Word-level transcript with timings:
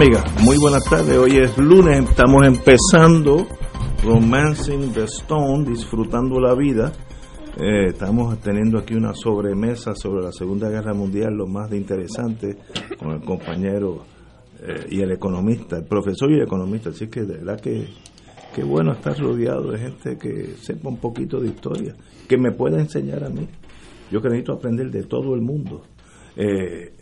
Amigas, 0.00 0.44
muy 0.44 0.56
buenas 0.58 0.84
tardes. 0.84 1.18
Hoy 1.18 1.38
es 1.38 1.58
lunes, 1.58 2.08
estamos 2.08 2.46
empezando 2.46 3.48
Romancing 4.04 4.92
the 4.92 5.02
Stone, 5.02 5.68
disfrutando 5.68 6.38
la 6.38 6.54
vida. 6.54 6.92
Eh, 7.60 7.86
estamos 7.88 8.38
teniendo 8.38 8.78
aquí 8.78 8.94
una 8.94 9.12
sobremesa 9.12 9.96
sobre 9.96 10.22
la 10.22 10.30
Segunda 10.30 10.68
Guerra 10.70 10.94
Mundial, 10.94 11.34
lo 11.34 11.48
más 11.48 11.68
de 11.68 11.78
interesante, 11.78 12.58
con 12.96 13.10
el 13.10 13.22
compañero 13.22 14.04
eh, 14.60 14.86
y 14.88 15.00
el 15.00 15.10
economista, 15.10 15.78
el 15.78 15.84
profesor 15.86 16.30
y 16.30 16.34
el 16.34 16.42
economista. 16.42 16.90
Así 16.90 17.08
que 17.08 17.22
de 17.22 17.38
verdad 17.38 17.60
que 17.60 17.88
qué 18.54 18.62
bueno 18.62 18.92
estar 18.92 19.18
rodeado 19.18 19.72
de 19.72 19.80
gente 19.80 20.16
que 20.16 20.54
sepa 20.60 20.90
un 20.90 20.98
poquito 20.98 21.40
de 21.40 21.48
historia, 21.48 21.96
que 22.28 22.38
me 22.38 22.52
pueda 22.52 22.78
enseñar 22.78 23.24
a 23.24 23.30
mí. 23.30 23.48
Yo 24.12 24.22
que 24.22 24.28
necesito 24.28 24.52
aprender 24.52 24.92
de 24.92 25.02
todo 25.02 25.34
el 25.34 25.40
mundo. 25.40 25.82
Eh, 26.36 26.92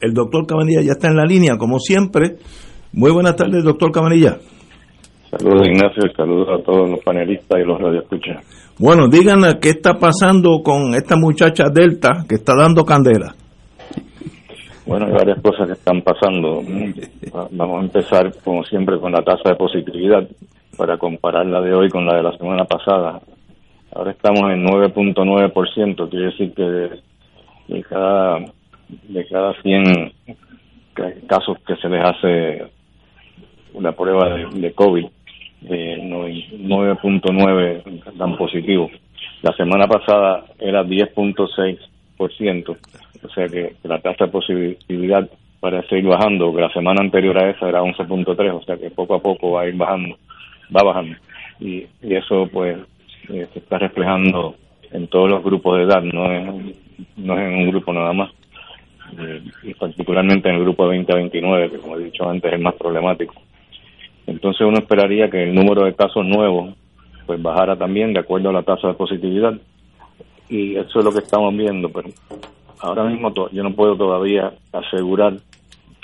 el 0.00 0.12
doctor 0.12 0.46
Cabanilla 0.46 0.80
ya 0.82 0.92
está 0.92 1.08
en 1.08 1.16
la 1.16 1.24
línea, 1.24 1.56
como 1.58 1.78
siempre. 1.78 2.36
Muy 2.92 3.10
buenas 3.10 3.36
tardes, 3.36 3.64
doctor 3.64 3.92
Cabanilla. 3.92 4.38
Saludos, 5.30 5.66
Ignacio, 5.66 6.06
y 6.10 6.14
saludos 6.14 6.48
a 6.48 6.62
todos 6.64 6.88
los 6.88 7.00
panelistas 7.00 7.60
y 7.60 7.66
los 7.66 7.78
radioescuchas. 7.78 8.42
Bueno, 8.78 9.08
díganos 9.08 9.56
qué 9.56 9.70
está 9.70 9.98
pasando 9.98 10.62
con 10.62 10.94
esta 10.94 11.16
muchacha 11.16 11.64
Delta 11.68 12.24
que 12.28 12.36
está 12.36 12.54
dando 12.56 12.84
candela. 12.84 13.34
Bueno, 14.86 15.04
hay 15.06 15.12
varias 15.12 15.42
cosas 15.42 15.66
que 15.66 15.74
están 15.74 16.00
pasando. 16.00 16.62
Vamos 17.50 17.76
a 17.76 17.84
empezar, 17.84 18.32
como 18.42 18.64
siempre, 18.64 18.98
con 18.98 19.12
la 19.12 19.22
tasa 19.22 19.50
de 19.50 19.56
positividad 19.56 20.26
para 20.78 20.96
compararla 20.96 21.60
de 21.60 21.74
hoy 21.74 21.90
con 21.90 22.06
la 22.06 22.16
de 22.16 22.22
la 22.22 22.36
semana 22.38 22.64
pasada. 22.64 23.20
Ahora 23.94 24.12
estamos 24.12 24.50
en 24.50 24.64
9.9%, 24.64 26.08
quiere 26.08 26.26
decir 26.26 26.54
que 26.54 26.62
de 26.62 27.82
cada 27.82 28.38
de 28.88 29.26
cada 29.26 29.54
100 29.62 30.12
casos 31.26 31.58
que 31.66 31.76
se 31.76 31.88
les 31.88 32.04
hace 32.04 32.66
una 33.74 33.92
prueba 33.92 34.34
de, 34.34 34.72
COVID, 34.72 35.06
eh, 35.68 35.98
9.9 36.02 38.14
dan 38.14 38.36
positivo. 38.36 38.90
La 39.42 39.52
semana 39.52 39.86
pasada 39.86 40.44
era 40.58 40.84
10.6%, 40.84 42.76
o 43.22 43.28
sea 43.30 43.46
que 43.46 43.76
la 43.84 44.00
tasa 44.00 44.26
de 44.26 44.32
positividad 44.32 45.30
parece 45.60 45.98
ir 45.98 46.06
bajando, 46.06 46.54
que 46.54 46.60
la 46.60 46.72
semana 46.72 47.00
anterior 47.00 47.38
a 47.38 47.50
esa 47.50 47.68
era 47.68 47.82
11.3, 47.82 48.52
o 48.52 48.62
sea 48.62 48.76
que 48.76 48.90
poco 48.90 49.14
a 49.14 49.22
poco 49.22 49.52
va 49.52 49.62
a 49.62 49.68
ir 49.68 49.76
bajando, 49.76 50.16
va 50.74 50.82
bajando. 50.82 51.16
Y, 51.60 51.86
y 52.02 52.14
eso 52.14 52.48
pues 52.52 52.78
eh, 53.28 53.46
se 53.52 53.58
está 53.58 53.78
reflejando 53.78 54.54
en 54.90 55.06
todos 55.08 55.30
los 55.30 55.42
grupos 55.42 55.78
de 55.78 55.84
edad, 55.84 56.02
no 56.02 56.32
es, 56.32 56.76
no 57.16 57.38
es 57.38 57.40
en 57.40 57.54
un 57.54 57.70
grupo 57.70 57.92
nada 57.92 58.12
más. 58.12 58.30
Eh, 59.16 59.42
y 59.62 59.74
particularmente 59.74 60.48
en 60.48 60.56
el 60.56 60.62
grupo 60.62 60.86
20 60.86 61.12
a 61.12 61.16
29, 61.16 61.70
que 61.70 61.78
como 61.78 61.96
he 61.96 62.04
dicho 62.04 62.28
antes 62.28 62.52
es 62.52 62.60
más 62.60 62.74
problemático. 62.74 63.34
Entonces 64.26 64.66
uno 64.66 64.78
esperaría 64.78 65.30
que 65.30 65.42
el 65.44 65.54
número 65.54 65.84
de 65.84 65.94
casos 65.94 66.24
nuevos 66.24 66.74
pues 67.26 67.40
bajara 67.42 67.76
también 67.76 68.12
de 68.12 68.20
acuerdo 68.20 68.50
a 68.50 68.52
la 68.52 68.62
tasa 68.62 68.88
de 68.88 68.94
positividad 68.94 69.54
y 70.48 70.76
eso 70.76 70.98
es 70.98 71.04
lo 71.04 71.12
que 71.12 71.18
estamos 71.18 71.54
viendo, 71.54 71.90
pero 71.90 72.08
ahora 72.80 73.04
mismo 73.04 73.32
yo 73.50 73.62
no 73.62 73.74
puedo 73.74 73.96
todavía 73.96 74.52
asegurar 74.72 75.34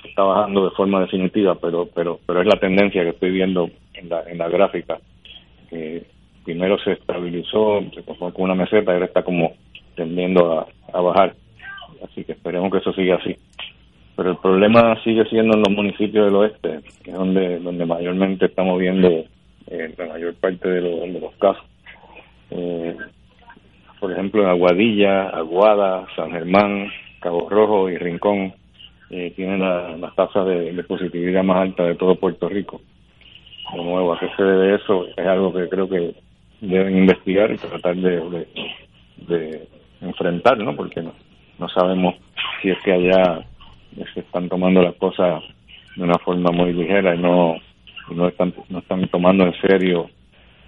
que 0.03 0.09
está 0.09 0.22
bajando 0.22 0.64
de 0.64 0.76
forma 0.76 1.00
definitiva, 1.00 1.54
pero 1.54 1.88
pero 1.94 2.20
pero 2.26 2.41
es 2.41 2.47
la 2.47 2.59
tendencia 2.59 3.03
que 3.03 3.10
estoy 3.10 3.31
viendo 3.31 3.70
en 3.94 4.09
la, 4.09 4.22
en 4.22 4.38
la 4.38 4.48
gráfica. 4.48 4.98
que 5.70 6.04
primero 6.44 6.78
se 6.78 6.93
estabilizó, 6.93 7.81
se 7.94 8.03
con 8.03 8.32
una 8.37 8.54
meseta 8.54 8.91
y 8.91 8.94
ahora 8.94 9.06
está 9.06 9.22
como 9.22 9.54
tendiendo 9.97 10.66
a 10.93 11.00
bajar 11.00 11.34
así 12.04 12.25
que 12.25 12.32
esperemos 12.32 12.70
que 12.70 12.78
eso 12.78 12.92
siga 12.92 13.16
así. 13.16 13.37
Pero 14.16 14.31
el 14.31 14.37
problema 14.37 15.03
sigue 15.03 15.25
siendo 15.26 15.56
en 15.56 15.62
los 15.62 15.70
municipios 15.70 16.26
del 16.26 16.37
oeste, 16.37 16.81
que 17.03 17.10
es 17.10 17.16
donde, 17.16 17.59
donde 17.59 17.84
mayormente 17.84 18.47
estamos 18.47 18.78
viendo 18.78 19.09
eh, 19.09 19.94
la 19.98 20.06
mayor 20.06 20.34
parte 20.34 20.69
de, 20.69 20.81
de 20.81 21.20
los 21.20 21.34
casos. 21.34 21.64
Eh, 22.50 22.97
por 23.98 24.12
ejemplo, 24.12 24.43
en 24.43 24.50
Aguadilla, 24.50 25.31
Aguada, 25.31 26.06
San 26.14 26.31
Germán, 26.31 26.88
Cabo 27.20 27.48
Rojo 27.48 27.88
y 27.88 27.97
Rincón 27.97 28.53
eh, 29.10 29.32
tienen 29.34 29.60
la, 29.60 29.97
las 29.97 30.14
tasas 30.14 30.47
de, 30.47 30.84
positividad 30.87 31.43
más 31.43 31.56
alta 31.56 31.84
de 31.84 31.94
todo 31.94 32.14
Puerto 32.14 32.48
Rico. 32.48 32.81
De 33.72 33.82
nuevo, 33.82 34.12
¿a 34.12 34.20
qué 34.20 34.28
se 34.37 34.43
debe 34.43 34.76
eso? 34.76 35.06
Es 35.16 35.26
algo 35.26 35.53
que 35.53 35.69
creo 35.69 35.88
que 35.88 36.14
deben 36.60 36.98
investigar 36.98 37.50
y 37.50 37.56
tratar 37.56 37.97
de, 37.97 38.47
de 39.26 39.69
enfrentar, 40.03 40.59
¿no? 40.59 40.76
Porque 40.76 41.00
no, 41.00 41.12
no 41.59 41.69
sabemos 41.69 42.15
si 42.60 42.70
es 42.70 42.78
que 42.82 42.92
allá 42.92 43.44
se 44.12 44.20
están 44.20 44.48
tomando 44.48 44.82
las 44.82 44.94
cosas 44.97 45.42
de 45.97 46.03
una 46.03 46.19
forma 46.19 46.50
muy 46.50 46.72
ligera 46.72 47.15
y 47.15 47.19
no 47.19 47.56
no 48.10 48.28
están 48.28 48.53
no 48.69 48.81
están 48.81 49.06
tomando 49.08 49.44
en 49.44 49.55
serio 49.61 50.11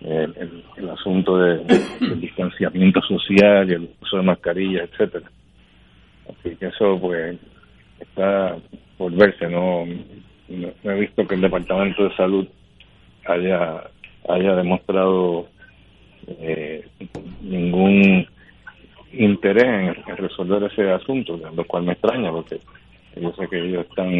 eh, 0.00 0.28
el, 0.76 0.90
asunto 0.90 1.38
de, 1.38 1.58
del 1.64 2.20
distanciamiento 2.20 3.00
social 3.02 3.68
y 3.68 3.74
el 3.74 3.90
uso 4.00 4.18
de 4.18 4.22
mascarillas 4.22 4.88
etcétera. 4.90 5.30
Así 6.28 6.56
que 6.56 6.66
eso 6.66 6.98
pues 7.00 7.36
está 7.98 8.56
por 8.96 9.12
verse 9.12 9.48
no, 9.48 9.84
no, 10.48 10.90
he 10.90 11.00
visto 11.00 11.26
que 11.26 11.34
el 11.34 11.40
departamento 11.40 12.04
de 12.04 12.16
salud 12.16 12.46
haya 13.26 13.84
haya 14.28 14.54
demostrado 14.54 15.48
eh, 16.26 16.86
ningún 17.42 18.26
interés 19.18 19.64
en, 19.64 20.16
resolver 20.16 20.64
ese 20.64 20.90
asunto, 20.90 21.36
lo 21.36 21.64
cual 21.64 21.84
me 21.84 21.92
extraña 21.92 22.30
porque 22.30 22.58
yo 23.16 23.32
sé 23.32 23.48
que 23.48 23.58
ellos 23.58 23.86
están 23.88 24.10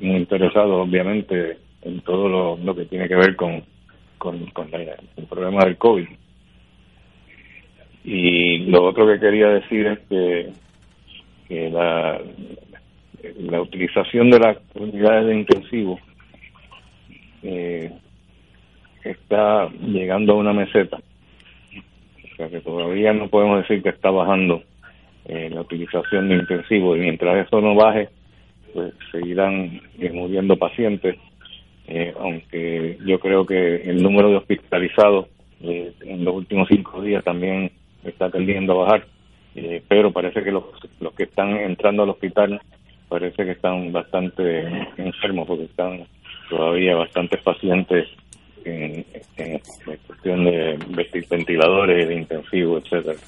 muy 0.00 0.16
interesados 0.16 0.88
obviamente 0.88 1.58
en 1.82 2.00
todo 2.00 2.56
lo, 2.56 2.74
que 2.74 2.84
tiene 2.84 3.08
que 3.08 3.16
ver 3.16 3.34
con, 3.36 3.62
con, 4.18 4.36
el 4.36 5.26
problema 5.28 5.64
del 5.64 5.76
COVID. 5.76 6.06
Y 8.04 8.58
lo 8.66 8.84
otro 8.84 9.06
que 9.06 9.20
quería 9.20 9.48
decir 9.48 9.86
es 9.86 9.98
que, 10.08 10.52
que 11.48 11.70
la, 11.70 12.20
la 13.38 13.60
utilización 13.60 14.30
de 14.30 14.38
las 14.38 14.58
unidades 14.74 15.26
de 15.26 15.34
intensivo 15.34 15.98
eh, 17.42 17.92
está 19.04 19.68
llegando 19.68 20.32
a 20.32 20.36
una 20.36 20.52
meseta. 20.52 20.98
Que 22.48 22.60
todavía 22.60 23.12
no 23.12 23.28
podemos 23.28 23.62
decir 23.62 23.82
que 23.82 23.90
está 23.90 24.10
bajando 24.10 24.62
eh, 25.24 25.48
la 25.50 25.60
utilización 25.60 26.28
de 26.28 26.36
intensivos. 26.36 26.96
Y 26.96 27.00
mientras 27.00 27.46
eso 27.46 27.60
no 27.60 27.74
baje, 27.74 28.08
pues 28.74 28.92
seguirán 29.10 29.80
eh, 29.98 30.10
muriendo 30.12 30.56
pacientes, 30.56 31.16
eh, 31.86 32.12
aunque 32.18 32.98
yo 33.04 33.20
creo 33.20 33.46
que 33.46 33.76
el 33.82 34.02
número 34.02 34.30
de 34.30 34.36
hospitalizados 34.36 35.26
en 35.64 36.24
los 36.24 36.34
últimos 36.34 36.66
cinco 36.68 37.00
días 37.00 37.22
también 37.22 37.70
está 38.02 38.28
tendiendo 38.30 38.72
a 38.72 38.84
bajar, 38.84 39.06
pero 39.86 40.10
parece 40.10 40.42
que 40.42 40.50
los, 40.50 40.64
los 40.98 41.14
que 41.14 41.22
están 41.22 41.56
entrando 41.56 42.02
al 42.02 42.10
hospital 42.10 42.60
parece 43.08 43.44
que 43.44 43.52
están 43.52 43.92
bastante 43.92 44.66
enfermos 44.96 45.46
porque 45.46 45.66
están 45.66 46.04
todavía 46.50 46.96
bastantes 46.96 47.40
pacientes 47.42 48.08
en, 48.64 49.04
cuestión 50.06 50.44
de 50.44 50.78
ventiladores, 51.28 52.08
de 52.08 52.14
intensivos, 52.14 52.84
etcétera. 52.84 53.18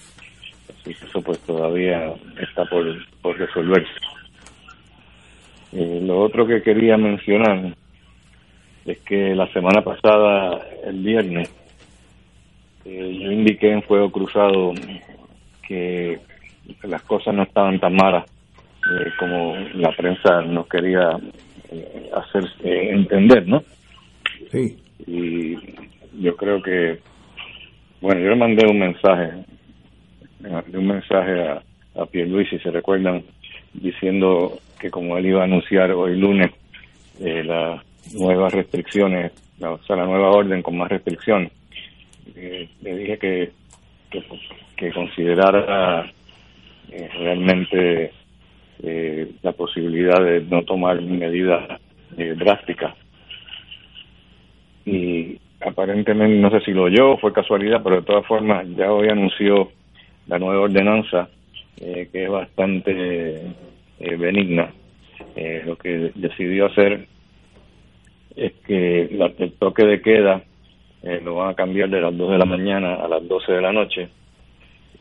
Así 0.69 0.95
que 0.95 1.05
eso 1.07 1.23
pues 1.23 1.39
todavía 1.41 2.15
está 2.41 2.65
por, 2.67 2.85
por 3.23 3.39
resolverse. 3.39 3.93
Eh, 5.73 6.01
lo 6.03 6.21
otro 6.21 6.47
que 6.47 6.63
quería 6.63 6.97
mencionar 6.97 7.75
es 8.85 8.99
que 8.99 9.35
la 9.35 9.51
semana 9.53 9.83
pasada, 9.83 10.61
el 10.85 11.03
viernes, 11.03 11.51
eh, 12.85 13.19
yo 13.21 13.33
indiqué 13.33 13.73
en 13.73 13.83
Fuego 13.83 14.11
Cruzado 14.11 14.73
que 15.67 16.21
las 16.83 17.03
cosas 17.03 17.35
no 17.35 17.43
estaban 17.43 17.81
tan 17.81 17.95
malas 17.97 18.25
eh, 18.27 19.11
como 19.19 19.57
la 19.75 19.91
prensa 19.97 20.43
nos 20.43 20.69
quería 20.69 21.19
hacer 22.15 22.45
entender, 22.63 23.49
¿no? 23.49 23.65
Sí. 24.53 24.84
Y 25.06 25.56
yo 26.21 26.37
creo 26.37 26.62
que, 26.62 26.99
bueno, 28.01 28.21
yo 28.21 28.31
le 28.31 28.37
mandé 28.37 28.67
un 28.67 28.79
mensaje, 28.79 29.45
un 30.73 30.87
mensaje 30.87 31.49
a, 31.49 31.62
a 31.97 32.09
Luis 32.12 32.49
si 32.49 32.59
se 32.59 32.71
recuerdan, 32.71 33.23
diciendo 33.73 34.59
que 34.79 34.91
como 34.91 35.17
él 35.19 35.27
iba 35.27 35.43
a 35.43 35.45
anunciar 35.45 35.91
hoy 35.93 36.17
lunes 36.19 36.51
eh, 37.21 37.43
las 37.45 37.83
nuevas 38.15 38.53
restricciones, 38.53 39.33
o 39.61 39.79
sea, 39.85 39.97
la 39.97 40.06
nueva 40.06 40.31
orden 40.31 40.62
con 40.62 40.77
más 40.77 40.89
restricciones, 40.89 41.53
eh, 42.35 42.69
le 42.83 42.97
dije 42.97 43.19
que, 43.19 43.53
que, 44.77 44.93
considerara 44.93 46.05
eh, 46.91 47.09
realmente 47.19 48.12
la 49.43 49.53
posibilidad 49.53 50.23
de 50.23 50.43
no 50.43 50.62
tomar 50.62 51.01
medidas 51.01 51.81
drásticas 52.37 52.95
y 54.85 55.39
aparentemente 55.61 56.39
no 56.39 56.51
sé 56.51 56.61
si 56.61 56.73
lo 56.73 56.85
oyó 56.85 57.17
fue 57.19 57.33
casualidad, 57.33 57.83
pero 57.83 57.97
de 57.97 58.03
todas 58.03 58.27
formas 58.27 58.67
ya 58.77 58.93
hoy 58.93 59.09
anunció 59.09 59.71
la 60.27 60.39
nueva 60.39 60.63
ordenanza 60.63 61.29
eh, 61.81 62.09
que 62.13 62.25
es 62.25 62.31
bastante 62.31 63.41
eh, 63.99 64.17
benigna. 64.17 64.71
Eh, 65.37 65.63
lo 65.65 65.77
que 65.77 66.13
decidió 66.15 66.67
hacer 66.67 67.07
es 68.37 68.53
que 68.67 69.09
la, 69.13 69.33
el 69.39 69.53
toque 69.55 69.85
de 69.85 70.01
queda 70.01 70.43
lo 71.23 71.35
van 71.35 71.51
a 71.51 71.55
cambiar 71.55 71.91
de 71.91 72.01
las 72.01 72.17
2 72.17 72.31
de 72.31 72.39
la 72.39 72.47
mañana 72.47 72.95
a 72.95 73.07
las 73.07 73.29
12 73.29 73.53
de 73.53 73.61
la 73.61 73.73
noche 73.73 74.09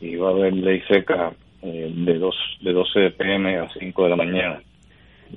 y 0.02 0.16
va 0.16 0.28
a 0.28 0.32
haber 0.32 0.52
ley 0.52 0.82
seca 0.86 1.32
de, 1.62 2.18
dos, 2.18 2.36
de 2.60 2.72
12 2.74 3.12
pm 3.12 3.56
a 3.58 3.70
5 3.70 4.04
de 4.04 4.10
la 4.10 4.16
mañana. 4.16 4.60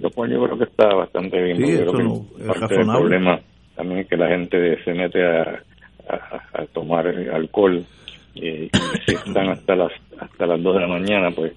Lo 0.02 0.10
cual 0.12 0.30
yo 0.30 0.44
creo 0.44 0.58
que 0.58 0.66
está 0.66 0.94
bastante 0.94 1.42
bien. 1.42 1.56
Sí, 1.56 2.46
parte 2.46 2.76
del 2.76 2.86
problema 2.86 3.40
también 3.78 4.06
que 4.06 4.18
la 4.18 4.28
gente 4.28 4.84
se 4.84 4.94
mete 4.94 5.24
a, 5.24 5.64
a, 6.10 6.66
tomar 6.74 7.08
alcohol 7.08 7.86
y 8.34 8.70
si 9.06 9.14
están 9.26 9.50
hasta 9.50 9.76
las 9.76 9.92
hasta 10.20 10.48
las 10.48 10.62
2 10.62 10.74
de 10.74 10.82
la 10.82 10.88
mañana, 10.88 11.32
pues 11.32 11.54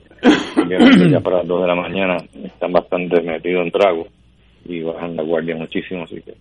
ya 0.68 1.20
para 1.20 1.38
las 1.38 1.46
2 1.46 1.62
de 1.62 1.66
la 1.66 1.74
mañana 1.74 2.16
están 2.44 2.72
bastante 2.72 3.22
metidos 3.22 3.64
en 3.64 3.72
trago 3.72 4.06
y 4.66 4.82
bajan 4.82 5.16
la 5.16 5.22
guardia 5.22 5.56
muchísimo, 5.56 6.04
así 6.04 6.20
que 6.20 6.34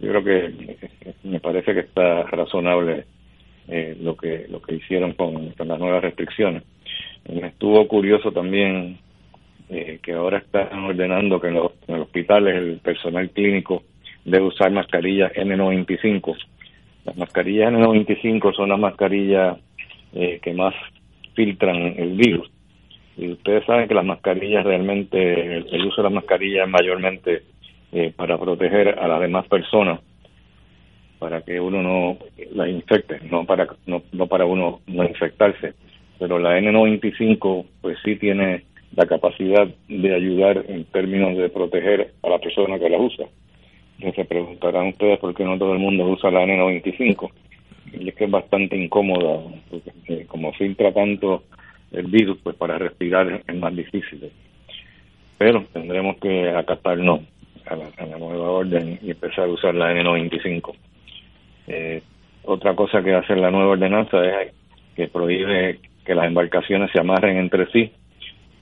yo 0.00 0.10
creo 0.10 0.22
que 0.22 0.76
me 1.24 1.40
parece 1.40 1.72
que 1.72 1.80
está 1.80 2.22
razonable 2.24 3.06
eh, 3.68 3.96
lo 3.98 4.14
que 4.16 4.46
lo 4.50 4.60
que 4.60 4.74
hicieron 4.74 5.14
con, 5.14 5.54
las 5.56 5.78
nuevas 5.78 6.02
restricciones. 6.02 6.62
Me 7.26 7.48
estuvo 7.48 7.88
curioso 7.88 8.30
también 8.30 8.98
eh, 9.70 9.98
que 10.02 10.12
ahora 10.12 10.38
están 10.38 10.84
ordenando 10.84 11.40
que 11.40 11.48
en 11.48 11.54
los 11.54 11.72
hospitales 11.88 12.54
el 12.54 12.78
personal 12.80 13.30
clínico 13.30 13.82
de 14.26 14.40
usar 14.40 14.72
mascarillas 14.72 15.32
N95. 15.32 16.36
Las 17.04 17.16
mascarillas 17.16 17.72
N95 17.72 18.54
son 18.54 18.68
las 18.68 18.78
mascarillas 18.78 19.58
eh, 20.12 20.40
que 20.42 20.52
más 20.52 20.74
filtran 21.34 21.94
el 21.96 22.16
virus. 22.16 22.50
Y 23.16 23.30
ustedes 23.30 23.64
saben 23.64 23.88
que 23.88 23.94
las 23.94 24.04
mascarillas 24.04 24.64
realmente, 24.64 25.58
el, 25.58 25.86
uso 25.86 26.02
de 26.02 26.02
las 26.02 26.12
mascarillas 26.12 26.66
es 26.66 26.72
mayormente 26.72 27.42
eh, 27.92 28.12
para 28.14 28.36
proteger 28.36 28.98
a 28.98 29.06
las 29.06 29.20
demás 29.20 29.46
personas, 29.46 30.00
para 31.20 31.42
que 31.42 31.60
uno 31.60 31.82
no 31.82 32.18
las 32.52 32.68
infecte, 32.68 33.20
no 33.30 33.46
para, 33.46 33.68
no, 33.86 34.02
no 34.12 34.26
para 34.26 34.44
uno 34.44 34.80
no 34.88 35.04
infectarse. 35.04 35.74
Pero 36.18 36.38
la 36.40 36.58
N95 36.58 37.64
pues 37.80 37.96
sí 38.04 38.16
tiene 38.16 38.64
la 38.96 39.06
capacidad 39.06 39.68
de 39.88 40.14
ayudar 40.14 40.64
en 40.68 40.84
términos 40.86 41.36
de 41.36 41.48
proteger 41.48 42.12
a 42.22 42.28
la 42.28 42.38
persona 42.38 42.78
que 42.78 42.90
la 42.90 42.98
usa 42.98 43.26
se 43.98 44.24
preguntarán 44.24 44.88
ustedes 44.88 45.18
por 45.18 45.34
qué 45.34 45.44
no 45.44 45.58
todo 45.58 45.72
el 45.72 45.78
mundo 45.78 46.04
usa 46.04 46.30
la 46.30 46.44
N95. 46.44 47.30
Y 47.98 48.08
es 48.08 48.14
que 48.14 48.24
es 48.24 48.30
bastante 48.30 48.76
incómoda, 48.76 49.40
porque 49.70 49.92
eh, 50.08 50.26
como 50.26 50.52
filtra 50.52 50.92
tanto 50.92 51.44
el 51.92 52.06
virus, 52.06 52.38
pues 52.42 52.56
para 52.56 52.78
respirar 52.78 53.42
es 53.46 53.56
más 53.56 53.74
difícil. 53.74 54.30
Pero 55.38 55.64
tendremos 55.72 56.16
que 56.18 56.50
acatarnos 56.50 57.20
a 57.66 57.76
la, 57.76 58.18
nueva 58.18 58.50
orden 58.50 58.98
y 59.02 59.10
empezar 59.10 59.44
a 59.44 59.52
usar 59.52 59.74
la 59.74 59.92
N95. 59.92 60.74
Eh, 61.68 62.02
otra 62.44 62.74
cosa 62.74 63.02
que 63.02 63.14
hace 63.14 63.34
la 63.34 63.50
nueva 63.50 63.72
ordenanza 63.72 64.24
es 64.24 64.52
que 64.94 65.08
prohíbe 65.08 65.80
que 66.04 66.14
las 66.14 66.26
embarcaciones 66.26 66.90
se 66.92 67.00
amarren 67.00 67.38
entre 67.38 67.66
sí 67.72 67.90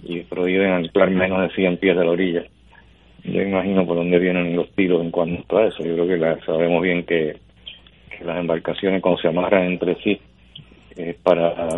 y 0.03 0.21
prohíben 0.21 0.73
anclar 0.73 1.11
menos 1.11 1.43
de 1.43 1.55
100 1.55 1.77
pies 1.79 1.97
de 1.97 2.05
la 2.05 2.11
orilla 2.11 2.45
yo 3.25 3.41
imagino 3.41 3.87
por 3.87 3.97
dónde 3.97 4.19
vienen 4.19 4.55
los 4.55 4.71
tiros 4.73 5.01
en 5.01 5.11
cuanto 5.11 5.57
a 5.57 5.67
eso. 5.67 5.83
Yo 5.83 5.95
creo 5.95 6.07
que 6.37 6.45
sabemos 6.45 6.83
bien 6.83 7.05
que, 7.05 7.37
las 8.25 8.39
embarcaciones 8.39 9.03
cuando 9.03 9.21
se 9.21 9.29
amarran 9.29 9.65
entre 9.65 9.97
sí 9.97 10.19
es 10.97 11.17
para 11.17 11.69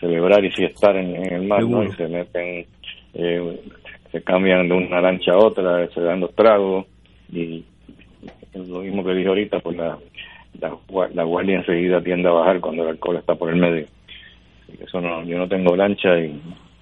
celebrar 0.00 0.44
y 0.44 0.50
fiestar 0.50 0.96
en, 0.96 1.14
en 1.14 1.32
el 1.32 1.42
mar, 1.44 1.62
¿no? 1.64 1.84
Y 1.84 1.92
se 1.92 2.08
meten, 2.08 2.66
eh, 3.14 3.60
se 4.10 4.22
cambian 4.22 4.68
de 4.68 4.74
una 4.74 5.00
lancha 5.00 5.32
a 5.32 5.38
otra, 5.38 5.88
se 5.94 6.00
dan 6.00 6.20
los 6.20 6.34
tragos 6.34 6.86
y 7.32 7.64
lo 8.54 8.80
mismo 8.80 9.04
que 9.04 9.14
dije 9.14 9.28
ahorita, 9.28 9.60
pues 9.60 9.76
la, 9.76 9.98
la, 11.14 11.22
guardia 11.22 11.58
enseguida 11.58 12.02
tiende 12.02 12.28
a 12.28 12.32
bajar 12.32 12.60
cuando 12.60 12.82
el 12.82 12.90
alcohol 12.90 13.16
está 13.16 13.34
por 13.36 13.50
el 13.50 13.56
medio. 13.56 13.86
eso 14.80 15.00
no, 15.00 15.22
yo 15.24 15.38
no 15.38 15.48
tengo 15.48 15.76
lancha 15.76 16.18
y 16.18 16.38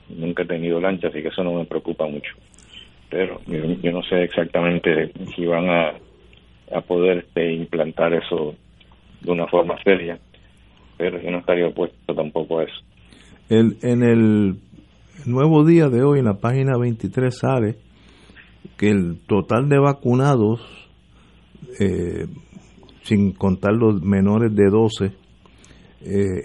nunca 0.08 0.42
he 0.42 0.46
tenido 0.46 0.80
lancha, 0.80 1.08
así 1.08 1.20
que 1.20 1.28
eso 1.28 1.44
no 1.44 1.52
me 1.52 1.64
preocupa 1.66 2.06
mucho 2.06 2.34
pero 3.14 3.40
yo, 3.46 3.92
no 3.92 4.02
sé 4.02 4.24
exactamente 4.24 5.12
si 5.36 5.46
van 5.46 5.70
a, 5.70 5.92
a 6.76 6.80
poder 6.80 7.18
este, 7.18 7.52
implantar 7.52 8.12
eso 8.12 8.56
de 9.20 9.30
una 9.30 9.46
forma 9.46 9.76
seria, 9.84 10.18
pero 10.98 11.22
yo 11.22 11.30
no 11.30 11.38
estaría 11.38 11.68
opuesto 11.68 12.12
tampoco 12.12 12.58
a 12.58 12.64
eso. 12.64 12.82
El, 13.48 13.76
en 13.82 14.02
el 14.02 14.56
nuevo 15.26 15.64
día 15.64 15.88
de 15.88 16.02
hoy, 16.02 16.18
en 16.18 16.24
la 16.24 16.40
página 16.40 16.76
23 16.76 17.38
sale 17.38 17.76
que 18.76 18.90
el 18.90 19.20
total 19.28 19.68
de 19.68 19.78
vacunados, 19.78 20.60
eh, 21.78 22.26
sin 23.02 23.30
contar 23.32 23.74
los 23.74 24.02
menores 24.02 24.52
de 24.56 24.70
12, 24.70 25.04
eh, 25.04 25.12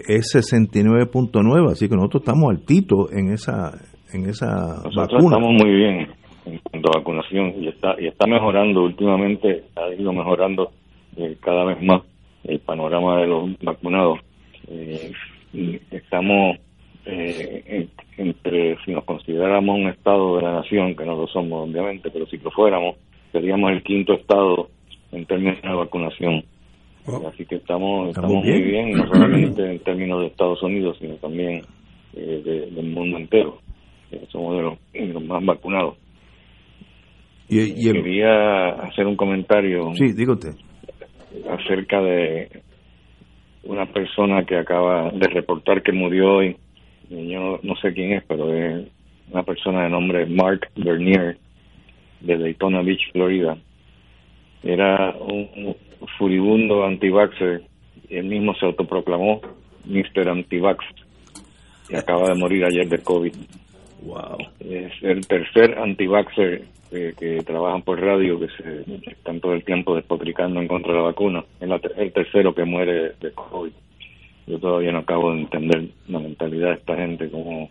es 0.06 0.36
69.9, 0.36 1.72
así 1.72 1.88
que 1.88 1.96
nosotros 1.96 2.22
estamos 2.22 2.48
altitos 2.48 3.12
en 3.12 3.32
esa 3.32 3.72
en 4.12 4.28
esa 4.28 4.82
nosotros 4.84 5.22
estamos 5.24 5.52
muy 5.52 5.70
bien 5.72 6.19
en 6.50 6.58
cuanto 6.58 6.90
a 6.90 6.98
vacunación 6.98 7.54
y 7.62 7.68
está 7.68 7.96
y 7.98 8.06
está 8.06 8.26
mejorando 8.26 8.82
últimamente 8.84 9.64
ha 9.76 9.88
ido 9.94 10.12
mejorando 10.12 10.72
eh, 11.16 11.36
cada 11.40 11.64
vez 11.64 11.82
más 11.82 12.02
el 12.44 12.58
panorama 12.60 13.20
de 13.20 13.26
los 13.26 13.58
vacunados. 13.60 14.18
Eh, 14.68 15.12
estamos 15.90 16.58
eh, 17.06 17.88
entre 18.16 18.76
si 18.84 18.92
nos 18.92 19.04
consideráramos 19.04 19.76
un 19.76 19.88
estado 19.88 20.36
de 20.36 20.42
la 20.42 20.52
nación 20.54 20.94
que 20.94 21.04
no 21.04 21.16
lo 21.16 21.26
somos 21.26 21.68
obviamente 21.68 22.10
pero 22.10 22.26
si 22.26 22.36
lo 22.38 22.50
fuéramos 22.50 22.96
seríamos 23.32 23.72
el 23.72 23.82
quinto 23.82 24.12
estado 24.14 24.68
en 25.12 25.24
términos 25.26 25.62
de 25.62 25.74
vacunación. 25.74 26.44
Así 27.26 27.44
que 27.46 27.56
estamos 27.56 28.10
estamos, 28.10 28.44
muy 28.44 28.62
bien. 28.62 28.92
no 28.92 29.08
solamente 29.08 29.68
en 29.68 29.78
términos 29.80 30.20
de 30.20 30.26
Estados 30.28 30.62
Unidos 30.62 30.96
sino 31.00 31.14
también 31.16 31.62
del 32.12 32.86
mundo 32.86 33.18
entero. 33.18 33.58
Somos 34.28 34.56
de 34.92 35.12
los 35.12 35.24
más 35.24 35.44
vacunados 35.44 35.96
y, 37.50 37.92
Quería 37.92 38.68
hacer 38.68 39.06
un 39.06 39.16
comentario. 39.16 39.92
Sí, 39.94 40.12
dígote. 40.12 40.50
acerca 41.48 42.00
de 42.00 42.62
una 43.64 43.86
persona 43.86 44.44
que 44.44 44.56
acaba 44.56 45.10
de 45.10 45.26
reportar 45.28 45.82
que 45.82 45.92
murió 45.92 46.36
hoy. 46.36 46.56
Yo 47.08 47.58
no 47.62 47.74
sé 47.76 47.92
quién 47.92 48.12
es, 48.12 48.24
pero 48.28 48.54
es 48.54 48.86
una 49.32 49.42
persona 49.42 49.84
de 49.84 49.90
nombre 49.90 50.26
Mark 50.26 50.68
Bernier 50.76 51.38
de 52.20 52.38
Daytona 52.38 52.82
Beach, 52.82 53.10
Florida. 53.12 53.56
Era 54.62 55.14
un 55.16 55.74
furibundo 56.18 56.84
anti-vaxxer. 56.84 57.62
Él 58.08 58.24
mismo 58.26 58.54
se 58.54 58.66
autoproclamó 58.66 59.40
Mr. 59.86 60.28
Antivax 60.28 60.84
y 61.88 61.96
acaba 61.96 62.28
de 62.28 62.34
morir 62.34 62.64
ayer 62.64 62.88
de 62.88 62.98
COVID. 62.98 63.32
Wow. 64.02 64.38
Es 64.60 64.92
el 65.02 65.26
tercer 65.26 65.78
anti-vaxxer 65.78 66.62
que 66.90 67.42
trabajan 67.46 67.82
por 67.82 68.00
radio, 68.00 68.38
que 68.40 68.48
se 68.48 69.10
están 69.10 69.40
todo 69.40 69.52
el 69.52 69.64
tiempo 69.64 69.94
despotricando 69.94 70.60
en 70.60 70.68
contra 70.68 70.92
de 70.92 70.98
la 70.98 71.04
vacuna. 71.04 71.44
Es 71.60 71.70
el 71.96 72.12
tercero 72.12 72.54
que 72.54 72.64
muere 72.64 73.12
de 73.20 73.32
COVID. 73.32 73.72
Yo 74.46 74.58
todavía 74.58 74.90
no 74.90 74.98
acabo 74.98 75.32
de 75.32 75.42
entender 75.42 75.88
la 76.08 76.18
mentalidad 76.18 76.70
de 76.70 76.74
esta 76.74 76.96
gente, 76.96 77.30
cómo, 77.30 77.70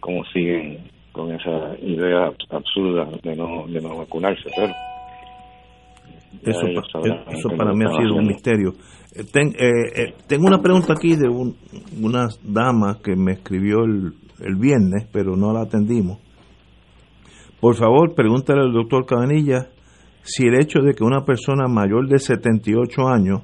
cómo 0.00 0.24
siguen 0.32 0.78
con 1.12 1.30
esa 1.32 1.76
idea 1.82 2.32
absurda 2.50 3.06
de 3.22 3.36
no, 3.36 3.66
de 3.68 3.80
no 3.80 3.98
vacunarse. 3.98 4.48
Pero 4.56 4.72
eso, 6.42 6.66
eso 6.66 7.48
para 7.56 7.72
mí 7.74 7.84
ha 7.84 8.00
sido 8.00 8.14
un 8.16 8.26
misterio. 8.26 8.72
Eh, 9.14 9.24
eh, 9.34 9.52
eh, 9.96 10.14
tengo 10.26 10.46
una 10.46 10.60
pregunta 10.60 10.94
aquí 10.94 11.14
de 11.14 11.28
una 11.28 12.28
dama 12.42 12.98
que 13.04 13.14
me 13.14 13.32
escribió 13.32 13.84
el, 13.84 14.14
el 14.40 14.56
viernes, 14.56 15.06
pero 15.12 15.36
no 15.36 15.52
la 15.52 15.62
atendimos 15.62 16.23
por 17.64 17.76
favor, 17.76 18.14
pregúntale 18.14 18.60
al 18.60 18.74
doctor 18.74 19.06
Cabanilla 19.06 19.68
si 20.20 20.46
el 20.46 20.60
hecho 20.60 20.80
de 20.80 20.92
que 20.92 21.02
una 21.02 21.24
persona 21.24 21.66
mayor 21.66 22.08
de 22.08 22.18
78 22.18 23.08
años 23.08 23.40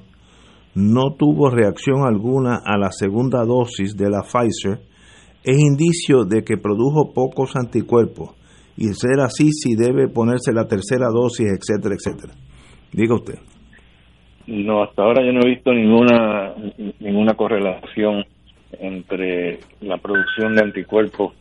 no 0.75 1.15
tuvo 1.17 1.49
reacción 1.49 2.05
alguna 2.05 2.59
a 2.63 2.77
la 2.77 2.91
segunda 2.91 3.43
dosis 3.43 3.97
de 3.97 4.11
la 4.11 4.21
Pfizer 4.21 4.77
es 5.43 5.57
indicio 5.57 6.23
de 6.23 6.43
que 6.43 6.57
produjo 6.57 7.15
pocos 7.15 7.55
anticuerpos 7.55 8.35
y 8.77 8.89
ser 8.93 9.21
así 9.21 9.49
si 9.53 9.73
debe 9.75 10.07
ponerse 10.07 10.53
la 10.53 10.67
tercera 10.67 11.07
dosis, 11.07 11.47
etcétera, 11.47 11.95
etcétera. 11.95 12.33
Diga 12.93 13.15
usted. 13.15 13.39
No, 14.45 14.83
hasta 14.83 15.01
ahora 15.01 15.25
yo 15.25 15.33
no 15.33 15.39
he 15.41 15.49
visto 15.49 15.73
ninguna 15.73 16.53
ninguna 16.99 17.33
correlación 17.33 18.23
entre 18.79 19.61
la 19.79 19.97
producción 19.97 20.53
de 20.53 20.61
anticuerpos 20.61 21.33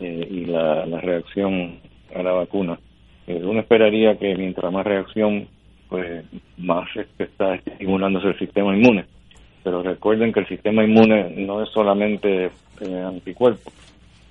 eh, 0.00 0.26
y 0.28 0.46
la 0.46 1.00
reacción 1.00 1.78
a 2.14 2.22
la 2.22 2.32
vacuna. 2.32 2.78
Eh, 3.28 3.42
uno 3.44 3.60
esperaría 3.60 4.16
que 4.16 4.34
mientras 4.36 4.72
más 4.72 4.86
reacción, 4.86 5.48
pues 5.90 6.24
más 6.56 6.88
está 7.18 7.56
estimulándose 7.56 8.28
el 8.28 8.38
sistema 8.38 8.74
inmune. 8.74 9.04
Pero 9.62 9.82
recuerden 9.82 10.32
que 10.32 10.40
el 10.40 10.48
sistema 10.48 10.82
inmune 10.82 11.34
no 11.36 11.62
es 11.62 11.68
solamente 11.68 12.46
eh, 12.80 13.04
anticuerpos, 13.06 13.72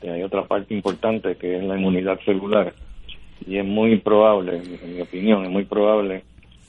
hay 0.01 0.23
otra 0.23 0.43
parte 0.45 0.73
importante 0.73 1.35
que 1.35 1.57
es 1.57 1.63
la 1.63 1.77
inmunidad 1.77 2.19
celular. 2.21 2.73
Y 3.45 3.57
es 3.57 3.65
muy 3.65 3.97
probable, 3.97 4.57
en 4.83 4.95
mi 4.95 5.01
opinión, 5.01 5.43
es 5.43 5.51
muy 5.51 5.65
probable 5.65 6.23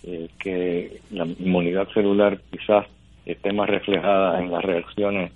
eh, 0.04 0.28
que 0.38 1.00
la 1.10 1.24
inmunidad 1.24 1.88
celular 1.94 2.38
quizás 2.50 2.86
esté 3.24 3.52
más 3.52 3.70
reflejada 3.70 4.42
en 4.42 4.50
las 4.50 4.62
reacciones 4.62 5.32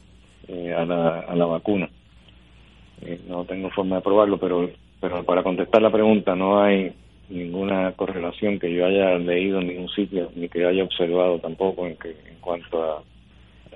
a, 0.77 0.85
la, 0.85 1.21
a 1.21 1.35
la 1.37 1.47
vacuna. 1.47 1.89
no 3.29 3.45
tengo 3.45 3.71
forma 3.71 3.97
de 3.97 4.03
probarlo, 4.03 4.39
pero 4.39 4.69
pero 5.03 5.25
para 5.25 5.43
contestar 5.43 5.83
la 5.83 5.91
pregunta, 5.91 6.37
no 6.37 6.63
hay 6.63 6.93
ninguna 7.29 7.91
correlación 7.93 8.61
que 8.61 8.73
yo 8.73 8.87
haya 8.87 9.19
leído 9.19 9.59
en 9.59 9.67
ningún 9.67 9.89
sitio, 9.89 10.31
ni 10.37 10.49
que 10.49 10.65
haya 10.65 10.85
observado 10.85 11.41
tampoco 11.41 11.89
en, 11.89 11.97
que, 11.97 12.11
en 12.11 12.37
cuanto 12.41 12.81
a, 12.81 13.03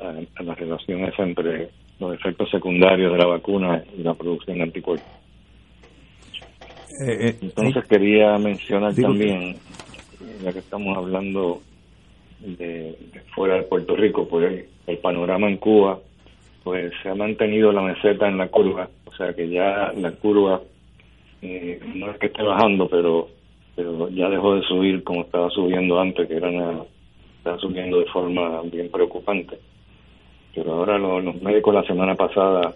a, 0.01 0.43
la 0.45 0.55
relación 0.55 1.05
esa 1.05 1.25
entre 1.25 1.71
los 1.99 2.15
efectos 2.15 2.49
secundarios 2.49 3.11
de 3.11 3.19
la 3.19 3.27
vacuna 3.27 3.83
y 3.99 4.05
la 4.05 4.15
producción 4.15 4.59
de 4.59 4.63
anticuerpos. 4.63 5.09
Eh, 7.05 7.17
eh, 7.19 7.37
Entonces 7.43 7.85
quería 7.87 8.39
mencionar 8.39 8.95
también, 8.95 9.57
ya 10.45 10.53
que 10.53 10.61
estamos 10.61 10.97
hablando 10.97 11.61
de, 12.39 12.97
fuera 13.35 13.57
de 13.57 13.63
Puerto 13.63 13.97
Rico, 13.97 14.29
pues 14.29 14.65
el 14.87 14.99
panorama 14.99 15.49
en 15.49 15.57
Cuba, 15.57 15.99
pues 16.63 16.93
se 17.03 17.09
ha 17.09 17.17
mantenido 17.17 17.73
la 17.73 17.83
meseta 17.83 18.29
en 18.29 18.39
la 18.39 18.47
curva, 18.47 18.89
o 19.07 19.13
sea 19.17 19.35
que 19.35 19.49
ya 19.49 19.93
la 19.97 20.13
curva 20.13 20.61
eh, 21.43 21.81
no 21.95 22.11
es 22.11 22.19
que 22.19 22.27
esté 22.27 22.43
bajando, 22.43 22.89
pero 22.89 23.29
pero 23.75 24.09
ya 24.09 24.31
dejó 24.31 24.55
de 24.55 24.63
subir 24.63 25.05
como 25.05 25.21
estaba 25.23 25.51
subiendo 25.51 26.01
antes, 26.01 26.27
que 26.27 26.37
era 26.37 26.51
estaba 27.39 27.59
subiendo 27.59 27.99
de 27.99 28.07
forma 28.07 28.63
bien 28.63 28.91
preocupante. 28.91 29.59
Pero 30.55 30.73
ahora 30.73 30.99
los 30.99 31.43
médicos 31.43 31.75
la 31.75 31.83
semana 31.83 32.15
pasada 32.15 32.75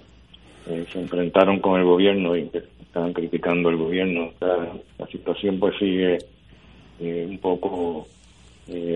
eh, 0.68 0.84
se 0.92 1.00
enfrentaron 1.00 1.60
con 1.60 1.80
el 1.80 1.86
gobierno 1.86 2.36
y 2.36 2.50
estaban 2.82 3.14
criticando 3.14 3.70
al 3.70 3.76
gobierno. 3.76 4.30
la 4.40 5.06
situación 5.06 5.58
pues 5.58 5.78
sigue 5.78 6.18
eh, 7.00 7.26
un 7.28 7.38
poco 7.38 8.06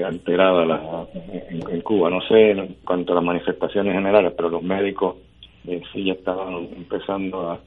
alterada 0.04 0.66
la, 0.66 1.06
en, 1.50 1.80
Cuba. 1.80 2.10
No 2.10 2.20
sé 2.20 2.50
en 2.50 2.76
cuanto 2.84 3.12
a 3.12 3.16
las 3.16 3.24
manifestaciones 3.24 3.94
generales, 3.94 4.34
pero 4.36 4.50
los 4.50 4.62
médicos 4.62 5.16
sí 5.64 6.04
ya 6.04 6.12
estaban 6.12 6.68
empezando 6.76 7.50
a 7.50 7.58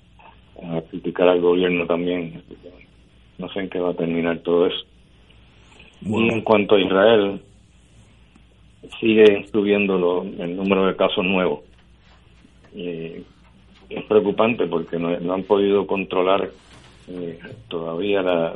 a 0.64 0.82
criticar 0.90 1.28
al 1.28 1.42
gobierno 1.42 1.86
también. 1.86 2.42
No 3.38 3.50
sé 3.50 3.60
en 3.62 3.70
qué 3.70 3.80
va 3.80 3.92
a 3.92 3.96
terminar 3.96 4.40
todo 4.40 4.68
eso. 4.68 4.86
Y 6.02 6.30
en 6.30 6.42
cuanto 6.42 6.76
a 6.76 6.82
Israel, 6.82 7.42
sigue 9.00 9.46
subiendo 9.52 10.24
el 10.40 10.56
número 10.56 10.88
de 10.88 10.96
casos 10.96 11.26
nuevos. 11.26 11.62
es 12.74 14.04
preocupante 14.08 14.68
porque 14.68 14.98
no, 14.98 15.34
han 15.34 15.44
podido 15.44 15.88
controlar 15.88 16.50
eh, 17.10 17.40
todavía 17.70 18.54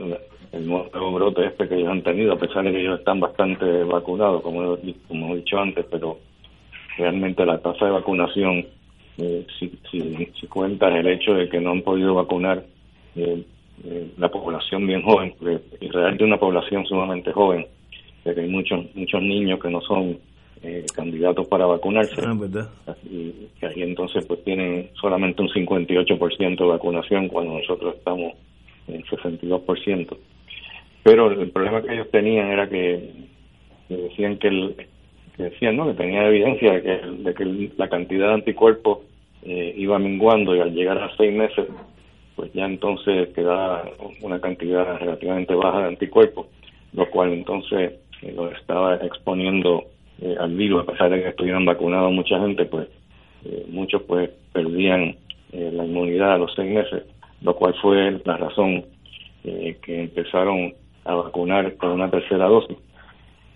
el 0.51 0.67
nuevo 0.67 1.11
brote 1.13 1.45
este 1.45 1.67
que 1.67 1.75
ellos 1.75 1.89
han 1.89 2.03
tenido, 2.03 2.33
a 2.33 2.39
pesar 2.39 2.63
de 2.63 2.71
que 2.71 2.81
ellos 2.81 2.99
están 2.99 3.19
bastante 3.19 3.83
vacunados, 3.83 4.41
como, 4.41 4.77
como 5.07 5.33
he 5.33 5.37
dicho 5.37 5.57
antes, 5.57 5.85
pero 5.89 6.19
realmente 6.97 7.45
la 7.45 7.59
tasa 7.59 7.85
de 7.85 7.91
vacunación 7.91 8.65
eh, 9.21 9.45
si, 9.59 9.71
si, 9.91 10.47
cuentas 10.47 10.95
el 10.95 11.05
hecho 11.07 11.35
de 11.35 11.47
que 11.47 11.59
no 11.59 11.71
han 11.71 11.83
podido 11.83 12.15
vacunar 12.15 12.65
eh, 13.15 13.43
eh, 13.83 14.11
la 14.17 14.29
población 14.29 14.87
bien 14.87 15.03
joven, 15.03 15.35
porque 15.37 15.61
Israel 15.79 16.17
tiene 16.17 16.33
una 16.33 16.39
población 16.39 16.85
sumamente 16.87 17.31
joven, 17.31 17.67
que 18.23 18.31
hay 18.31 18.49
muchos 18.49 18.83
muchos 18.95 19.21
niños 19.21 19.59
que 19.59 19.69
no 19.69 19.79
son 19.81 20.17
candidatos 20.95 21.47
para 21.47 21.65
vacunarse. 21.65 22.21
Ah, 22.85 22.95
y 23.03 23.47
que 23.59 23.65
ahí 23.65 23.81
entonces 23.81 24.23
pues 24.27 24.43
tienen 24.43 24.91
solamente 24.99 25.41
un 25.41 25.49
58% 25.49 26.57
de 26.57 26.65
vacunación 26.65 27.27
cuando 27.29 27.57
nosotros 27.57 27.95
estamos 27.97 28.33
en 28.87 29.03
62%. 29.03 30.17
Pero 31.03 31.31
el 31.31 31.49
problema 31.49 31.81
que 31.81 31.93
ellos 31.93 32.11
tenían 32.11 32.47
era 32.49 32.69
que, 32.69 33.09
decían 33.89 34.37
que 34.37 34.47
el, 34.49 34.75
que 35.35 35.43
decían 35.43 35.77
¿no? 35.77 35.87
que 35.87 35.93
tenía 35.95 36.27
evidencia 36.27 36.73
de 36.73 36.81
que, 36.83 36.97
de 37.07 37.33
que 37.33 37.71
la 37.77 37.89
cantidad 37.89 38.27
de 38.27 38.33
anticuerpos 38.35 38.99
eh, 39.43 39.73
iba 39.77 39.97
menguando 39.99 40.55
y 40.55 40.59
al 40.59 40.73
llegar 40.73 40.97
a 40.97 41.15
seis 41.17 41.33
meses, 41.33 41.67
pues 42.35 42.51
ya 42.53 42.65
entonces 42.65 43.29
quedaba 43.29 43.83
una 44.21 44.39
cantidad 44.39 44.99
relativamente 44.99 45.55
baja 45.55 45.79
de 45.79 45.87
anticuerpos, 45.87 46.47
lo 46.93 47.09
cual 47.09 47.33
entonces 47.33 47.93
eh, 48.21 48.33
lo 48.35 48.51
estaba 48.51 48.95
exponiendo 48.95 49.83
eh, 50.21 50.35
al 50.39 50.55
virus, 50.55 50.83
a 50.83 50.91
pesar 50.91 51.09
de 51.09 51.21
que 51.21 51.29
estuvieran 51.29 51.65
vacunados 51.65 52.11
mucha 52.11 52.39
gente, 52.39 52.65
pues 52.65 52.87
muchos 53.69 54.03
pues 54.03 54.29
perdían 54.53 55.15
la 55.51 55.83
inmunidad 55.83 56.33
a 56.33 56.37
los 56.37 56.53
seis 56.55 56.71
meses, 56.71 57.03
lo 57.41 57.55
cual 57.55 57.73
fue 57.81 58.21
la 58.23 58.37
razón 58.37 58.85
que 59.41 60.01
empezaron 60.03 60.75
a 61.05 61.15
vacunar 61.15 61.75
con 61.77 61.89
una 61.89 62.11
tercera 62.11 62.45
dosis 62.45 62.77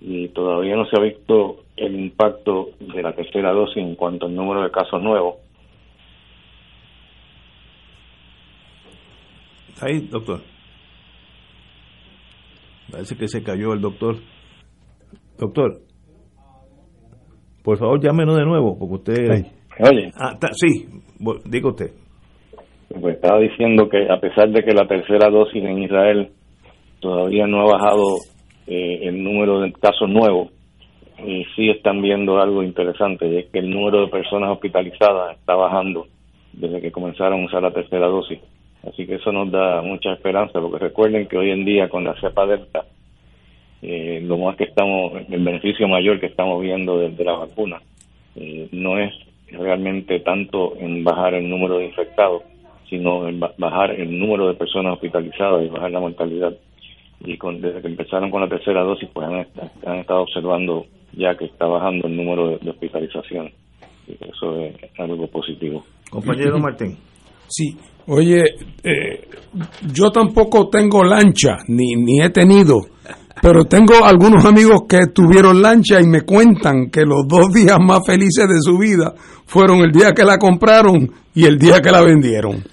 y 0.01 0.27
todavía 0.29 0.75
no 0.75 0.85
se 0.85 0.97
ha 0.97 0.99
visto 0.99 1.63
el 1.77 1.95
impacto 1.95 2.69
de 2.79 3.01
la 3.01 3.13
tercera 3.13 3.51
dosis 3.51 3.77
en 3.77 3.95
cuanto 3.95 4.27
al 4.27 4.35
número 4.35 4.61
de 4.63 4.71
casos 4.71 5.01
nuevos. 5.01 5.35
Ahí, 9.81 10.07
doctor? 10.07 10.41
Parece 12.91 13.17
que 13.17 13.27
se 13.27 13.43
cayó 13.43 13.73
el 13.73 13.81
doctor. 13.81 14.17
Doctor, 15.37 15.81
por 17.63 17.77
favor 17.77 17.99
llámenos 18.01 18.37
de 18.37 18.45
nuevo, 18.45 18.77
porque 18.77 18.93
usted... 18.93 19.29
Oye. 19.79 20.11
Ah, 20.17 20.37
sí, 20.53 20.87
diga 21.45 21.69
usted. 21.69 21.91
Pues 22.87 23.15
estaba 23.15 23.39
diciendo 23.39 23.89
que 23.89 24.07
a 24.09 24.19
pesar 24.19 24.49
de 24.49 24.63
que 24.63 24.73
la 24.73 24.87
tercera 24.87 25.29
dosis 25.29 25.63
en 25.63 25.83
Israel 25.83 26.29
todavía 27.01 27.47
no 27.47 27.61
ha 27.61 27.73
bajado 27.73 28.03
eh, 28.67 28.99
el 29.07 29.23
número 29.23 29.61
de 29.61 29.73
casos 29.73 30.07
nuevos, 30.07 30.51
y 31.17 31.43
sí 31.55 31.69
están 31.69 32.01
viendo 32.01 32.39
algo 32.39 32.63
interesante, 32.63 33.27
y 33.27 33.37
es 33.37 33.49
que 33.51 33.59
el 33.59 33.69
número 33.69 34.01
de 34.01 34.11
personas 34.11 34.51
hospitalizadas 34.51 35.37
está 35.37 35.55
bajando 35.55 36.07
desde 36.53 36.81
que 36.81 36.91
comenzaron 36.91 37.41
a 37.41 37.45
usar 37.45 37.63
la 37.63 37.71
tercera 37.71 38.07
dosis. 38.07 38.39
Así 38.87 39.05
que 39.07 39.15
eso 39.15 39.31
nos 39.31 39.51
da 39.51 39.81
mucha 39.81 40.13
esperanza, 40.13 40.59
porque 40.59 40.79
recuerden 40.79 41.27
que 41.27 41.37
hoy 41.37 41.51
en 41.51 41.65
día 41.65 41.89
con 41.89 42.03
la 42.03 42.13
cepa 42.19 42.45
delta 42.45 42.85
eh, 43.81 44.19
lo 44.23 44.37
más 44.37 44.55
que 44.55 44.63
estamos, 44.65 45.13
el 45.29 45.43
beneficio 45.43 45.87
mayor 45.87 46.19
que 46.19 46.27
estamos 46.27 46.61
viendo 46.61 46.97
de, 46.97 47.23
la 47.23 47.33
vacuna 47.33 47.81
eh, 48.35 48.67
no 48.71 48.97
es 48.97 49.13
realmente 49.51 50.19
tanto 50.21 50.75
en 50.77 51.03
bajar 51.03 51.35
el 51.35 51.49
número 51.49 51.77
de 51.77 51.85
infectados, 51.85 52.43
sino 52.89 53.27
en 53.27 53.39
bajar 53.39 53.91
el 53.91 54.17
número 54.17 54.47
de 54.47 54.55
personas 54.55 54.93
hospitalizadas 54.93 55.63
y 55.63 55.69
bajar 55.69 55.91
la 55.91 55.99
mortalidad. 55.99 56.53
Y 57.21 57.37
con, 57.37 57.61
desde 57.61 57.81
que 57.81 57.87
empezaron 57.87 58.29
con 58.29 58.41
la 58.41 58.49
tercera 58.49 58.81
dosis, 58.81 59.09
pues 59.13 59.27
han, 59.27 59.99
estado 59.99 60.21
observando 60.21 60.85
ya 61.13 61.35
que 61.35 61.45
está 61.45 61.65
bajando 61.65 62.07
el 62.07 62.17
número 62.17 62.57
de, 62.57 62.69
hospitalización. 62.69 63.51
Y 64.07 64.13
eso 64.13 64.59
es 64.59 64.75
algo 64.97 65.27
positivo. 65.27 65.83
Compañero 66.09 66.59
Martín. 66.59 66.97
Sí, 67.47 67.77
oye, 68.07 68.43
eh, 68.83 69.27
yo 69.93 70.11
tampoco 70.11 70.69
tengo 70.69 71.03
lancha, 71.03 71.57
ni, 71.67 71.95
ni 71.95 72.21
he 72.21 72.29
tenido 72.29 72.81
pero 73.41 73.65
tengo 73.65 74.03
algunos 74.03 74.45
amigos 74.45 74.83
que 74.87 75.07
tuvieron 75.13 75.61
lancha 75.61 76.01
y 76.01 76.07
me 76.07 76.21
cuentan 76.21 76.89
que 76.89 77.01
los 77.01 77.27
dos 77.27 77.51
días 77.53 77.77
más 77.79 77.99
felices 78.05 78.47
de 78.47 78.59
su 78.59 78.77
vida 78.77 79.13
fueron 79.45 79.79
el 79.81 79.91
día 79.91 80.13
que 80.13 80.23
la 80.23 80.37
compraron 80.37 81.11
y 81.33 81.45
el 81.45 81.59
día 81.59 81.81
que 81.81 81.91
la 81.91 82.01
vendieron. 82.01 82.63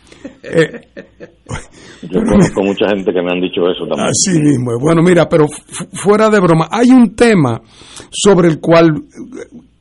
Eh, 0.43 0.81
Yo 2.03 2.21
conozco 2.25 2.63
mucha 2.63 2.89
gente 2.89 3.13
que 3.13 3.21
me 3.21 3.33
han 3.33 3.41
dicho 3.41 3.69
eso 3.69 3.87
también. 3.87 4.09
Así 4.09 4.39
mismo. 4.41 4.79
Bueno, 4.81 5.03
mira, 5.03 5.29
pero 5.29 5.47
fuera 5.93 6.31
de 6.31 6.41
broma, 6.41 6.69
hay 6.71 6.91
un 6.91 7.15
tema 7.15 7.61
sobre 8.11 8.49
el 8.49 8.61
cual 8.61 9.03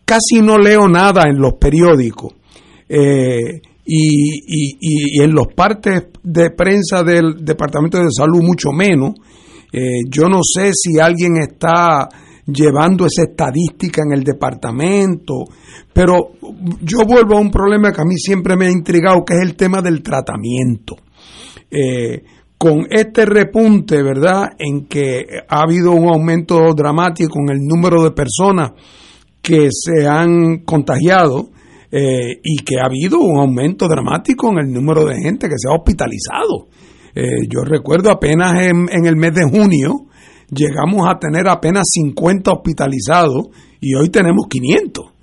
casi 0.03 0.41
no 0.41 0.57
leo 0.57 0.87
nada 0.87 1.23
en 1.29 1.39
los 1.39 1.53
periódicos 1.53 2.33
eh, 2.89 3.61
y, 3.85 5.17
y, 5.19 5.23
en 5.23 5.33
los 5.33 5.47
partes 5.55 6.03
de 6.23 6.51
prensa 6.51 7.03
del 7.03 7.43
Departamento 7.43 7.97
de 7.97 8.11
Salud 8.11 8.41
mucho 8.43 8.71
menos 8.71 9.15
eh, 9.71 10.01
yo 10.09 10.27
no 10.27 10.39
sé 10.43 10.71
si 10.73 10.99
alguien 10.99 11.37
está 11.37 12.09
llevando 12.45 13.05
esa 13.05 13.23
estadística 13.23 14.01
en 14.05 14.17
el 14.17 14.23
departamento, 14.23 15.45
pero 15.93 16.31
yo 16.81 17.05
vuelvo 17.07 17.37
a 17.37 17.41
un 17.41 17.51
problema 17.51 17.93
que 17.93 18.01
a 18.01 18.05
mí 18.05 18.15
siempre 18.17 18.57
me 18.57 18.67
ha 18.67 18.71
intrigado, 18.71 19.23
que 19.23 19.35
es 19.35 19.41
el 19.41 19.55
tema 19.55 19.81
del 19.81 20.03
tratamiento. 20.03 20.97
Eh, 21.69 22.21
con 22.57 22.85
este 22.89 23.25
repunte, 23.25 24.03
¿verdad?, 24.03 24.49
en 24.59 24.87
que 24.87 25.25
ha 25.47 25.61
habido 25.61 25.93
un 25.93 26.09
aumento 26.13 26.73
dramático 26.75 27.39
en 27.39 27.55
el 27.55 27.59
número 27.61 28.03
de 28.03 28.11
personas 28.11 28.71
que 29.41 29.69
se 29.71 30.05
han 30.05 30.59
contagiado 30.59 31.49
eh, 31.91 32.39
y 32.41 32.57
que 32.63 32.79
ha 32.79 32.85
habido 32.85 33.19
un 33.19 33.37
aumento 33.37 33.85
dramático 33.87 34.49
en 34.49 34.59
el 34.59 34.71
número 34.71 35.05
de 35.05 35.21
gente 35.21 35.49
que 35.49 35.55
se 35.57 35.67
ha 35.67 35.75
hospitalizado. 35.75 36.69
Eh, 37.13 37.47
yo 37.49 37.65
recuerdo 37.65 38.09
apenas 38.09 38.61
en, 38.61 38.87
el 39.05 39.17
mes 39.17 39.33
de 39.33 39.43
junio 39.43 40.05
llegamos 40.49 41.05
a 41.09 41.19
tener 41.19 41.49
apenas 41.49 41.83
50 41.91 42.49
hospitalizados 42.49 43.47
y 43.81 43.95
hoy 43.95 44.09
tenemos 44.09 44.47
500. 44.49 45.05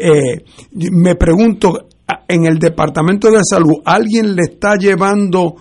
Eh, 0.00 0.44
me 0.92 1.16
pregunto, 1.16 1.88
en 2.28 2.46
el 2.46 2.60
Departamento 2.60 3.32
de 3.32 3.40
Salud, 3.42 3.82
¿alguien 3.84 4.36
le 4.36 4.42
está 4.42 4.76
llevando 4.76 5.56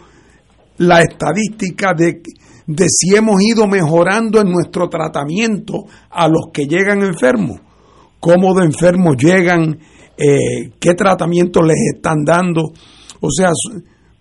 la 0.77 1.01
estadística 1.01 1.95
de, 1.97 2.21
de 2.67 2.85
si 2.87 3.15
hemos 3.15 3.41
ido 3.41 3.65
mejorando 3.65 4.39
en 4.39 4.51
nuestro 4.51 4.89
tratamiento 4.89 5.85
a 6.11 6.27
los 6.27 6.51
que 6.53 6.67
llegan 6.67 7.01
enfermos? 7.01 7.61
¿Cómo 8.19 8.53
de 8.53 8.65
enfermos 8.65 9.15
llegan? 9.17 9.79
Eh, 10.17 10.71
¿Qué 10.79 10.93
tratamiento 10.95 11.61
les 11.61 11.77
están 11.95 12.23
dando? 12.25 12.61
O 13.21 13.29
sea, 13.31 13.51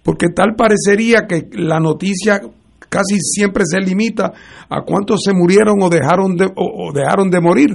porque 0.03 0.29
tal 0.29 0.55
parecería 0.55 1.27
que 1.27 1.49
la 1.53 1.81
noticia 1.81 2.41
casi 2.89 3.19
siempre 3.21 3.65
se 3.67 3.81
limita 3.81 4.33
a 4.69 4.83
cuántos 4.83 5.23
se 5.25 5.33
murieron 5.33 5.83
o 5.83 5.89
dejaron 5.89 6.37
de, 6.37 6.51
o, 6.55 6.93
dejaron 6.93 7.31
de 7.31 7.41
morir. 7.41 7.71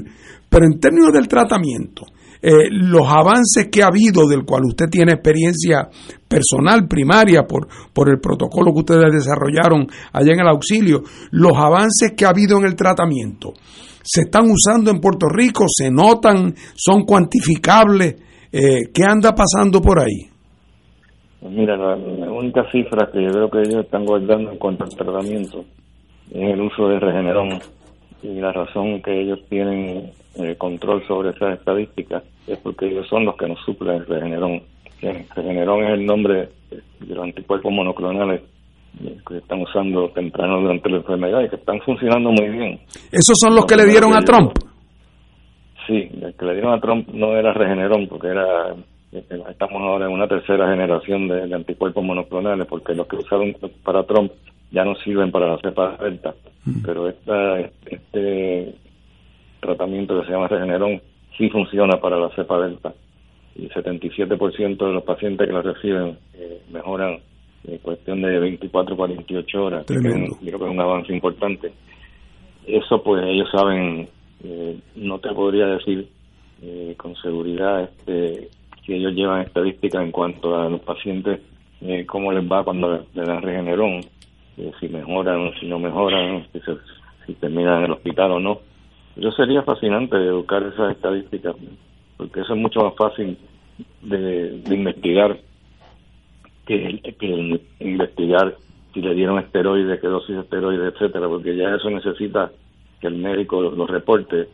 Pero 0.50 0.66
en 0.66 0.80
términos 0.80 1.14
del 1.14 1.28
tratamiento, 1.28 2.04
eh, 2.42 2.70
los 2.72 3.08
avances 3.08 3.68
que 3.72 3.84
ha 3.84 3.88
habido, 3.88 4.28
del 4.28 4.46
cual 4.46 4.64
usted 4.66 4.86
tiene 4.90 5.14
experiencia 5.14 5.90
personal, 6.28 6.88
primaria, 6.88 7.44
por, 7.44 7.68
por 7.94 8.10
el 8.10 8.20
protocolo 8.20 8.74
que 8.74 8.80
ustedes 8.80 9.14
desarrollaron 9.14 9.88
allá 10.14 10.34
en 10.34 10.40
el 10.40 10.48
auxilio, 10.48 11.04
los 11.32 11.54
avances 11.56 12.14
que 12.16 12.26
ha 12.26 12.30
habido 12.30 12.58
en 12.58 12.66
el 12.66 12.76
tratamiento, 12.76 13.54
¿se 14.04 14.22
están 14.22 14.50
usando 14.50 14.92
en 14.92 15.00
Puerto 15.00 15.28
Rico? 15.28 15.66
¿Se 15.68 15.90
notan? 15.92 16.54
¿Son 16.76 17.04
cuantificables? 17.04 18.16
Eh, 18.52 18.90
¿Qué 18.94 19.04
anda 19.04 19.34
pasando 19.34 19.82
por 19.82 20.00
ahí? 20.00 20.30
Pues 21.40 21.54
mira, 21.54 21.76
la, 21.76 21.96
única 22.32 22.70
cifra 22.72 23.10
que 23.12 23.24
yo 23.24 23.32
creo 23.32 23.50
que 23.50 23.60
ellos 23.62 23.86
están 23.86 24.06
guardando 24.06 24.52
en 24.52 24.58
cuanto 24.58 24.84
al 24.84 24.96
tratamiento 24.96 25.66
es 26.32 26.54
el 26.54 26.62
uso 26.62 26.88
de 26.88 27.00
Regeneron. 27.00 27.60
Y 28.22 28.40
la 28.40 28.52
razón 28.52 29.02
que 29.02 29.22
ellos 29.22 29.40
tienen 29.50 30.12
eh, 30.36 30.56
control 30.58 31.06
sobre 31.08 31.32
esas 31.32 31.58
estadísticas 31.58 32.24
es 32.46 32.60
porque 32.60 32.88
ellos 32.88 33.08
son 33.08 33.26
los 33.26 33.36
que 33.36 33.48
nos 33.48 33.60
suplen 33.66 33.98
el 33.98 34.06
Regeneron. 34.06 34.62
Regeneron 35.02 35.84
es 35.84 35.94
el 35.94 36.06
nombre 36.06 36.50
de 36.70 37.16
los 37.16 37.24
anticuerpos 37.24 37.72
monoclonales 37.72 38.42
que 39.28 39.38
están 39.38 39.62
usando 39.62 40.10
temprano 40.10 40.62
durante 40.62 40.90
la 40.90 40.98
enfermedad 40.98 41.42
y 41.44 41.50
que 41.50 41.56
están 41.56 41.80
funcionando 41.82 42.32
muy 42.32 42.50
bien. 42.50 42.80
¿Esos 43.12 43.38
son 43.40 43.56
los 43.56 43.66
que 43.66 43.76
le 43.76 43.86
dieron 43.86 44.14
a 44.14 44.22
Trump? 44.22 44.52
Sí, 45.88 46.10
el 46.22 46.34
que 46.36 46.46
le 46.46 46.54
dieron 46.54 46.74
a 46.74 46.80
Trump 46.80 47.08
no 47.10 47.36
era 47.36 47.54
Regeneron 47.54 48.08
porque 48.08 48.28
era 48.28 48.76
estamos 49.12 49.82
ahora 49.82 50.06
en 50.06 50.14
una 50.14 50.28
tercera 50.28 50.70
generación 50.70 51.28
de, 51.28 51.54
anticuerpos 51.54 52.04
monoclonales 52.04 52.66
porque 52.66 52.94
los 52.94 53.08
que 53.08 53.18
usaron 53.18 53.56
para 53.84 54.04
Trump 54.04 54.32
ya 54.72 54.86
no 54.86 54.96
sirven 54.96 55.32
para 55.32 55.48
la 55.48 55.58
cepa 55.58 55.98
delta, 55.98 56.34
mm. 56.66 56.82
pero 56.86 57.10
esta, 57.10 57.60
este 57.60 58.74
tratamiento 59.60 60.20
que 60.20 60.28
se 60.28 60.32
llama 60.32 60.48
Regeneron 60.48 61.02
sí 61.38 61.50
funciona 61.50 62.00
para 62.00 62.18
la 62.18 62.30
cepa 62.30 62.60
delta 62.62 62.94
y 63.56 63.68
77% 63.68 64.78
de 64.78 64.94
los 64.94 65.04
pacientes 65.04 65.46
que 65.46 65.54
la 65.54 65.62
reciben 65.62 66.18
eh, 66.34 66.62
mejoran 66.72 67.20
en 67.68 67.78
cuestión 67.80 68.22
de 68.22 68.40
24 68.40 68.96
48 68.96 69.64
horas. 69.64 69.86
Que 69.86 69.96
creo 69.96 70.60
que 70.60 70.66
es 70.66 70.72
un 70.72 70.80
avance 70.80 71.14
importante. 71.14 71.72
Eso 72.66 73.02
pues 73.04 73.24
ellos 73.26 73.50
saben, 73.52 74.08
eh, 74.44 74.80
no 74.96 75.20
te 75.20 75.30
podría 75.34 75.68
decir 75.68 76.08
eh, 76.62 76.94
con 76.98 77.16
seguridad 77.16 77.84
este 77.84 78.50
que 78.86 78.96
ellos 78.96 79.14
llevan 79.14 79.42
estadísticas 79.42 80.04
en 80.04 80.12
cuanto 80.12 80.60
a 80.60 80.70
los 80.70 80.82
pacientes, 80.82 81.40
eh, 81.82 82.06
cómo 82.06 82.32
les 82.32 82.44
va 82.50 82.64
cuando 82.64 83.06
le 83.14 83.24
dan 83.24 83.42
regenerón, 83.42 84.02
eh, 84.58 84.72
si 84.80 84.88
mejoran 84.90 85.48
o 85.48 85.54
si 85.60 85.68
no 85.68 85.80
mejoran, 85.80 86.46
si, 87.26 87.34
terminan 87.36 87.80
en 87.80 87.86
el 87.86 87.92
hospital 87.92 88.32
o 88.32 88.40
no. 88.40 88.60
Yo 89.16 89.32
sería 89.32 89.62
fascinante 89.64 90.18
educar 90.18 90.64
esas 90.64 90.92
estadísticas, 90.92 91.56
porque 92.18 92.42
eso 92.42 92.54
es 92.54 92.60
mucho 92.60 92.82
más 92.84 92.96
fácil 92.96 93.38
de, 94.02 94.62
investigar 94.70 95.38
que, 96.78 97.14
que 97.14 97.60
investigar 97.80 98.56
si 98.94 99.02
le 99.02 99.16
dieron 99.16 99.40
esteroides, 99.40 100.00
qué 100.00 100.08
dosis 100.08 100.36
de 100.36 100.42
esteroides, 100.42 100.94
etcétera, 100.94 101.28
porque 101.28 101.56
ya 101.56 101.76
eso 101.76 101.90
necesita 101.90 102.52
que 103.00 103.08
el 103.08 103.16
médico 103.16 103.62
lo, 103.62 103.88
reporte. 103.88 104.48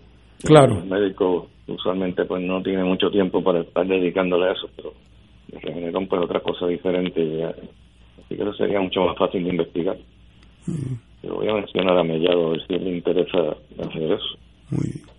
Claro. 0.43 0.80
El 0.80 0.89
médico 0.89 1.47
usualmente 1.67 2.23
pues 2.25 2.43
no 2.43 2.62
tiene 2.62 2.84
mucho 2.84 3.10
tiempo 3.10 3.43
para 3.43 3.62
estar 3.62 3.86
dedicándole 3.86 4.49
a 4.49 4.51
eso, 4.53 4.69
pero 4.75 4.93
el 5.51 5.62
regenerón 5.62 6.08
pues 6.08 6.21
otra 6.21 6.39
cosa 6.39 6.67
diferente, 6.67 7.43
así 7.43 8.36
que 8.36 8.41
eso 8.41 8.53
sería 8.53 8.80
mucho 8.80 9.01
más 9.01 9.17
fácil 9.17 9.43
de 9.43 9.49
investigar. 9.49 9.97
Pero 11.21 11.36
voy 11.36 11.49
a 11.49 11.56
mencionar 11.56 11.97
a 11.97 12.03
Mellado 12.03 12.47
a 12.47 12.51
ver 12.51 12.67
si 12.67 12.73
le 12.73 12.97
interesa 12.97 13.39
hacer 13.80 14.12
eso. 14.12 14.38
Muy 14.69 14.89
bien. 14.93 15.17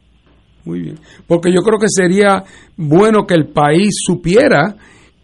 Muy 0.64 0.80
bien. 0.82 0.96
Porque 1.26 1.50
yo 1.50 1.62
creo 1.62 1.78
que 1.78 1.88
sería 1.88 2.44
bueno 2.76 3.26
que 3.26 3.34
el 3.34 3.48
país 3.48 3.96
supiera 4.04 4.76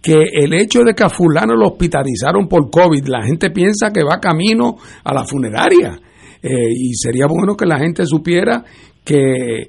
que 0.05 0.19
el 0.35 0.53
hecho 0.53 0.81
de 0.85 0.93
que 0.93 1.03
a 1.03 1.09
fulano 1.09 1.57
lo 1.57 1.69
hospitalizaron 1.69 2.47
por 2.47 2.71
COVID, 2.71 3.07
la 3.07 3.25
gente 3.25 3.49
piensa 3.49 3.91
que 3.91 4.05
va 4.05 4.21
camino 4.21 4.77
a 5.03 5.15
la 5.15 5.25
funeraria. 5.25 5.99
Eh, 6.43 6.69
y 6.71 6.93
sería 6.93 7.25
bueno 7.27 7.57
que 7.57 7.65
la 7.65 7.79
gente 7.79 8.05
supiera 8.05 8.63
que 9.03 9.67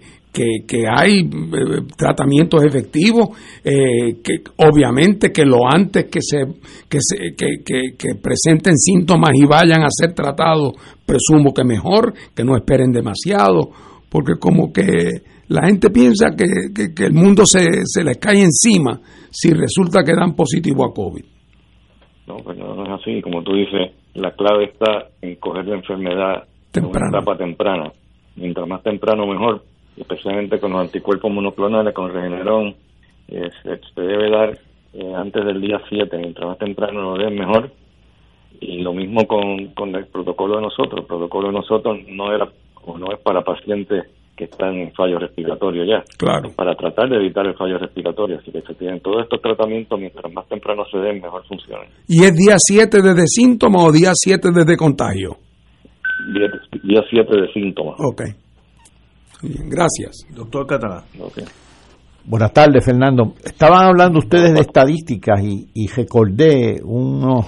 que, 0.68 0.84
hay 0.86 1.20
eh, 1.22 1.82
tratamientos 1.96 2.62
efectivos, 2.66 3.30
eh, 3.64 4.18
que 4.22 4.44
obviamente 4.58 5.32
que 5.32 5.46
lo 5.46 5.60
antes 5.66 6.08
que 6.12 6.20
se, 6.22 6.40
que, 6.90 6.98
se 7.00 7.34
que, 7.36 8.16
presenten 8.22 8.76
síntomas 8.78 9.30
y 9.34 9.46
vayan 9.46 9.84
a 9.84 9.90
ser 9.90 10.14
tratados, 10.14 10.74
presumo 11.06 11.54
que 11.54 11.64
mejor, 11.64 12.14
que 12.36 12.44
no 12.44 12.58
esperen 12.58 12.92
demasiado, 12.92 13.70
porque 14.10 14.34
como 14.38 14.74
que 14.74 15.22
la 15.48 15.68
gente 15.68 15.90
piensa 15.90 16.32
que, 16.36 17.06
el 17.06 17.14
mundo 17.14 17.46
se, 17.46 17.66
se 17.84 18.04
les 18.04 18.18
cae 18.18 18.42
encima 18.42 19.00
si 19.30 19.52
resulta 19.52 20.04
que 20.04 20.14
dan 20.14 20.36
positivo 20.36 20.86
a 20.86 20.94
COVID. 20.94 21.24
No, 22.28 22.38
pues 22.38 22.58
no, 22.58 22.84
es 22.84 22.90
así, 22.90 23.22
como 23.22 23.44
tú 23.44 23.54
dices, 23.54 23.92
la 24.16 24.32
clave 24.32 24.66
está 24.66 25.10
en 25.22 25.36
coger 25.36 25.68
la 25.68 25.76
enfermedad 25.76 26.48
en 26.74 26.86
una 26.86 27.10
etapa 27.10 27.38
temprana. 27.38 27.92
Mientras 28.36 28.68
más 28.68 28.82
temprano 28.82 29.28
mejor, 29.28 29.62
especialmente 29.96 30.60
con 30.60 30.72
los 30.72 30.82
anticuerpos 30.82 31.32
monoclonales, 31.32 31.94
con 31.94 32.12
Regeneron, 32.12 32.76
eh, 33.28 33.50
se, 33.62 34.02
debe 34.02 34.30
dar 34.32 34.58
eh, 34.94 35.14
antes 35.16 35.46
del 35.46 35.62
día 35.62 35.80
7, 35.88 36.18
mientras 36.18 36.48
más 36.48 36.58
temprano 36.58 37.02
lo 37.02 37.24
den 37.24 37.36
mejor. 37.36 37.72
Y 38.60 38.82
lo 38.82 38.94
mismo 38.94 39.28
con, 39.28 39.68
con 39.76 39.94
el 39.96 40.08
protocolo 40.08 40.56
de 40.56 40.64
nosotros. 40.64 41.02
El 41.02 41.08
protocolo 41.08 41.50
de 41.50 41.54
nosotros 41.54 42.00
no 42.08 42.34
era 42.34 42.50
o 42.84 42.98
no 42.98 43.12
es 43.12 43.20
para 43.20 43.42
pacientes 43.42 44.06
que 44.36 44.46
están 44.46 44.76
en 44.76 44.92
fallo 44.94 45.18
respiratorio 45.18 45.84
ya. 45.86 46.04
Claro. 46.18 46.52
Para 46.56 46.76
tratar 46.76 47.10
de 47.10 47.18
evitar 47.18 47.46
el 47.46 47.56
fallo 47.56 47.78
respiratorio. 47.78 48.38
Así 48.38 48.52
que 48.52 48.62
se 48.62 48.74
tienen 48.76 49.00
todos 49.00 49.24
estos 49.24 49.42
tratamientos, 49.42 50.00
mientras 50.00 50.32
más 50.34 50.48
temprano 50.48 50.84
se 50.92 50.98
den, 50.98 51.22
mejor 51.22 51.46
funcionan. 51.48 51.88
¿Y 52.08 52.24
es 52.24 52.34
día 52.36 52.56
7 52.58 53.02
desde 53.02 53.28
síntomas 53.28 53.84
o 53.86 53.92
día 53.92 54.12
7 54.14 54.50
desde 54.54 54.78
contagio? 54.78 55.38
Día, 56.34 56.48
día 56.84 57.02
7 57.10 57.42
de 57.42 57.54
síntomas. 57.54 57.96
Ok. 58.00 58.22
Bien, 59.42 59.70
gracias. 59.70 60.26
Doctor 60.36 60.68
Catalán. 60.68 61.04
Ok. 61.20 61.40
Buenas 62.26 62.52
tardes, 62.54 62.84
Fernando. 62.84 63.36
Estaban 63.44 63.86
hablando 63.86 64.20
ustedes 64.20 64.54
de 64.54 64.62
estadísticas 64.62 65.40
y, 65.44 65.70
y 65.76 65.88
recordé 65.88 66.82
uno, 66.84 67.46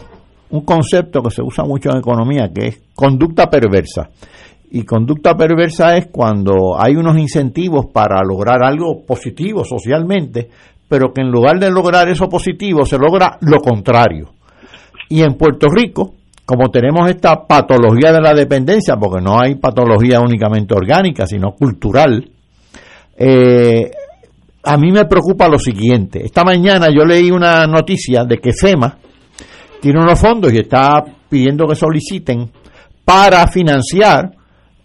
un 0.51 0.61
concepto 0.61 1.21
que 1.23 1.31
se 1.31 1.41
usa 1.41 1.63
mucho 1.63 1.89
en 1.89 1.97
economía, 1.97 2.51
que 2.53 2.67
es 2.67 2.81
conducta 2.93 3.49
perversa. 3.49 4.09
Y 4.69 4.83
conducta 4.83 5.35
perversa 5.35 5.95
es 5.97 6.07
cuando 6.07 6.79
hay 6.79 6.95
unos 6.95 7.17
incentivos 7.17 7.85
para 7.87 8.21
lograr 8.23 8.63
algo 8.63 9.05
positivo 9.05 9.63
socialmente, 9.63 10.49
pero 10.87 11.13
que 11.13 11.21
en 11.21 11.31
lugar 11.31 11.59
de 11.59 11.71
lograr 11.71 12.09
eso 12.09 12.27
positivo 12.27 12.85
se 12.85 12.97
logra 12.97 13.37
lo 13.41 13.59
contrario. 13.59 14.29
Y 15.09 15.21
en 15.21 15.35
Puerto 15.35 15.67
Rico, 15.69 16.15
como 16.45 16.69
tenemos 16.69 17.09
esta 17.09 17.45
patología 17.45 18.11
de 18.11 18.21
la 18.21 18.33
dependencia, 18.33 18.95
porque 18.97 19.21
no 19.21 19.39
hay 19.39 19.55
patología 19.55 20.19
únicamente 20.19 20.73
orgánica, 20.73 21.25
sino 21.25 21.51
cultural, 21.51 22.29
eh, 23.17 23.91
a 24.63 24.77
mí 24.77 24.91
me 24.91 25.05
preocupa 25.05 25.47
lo 25.47 25.57
siguiente. 25.57 26.25
Esta 26.25 26.43
mañana 26.43 26.87
yo 26.89 27.05
leí 27.05 27.31
una 27.31 27.65
noticia 27.67 28.25
de 28.25 28.37
que 28.37 28.51
FEMA 28.51 28.97
tiene 29.81 30.01
unos 30.01 30.19
fondos 30.19 30.51
y 30.53 30.59
está 30.59 31.03
pidiendo 31.29 31.65
que 31.67 31.75
soliciten 31.75 32.49
para 33.05 33.47
financiar 33.47 34.31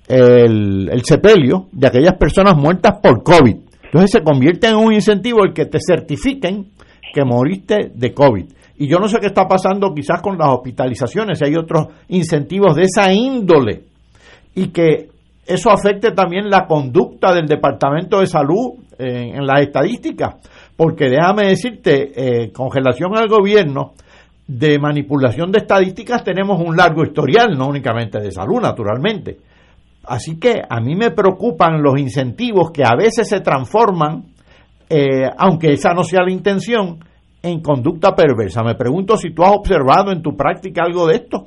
el, 0.09 0.89
el 0.91 1.05
sepelio 1.05 1.67
de 1.73 1.87
aquellas 1.87 2.15
personas 2.15 2.57
muertas 2.57 2.99
por 3.03 3.23
COVID. 3.23 3.57
Entonces 3.85 4.11
se 4.11 4.23
convierte 4.23 4.69
en 4.69 4.77
un 4.77 4.93
incentivo 4.93 5.45
el 5.45 5.53
que 5.53 5.67
te 5.67 5.79
certifiquen 5.79 6.67
que 7.13 7.25
moriste 7.25 7.91
de 7.95 8.15
COVID. 8.15 8.45
Y 8.79 8.89
yo 8.89 8.99
no 8.99 9.07
sé 9.07 9.19
qué 9.21 9.27
está 9.27 9.47
pasando 9.47 9.93
quizás 9.95 10.21
con 10.23 10.39
las 10.39 10.49
hospitalizaciones, 10.49 11.39
si 11.39 11.45
hay 11.45 11.57
otros 11.57 11.89
incentivos 12.09 12.75
de 12.75 12.83
esa 12.83 13.13
índole. 13.13 13.83
Y 14.55 14.69
que 14.69 15.09
eso 15.47 15.71
afecte 15.71 16.13
también 16.13 16.49
la 16.49 16.67
conducta 16.67 17.33
del 17.35 17.47
Departamento 17.47 18.21
de 18.21 18.27
Salud 18.27 18.73
en, 18.99 19.37
en 19.37 19.47
las 19.47 19.61
estadísticas. 19.61 20.37
Porque 20.77 21.09
déjame 21.09 21.49
decirte, 21.49 22.13
eh, 22.15 22.53
con 22.53 22.71
relación 22.73 23.17
al 23.17 23.29
gobierno, 23.29 23.93
de 24.47 24.79
manipulación 24.79 25.53
de 25.53 25.61
estadísticas 25.61 26.25
tenemos 26.25 26.61
un 26.61 26.77
largo 26.77 27.05
historial, 27.05 27.57
no 27.57 27.69
únicamente 27.69 28.21
de 28.21 28.31
salud, 28.31 28.61
naturalmente. 28.61 29.39
Así 30.05 30.39
que 30.39 30.61
a 30.69 30.81
mí 30.81 30.95
me 30.97 31.11
preocupan 31.11 31.83
los 31.83 31.99
incentivos 31.99 32.71
que 32.73 32.83
a 32.85 32.95
veces 32.97 33.29
se 33.29 33.41
transforman, 33.41 34.25
eh, 34.91 35.23
aunque 35.39 35.73
esa 35.73 35.95
no 35.95 36.03
sea 36.03 36.23
la 36.25 36.33
intención, 36.33 36.99
en 37.43 37.61
conducta 37.61 38.15
perversa. 38.15 38.63
Me 38.63 38.75
pregunto 38.75 39.17
si 39.17 39.33
tú 39.33 39.43
has 39.45 39.53
observado 39.53 40.13
en 40.13 40.23
tu 40.23 40.37
práctica 40.37 40.83
algo 40.85 41.07
de 41.07 41.17
esto. 41.17 41.47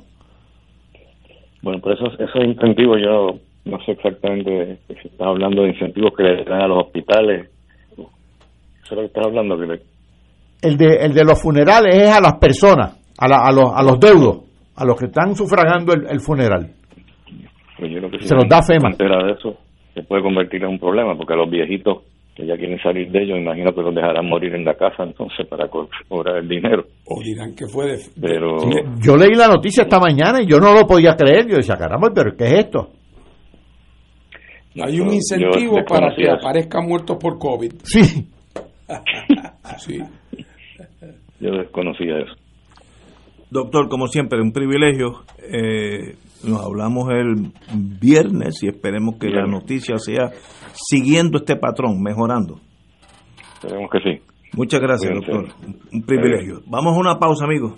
Bueno, 1.62 1.80
por 1.80 1.92
esos, 1.94 2.14
esos 2.20 2.44
incentivos 2.44 2.98
yo 3.02 3.38
no 3.64 3.78
sé 3.84 3.92
exactamente 3.92 4.78
si 4.88 5.08
estás 5.08 5.26
hablando 5.26 5.62
de 5.62 5.70
incentivos 5.70 6.12
que 6.16 6.22
le 6.22 6.44
dan 6.44 6.62
a 6.62 6.68
los 6.68 6.84
hospitales. 6.86 7.50
Eso 7.96 8.04
es 8.84 8.90
lo 8.92 8.96
que 9.00 9.06
estás 9.06 9.26
hablando, 9.26 9.58
que 9.58 9.66
le- 9.66 9.82
El 10.62 10.76
de, 10.76 10.94
el 11.04 11.12
de 11.12 11.24
los 11.24 11.40
funerales 11.42 11.94
es 11.96 12.08
a 12.10 12.20
las 12.20 12.34
personas, 12.38 12.96
a, 13.18 13.28
la- 13.28 13.42
a, 13.44 13.52
los, 13.52 13.72
a 13.74 13.82
los 13.82 13.98
deudos, 13.98 14.44
a 14.76 14.84
los 14.84 14.96
que 14.98 15.06
están 15.06 15.34
sufragando 15.34 15.92
el, 15.92 16.06
el 16.08 16.20
funeral. 16.20 16.70
Pues 17.78 17.90
yo 17.92 17.98
creo 17.98 18.10
que 18.10 18.18
si 18.20 18.28
Se 18.28 18.34
los 18.34 18.48
da 18.48 18.60
FEMA. 18.62 18.90
de 18.96 19.32
eso, 19.32 19.56
se 19.94 20.02
puede 20.02 20.22
convertir 20.22 20.62
en 20.62 20.70
un 20.70 20.78
problema, 20.78 21.16
porque 21.16 21.34
a 21.34 21.36
los 21.36 21.50
viejitos 21.50 22.02
que 22.34 22.46
ya 22.46 22.54
quieren 22.56 22.78
salir 22.82 23.10
de 23.10 23.22
ellos, 23.22 23.38
imagino 23.38 23.72
que 23.74 23.80
los 23.80 23.94
dejarán 23.94 24.26
morir 24.28 24.54
en 24.54 24.64
la 24.64 24.74
casa 24.74 25.04
entonces 25.04 25.46
para 25.48 25.68
co- 25.68 25.88
cobrar 26.06 26.36
el 26.36 26.48
dinero. 26.48 26.84
O 27.06 27.22
dirán 27.22 27.54
que 27.54 27.66
fue 27.66 27.86
de... 27.92 27.98
Pero 28.20 28.56
Yo 29.00 29.16
leí 29.16 29.34
la 29.34 29.48
noticia 29.48 29.84
esta 29.84 29.98
mañana 29.98 30.42
y 30.42 30.46
yo 30.46 30.58
no 30.58 30.74
lo 30.74 30.86
podía 30.86 31.14
creer. 31.16 31.46
Yo 31.48 31.56
decía, 31.56 31.76
caramba, 31.76 32.10
pero 32.14 32.36
¿qué 32.36 32.44
es 32.44 32.52
esto? 32.66 32.90
Hay 34.84 35.00
un 35.00 35.08
yo 35.08 35.14
incentivo 35.14 35.78
para 35.88 36.14
que 36.14 36.28
aparezcan 36.28 36.86
muertos 36.86 37.16
por 37.18 37.38
COVID. 37.38 37.72
Sí. 37.84 38.28
Sí. 39.78 39.98
Yo 41.40 41.50
desconocía 41.50 42.18
eso. 42.18 42.32
Doctor, 43.50 43.88
como 43.88 44.06
siempre, 44.06 44.40
un 44.40 44.52
privilegio. 44.52 45.22
Eh, 45.42 46.14
nos 46.46 46.64
hablamos 46.64 47.08
el 47.10 47.52
viernes 47.74 48.62
y 48.62 48.68
esperemos 48.68 49.16
que 49.18 49.28
la 49.28 49.46
noticia 49.46 49.98
sea 49.98 50.30
siguiendo 50.72 51.38
este 51.38 51.56
patrón, 51.56 52.00
mejorando. 52.02 52.60
Esperemos 53.54 53.90
que 53.90 53.98
sí. 54.00 54.22
Muchas 54.56 54.80
gracias, 54.80 55.12
doctor. 55.14 55.48
Un- 55.66 55.80
Un 55.92 56.02
privilegio. 56.02 56.62
Vamos 56.66 56.94
a 56.96 56.98
una 57.00 57.18
pausa, 57.18 57.44
amigos. 57.44 57.74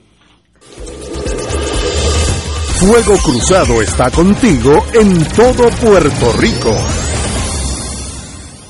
Fuego 2.80 3.16
Cruzado 3.24 3.82
está 3.82 4.10
contigo 4.10 4.84
en 4.94 5.18
todo 5.34 5.68
Puerto 5.82 6.32
Rico. 6.40 6.74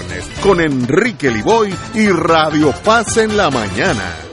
con 0.41 0.61
Enrique 0.61 1.29
Liboy 1.29 1.73
y 1.93 2.09
Radio 2.09 2.71
Paz 2.83 3.17
en 3.17 3.37
la 3.37 3.49
mañana. 3.49 4.30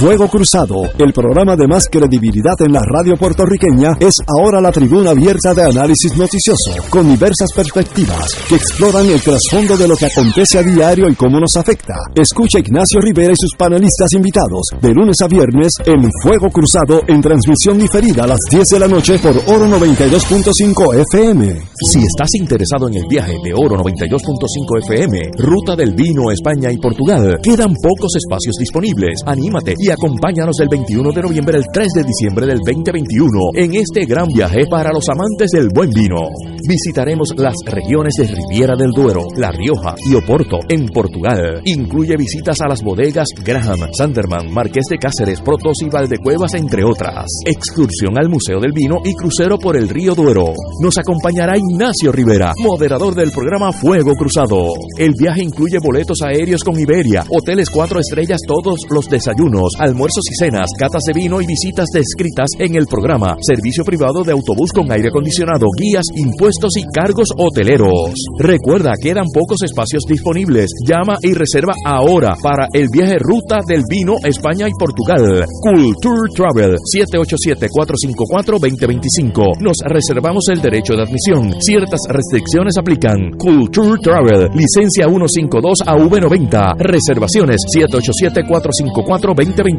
Fuego 0.00 0.28
Cruzado, 0.28 0.84
el 0.96 1.12
programa 1.12 1.56
de 1.56 1.68
más 1.68 1.86
credibilidad 1.90 2.56
en 2.60 2.72
la 2.72 2.80
radio 2.80 3.18
puertorriqueña, 3.18 3.98
es 4.00 4.14
ahora 4.26 4.58
la 4.58 4.72
tribuna 4.72 5.10
abierta 5.10 5.52
de 5.52 5.64
análisis 5.64 6.16
noticioso, 6.16 6.72
con 6.88 7.06
diversas 7.06 7.52
perspectivas 7.54 8.34
que 8.48 8.54
exploran 8.54 9.04
el 9.10 9.20
trasfondo 9.20 9.76
de 9.76 9.86
lo 9.86 9.98
que 9.98 10.06
acontece 10.06 10.58
a 10.58 10.62
diario 10.62 11.06
y 11.06 11.14
cómo 11.14 11.38
nos 11.38 11.54
afecta. 11.54 11.96
Escucha 12.14 12.60
Ignacio 12.60 12.98
Rivera 12.98 13.32
y 13.32 13.36
sus 13.36 13.54
panelistas 13.58 14.10
invitados 14.14 14.62
de 14.80 14.94
lunes 14.94 15.20
a 15.20 15.28
viernes 15.28 15.74
en 15.84 16.10
Fuego 16.22 16.48
Cruzado 16.48 17.02
en 17.06 17.20
transmisión 17.20 17.76
diferida 17.76 18.24
a 18.24 18.28
las 18.28 18.40
10 18.50 18.68
de 18.70 18.80
la 18.80 18.88
noche 18.88 19.18
por 19.18 19.36
Oro 19.54 19.66
92.5 19.66 21.04
FM. 21.12 21.60
Si 21.92 21.98
estás 21.98 22.30
interesado 22.36 22.88
en 22.88 22.94
el 22.94 23.04
viaje 23.06 23.34
de 23.44 23.52
Oro 23.52 23.76
92.5 23.76 24.82
FM, 24.82 25.30
Ruta 25.36 25.76
del 25.76 25.92
Vino, 25.92 26.30
España 26.30 26.72
y 26.72 26.78
Portugal, 26.78 27.38
quedan 27.42 27.74
pocos 27.74 28.16
espacios 28.16 28.56
disponibles. 28.58 29.20
Anímate 29.26 29.74
y 29.76 29.89
acompáñanos 29.92 30.56
del 30.56 30.68
21 30.68 31.12
de 31.12 31.22
noviembre 31.22 31.56
al 31.56 31.64
3 31.72 31.88
de 31.94 32.04
diciembre 32.04 32.46
del 32.46 32.58
2021 32.58 33.30
en 33.54 33.74
este 33.74 34.04
gran 34.04 34.28
viaje 34.28 34.66
para 34.70 34.92
los 34.92 35.08
amantes 35.08 35.50
del 35.50 35.68
buen 35.74 35.90
vino. 35.90 36.28
Visitaremos 36.68 37.34
las 37.36 37.54
regiones 37.64 38.14
de 38.18 38.28
Riviera 38.28 38.74
del 38.76 38.90
Duero, 38.90 39.26
La 39.36 39.50
Rioja 39.50 39.94
y 40.06 40.14
Oporto 40.14 40.58
en 40.68 40.86
Portugal. 40.88 41.62
Incluye 41.64 42.16
visitas 42.16 42.60
a 42.60 42.68
las 42.68 42.82
bodegas 42.82 43.28
Graham, 43.44 43.80
Sanderman, 43.92 44.52
Marqués 44.52 44.86
de 44.90 44.98
Cáceres, 44.98 45.40
Protos 45.40 45.82
y 45.82 45.88
Valdecuevas, 45.88 46.54
entre 46.54 46.84
otras. 46.84 47.26
Excursión 47.44 48.18
al 48.18 48.28
Museo 48.28 48.60
del 48.60 48.72
Vino 48.72 48.96
y 49.04 49.14
crucero 49.14 49.58
por 49.58 49.76
el 49.76 49.88
río 49.88 50.14
Duero. 50.14 50.52
Nos 50.82 50.98
acompañará 50.98 51.56
Ignacio 51.56 52.12
Rivera, 52.12 52.52
moderador 52.58 53.14
del 53.14 53.30
programa 53.30 53.72
Fuego 53.72 54.14
Cruzado. 54.14 54.66
El 54.98 55.12
viaje 55.18 55.42
incluye 55.42 55.78
boletos 55.82 56.18
aéreos 56.22 56.62
con 56.62 56.78
Iberia, 56.78 57.24
hoteles 57.30 57.70
cuatro 57.70 58.00
estrellas 58.00 58.40
todos 58.46 58.80
los 58.90 59.08
desayunos, 59.08 59.72
almuerzos 59.80 60.24
y 60.30 60.34
cenas, 60.36 60.68
catas 60.78 61.02
de 61.06 61.14
vino 61.14 61.40
y 61.40 61.46
visitas 61.46 61.86
descritas 61.92 62.50
en 62.58 62.76
el 62.76 62.86
programa, 62.86 63.36
servicio 63.40 63.84
privado 63.84 64.22
de 64.22 64.32
autobús 64.32 64.70
con 64.72 64.92
aire 64.92 65.08
acondicionado, 65.08 65.66
guías, 65.76 66.04
impuestos 66.14 66.76
y 66.76 66.84
cargos 66.92 67.28
hoteleros. 67.36 68.12
Recuerda, 68.38 68.92
quedan 69.00 69.26
pocos 69.32 69.62
espacios 69.62 70.02
disponibles. 70.08 70.70
Llama 70.86 71.16
y 71.22 71.32
reserva 71.34 71.74
ahora 71.84 72.34
para 72.42 72.66
el 72.72 72.88
viaje 72.92 73.16
Ruta 73.18 73.60
del 73.66 73.82
Vino 73.88 74.16
España 74.24 74.68
y 74.68 74.72
Portugal. 74.78 75.46
Culture 75.62 76.28
Travel 76.34 76.76
787-454-2025. 76.76 79.60
Nos 79.60 79.78
reservamos 79.84 80.44
el 80.50 80.60
derecho 80.60 80.94
de 80.94 81.02
admisión. 81.02 81.54
Ciertas 81.60 82.00
restricciones 82.08 82.76
aplican. 82.78 83.30
Culture 83.38 84.00
Travel, 84.02 84.50
licencia 84.54 85.06
152 85.06 85.82
a 85.86 85.94
V90. 85.94 86.76
Reservaciones 86.78 87.58
787-454-2025. 87.76 89.69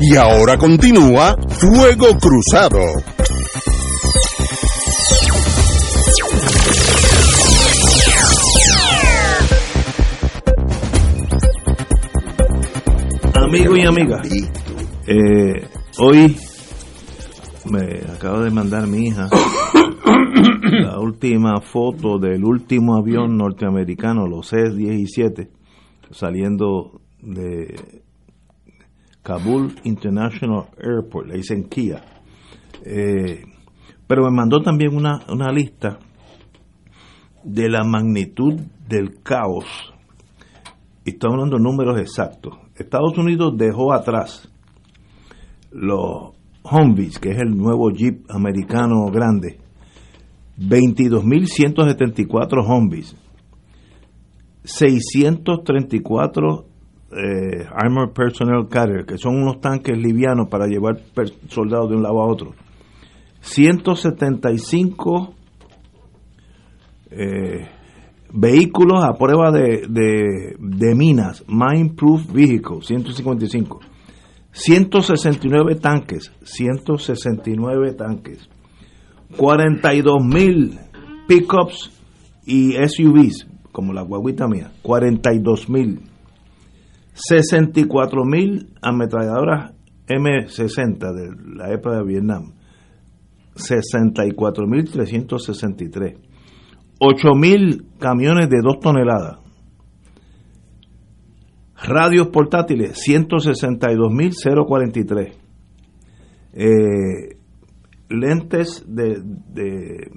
Y 0.00 0.14
ahora 0.16 0.58
continúa 0.58 1.36
Fuego 1.48 2.08
Cruzado. 2.18 2.78
Amigo 13.34 13.76
y 13.76 13.86
amiga, 13.86 14.22
eh, 15.06 15.68
hoy 15.98 16.36
me 17.70 18.12
acaba 18.12 18.42
de 18.42 18.50
mandar 18.50 18.86
mi 18.86 19.08
hija 19.08 19.28
la 20.62 20.98
última 20.98 21.60
foto 21.60 22.18
del 22.18 22.44
último 22.44 22.96
avión 22.96 23.36
norteamericano, 23.36 24.26
los 24.26 24.48
C-17, 24.48 25.48
saliendo 26.10 27.00
de 27.20 28.02
Kabul 29.22 29.74
International 29.84 30.66
Airport, 30.78 31.28
le 31.28 31.36
dicen 31.36 31.68
Kia. 31.68 32.02
Eh, 32.84 33.42
pero 34.06 34.24
me 34.24 34.30
mandó 34.30 34.60
también 34.60 34.94
una, 34.94 35.20
una 35.28 35.50
lista 35.50 35.98
de 37.42 37.68
la 37.68 37.84
magnitud 37.84 38.54
del 38.88 39.22
caos. 39.22 39.64
Y 41.04 41.10
estamos 41.10 41.34
hablando 41.34 41.56
de 41.56 41.62
números 41.62 42.00
exactos. 42.00 42.54
Estados 42.76 43.16
Unidos 43.16 43.54
dejó 43.56 43.92
atrás 43.92 44.52
los 45.70 46.35
Humvees, 46.70 47.18
que 47.18 47.30
es 47.30 47.38
el 47.38 47.56
nuevo 47.56 47.90
Jeep 47.90 48.26
americano 48.28 49.06
grande, 49.10 49.58
22.174 50.58 52.62
Humvees, 52.66 53.16
634 54.64 56.66
eh, 57.12 57.64
Armored 57.72 58.12
Personnel 58.12 58.66
Carrier, 58.68 59.06
que 59.06 59.16
son 59.16 59.36
unos 59.36 59.60
tanques 59.60 59.96
livianos 59.96 60.48
para 60.48 60.66
llevar 60.66 61.00
soldados 61.48 61.88
de 61.90 61.96
un 61.96 62.02
lado 62.02 62.20
a 62.20 62.26
otro, 62.26 62.54
175 63.40 65.34
eh, 67.12 67.68
vehículos 68.32 69.04
a 69.04 69.12
prueba 69.14 69.52
de, 69.52 69.86
de, 69.88 70.56
de 70.58 70.94
minas, 70.94 71.44
Mine 71.48 71.94
Proof 71.94 72.32
Vehicle, 72.32 72.82
155. 72.82 73.80
169 74.56 75.80
tanques, 75.80 76.32
169 76.42 77.94
tanques. 77.94 78.48
42 79.36 80.24
mil 80.24 80.78
pickups 81.28 81.92
y 82.46 82.72
SUVs, 82.72 83.46
como 83.70 83.92
la 83.92 84.00
guaguita 84.00 84.48
mía, 84.48 84.72
42 84.80 85.68
mil. 85.68 86.00
64 87.12 88.24
mil 88.24 88.70
ametralladoras 88.80 89.74
M60 90.06 91.12
de 91.12 91.36
la 91.54 91.70
época 91.72 91.98
de 91.98 92.04
Vietnam. 92.04 92.54
64.363. 93.56 96.16
8.000 96.98 97.84
camiones 97.98 98.48
de 98.48 98.62
2 98.62 98.80
toneladas. 98.80 99.45
Radios 101.82 102.28
portátiles, 102.28 102.98
162.043. 103.06 105.32
Eh, 106.58 107.36
lentes 108.08 108.82
de, 108.86 109.20
de 109.20 110.10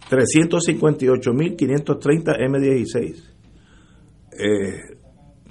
358.530 0.09 2.39
M16. 2.39 3.25
Eh, 4.33 4.97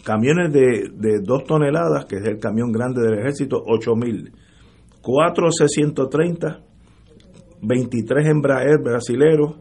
camiones 0.03 0.51
de, 0.53 0.89
de 0.93 1.19
2 1.21 1.43
toneladas, 1.43 2.05
que 2.05 2.15
es 2.17 2.25
el 2.25 2.39
camión 2.39 2.71
grande 2.71 3.01
del 3.01 3.19
ejército, 3.19 3.65
8.000. 3.65 4.31
4 5.01 5.51
C-130, 5.51 6.63
23 7.61 8.27
Embraer 8.27 8.79
brasileros, 8.83 9.55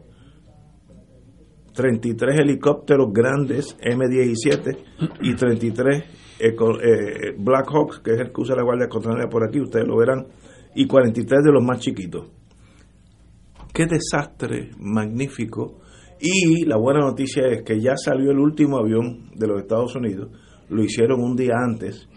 33 1.73 2.39
helicópteros 2.39 3.07
grandes 3.13 3.77
M17 3.79 4.77
y 5.21 5.35
33 5.35 6.03
eh, 6.39 7.35
Black 7.37 7.69
Hawk, 7.71 8.01
que 8.01 8.13
es 8.13 8.19
el 8.19 8.31
que 8.31 8.41
usa 8.41 8.55
la 8.55 8.63
Guardia 8.63 8.87
Contraria 8.87 9.27
por 9.27 9.43
aquí, 9.43 9.59
ustedes 9.59 9.87
lo 9.87 9.97
verán, 9.97 10.27
y 10.75 10.87
43 10.87 11.43
de 11.43 11.51
los 11.51 11.63
más 11.63 11.79
chiquitos. 11.79 12.27
Qué 13.73 13.85
desastre 13.85 14.71
magnífico. 14.79 15.79
Y 16.19 16.65
la 16.65 16.77
buena 16.77 16.99
noticia 16.99 17.47
es 17.47 17.63
que 17.63 17.79
ya 17.79 17.95
salió 17.95 18.31
el 18.31 18.39
último 18.39 18.77
avión 18.77 19.29
de 19.35 19.47
los 19.47 19.61
Estados 19.61 19.95
Unidos, 19.95 20.29
lo 20.69 20.83
hicieron 20.83 21.21
un 21.21 21.35
día 21.35 21.53
antes. 21.55 22.07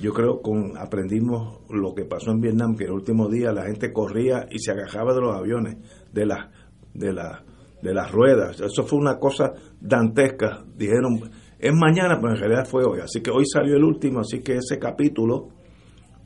Yo 0.00 0.12
creo 0.12 0.40
con 0.42 0.76
aprendimos 0.76 1.60
lo 1.70 1.94
que 1.94 2.04
pasó 2.04 2.30
en 2.30 2.40
Vietnam, 2.40 2.76
que 2.76 2.84
el 2.84 2.92
último 2.92 3.28
día 3.28 3.52
la 3.52 3.64
gente 3.64 3.92
corría 3.92 4.46
y 4.50 4.58
se 4.58 4.72
agajaba 4.72 5.14
de 5.14 5.20
los 5.20 5.36
aviones, 5.36 5.76
de 6.12 6.26
las 6.26 6.50
de 6.94 7.12
la, 7.12 7.44
de 7.82 7.92
las 7.92 8.10
ruedas. 8.10 8.60
Eso 8.60 8.84
fue 8.84 8.98
una 8.98 9.18
cosa 9.18 9.52
dantesca. 9.80 10.64
Dijeron, 10.76 11.30
es 11.58 11.72
mañana, 11.74 12.18
pero 12.20 12.34
en 12.34 12.40
realidad 12.40 12.66
fue 12.66 12.84
hoy. 12.84 13.00
Así 13.00 13.20
que 13.20 13.30
hoy 13.30 13.44
salió 13.46 13.76
el 13.76 13.84
último, 13.84 14.20
así 14.20 14.40
que 14.40 14.54
ese 14.54 14.78
capítulo, 14.78 15.48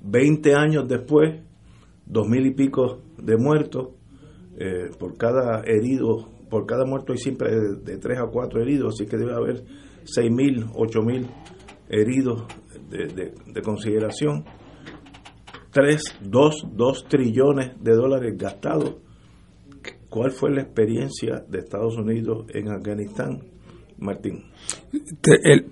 20 0.02 0.54
años 0.54 0.86
después, 0.86 1.42
dos 2.06 2.28
mil 2.28 2.46
y 2.46 2.54
pico 2.54 3.00
de 3.18 3.36
muertos, 3.36 3.88
eh, 4.58 4.90
por 4.98 5.16
cada 5.16 5.62
herido, 5.64 6.28
por 6.50 6.66
cada 6.66 6.84
muerto 6.84 7.12
hay 7.12 7.18
siempre 7.18 7.50
de, 7.50 7.98
tres 7.98 8.18
a 8.18 8.26
cuatro 8.26 8.60
heridos, 8.60 8.94
así 8.94 9.08
que 9.08 9.16
debe 9.16 9.34
haber 9.34 9.64
seis 10.04 10.30
mil, 10.30 10.66
ocho 10.74 11.02
mil 11.02 11.28
heridos 11.88 12.44
de, 12.88 13.32
de, 13.46 13.62
consideración. 13.62 14.44
Tres, 15.70 16.02
dos, 16.20 16.66
dos 16.72 17.04
trillones 17.08 17.72
de 17.82 17.92
dólares 17.92 18.34
gastados. 18.36 18.96
¿Cuál 20.08 20.32
fue 20.32 20.50
la 20.50 20.62
experiencia 20.62 21.44
de 21.48 21.58
Estados 21.58 21.96
Unidos 21.96 22.46
en 22.54 22.70
Afganistán? 22.70 23.40
Martín. 24.00 24.44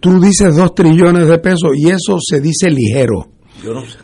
tú 0.00 0.20
dices 0.20 0.56
dos 0.56 0.74
trillones 0.74 1.28
de 1.28 1.38
pesos 1.38 1.70
y 1.76 1.90
eso 1.90 2.18
se 2.20 2.40
dice 2.40 2.68
ligero. 2.68 3.28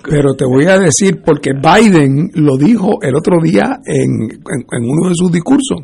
Pero 0.09 0.35
te 0.35 0.45
voy 0.45 0.67
a 0.67 0.79
decir, 0.79 1.21
porque 1.25 1.51
Biden 1.53 2.31
lo 2.35 2.57
dijo 2.57 3.03
el 3.03 3.15
otro 3.15 3.37
día 3.43 3.81
en, 3.85 4.43
uno 4.81 5.09
de 5.09 5.15
sus 5.15 5.31
discursos. 5.31 5.81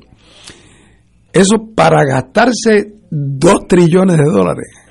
Eso 1.32 1.68
para 1.74 2.04
gastarse 2.04 2.94
dos 3.10 3.66
trillones 3.68 4.16
de 4.16 4.24
dólares 4.24 4.87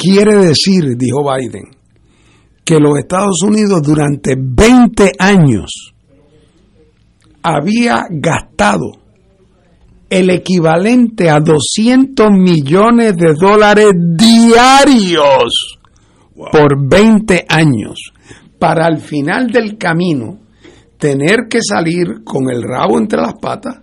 quiere 0.00 0.36
decir, 0.36 0.96
dijo 0.96 1.24
Biden, 1.24 1.64
que 2.64 2.78
los 2.78 2.98
Estados 2.98 3.42
Unidos 3.42 3.82
durante 3.82 4.34
20 4.38 5.12
años 5.18 5.94
había 7.42 8.04
gastado 8.10 8.92
el 10.10 10.30
equivalente 10.30 11.30
a 11.30 11.40
200 11.40 12.30
millones 12.30 13.16
de 13.16 13.34
dólares 13.34 13.92
diarios 13.94 15.78
por 16.52 16.88
20 16.88 17.44
años 17.48 18.12
para 18.58 18.86
al 18.86 18.98
final 18.98 19.48
del 19.48 19.76
camino 19.76 20.38
tener 20.98 21.46
que 21.48 21.60
salir 21.62 22.24
con 22.24 22.50
el 22.50 22.62
rabo 22.62 22.98
entre 22.98 23.20
las 23.20 23.34
patas, 23.40 23.80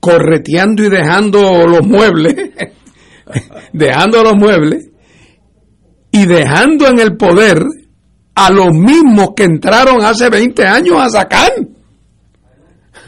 correteando 0.00 0.82
y 0.84 0.88
dejando 0.88 1.66
los 1.66 1.86
muebles, 1.86 2.34
dejando 3.72 4.22
los 4.22 4.34
muebles 4.34 4.90
y 6.10 6.26
dejando 6.26 6.86
en 6.88 7.00
el 7.00 7.16
poder 7.16 7.62
a 8.34 8.50
los 8.50 8.70
mismos 8.72 9.30
que 9.36 9.44
entraron 9.44 10.02
hace 10.02 10.28
20 10.28 10.64
años 10.64 10.96
a 10.98 11.10
sacar. 11.10 11.52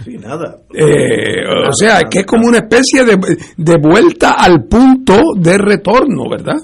Sí, 0.05 0.17
nada. 0.17 0.59
Eh, 0.75 1.45
o 1.69 1.73
sea, 1.73 2.03
que 2.11 2.21
es 2.21 2.27
como 2.27 2.49
una 2.49 2.59
especie 2.59 3.05
de, 3.05 3.19
de 3.57 3.77
vuelta 3.77 4.33
al 4.33 4.65
punto 4.65 5.21
de 5.37 5.59
retorno, 5.59 6.25
¿verdad? 6.31 6.57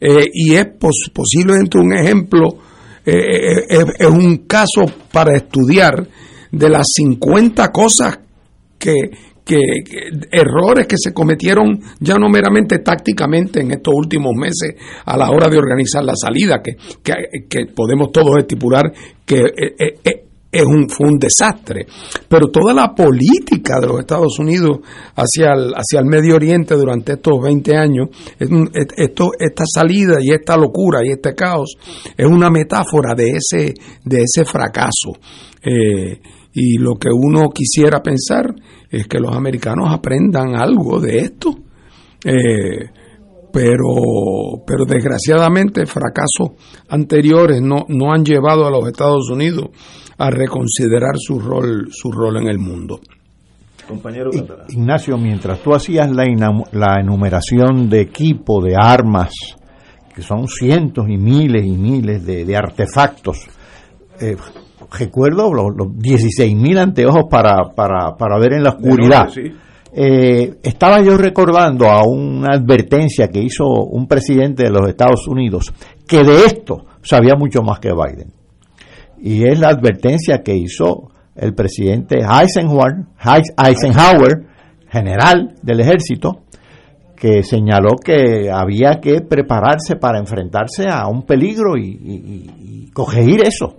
Eh, 0.00 0.30
y 0.32 0.54
es 0.54 0.66
posiblemente 1.12 1.78
un 1.78 1.92
ejemplo, 1.92 2.48
eh, 3.04 3.64
eh, 3.68 3.84
es 3.98 4.06
un 4.06 4.46
caso 4.46 4.84
para 5.10 5.36
estudiar 5.36 6.06
de 6.52 6.68
las 6.68 6.86
50 6.94 7.72
cosas 7.72 8.18
que, 8.78 9.10
que, 9.48 10.10
errores 10.30 10.86
que 10.86 10.96
se 10.98 11.14
cometieron 11.14 11.80
ya 12.00 12.16
no 12.16 12.28
meramente 12.28 12.80
tácticamente 12.80 13.62
en 13.62 13.72
estos 13.72 13.94
últimos 13.96 14.34
meses 14.36 14.74
a 15.06 15.16
la 15.16 15.30
hora 15.30 15.48
de 15.48 15.56
organizar 15.56 16.04
la 16.04 16.12
salida, 16.14 16.60
que, 16.62 16.76
que, 17.48 17.66
podemos 17.74 18.12
todos 18.12 18.36
estipular 18.36 18.92
que 19.24 19.40
es 20.50 20.64
un, 20.64 20.88
fue 20.88 21.08
un 21.08 21.18
desastre. 21.18 21.86
Pero 22.28 22.48
toda 22.48 22.74
la 22.74 22.94
política 22.94 23.80
de 23.80 23.86
los 23.86 24.00
Estados 24.00 24.38
Unidos 24.38 24.80
hacia 25.16 25.52
el, 25.54 25.72
hacia 25.72 26.00
el 26.00 26.06
Medio 26.06 26.36
Oriente 26.36 26.74
durante 26.74 27.14
estos 27.14 27.40
20 27.42 27.76
años, 27.76 28.08
esto, 28.38 29.30
esta 29.38 29.64
salida 29.66 30.18
y 30.20 30.30
esta 30.30 30.56
locura 30.56 31.00
y 31.04 31.10
este 31.12 31.34
caos 31.34 31.76
es 32.16 32.26
una 32.26 32.50
metáfora 32.50 33.14
de 33.14 33.30
ese, 33.30 33.74
de 34.04 34.22
ese 34.22 34.44
fracaso. 34.44 35.12
Eh, 35.62 36.20
y 36.60 36.76
lo 36.78 36.96
que 36.96 37.08
uno 37.12 37.50
quisiera 37.50 38.02
pensar 38.02 38.52
es 38.90 39.06
que 39.06 39.20
los 39.20 39.32
americanos 39.34 39.92
aprendan 39.92 40.56
algo 40.56 40.98
de 40.98 41.18
esto. 41.18 41.50
Eh, 42.24 42.90
pero, 43.52 44.64
pero 44.66 44.84
desgraciadamente 44.84 45.86
fracasos 45.86 46.50
anteriores 46.88 47.62
no, 47.62 47.86
no 47.88 48.12
han 48.12 48.24
llevado 48.24 48.66
a 48.66 48.70
los 48.70 48.86
Estados 48.88 49.30
Unidos 49.30 49.68
a 50.18 50.30
reconsiderar 50.30 51.16
su 51.16 51.38
rol, 51.38 51.88
su 51.90 52.10
rol 52.10 52.38
en 52.38 52.48
el 52.48 52.58
mundo. 52.58 53.00
Compañero 53.86 54.30
Ignacio, 54.68 55.16
mientras 55.16 55.60
tú 55.60 55.74
hacías 55.74 56.10
la, 56.10 56.24
la 56.72 57.00
enumeración 57.00 57.88
de 57.88 58.00
equipo, 58.02 58.60
de 58.60 58.74
armas, 58.76 59.30
que 60.14 60.22
son 60.22 60.48
cientos 60.48 61.08
y 61.08 61.16
miles 61.16 61.64
y 61.64 61.76
miles 61.76 62.26
de, 62.26 62.56
artefactos, 62.56 63.46
eh, 64.20 64.36
recuerdo 64.98 65.52
los, 65.52 65.76
los 65.76 65.88
16.000 65.88 66.78
anteojos 66.78 67.24
para, 67.30 67.74
para, 67.74 68.16
para 68.16 68.38
ver 68.38 68.54
en 68.54 68.62
la 68.62 68.70
oscuridad. 68.70 69.28
Eh, 69.92 70.58
estaba 70.62 71.00
yo 71.02 71.16
recordando 71.16 71.86
a 71.88 72.02
una 72.06 72.56
advertencia 72.56 73.28
que 73.28 73.42
hizo 73.42 73.64
un 73.64 74.06
presidente 74.06 74.64
de 74.64 74.70
los 74.70 74.88
Estados 74.88 75.26
Unidos, 75.26 75.72
que 76.06 76.22
de 76.24 76.44
esto 76.44 76.84
sabía 77.02 77.34
mucho 77.36 77.62
más 77.62 77.80
que 77.80 77.92
Biden. 77.92 78.32
Y 79.20 79.44
es 79.44 79.58
la 79.58 79.68
advertencia 79.68 80.42
que 80.42 80.54
hizo 80.54 81.10
el 81.34 81.54
presidente 81.54 82.18
Eisenhower, 82.18 83.06
Eisenhower 83.56 84.46
general 84.90 85.54
del 85.62 85.80
ejército, 85.80 86.42
que 87.16 87.42
señaló 87.42 87.96
que 87.96 88.50
había 88.52 89.00
que 89.00 89.22
prepararse 89.22 89.96
para 89.96 90.18
enfrentarse 90.18 90.88
a 90.88 91.08
un 91.08 91.24
peligro 91.24 91.76
y, 91.76 91.82
y, 91.82 92.90
y 92.90 93.40
eso, 93.42 93.76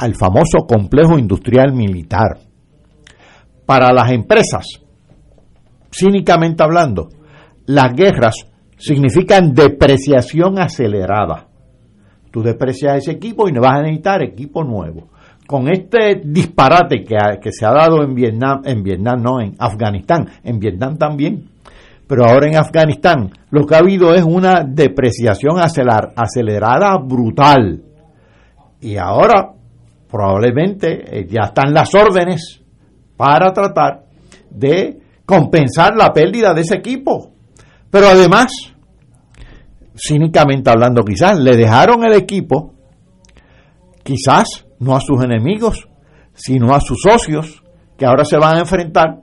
al 0.00 0.14
famoso 0.14 0.66
complejo 0.66 1.18
industrial 1.18 1.74
militar. 1.74 2.38
Para 3.66 3.92
las 3.92 4.10
empresas, 4.10 4.66
cínicamente 5.92 6.62
hablando, 6.62 7.08
las 7.66 7.92
guerras 7.92 8.34
significan 8.78 9.52
depreciación 9.52 10.58
acelerada. 10.58 11.48
Tú 12.30 12.42
deprecias 12.42 12.96
ese 12.96 13.12
equipo 13.12 13.46
y 13.48 13.52
vas 13.52 13.78
a 13.78 13.82
necesitar 13.82 14.22
equipo 14.22 14.64
nuevo. 14.64 15.08
Con 15.46 15.68
este 15.68 16.22
disparate 16.24 17.04
que, 17.04 17.16
que 17.42 17.52
se 17.52 17.66
ha 17.66 17.72
dado 17.72 18.02
en 18.02 18.14
Vietnam, 18.14 18.62
en 18.64 18.82
Vietnam 18.82 19.22
no, 19.22 19.40
en 19.40 19.54
Afganistán, 19.58 20.28
en 20.42 20.58
Vietnam 20.58 20.96
también, 20.96 21.50
pero 22.06 22.24
ahora 22.24 22.48
en 22.48 22.56
Afganistán, 22.56 23.30
lo 23.50 23.66
que 23.66 23.74
ha 23.74 23.78
habido 23.78 24.14
es 24.14 24.22
una 24.22 24.64
depreciación 24.64 25.58
acelerada 25.58 26.96
brutal. 26.96 27.82
Y 28.80 28.96
ahora 28.96 29.59
probablemente 30.10 31.18
eh, 31.18 31.26
ya 31.28 31.46
están 31.46 31.72
las 31.72 31.94
órdenes 31.94 32.60
para 33.16 33.52
tratar 33.52 34.04
de 34.50 34.98
compensar 35.24 35.94
la 35.96 36.12
pérdida 36.12 36.52
de 36.54 36.62
ese 36.62 36.76
equipo. 36.76 37.32
Pero 37.90 38.08
además, 38.08 38.52
cínicamente 39.94 40.70
hablando 40.70 41.02
quizás, 41.02 41.38
le 41.38 41.56
dejaron 41.56 42.04
el 42.04 42.14
equipo, 42.14 42.74
quizás 44.02 44.66
no 44.80 44.96
a 44.96 45.00
sus 45.00 45.22
enemigos, 45.22 45.88
sino 46.34 46.74
a 46.74 46.80
sus 46.80 46.98
socios, 47.02 47.62
que 47.96 48.06
ahora 48.06 48.24
se 48.24 48.38
van 48.38 48.56
a 48.56 48.60
enfrentar 48.60 49.20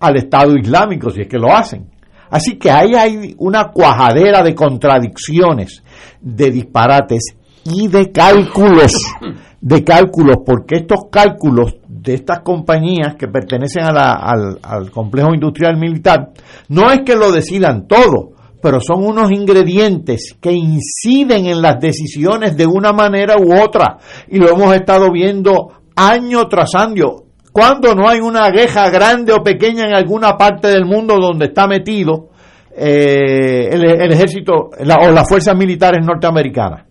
al 0.00 0.16
Estado 0.16 0.56
Islámico, 0.56 1.10
si 1.10 1.22
es 1.22 1.28
que 1.28 1.38
lo 1.38 1.54
hacen. 1.54 1.90
Así 2.30 2.56
que 2.58 2.70
ahí 2.70 2.94
hay 2.94 3.34
una 3.38 3.70
cuajadera 3.70 4.42
de 4.42 4.54
contradicciones, 4.54 5.82
de 6.20 6.50
disparates 6.50 7.36
y 7.64 7.88
de 7.88 8.10
cálculos 8.10 8.92
de 9.66 9.82
cálculos, 9.82 10.36
porque 10.44 10.76
estos 10.76 11.06
cálculos 11.10 11.76
de 11.88 12.12
estas 12.12 12.40
compañías 12.40 13.14
que 13.18 13.28
pertenecen 13.28 13.84
a 13.84 13.92
la- 13.92 14.12
al, 14.12 14.58
al 14.62 14.90
complejo 14.90 15.32
industrial 15.32 15.78
militar, 15.78 16.32
no 16.68 16.90
es 16.90 17.00
que 17.00 17.16
lo 17.16 17.32
decidan 17.32 17.86
todo, 17.88 18.32
pero 18.60 18.78
son 18.80 19.02
unos 19.06 19.32
ingredientes 19.32 20.36
que 20.38 20.52
inciden 20.52 21.46
en 21.46 21.62
las 21.62 21.80
decisiones 21.80 22.58
de 22.58 22.66
una 22.66 22.92
manera 22.92 23.36
u 23.38 23.58
otra. 23.58 23.96
Y 24.28 24.38
lo 24.38 24.50
hemos 24.50 24.74
estado 24.74 25.10
viendo 25.10 25.68
año 25.96 26.46
tras 26.48 26.74
año. 26.74 27.06
Cuando 27.50 27.94
no 27.94 28.06
hay 28.06 28.20
una 28.20 28.50
queja 28.50 28.90
grande 28.90 29.32
o 29.32 29.42
pequeña 29.42 29.84
en 29.86 29.94
alguna 29.94 30.36
parte 30.36 30.68
del 30.68 30.84
mundo 30.84 31.16
donde 31.18 31.46
está 31.46 31.66
metido 31.66 32.28
eh, 32.76 33.68
el, 33.70 34.12
ejército 34.12 34.52
o 34.78 35.10
las 35.10 35.28
fuerzas 35.28 35.56
militares 35.56 36.04
norteamericanas, 36.04 36.84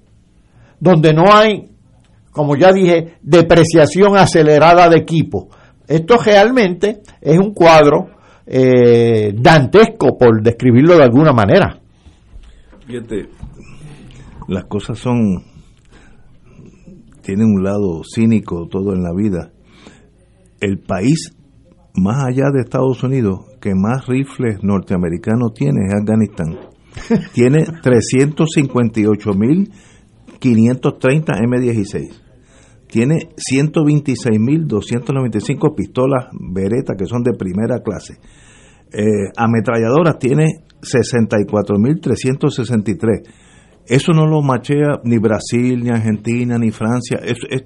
donde 0.79 1.13
no 1.13 1.23
hay, 1.31 1.69
como 2.33 2.57
ya 2.57 2.73
dije, 2.73 3.19
depreciación 3.21 4.17
acelerada 4.17 4.89
de 4.89 4.97
equipo. 4.97 5.49
Esto 5.87 6.17
realmente 6.17 7.01
es 7.21 7.37
un 7.37 7.53
cuadro 7.53 8.07
eh, 8.45 9.33
dantesco, 9.39 10.17
por 10.17 10.41
describirlo 10.41 10.97
de 10.97 11.03
alguna 11.03 11.31
manera. 11.31 11.79
Fíjate, 12.85 13.29
las 14.47 14.65
cosas 14.65 14.97
son. 14.97 15.43
tienen 17.21 17.45
un 17.45 17.63
lado 17.63 18.01
cínico 18.03 18.67
todo 18.67 18.93
en 18.93 19.03
la 19.03 19.13
vida. 19.15 19.51
El 20.59 20.79
país, 20.79 21.31
más 21.93 22.25
allá 22.25 22.49
de 22.51 22.61
Estados 22.61 23.03
Unidos, 23.03 23.41
que 23.61 23.75
más 23.75 24.07
rifles 24.07 24.63
norteamericanos 24.63 25.53
tiene 25.53 25.85
es 25.87 25.93
Afganistán. 25.93 26.57
tiene 27.33 27.65
358.530 30.43 31.39
M16. 31.39 32.11
Tiene 32.87 33.29
126.295 33.37 35.75
pistolas 35.75 36.25
Beretta 36.33 36.95
que 36.97 37.05
son 37.05 37.21
de 37.23 37.33
primera 37.33 37.79
clase. 37.79 38.15
Eh, 38.91 39.31
ametralladoras 39.35 40.19
tiene 40.19 40.65
64.363. 40.81 43.23
Eso 43.87 44.11
no 44.13 44.25
lo 44.25 44.41
machea 44.41 44.99
ni 45.03 45.17
Brasil, 45.17 45.83
ni 45.83 45.89
Argentina, 45.89 46.57
ni 46.57 46.71
Francia. 46.71 47.19
Es, 47.23 47.37
es- 47.49 47.63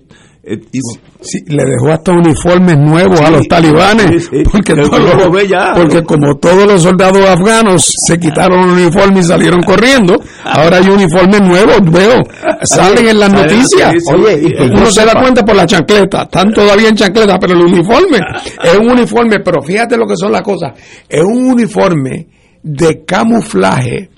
Sí, 1.20 1.40
le 1.48 1.66
dejó 1.66 1.92
hasta 1.92 2.14
uniformes 2.14 2.78
nuevos 2.78 3.20
a 3.20 3.30
los 3.30 3.46
talibanes, 3.50 4.30
sí, 4.32 4.44
porque, 4.50 4.76
los- 4.76 4.90
lo 4.90 5.30
ve 5.30 5.46
ya. 5.46 5.74
porque 5.76 6.02
como 6.04 6.38
todos 6.38 6.66
los 6.66 6.84
soldados 6.84 7.18
afganos 7.28 7.92
se 8.06 8.18
quitaron 8.18 8.62
el 8.62 8.70
uniforme 8.86 9.20
y 9.20 9.24
salieron 9.24 9.62
corriendo, 9.62 10.16
ahora 10.46 10.78
hay 10.78 10.88
uniformes 10.90 11.42
nuevos, 11.42 11.82
veo, 11.92 12.22
salen 12.64 13.10
en 13.10 13.20
las 13.20 13.34
noticias. 13.34 13.96
Oye, 14.14 14.42
y 14.58 14.64
Uno 14.72 14.90
se 14.90 15.06
da 15.06 15.20
cuenta 15.22 15.44
por 15.44 15.54
la 15.56 15.66
chancleta, 15.66 16.22
están 16.24 16.54
todavía 16.54 16.88
en 16.88 16.96
chancleta, 16.96 17.38
pero 17.40 17.54
el 17.54 17.64
uniforme 17.64 18.20
es 18.64 18.78
un 18.80 18.90
uniforme, 18.90 19.42
pero 19.42 19.62
fíjate 19.62 19.98
lo 19.98 20.08
que 20.08 20.16
son 20.16 20.32
las 20.32 20.44
cosas, 20.44 20.72
es 21.10 21.24
un 21.24 21.52
uniforme 21.52 22.26
de 22.64 23.04
camuflaje, 23.06 24.12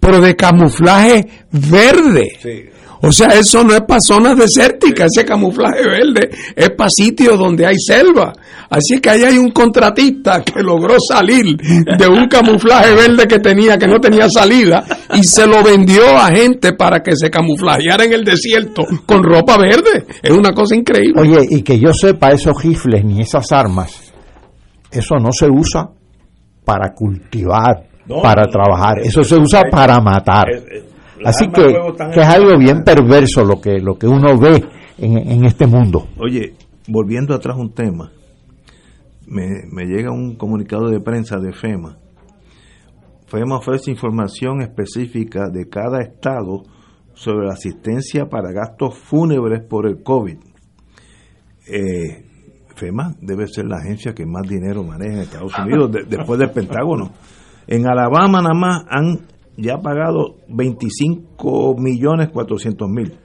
pero 0.00 0.20
de 0.20 0.36
camuflaje 0.36 1.26
verde. 1.50 2.72
O 3.02 3.12
sea, 3.12 3.28
eso 3.28 3.62
no 3.62 3.74
es 3.74 3.82
para 3.82 4.00
zonas 4.00 4.36
desérticas, 4.36 5.08
ese 5.14 5.24
camuflaje 5.24 5.82
verde 5.86 6.30
es 6.54 6.70
para 6.70 6.90
sitios 6.90 7.38
donde 7.38 7.66
hay 7.66 7.76
selva. 7.78 8.32
Así 8.68 9.00
que 9.00 9.10
ahí 9.10 9.22
hay 9.22 9.38
un 9.38 9.50
contratista 9.50 10.42
que 10.42 10.62
logró 10.62 10.96
salir 10.98 11.56
de 11.56 12.08
un 12.08 12.26
camuflaje 12.26 12.94
verde 12.94 13.28
que 13.28 13.38
tenía, 13.38 13.78
que 13.78 13.86
no 13.86 14.00
tenía 14.00 14.28
salida, 14.28 14.84
y 15.14 15.22
se 15.22 15.46
lo 15.46 15.62
vendió 15.62 16.16
a 16.18 16.28
gente 16.28 16.72
para 16.72 17.00
que 17.00 17.14
se 17.14 17.30
camuflajeara 17.30 18.04
en 18.04 18.14
el 18.14 18.24
desierto 18.24 18.82
con 19.04 19.22
ropa 19.22 19.56
verde. 19.58 20.06
Es 20.22 20.32
una 20.32 20.52
cosa 20.52 20.74
increíble. 20.74 21.20
Oye, 21.20 21.46
y 21.50 21.62
que 21.62 21.78
yo 21.78 21.92
sepa, 21.92 22.30
esos 22.30 22.60
rifles 22.60 23.04
ni 23.04 23.20
esas 23.20 23.52
armas, 23.52 24.12
eso 24.90 25.16
no 25.16 25.30
se 25.32 25.46
usa 25.46 25.88
para 26.64 26.92
cultivar, 26.92 27.86
No, 28.08 28.22
para 28.22 28.46
trabajar, 28.46 29.00
eso 29.00 29.22
se 29.24 29.36
usa 29.36 29.62
para 29.70 30.00
matar. 30.00 30.46
Así 31.24 31.48
que, 31.48 31.62
es 32.20 32.26
algo 32.28 32.56
bien 32.58 32.84
perverso 32.84 33.44
lo 33.44 33.60
que, 33.60 33.78
lo 33.80 33.96
que 33.98 34.06
uno 34.06 34.38
ve 34.38 34.64
en, 34.98 35.16
en 35.32 35.44
este 35.44 35.66
mundo. 35.66 36.06
Oye, 36.18 36.54
volviendo 36.88 37.34
atrás 37.34 37.56
un 37.58 37.72
tema, 37.72 38.12
me, 39.26 39.46
me 39.72 39.84
llega 39.86 40.12
un 40.12 40.36
comunicado 40.36 40.88
de 40.88 41.00
prensa 41.00 41.38
de 41.38 41.52
FEMA. 41.52 41.96
FEMA 43.26 43.56
ofrece 43.56 43.90
información 43.90 44.62
específica 44.62 45.48
de 45.52 45.68
cada 45.68 46.00
estado 46.00 46.62
sobre 47.14 47.46
la 47.46 47.54
asistencia 47.54 48.26
para 48.26 48.52
gastos 48.52 48.96
fúnebres 48.96 49.62
por 49.68 49.86
el 49.88 50.02
COVID. 50.02 50.36
Eh, 51.68 52.24
FEMA 52.76 53.14
debe 53.20 53.48
ser 53.48 53.64
la 53.66 53.78
agencia 53.78 54.14
que 54.14 54.26
más 54.26 54.46
dinero 54.46 54.84
maneja 54.84 55.14
en 55.14 55.20
Estados 55.20 55.58
Unidos 55.58 55.90
de- 55.90 56.04
después 56.04 56.38
del 56.38 56.50
Pentágono. 56.50 57.10
En 57.66 57.86
Alabama 57.86 58.40
nada 58.42 58.54
más 58.54 58.84
han 58.88 59.26
ya 59.56 59.78
pagado 59.78 60.36
25 60.48 61.76
millones 61.78 62.28
400 62.30 62.88
mil. 62.88 63.18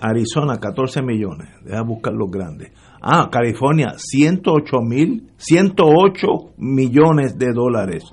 Arizona 0.00 0.58
14 0.58 1.02
millones, 1.02 1.48
deja 1.64 1.82
buscar 1.82 2.12
los 2.12 2.30
grandes. 2.30 2.72
Ah, 3.00 3.28
California 3.30 3.94
108 3.96 4.80
mil, 4.82 5.30
108 5.36 6.28
millones 6.58 7.38
de 7.38 7.52
dólares. 7.52 8.04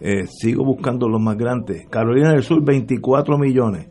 Eh, 0.00 0.26
sigo 0.26 0.64
buscando 0.64 1.08
los 1.08 1.20
más 1.20 1.36
grandes. 1.36 1.86
Carolina 1.88 2.30
del 2.30 2.42
Sur 2.42 2.64
24 2.64 3.38
millones. 3.38 3.88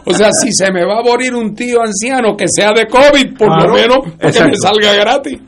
O 0.04 0.12
sea, 0.12 0.30
si 0.32 0.52
se 0.52 0.72
me 0.72 0.84
va 0.84 1.00
a 1.00 1.02
morir 1.02 1.34
un 1.34 1.54
tío 1.54 1.80
anciano 1.82 2.36
que 2.36 2.46
sea 2.48 2.72
de 2.72 2.86
COVID, 2.86 3.36
por 3.36 3.48
Claro, 3.48 3.68
lo 3.68 3.74
menos 3.74 3.98
que 4.20 4.44
me 4.44 4.56
salga 4.56 4.94
gratis. 4.94 5.38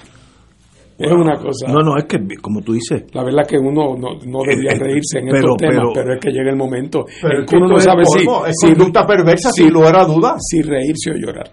Es 1.00 1.12
una 1.12 1.36
cosa. 1.36 1.66
No, 1.68 1.80
no, 1.80 1.96
es 1.96 2.04
que, 2.04 2.18
como 2.40 2.60
tú 2.62 2.72
dices, 2.74 3.04
La 3.14 3.24
verdad 3.24 3.44
que 3.48 3.56
uno 3.58 3.96
no, 3.96 4.18
no 4.26 4.38
debería 4.46 4.72
Eh, 4.72 4.76
eh, 4.76 4.78
reírse 4.78 5.18
en 5.18 5.28
pero- 5.30 5.36
estos 5.38 5.56
temas, 5.56 5.74
pero- 5.76 5.92
pero, 5.94 6.14
es 6.14 6.20
que 6.20 6.30
llega 6.30 6.50
el 6.50 6.56
momento 6.56 7.04
Pero 7.22 7.34
en 7.38 7.44
es 7.44 7.50
que 7.50 7.56
uno 7.56 7.68
no 7.68 7.80
sabe 7.80 8.04
si, 8.04 8.18
es 8.18 8.54
si, 8.60 8.66
conducta 8.74 9.06
perversa, 9.06 9.50
si- 9.50 9.62
sin 9.64 9.72
lugar 9.72 9.96
a 9.96 10.04
dudas. 10.04 10.36
si 10.48 10.60
reírse 10.62 11.10
o 11.10 11.14
llorar. 11.14 11.50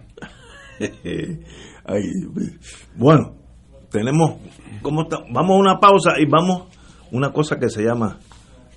Ay, 1.86 2.04
bueno, 2.98 3.36
tenemos, 3.92 4.36
¿cómo 4.82 5.04
está? 5.04 5.20
Vamos 5.32 5.52
a 5.52 5.60
una 5.60 5.80
pausa 5.80 6.12
y 6.20 6.26
vamos 6.26 6.64
una 7.12 7.32
cosa 7.32 7.58
que 7.58 7.70
se 7.70 7.84
llama 7.84 8.20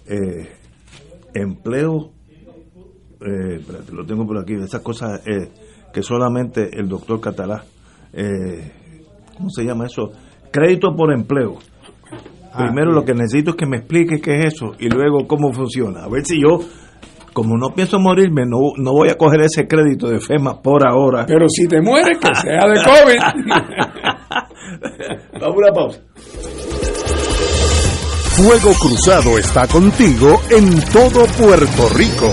eh, 0.06 0.48
empleo. 1.34 2.12
Eh, 3.20 3.56
espérate, 3.58 3.92
lo 3.92 4.06
tengo 4.06 4.24
por 4.26 4.38
aquí. 4.38 4.54
Esas 4.54 4.80
cosas 4.82 5.20
eh, 5.26 5.48
que 5.92 6.02
solamente 6.02 6.70
el 6.78 6.88
doctor 6.88 7.20
Catalá. 7.20 7.64
Eh, 8.12 8.72
¿Cómo 9.36 9.50
se 9.50 9.64
llama 9.64 9.86
eso? 9.86 10.10
Crédito 10.50 10.94
por 10.96 11.12
empleo. 11.12 11.58
Primero 12.56 12.92
lo 12.92 13.04
que 13.04 13.14
necesito 13.14 13.50
es 13.50 13.56
que 13.56 13.66
me 13.66 13.78
explique 13.78 14.20
qué 14.20 14.40
es 14.40 14.54
eso 14.54 14.72
y 14.78 14.88
luego 14.88 15.26
cómo 15.26 15.52
funciona. 15.52 16.02
A 16.04 16.08
ver 16.08 16.24
si 16.24 16.40
yo, 16.40 16.58
como 17.32 17.56
no 17.56 17.72
pienso 17.74 18.00
morirme, 18.00 18.44
no, 18.44 18.72
no 18.76 18.92
voy 18.92 19.08
a 19.08 19.16
coger 19.16 19.42
ese 19.42 19.68
crédito 19.68 20.08
de 20.08 20.18
FEMA 20.18 20.60
por 20.60 20.86
ahora. 20.86 21.24
Pero 21.26 21.48
si 21.48 21.68
te 21.68 21.80
mueres, 21.80 22.18
que 22.18 22.34
sea 22.34 22.68
de 22.68 22.82
COVID. 22.82 23.20
Vamos 25.40 25.56
a 25.56 25.58
una 25.58 25.72
pausa. 25.72 26.00
Fuego 28.36 28.72
Cruzado 28.80 29.38
está 29.38 29.66
contigo 29.68 30.40
en 30.50 30.80
todo 30.92 31.26
Puerto 31.38 31.88
Rico. 31.94 32.32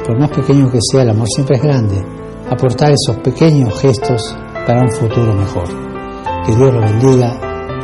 por 0.06 0.20
más 0.20 0.30
pequeño 0.30 0.70
que 0.70 0.80
sea, 0.82 1.04
el 1.04 1.12
amor 1.12 1.28
siempre 1.34 1.56
es 1.56 1.64
grande, 1.64 2.04
aportar 2.50 2.92
esos 2.92 3.16
pequeños 3.24 3.80
gestos 3.80 4.36
para 4.68 4.82
un 4.82 4.92
futuro 4.92 5.34
mejor. 5.34 5.68
Que 6.46 6.56
Dios 6.56 6.74
lo 6.74 6.82
bendiga 6.82 7.40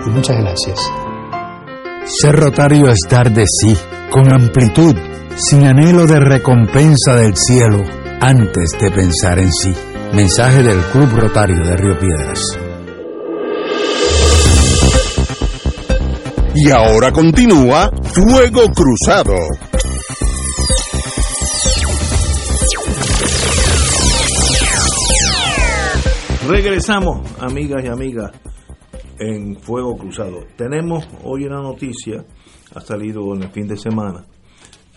y 0.06 0.10
muchas 0.10 0.38
gracias. 0.38 0.80
Ser 2.06 2.36
rotario 2.36 2.90
es 2.90 3.00
dar 3.10 3.32
de 3.32 3.46
sí, 3.48 3.76
con 4.10 4.32
amplitud, 4.32 4.96
sin 5.36 5.66
anhelo 5.66 6.06
de 6.06 6.20
recompensa 6.20 7.16
del 7.16 7.36
cielo, 7.36 7.82
antes 8.20 8.72
de 8.80 8.92
pensar 8.92 9.40
en 9.40 9.52
sí. 9.52 9.72
Mensaje 10.14 10.62
del 10.62 10.80
Club 10.92 11.10
Rotario 11.16 11.64
de 11.64 11.78
Río 11.78 11.98
Piedras. 11.98 12.71
Y 16.54 16.70
ahora 16.70 17.14
continúa 17.14 17.90
Fuego 18.14 18.64
Cruzado. 18.76 19.36
Regresamos, 26.50 27.22
amigas 27.40 27.86
y 27.86 27.88
amigas, 27.88 28.32
en 29.18 29.56
Fuego 29.62 29.96
Cruzado. 29.96 30.40
Tenemos 30.58 31.08
hoy 31.24 31.46
una 31.46 31.62
noticia, 31.62 32.26
ha 32.76 32.82
salido 32.82 33.34
en 33.34 33.44
el 33.44 33.50
fin 33.52 33.68
de 33.68 33.78
semana, 33.78 34.26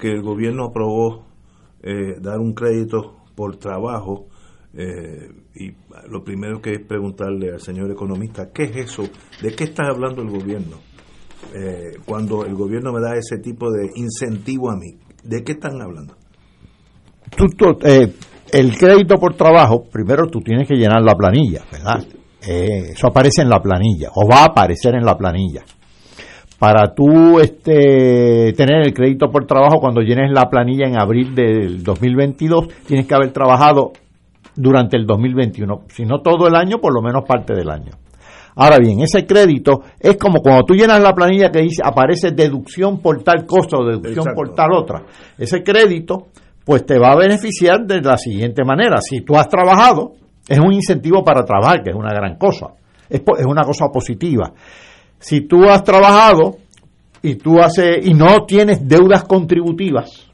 que 0.00 0.10
el 0.10 0.22
gobierno 0.22 0.64
aprobó 0.64 1.24
eh, 1.84 2.16
dar 2.20 2.40
un 2.40 2.52
crédito 2.52 3.26
por 3.36 3.58
trabajo. 3.58 4.26
Eh, 4.76 5.30
y 5.54 5.70
lo 6.08 6.24
primero 6.24 6.60
que 6.60 6.72
es 6.72 6.80
preguntarle 6.84 7.52
al 7.52 7.60
señor 7.60 7.92
economista, 7.92 8.50
¿qué 8.52 8.64
es 8.64 8.76
eso? 8.76 9.04
¿De 9.40 9.54
qué 9.54 9.64
está 9.64 9.84
hablando 9.86 10.20
el 10.20 10.30
gobierno? 10.30 10.93
Eh, 11.54 11.98
cuando 12.04 12.44
el 12.44 12.54
gobierno 12.54 12.92
me 12.92 13.00
da 13.00 13.16
ese 13.16 13.38
tipo 13.38 13.70
de 13.70 13.90
incentivo 13.94 14.70
a 14.70 14.76
mí, 14.76 14.96
¿de 15.22 15.42
qué 15.42 15.52
están 15.52 15.80
hablando? 15.80 16.14
Tú, 17.36 17.46
el 18.52 18.76
crédito 18.76 19.16
por 19.16 19.34
trabajo, 19.34 19.84
primero 19.90 20.26
tú 20.28 20.40
tienes 20.40 20.68
que 20.68 20.74
llenar 20.74 21.02
la 21.02 21.14
planilla, 21.14 21.62
¿verdad? 21.72 22.04
Eh, 22.46 22.92
eso 22.92 23.08
aparece 23.08 23.42
en 23.42 23.48
la 23.48 23.60
planilla, 23.60 24.10
o 24.14 24.28
va 24.28 24.42
a 24.42 24.44
aparecer 24.46 24.94
en 24.94 25.04
la 25.04 25.16
planilla. 25.16 25.62
Para 26.58 26.94
tú 26.94 27.40
este, 27.40 28.52
tener 28.52 28.86
el 28.86 28.94
crédito 28.94 29.28
por 29.30 29.46
trabajo, 29.46 29.80
cuando 29.80 30.02
llenes 30.02 30.30
la 30.30 30.48
planilla 30.48 30.86
en 30.86 31.00
abril 31.00 31.34
del 31.34 31.82
2022, 31.82 32.68
tienes 32.86 33.06
que 33.06 33.14
haber 33.14 33.32
trabajado 33.32 33.92
durante 34.54 34.96
el 34.96 35.06
2021, 35.06 35.82
si 35.88 36.04
no 36.04 36.20
todo 36.20 36.46
el 36.46 36.54
año, 36.54 36.78
por 36.78 36.94
lo 36.94 37.02
menos 37.02 37.24
parte 37.26 37.54
del 37.54 37.70
año. 37.70 37.92
Ahora 38.56 38.78
bien, 38.78 39.00
ese 39.00 39.26
crédito 39.26 39.82
es 39.98 40.16
como 40.16 40.40
cuando 40.40 40.64
tú 40.64 40.74
llenas 40.74 41.00
la 41.00 41.12
planilla 41.12 41.50
que 41.50 41.60
dice 41.60 41.82
aparece 41.84 42.30
deducción 42.30 43.00
por 43.00 43.22
tal 43.22 43.44
cosa 43.46 43.78
o 43.78 43.84
deducción 43.84 44.26
por 44.34 44.54
tal 44.54 44.72
otra. 44.72 45.02
Ese 45.36 45.62
crédito 45.62 46.28
pues 46.64 46.86
te 46.86 46.98
va 46.98 47.12
a 47.12 47.16
beneficiar 47.16 47.84
de 47.84 48.00
la 48.00 48.16
siguiente 48.16 48.64
manera. 48.64 48.98
Si 49.00 49.20
tú 49.20 49.36
has 49.36 49.48
trabajado, 49.48 50.12
es 50.48 50.58
un 50.58 50.72
incentivo 50.72 51.22
para 51.24 51.44
trabajar, 51.44 51.82
que 51.82 51.90
es 51.90 51.96
una 51.96 52.12
gran 52.12 52.36
cosa. 52.36 52.68
Es, 53.08 53.22
una 53.46 53.64
cosa 53.64 53.88
positiva. 53.92 54.52
Si 55.18 55.42
tú 55.42 55.64
has 55.64 55.82
trabajado 55.82 56.56
y 57.22 57.34
tú 57.36 57.58
haces 57.60 58.06
y 58.06 58.14
no 58.14 58.44
tienes 58.46 58.86
deudas 58.86 59.24
contributivas 59.24 60.30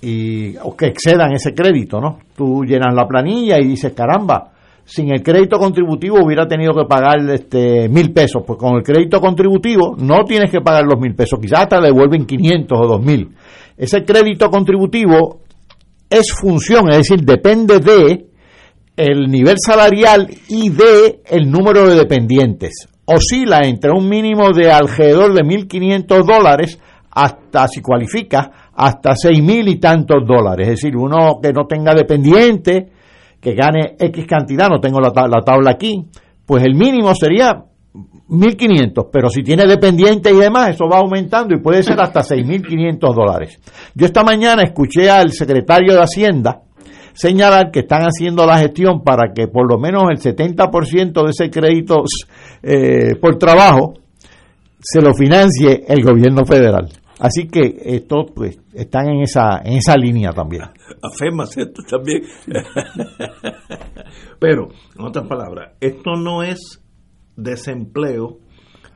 y 0.00 0.56
o 0.58 0.76
que 0.76 0.86
excedan 0.86 1.32
ese 1.32 1.54
crédito, 1.54 2.00
¿no? 2.00 2.18
Tú 2.36 2.64
llenas 2.64 2.94
la 2.94 3.06
planilla 3.06 3.58
y 3.58 3.68
dices, 3.68 3.92
caramba, 3.92 4.52
sin 4.84 5.12
el 5.12 5.22
crédito 5.22 5.58
contributivo 5.58 6.18
hubiera 6.24 6.46
tenido 6.46 6.72
que 6.72 6.84
pagar 6.88 7.18
este 7.30 7.88
mil 7.88 8.12
pesos, 8.12 8.42
pues 8.46 8.58
con 8.58 8.76
el 8.76 8.82
crédito 8.82 9.20
contributivo 9.20 9.96
no 9.98 10.24
tienes 10.24 10.50
que 10.50 10.60
pagar 10.60 10.84
los 10.84 11.00
mil 11.00 11.14
pesos, 11.14 11.38
quizás 11.40 11.68
te 11.68 11.80
devuelven 11.80 12.26
500 12.26 12.78
o 12.78 12.86
2000 12.86 13.30
ese 13.76 14.04
crédito 14.04 14.48
contributivo 14.48 15.40
es 16.08 16.32
función, 16.32 16.90
es 16.90 16.98
decir, 16.98 17.24
depende 17.24 17.80
de 17.80 18.26
el 18.96 19.28
nivel 19.28 19.56
salarial 19.58 20.28
y 20.48 20.68
de 20.68 21.22
el 21.24 21.50
número 21.50 21.88
de 21.88 21.96
dependientes. 21.96 22.88
Oscila 23.06 23.62
entre 23.64 23.90
un 23.90 24.08
mínimo 24.08 24.52
de 24.52 24.70
alrededor 24.70 25.32
de 25.34 25.42
1.500 25.42 26.24
dólares 26.24 26.78
hasta, 27.10 27.66
si 27.66 27.80
cualifica, 27.80 28.70
hasta 28.74 29.14
6.000 29.14 29.70
y 29.70 29.76
tantos 29.80 30.18
dólares. 30.26 30.68
Es 30.68 30.74
decir, 30.74 30.96
uno 30.96 31.40
que 31.42 31.52
no 31.52 31.66
tenga 31.66 31.94
dependiente, 31.94 32.91
que 33.42 33.54
gane 33.54 33.96
X 33.98 34.24
cantidad, 34.26 34.68
no 34.68 34.78
tengo 34.80 35.00
la, 35.00 35.12
la 35.28 35.42
tabla 35.44 35.72
aquí, 35.72 36.06
pues 36.46 36.62
el 36.62 36.76
mínimo 36.76 37.12
sería 37.14 37.64
1.500, 38.28 39.08
pero 39.12 39.28
si 39.28 39.42
tiene 39.42 39.66
dependientes 39.66 40.32
y 40.32 40.36
demás, 40.38 40.70
eso 40.70 40.84
va 40.88 40.98
aumentando 40.98 41.54
y 41.54 41.60
puede 41.60 41.82
ser 41.82 42.00
hasta 42.00 42.20
6.500 42.20 43.14
dólares. 43.14 43.58
Yo 43.94 44.06
esta 44.06 44.22
mañana 44.22 44.62
escuché 44.62 45.10
al 45.10 45.32
secretario 45.32 45.92
de 45.94 46.00
Hacienda 46.00 46.62
señalar 47.14 47.70
que 47.70 47.80
están 47.80 48.02
haciendo 48.02 48.46
la 48.46 48.58
gestión 48.58 49.02
para 49.02 49.32
que 49.34 49.48
por 49.48 49.68
lo 49.68 49.78
menos 49.78 50.04
el 50.08 50.18
70% 50.18 51.24
de 51.24 51.30
ese 51.30 51.50
crédito 51.50 52.04
eh, 52.62 53.16
por 53.20 53.36
trabajo 53.36 53.94
se 54.80 55.00
lo 55.00 55.12
financie 55.14 55.84
el 55.86 56.02
gobierno 56.02 56.44
federal. 56.44 56.88
Así 57.22 57.46
que 57.46 57.76
estos 57.84 58.32
pues 58.34 58.58
están 58.74 59.08
en 59.08 59.22
esa 59.22 59.60
en 59.64 59.74
esa 59.74 59.96
línea 59.96 60.32
también. 60.32 60.62
Afirmas 61.02 61.56
esto 61.56 61.82
también. 61.88 62.22
Pero, 64.40 64.68
en 64.98 65.04
otras 65.04 65.28
palabras, 65.28 65.74
esto 65.80 66.16
no 66.16 66.42
es 66.42 66.82
desempleo 67.36 68.38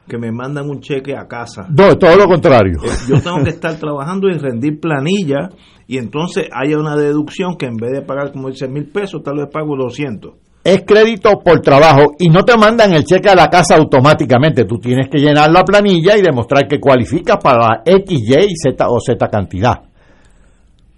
que 0.08 0.18
me 0.18 0.32
mandan 0.32 0.68
un 0.68 0.80
cheque 0.80 1.16
a 1.16 1.28
casa. 1.28 1.68
No, 1.68 1.96
todo 1.96 2.16
lo 2.16 2.26
contrario. 2.26 2.78
Eh, 2.82 2.88
yo 3.08 3.20
tengo 3.20 3.44
que 3.44 3.50
estar 3.50 3.78
trabajando 3.78 4.28
y 4.28 4.38
rendir 4.38 4.80
planilla 4.80 5.50
y 5.86 5.98
entonces 5.98 6.48
haya 6.52 6.78
una 6.78 6.96
deducción 6.96 7.56
que 7.56 7.66
en 7.66 7.76
vez 7.76 7.92
de 7.92 8.02
pagar 8.02 8.32
como 8.32 8.48
dice 8.48 8.66
mil 8.66 8.90
pesos, 8.90 9.22
tal 9.22 9.36
vez 9.36 9.46
pago 9.52 9.76
200. 9.76 10.34
Es 10.66 10.82
crédito 10.84 11.38
por 11.44 11.60
trabajo 11.60 12.16
y 12.18 12.28
no 12.28 12.44
te 12.44 12.56
mandan 12.56 12.92
el 12.92 13.04
cheque 13.04 13.28
a 13.28 13.36
la 13.36 13.48
casa 13.48 13.76
automáticamente. 13.76 14.64
Tú 14.64 14.80
tienes 14.80 15.08
que 15.08 15.18
llenar 15.18 15.48
la 15.52 15.62
planilla 15.62 16.16
y 16.16 16.22
demostrar 16.22 16.66
que 16.66 16.80
cualificas 16.80 17.36
para 17.36 17.82
X, 17.84 18.20
Y, 18.20 18.56
Z 18.56 18.88
o 18.88 18.98
Z 18.98 19.28
cantidad. 19.28 19.74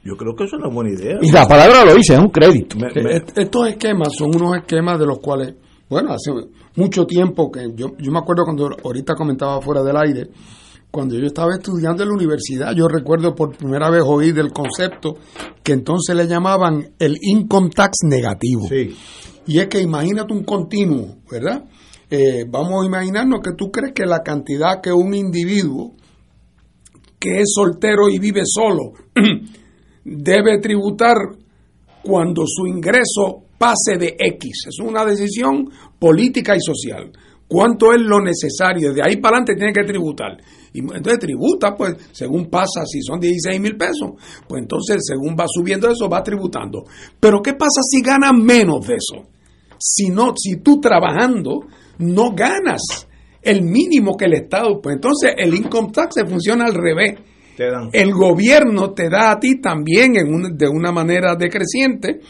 Yo 0.03 0.17
creo 0.17 0.35
que 0.35 0.45
eso 0.45 0.57
es 0.57 0.63
una 0.63 0.73
buena 0.75 0.95
idea. 0.95 1.19
Y 1.21 1.31
la 1.31 1.47
palabra 1.47 1.85
lo 1.85 1.95
dice, 1.95 2.15
es 2.15 2.19
un 2.19 2.31
crédito. 2.31 2.79
Estos 3.37 3.69
esquemas 3.69 4.09
son 4.17 4.35
unos 4.35 4.57
esquemas 4.57 4.99
de 4.99 5.05
los 5.05 5.19
cuales, 5.19 5.53
bueno, 5.91 6.15
hace 6.15 6.33
mucho 6.77 7.05
tiempo 7.05 7.53
que 7.53 7.67
yo, 7.75 7.89
yo 7.99 8.11
me 8.11 8.21
acuerdo 8.21 8.45
cuando 8.45 8.71
ahorita 8.83 9.15
comentaba 9.17 9.61
fuera 9.61 9.83
del 9.83 9.99
aire, 9.99 10.31
cuando 10.91 11.17
yo 11.17 11.27
estaba 11.27 11.55
estudiando 11.55 12.03
en 12.03 12.09
la 12.09 12.15
universidad, 12.15 12.75
yo 12.75 12.89
recuerdo 12.89 13.35
por 13.35 13.57
primera 13.57 13.91
vez 13.91 14.03
oír 14.05 14.35
del 14.35 14.53
concepto 14.53 15.17
que 15.63 15.73
entonces 15.73 16.17
le 16.17 16.27
llamaban 16.27 16.95
el 16.99 17.17
income 17.21 17.71
tax 17.71 17.99
negativo. 18.05 18.69
Y 19.47 19.59
es 19.59 19.67
que 19.69 19.81
imagínate 19.81 20.33
un 20.33 20.45
continuo, 20.45 21.17
¿verdad? 21.31 21.65
Eh, 22.11 22.47
vamos 22.49 22.83
a 22.83 22.87
imaginarnos 22.87 23.41
que 23.43 23.55
tú 23.57 23.71
crees 23.71 23.93
que 23.93 24.07
la 24.07 24.23
cantidad 24.23 24.81
que 24.83 24.91
un 24.91 25.15
individuo 25.15 25.93
que 27.19 27.41
es 27.41 27.53
soltero 27.55 28.09
y 28.09 28.19
vive 28.19 28.43
solo 28.45 28.93
debe 30.05 30.59
tributar 30.59 31.17
cuando 32.03 32.45
su 32.47 32.67
ingreso 32.67 33.45
pase 33.59 33.99
de 33.99 34.17
X. 34.19 34.69
Es 34.69 34.79
una 34.81 35.05
decisión 35.05 35.69
política 35.99 36.55
y 36.57 36.61
social. 36.61 37.13
¿Cuánto 37.49 37.93
es 37.95 38.01
lo 38.03 38.21
necesario? 38.21 38.93
De 38.93 39.01
ahí 39.03 39.17
para 39.17 39.39
adelante 39.39 39.55
tiene 39.57 39.73
que 39.73 39.85
tributar. 39.85 40.37
Y 40.75 40.81
entonces 40.81 41.19
tributa, 41.19 41.75
pues, 41.75 41.97
según 42.13 42.51
pasa, 42.51 42.85
si 42.85 43.01
son 43.01 43.19
16 43.19 43.59
mil 43.59 43.75
pesos, 43.77 44.13
pues 44.47 44.61
entonces 44.61 44.99
según 45.01 45.35
va 45.35 45.47
subiendo 45.49 45.91
eso, 45.91 46.11
va 46.11 46.23
tributando. 46.23 46.85
Pero 47.19 47.41
¿qué 47.41 47.55
pasa 47.55 47.81
si 47.83 48.03
ganas 48.03 48.35
menos 48.35 48.87
de 48.87 48.97
eso? 48.97 49.27
Si 49.79 50.11
no, 50.11 50.35
si 50.37 50.57
tú 50.57 50.79
trabajando 50.79 51.61
no 51.99 52.33
ganas 52.33 52.83
el 53.41 53.63
mínimo 53.63 54.15
que 54.15 54.27
el 54.27 54.35
Estado, 54.35 54.81
pues 54.83 54.97
entonces 54.97 55.33
el 55.39 55.55
income 55.55 55.91
tax 55.91 56.17
se 56.17 56.27
funciona 56.27 56.67
al 56.67 56.75
revés. 56.75 57.15
El 57.93 58.13
gobierno 58.13 58.93
te 58.93 59.09
da 59.09 59.33
a 59.33 59.41
ti 59.41 59.61
también 59.61 60.17
en 60.17 60.57
de 60.57 60.69
una 60.69 60.93
manera 60.93 61.35
decreciente, 61.35 62.21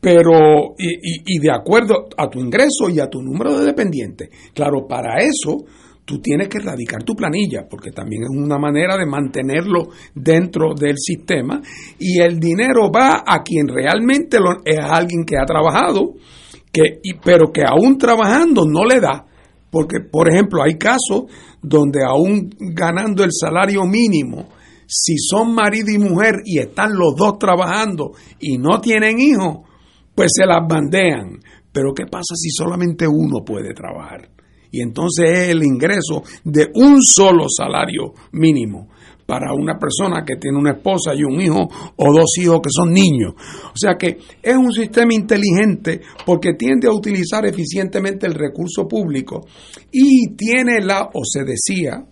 pero 0.00 0.74
y, 0.78 1.36
y, 1.36 1.38
de 1.38 1.52
acuerdo 1.52 2.08
a 2.16 2.28
tu 2.28 2.40
ingreso 2.40 2.88
y 2.88 3.00
a 3.00 3.08
tu 3.08 3.20
número 3.20 3.58
de 3.58 3.66
dependientes. 3.66 4.30
Claro, 4.54 4.86
para 4.88 5.18
eso 5.18 5.64
tú 6.10 6.20
tienes 6.20 6.48
que 6.48 6.58
erradicar 6.58 7.04
tu 7.04 7.14
planilla, 7.14 7.66
porque 7.70 7.92
también 7.92 8.22
es 8.24 8.30
una 8.30 8.58
manera 8.58 8.96
de 8.96 9.06
mantenerlo 9.06 9.90
dentro 10.14 10.74
del 10.74 10.96
sistema 10.98 11.60
y 11.98 12.18
el 12.18 12.40
dinero 12.40 12.90
va 12.90 13.22
a 13.24 13.42
quien 13.44 13.68
realmente 13.68 14.40
lo, 14.40 14.64
es 14.64 14.78
alguien 14.80 15.24
que 15.24 15.36
ha 15.36 15.44
trabajado, 15.44 16.14
que, 16.72 17.00
pero 17.22 17.52
que 17.52 17.62
aún 17.62 17.96
trabajando 17.96 18.64
no 18.66 18.84
le 18.84 19.00
da. 19.00 19.26
Porque, 19.70 20.00
por 20.00 20.28
ejemplo, 20.28 20.64
hay 20.64 20.74
casos 20.74 21.26
donde 21.62 22.00
aún 22.04 22.50
ganando 22.58 23.22
el 23.22 23.30
salario 23.32 23.84
mínimo, 23.84 24.48
si 24.86 25.16
son 25.16 25.54
marido 25.54 25.92
y 25.92 25.98
mujer 25.98 26.40
y 26.44 26.58
están 26.58 26.90
los 26.98 27.14
dos 27.14 27.38
trabajando 27.38 28.14
y 28.40 28.58
no 28.58 28.80
tienen 28.80 29.20
hijos, 29.20 29.69
pues 30.20 30.32
se 30.36 30.44
las 30.44 30.68
bandean. 30.68 31.40
Pero 31.72 31.94
¿qué 31.94 32.04
pasa 32.04 32.34
si 32.34 32.50
solamente 32.50 33.08
uno 33.08 33.42
puede 33.42 33.72
trabajar? 33.72 34.28
Y 34.70 34.82
entonces 34.82 35.30
es 35.30 35.48
el 35.48 35.62
ingreso 35.62 36.22
de 36.44 36.68
un 36.74 37.00
solo 37.00 37.46
salario 37.48 38.12
mínimo 38.32 38.90
para 39.24 39.54
una 39.54 39.78
persona 39.78 40.22
que 40.22 40.36
tiene 40.36 40.58
una 40.58 40.72
esposa 40.72 41.14
y 41.14 41.22
un 41.22 41.40
hijo 41.40 41.66
o 41.96 42.12
dos 42.12 42.36
hijos 42.38 42.60
que 42.62 42.68
son 42.68 42.92
niños. 42.92 43.32
O 43.34 43.76
sea 43.76 43.94
que 43.96 44.18
es 44.42 44.54
un 44.54 44.70
sistema 44.72 45.14
inteligente 45.14 46.02
porque 46.26 46.52
tiende 46.52 46.86
a 46.86 46.92
utilizar 46.92 47.46
eficientemente 47.46 48.26
el 48.26 48.34
recurso 48.34 48.86
público 48.86 49.46
y 49.90 50.34
tiene 50.36 50.82
la, 50.82 51.08
o 51.14 51.22
se 51.24 51.44
decía, 51.44 52.04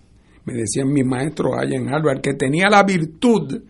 me 0.47 0.55
decían 0.55 0.91
mis 0.91 1.05
maestros 1.05 1.53
allá 1.59 1.77
en 1.77 1.93
Harvard, 1.93 2.23
que 2.23 2.33
tenía 2.33 2.71
la 2.71 2.85
virtud 2.85 3.61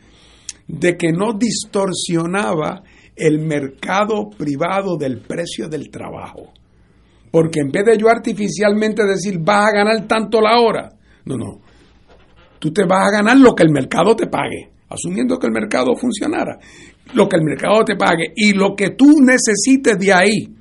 de 0.69 0.97
que 0.97 1.11
no 1.11 1.33
distorsionaba 1.33 2.85
el 3.19 3.41
mercado 3.41 4.31
privado 4.31 4.97
del 4.97 5.21
precio 5.21 5.69
del 5.69 5.91
trabajo. 5.91 6.53
Porque 7.31 7.61
en 7.61 7.71
vez 7.71 7.85
de 7.85 7.99
yo 7.99 8.09
artificialmente 8.09 9.05
decir 9.05 9.39
vas 9.41 9.67
a 9.67 9.77
ganar 9.77 10.07
tanto 10.07 10.41
la 10.41 10.59
hora, 10.61 10.91
no, 11.25 11.37
no, 11.37 11.61
tú 12.59 12.73
te 12.73 12.85
vas 12.85 13.09
a 13.09 13.17
ganar 13.19 13.37
lo 13.37 13.55
que 13.55 13.65
el 13.65 13.71
mercado 13.71 14.17
te 14.17 14.27
pague, 14.27 14.71
asumiendo 14.89 15.39
que 15.39 15.47
el 15.47 15.53
mercado 15.53 15.95
funcionara, 15.95 16.59
lo 17.15 17.29
que 17.29 17.37
el 17.37 17.43
mercado 17.43 17.85
te 17.85 17.97
pague 17.97 18.33
y 18.35 18.53
lo 18.53 18.75
que 18.75 18.91
tú 18.91 19.21
necesites 19.21 19.99
de 19.99 20.13
ahí 20.13 20.55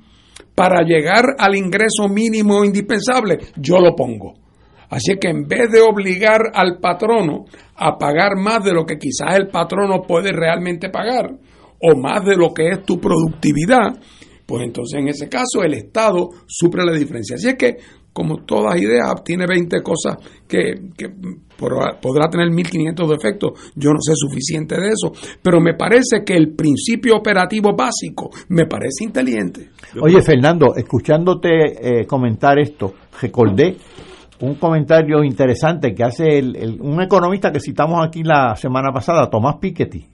para 0.54 0.82
llegar 0.82 1.24
al 1.38 1.56
ingreso 1.56 2.08
mínimo 2.08 2.64
indispensable, 2.64 3.38
yo 3.56 3.78
lo 3.78 3.94
pongo. 3.94 4.34
Así 4.90 5.16
que 5.20 5.28
en 5.28 5.46
vez 5.46 5.70
de 5.70 5.80
obligar 5.80 6.40
al 6.54 6.78
patrono 6.80 7.44
a 7.76 7.98
pagar 7.98 8.36
más 8.36 8.64
de 8.64 8.72
lo 8.72 8.84
que 8.84 8.96
quizás 8.96 9.36
el 9.36 9.48
patrono 9.48 10.02
puede 10.02 10.32
realmente 10.32 10.88
pagar, 10.88 11.30
o 11.80 11.96
más 11.96 12.24
de 12.24 12.36
lo 12.36 12.52
que 12.52 12.68
es 12.68 12.84
tu 12.84 12.98
productividad, 12.98 13.98
pues 14.48 14.62
entonces 14.64 14.98
en 14.98 15.08
ese 15.08 15.28
caso 15.28 15.62
el 15.62 15.74
Estado 15.74 16.30
suple 16.46 16.82
la 16.82 16.96
diferencia. 16.96 17.36
Así 17.36 17.48
es 17.48 17.56
que, 17.56 17.76
como 18.14 18.44
todas 18.46 18.80
ideas, 18.80 19.22
tiene 19.22 19.44
20 19.46 19.82
cosas 19.82 20.16
que, 20.48 20.72
podrá 21.58 22.30
tener 22.30 22.50
1500 22.50 23.10
defectos, 23.10 23.72
yo 23.74 23.90
no 23.90 23.98
sé 24.00 24.12
suficiente 24.14 24.76
de 24.80 24.88
eso, 24.88 25.12
pero 25.42 25.60
me 25.60 25.74
parece 25.74 26.24
que 26.24 26.34
el 26.34 26.54
principio 26.54 27.16
operativo 27.16 27.76
básico 27.76 28.30
me 28.48 28.64
parece 28.64 29.04
inteligente. 29.04 29.68
Oye, 30.00 30.22
Fernando, 30.22 30.74
escuchándote 30.76 32.00
eh, 32.00 32.06
comentar 32.06 32.58
esto, 32.58 32.94
recordé 33.20 33.76
un 34.40 34.54
comentario 34.54 35.24
interesante 35.24 35.92
que 35.94 36.04
hace 36.04 36.40
un 36.80 37.02
economista 37.02 37.50
que 37.50 37.60
citamos 37.60 38.06
aquí 38.06 38.22
la 38.22 38.54
semana 38.56 38.92
pasada, 38.92 39.28
Tomás 39.28 39.56
Piketty 39.60 40.06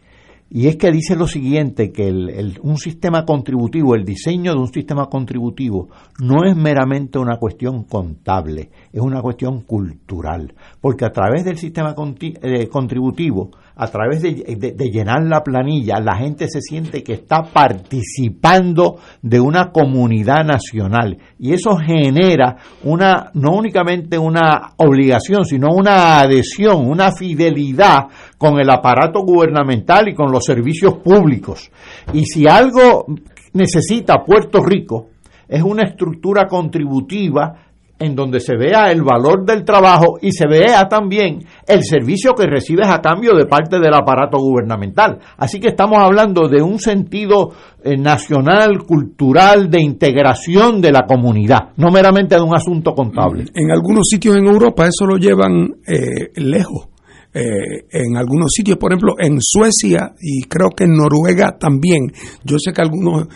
y 0.50 0.68
es 0.68 0.76
que 0.76 0.92
dice 0.92 1.16
lo 1.16 1.26
siguiente, 1.26 1.90
que 1.90 2.06
el, 2.08 2.58
un 2.62 2.76
sistema 2.76 3.24
contributivo, 3.24 3.94
el 3.94 4.04
diseño 4.04 4.52
de 4.52 4.60
un 4.60 4.72
sistema 4.72 5.06
contributivo, 5.06 5.88
no 6.20 6.44
es 6.44 6.56
meramente 6.56 7.18
una 7.18 7.38
cuestión 7.38 7.84
contable, 7.84 8.70
es 8.92 9.00
una 9.00 9.20
cuestión 9.20 9.62
cultural, 9.62 10.54
porque 10.80 11.04
a 11.06 11.10
través 11.10 11.44
del 11.44 11.58
sistema 11.58 11.94
eh, 12.20 12.68
contributivo 12.68 13.50
a 13.76 13.88
través 13.88 14.22
de, 14.22 14.90
llenar 14.90 15.24
la 15.24 15.42
planilla, 15.42 15.98
la 16.00 16.16
gente 16.16 16.48
se 16.48 16.60
siente 16.60 17.02
que 17.02 17.14
está 17.14 17.42
participando 17.42 18.98
de 19.20 19.40
una 19.40 19.72
comunidad 19.72 20.44
nacional 20.44 21.18
y 21.38 21.52
eso 21.52 21.76
genera 21.76 22.56
una 22.84 23.30
no 23.34 23.56
únicamente 23.56 24.16
una 24.16 24.74
obligación, 24.76 25.44
sino 25.44 25.68
una 25.74 26.20
adhesión, 26.20 26.88
una 26.88 27.10
fidelidad 27.12 28.06
con 28.38 28.60
el 28.60 28.70
aparato 28.70 29.22
gubernamental 29.24 30.08
y 30.08 30.14
con 30.14 30.30
los 30.30 30.44
servicios 30.44 30.98
públicos. 30.98 31.70
Y 32.12 32.26
si 32.26 32.46
algo 32.46 33.06
necesita 33.52 34.22
Puerto 34.24 34.60
Rico 34.62 35.08
es 35.48 35.62
una 35.62 35.82
estructura 35.82 36.46
contributiva 36.46 37.63
en 37.98 38.14
donde 38.14 38.40
se 38.40 38.56
vea 38.56 38.90
el 38.90 39.02
valor 39.02 39.44
del 39.44 39.64
trabajo 39.64 40.18
y 40.20 40.32
se 40.32 40.46
vea 40.46 40.88
también 40.88 41.44
el 41.66 41.84
servicio 41.84 42.34
que 42.34 42.46
recibes 42.46 42.88
a 42.88 43.00
cambio 43.00 43.34
de 43.34 43.46
parte 43.46 43.78
del 43.78 43.94
aparato 43.94 44.38
gubernamental. 44.38 45.18
Así 45.36 45.60
que 45.60 45.68
estamos 45.68 45.98
hablando 45.98 46.48
de 46.48 46.62
un 46.62 46.78
sentido 46.78 47.52
eh, 47.82 47.96
nacional, 47.96 48.78
cultural, 48.86 49.70
de 49.70 49.80
integración 49.80 50.80
de 50.80 50.92
la 50.92 51.06
comunidad, 51.06 51.70
no 51.76 51.90
meramente 51.90 52.34
de 52.34 52.42
un 52.42 52.54
asunto 52.54 52.92
contable. 52.94 53.44
En 53.54 53.70
algunos 53.70 54.08
sitios 54.08 54.36
en 54.36 54.46
Europa 54.46 54.86
eso 54.86 55.06
lo 55.06 55.16
llevan 55.16 55.76
eh, 55.86 56.30
lejos. 56.36 56.93
Eh, 57.34 57.86
en 57.90 58.16
algunos 58.16 58.52
sitios, 58.52 58.78
por 58.78 58.92
ejemplo, 58.92 59.14
en 59.18 59.38
Suecia 59.40 60.14
y 60.20 60.42
creo 60.44 60.70
que 60.70 60.84
en 60.84 60.92
Noruega 60.92 61.58
también. 61.58 62.12
Yo 62.44 62.58
sé 62.58 62.72
que 62.72 62.80
algunos 62.80 63.26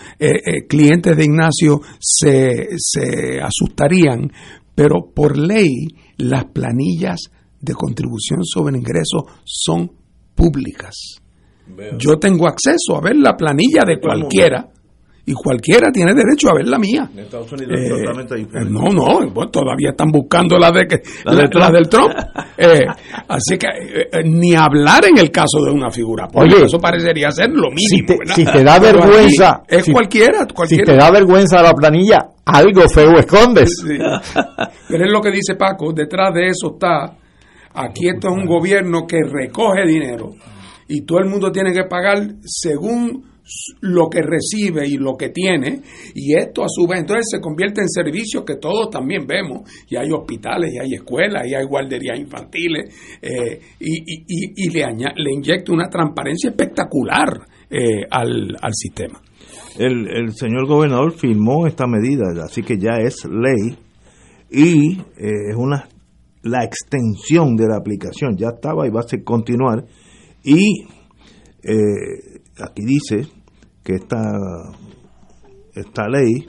clientes 0.69 1.17
de 1.17 1.25
Ignacio 1.25 1.81
se, 1.99 2.69
se 2.77 3.41
asustarían, 3.41 4.31
pero 4.75 5.11
por 5.13 5.37
ley 5.37 5.89
las 6.19 6.45
planillas 6.47 7.31
de 7.61 7.75
contribución 7.75 8.45
sobre 8.45 8.79
ingresos 8.79 9.23
son 9.45 9.91
públicas. 10.35 10.95
Yo 11.99 12.19
tengo 12.19 12.47
acceso 12.47 12.97
a 12.97 13.01
ver 13.01 13.17
la 13.17 13.37
planilla 13.37 13.83
de 13.87 14.01
cualquiera 14.01 14.69
y 15.31 15.35
cualquiera 15.35 15.91
tiene 15.93 16.15
derecho 16.15 16.49
a 16.51 16.55
ver 16.55 16.67
la 16.67 16.79
mía. 16.79 17.09
En 17.13 17.19
Estados 17.21 17.53
Unidos 17.53 17.75
Eh, 17.79 17.89
totalmente 17.89 18.35
diferente. 18.37 18.71
no, 18.73 18.89
no, 18.91 19.31
bueno, 19.31 19.51
todavía 19.51 19.91
están 19.91 20.11
buscando 20.11 20.57
la 20.59 20.71
de 20.71 20.87
que 20.87 21.03
La 21.25 21.33
la, 21.35 21.43
de 21.43 21.49
Trump. 21.49 21.65
la 21.65 21.71
del 21.71 21.89
Trump. 21.89 22.13
Eh, 22.61 22.85
así 23.29 23.57
que 23.57 23.67
eh, 23.69 24.09
eh, 24.13 24.23
ni 24.25 24.53
hablar 24.57 25.05
en 25.05 25.17
el 25.19 25.31
caso 25.31 25.63
de 25.65 25.71
una 25.71 25.93
figura 25.93 26.27
pública, 26.27 26.57
Oye, 26.57 26.65
eso 26.67 26.79
parecería 26.81 27.31
ser 27.31 27.51
lo 27.51 27.69
Si 27.77 28.03
mínimo. 28.03 28.19
si 28.35 28.45
te 28.45 28.65
da 28.65 28.81
Pero 28.81 28.99
vergüenza, 29.01 29.63
es 29.69 29.85
si- 29.85 29.93
cualquiera, 29.93 30.41
si 30.41 30.55
cualquiera. 30.55 30.85
te 30.85 30.97
da 30.97 31.11
vergüenza 31.13 31.63
la 31.63 31.73
planilla, 31.73 32.19
algo 32.47 32.89
feo 32.89 33.17
escondes. 33.17 33.71
Sí. 33.87 33.97
Pero 34.89 35.05
es 35.05 35.13
lo 35.13 35.21
que 35.21 35.31
dice 35.31 35.55
Paco, 35.55 35.93
detrás 35.93 36.35
de 36.35 36.49
eso 36.49 36.73
está, 36.73 37.15
aquí 37.75 38.09
esto 38.09 38.29
es 38.29 38.35
un 38.35 38.47
gobierno 38.47 39.07
que 39.07 39.19
recoge 39.23 39.87
dinero 39.87 40.31
y 40.89 41.03
todo 41.03 41.19
el 41.21 41.27
mundo 41.27 41.53
tiene 41.53 41.73
que 41.73 41.85
pagar 41.85 42.19
según 42.45 43.23
lo 43.81 44.09
que 44.09 44.21
recibe 44.23 44.87
y 44.87 44.97
lo 44.97 45.17
que 45.17 45.31
tiene 45.31 45.81
y 46.15 46.35
esto 46.37 46.63
a 46.65 46.69
su 46.69 46.87
vez 46.87 47.01
entonces 47.01 47.27
se 47.31 47.41
convierte 47.41 47.81
en 47.81 47.89
servicios 47.89 48.45
que 48.45 48.57
todos 48.57 48.91
también 48.91 49.27
vemos 49.27 49.69
y 49.89 49.97
hay 49.97 50.11
hospitales 50.11 50.73
y 50.75 50.79
hay 50.79 50.95
escuelas 50.95 51.47
y 51.47 51.55
hay 51.55 51.65
guarderías 51.65 52.19
infantiles 52.19 52.95
eh, 53.23 53.61
y, 53.81 54.71
le, 54.71 54.85
le 55.17 55.33
inyecta 55.33 55.73
una 55.73 55.89
transparencia 55.89 56.51
espectacular 56.51 57.47
eh, 57.71 58.05
al, 58.11 58.57
al 58.61 58.73
sistema. 58.75 59.21
El, 59.79 60.09
el 60.09 60.33
señor 60.35 60.67
gobernador 60.67 61.13
firmó 61.13 61.67
esta 61.67 61.87
medida, 61.87 62.25
así 62.45 62.63
que 62.63 62.79
ya 62.79 62.99
es 63.01 63.25
ley 63.25 63.77
y 64.51 64.99
eh, 64.99 65.51
es 65.51 65.57
una 65.57 65.89
la 66.43 66.65
extensión 66.65 67.57
de 67.57 67.67
la 67.67 67.77
aplicación 67.77 68.37
ya 68.37 68.49
estaba 68.55 68.87
y 68.87 68.91
va 68.91 69.01
a 69.01 69.25
continuar 69.25 69.85
y 70.43 70.85
aquí 72.61 72.83
dice 72.85 73.38
que 73.89 73.95
esta 73.95 74.21
esta 75.75 76.09
ley 76.09 76.47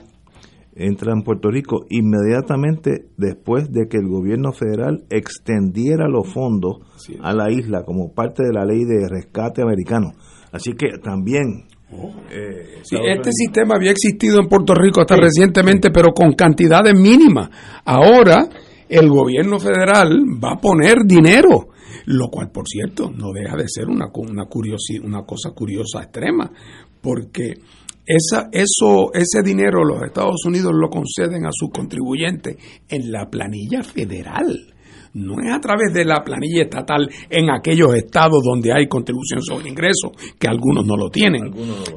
entra 0.74 1.12
en 1.12 1.22
Puerto 1.22 1.50
Rico 1.50 1.84
inmediatamente 1.88 3.06
después 3.16 3.72
de 3.72 3.86
que 3.88 3.96
el 3.96 4.08
gobierno 4.08 4.52
federal 4.52 5.04
extendiera 5.08 6.06
los 6.08 6.28
fondos 6.32 6.78
a 7.22 7.32
la 7.32 7.50
isla 7.50 7.82
como 7.84 8.12
parte 8.12 8.42
de 8.44 8.52
la 8.52 8.64
ley 8.64 8.84
de 8.84 9.08
rescate 9.08 9.62
americano. 9.62 10.12
Así 10.52 10.72
que 10.74 10.98
también 11.02 11.64
eh, 12.30 12.80
Sí, 12.82 12.96
Estados 12.96 13.06
este 13.16 13.30
sistema 13.32 13.74
había 13.76 13.90
existido 13.90 14.38
en 14.40 14.48
Puerto 14.48 14.74
Rico 14.74 15.00
hasta 15.00 15.16
recientemente, 15.16 15.90
pero 15.90 16.12
con 16.12 16.32
cantidades 16.34 16.94
mínimas. 16.94 17.48
Ahora 17.84 18.48
el 18.88 19.08
gobierno 19.08 19.58
federal 19.58 20.24
va 20.42 20.52
a 20.52 20.60
poner 20.60 21.04
dinero, 21.04 21.68
lo 22.06 22.28
cual, 22.28 22.50
por 22.50 22.66
cierto, 22.66 23.10
no 23.10 23.32
deja 23.32 23.56
de 23.56 23.68
ser 23.68 23.86
una, 23.88 24.06
una, 24.14 24.44
curiosi- 24.44 25.02
una 25.02 25.22
cosa 25.24 25.50
curiosa 25.50 26.02
extrema, 26.02 26.50
porque 27.00 27.54
esa, 28.06 28.48
eso, 28.52 29.12
ese 29.14 29.42
dinero 29.44 29.84
los 29.84 30.02
Estados 30.02 30.44
Unidos 30.44 30.72
lo 30.74 30.88
conceden 30.88 31.46
a 31.46 31.50
sus 31.52 31.70
contribuyentes 31.70 32.56
en 32.88 33.12
la 33.12 33.28
planilla 33.30 33.82
federal. 33.82 34.74
No 35.12 35.34
es 35.42 35.52
a 35.52 35.60
través 35.60 35.92
de 35.92 36.04
la 36.04 36.22
planilla 36.22 36.62
estatal 36.62 37.08
en 37.28 37.50
aquellos 37.50 37.94
estados 37.94 38.42
donde 38.44 38.72
hay 38.72 38.86
contribución 38.86 39.42
sobre 39.42 39.68
ingresos, 39.68 40.12
que 40.38 40.46
algunos 40.46 40.86
no 40.86 40.96
lo 40.96 41.08
tienen. 41.10 41.52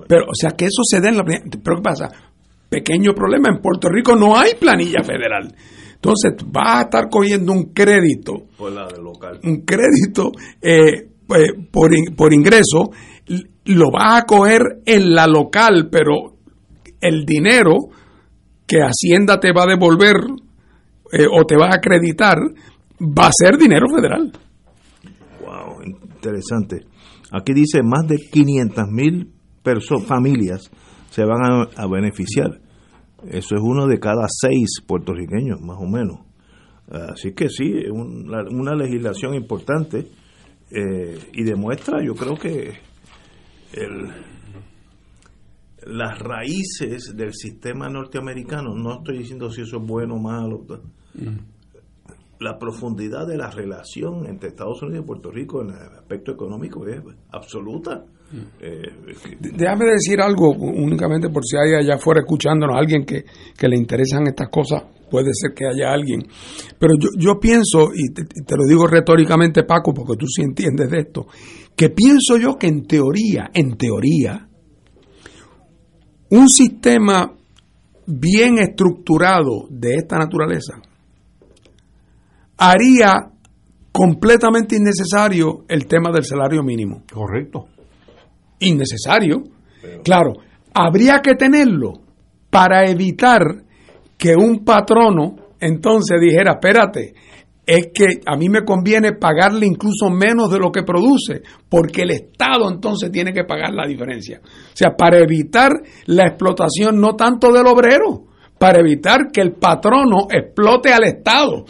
Pero, 0.07 0.25
o 0.25 0.33
sea, 0.33 0.51
que 0.51 0.65
eso 0.65 0.81
se 0.83 0.99
dé 0.99 1.09
en 1.09 1.17
la 1.17 1.23
planilla. 1.23 1.45
Pero, 1.63 1.77
¿qué 1.77 1.81
pasa? 1.83 2.09
Pequeño 2.69 3.13
problema, 3.13 3.49
en 3.49 3.61
Puerto 3.61 3.87
Rico 3.89 4.15
no 4.15 4.35
hay 4.35 4.55
planilla 4.55 5.03
federal. 5.03 5.53
Entonces, 5.93 6.33
vas 6.47 6.77
a 6.77 6.81
estar 6.81 7.09
cogiendo 7.09 7.51
un 7.53 7.71
crédito 7.71 8.47
por 8.57 8.71
la 8.71 8.87
de 8.87 9.01
local. 9.01 9.39
un 9.43 9.61
crédito 9.61 10.31
eh, 10.59 11.07
pues, 11.27 11.51
por, 11.71 11.91
por 12.15 12.33
ingreso, 12.33 12.91
lo 13.65 13.91
vas 13.91 14.21
a 14.21 14.25
coger 14.25 14.81
en 14.85 15.13
la 15.13 15.27
local, 15.27 15.89
pero 15.91 16.33
el 17.01 17.25
dinero 17.25 17.75
que 18.67 18.79
Hacienda 18.81 19.39
te 19.39 19.51
va 19.53 19.63
a 19.63 19.67
devolver 19.67 20.15
eh, 21.11 21.25
o 21.31 21.45
te 21.45 21.55
va 21.55 21.67
a 21.67 21.75
acreditar 21.75 22.37
va 22.99 23.27
a 23.27 23.31
ser 23.31 23.57
dinero 23.57 23.87
federal. 23.93 24.31
Wow, 25.41 25.83
interesante. 25.83 26.85
Aquí 27.31 27.53
dice 27.53 27.81
más 27.83 28.07
de 28.07 28.17
500 28.17 28.87
mil 28.89 29.31
familias 30.07 30.69
se 31.09 31.23
van 31.23 31.67
a, 31.75 31.87
beneficiar. 31.87 32.59
Eso 33.29 33.55
es 33.55 33.61
uno 33.61 33.87
de 33.87 33.99
cada 33.99 34.25
seis 34.27 34.81
puertorriqueños, 34.85 35.61
más 35.61 35.77
o 35.79 35.85
menos. 35.85 36.19
Así 36.89 37.33
que 37.33 37.49
sí, 37.49 37.71
un- 37.91 38.29
una 38.51 38.75
legislación 38.75 39.35
importante 39.35 40.07
eh, 40.71 41.17
y 41.33 41.43
demuestra, 41.43 42.03
yo 42.03 42.13
creo 42.15 42.35
que 42.35 42.73
el, 43.73 44.09
las 45.85 46.19
raíces 46.19 47.13
del 47.15 47.33
sistema 47.33 47.89
norteamericano, 47.89 48.73
no 48.75 48.99
estoy 48.99 49.19
diciendo 49.19 49.51
si 49.51 49.61
eso 49.61 49.77
es 49.77 49.87
bueno 49.87 50.15
o 50.15 50.19
malo, 50.19 50.65
la 52.39 52.57
profundidad 52.57 53.25
de 53.25 53.37
la 53.37 53.49
relación 53.49 54.25
entre 54.27 54.49
Estados 54.49 54.81
Unidos 54.81 55.03
y 55.03 55.07
Puerto 55.07 55.31
Rico 55.31 55.61
en 55.61 55.69
el 55.69 55.97
aspecto 55.97 56.31
económico 56.33 56.85
es 56.87 57.01
absoluta. 57.31 58.03
Eh, 58.59 58.81
Déjame 59.39 59.85
decir 59.85 60.19
algo 60.19 60.51
únicamente 60.51 61.29
por 61.29 61.43
si 61.45 61.55
hay 61.55 61.75
allá 61.75 61.95
afuera 61.95 62.21
escuchándonos 62.21 62.75
alguien 62.75 63.05
que, 63.05 63.23
que 63.57 63.67
le 63.67 63.77
interesan 63.77 64.27
estas 64.27 64.49
cosas, 64.49 64.83
puede 65.09 65.29
ser 65.33 65.53
que 65.53 65.67
haya 65.67 65.93
alguien. 65.93 66.25
Pero 66.79 66.95
yo, 66.99 67.09
yo 67.17 67.39
pienso, 67.39 67.91
y 67.93 68.11
te, 68.11 68.23
y 68.23 68.43
te 68.43 68.57
lo 68.57 68.65
digo 68.67 68.87
retóricamente 68.87 69.63
Paco, 69.63 69.93
porque 69.93 70.17
tú 70.17 70.25
sí 70.27 70.41
entiendes 70.41 70.89
de 70.89 70.99
esto, 70.99 71.27
que 71.75 71.89
pienso 71.89 72.37
yo 72.37 72.57
que 72.57 72.67
en 72.67 72.85
teoría, 72.85 73.49
en 73.53 73.77
teoría, 73.77 74.47
un 76.29 76.49
sistema 76.49 77.33
bien 78.05 78.57
estructurado 78.57 79.67
de 79.69 79.95
esta 79.95 80.17
naturaleza 80.17 80.81
haría 82.57 83.29
completamente 83.91 84.75
innecesario 84.75 85.65
el 85.67 85.85
tema 85.85 86.11
del 86.11 86.23
salario 86.23 86.63
mínimo. 86.63 87.03
Correcto. 87.11 87.67
Innecesario. 88.59 89.43
Claro, 90.03 90.33
habría 90.73 91.19
que 91.21 91.35
tenerlo 91.35 91.93
para 92.49 92.89
evitar 92.89 93.41
que 94.17 94.35
un 94.35 94.63
patrono 94.63 95.35
entonces 95.59 96.19
dijera, 96.19 96.53
espérate, 96.53 97.13
es 97.65 97.89
que 97.93 98.21
a 98.25 98.35
mí 98.35 98.49
me 98.49 98.63
conviene 98.63 99.13
pagarle 99.13 99.65
incluso 99.65 100.09
menos 100.09 100.51
de 100.51 100.59
lo 100.59 100.71
que 100.71 100.83
produce, 100.83 101.41
porque 101.69 102.01
el 102.01 102.11
Estado 102.11 102.69
entonces 102.69 103.11
tiene 103.11 103.33
que 103.33 103.45
pagar 103.45 103.73
la 103.73 103.87
diferencia. 103.87 104.41
O 104.43 104.75
sea, 104.75 104.95
para 104.95 105.19
evitar 105.19 105.71
la 106.07 106.27
explotación 106.27 106.99
no 106.99 107.15
tanto 107.15 107.51
del 107.51 107.67
obrero, 107.67 108.25
para 108.57 108.79
evitar 108.79 109.31
que 109.31 109.41
el 109.41 109.53
patrono 109.53 110.27
explote 110.29 110.93
al 110.93 111.05
Estado. 111.05 111.65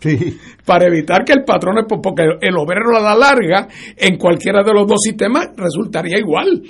Sí. 0.00 0.38
Para 0.64 0.86
evitar 0.86 1.24
que 1.24 1.32
el 1.32 1.44
patrono, 1.44 1.86
porque 1.86 2.24
el 2.40 2.56
obrero 2.56 2.96
a 2.96 3.00
la 3.00 3.14
larga, 3.14 3.68
en 3.96 4.16
cualquiera 4.18 4.62
de 4.62 4.72
los 4.72 4.86
dos 4.86 5.00
sistemas, 5.02 5.48
resultaría 5.56 6.18
igual. 6.18 6.62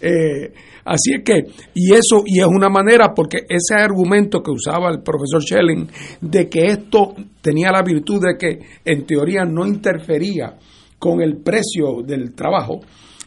Eh, 0.00 0.52
así 0.84 1.14
es 1.14 1.24
que, 1.24 1.44
y 1.74 1.92
eso, 1.92 2.22
y 2.24 2.40
es 2.40 2.46
una 2.46 2.68
manera, 2.68 3.12
porque 3.14 3.38
ese 3.48 3.74
argumento 3.74 4.42
que 4.42 4.50
usaba 4.50 4.90
el 4.90 5.02
profesor 5.02 5.42
Schelling, 5.42 5.88
de 6.20 6.48
que 6.48 6.66
esto 6.66 7.14
tenía 7.40 7.70
la 7.70 7.82
virtud 7.82 8.20
de 8.22 8.36
que 8.38 8.58
en 8.84 9.06
teoría 9.06 9.44
no 9.44 9.66
interfería 9.66 10.56
con 10.98 11.20
el 11.20 11.38
precio 11.38 12.02
del 12.06 12.34
trabajo 12.34 12.80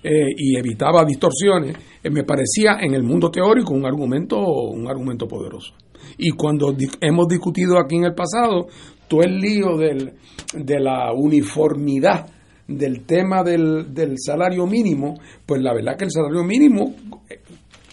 eh, 0.03 0.27
y 0.37 0.55
evitaba 0.57 1.03
distorsiones, 1.03 1.75
eh, 2.03 2.09
me 2.09 2.23
parecía 2.23 2.77
en 2.79 2.93
el 2.93 3.03
mundo 3.03 3.29
teórico 3.29 3.73
un 3.73 3.85
argumento, 3.85 4.37
un 4.37 4.87
argumento 4.87 5.27
poderoso. 5.27 5.73
Y 6.17 6.31
cuando 6.31 6.75
hemos 7.01 7.27
discutido 7.27 7.79
aquí 7.79 7.95
en 7.95 8.05
el 8.05 8.13
pasado 8.13 8.67
todo 9.07 9.21
el 9.21 9.37
lío 9.37 9.77
del, 9.77 10.13
de 10.53 10.79
la 10.79 11.11
uniformidad 11.13 12.27
del 12.67 13.05
tema 13.05 13.43
del, 13.43 13.93
del 13.93 14.15
salario 14.17 14.65
mínimo, 14.65 15.19
pues 15.45 15.61
la 15.61 15.73
verdad 15.73 15.97
que 15.97 16.05
el 16.05 16.11
salario 16.11 16.43
mínimo, 16.43 16.95
eh, 17.29 17.39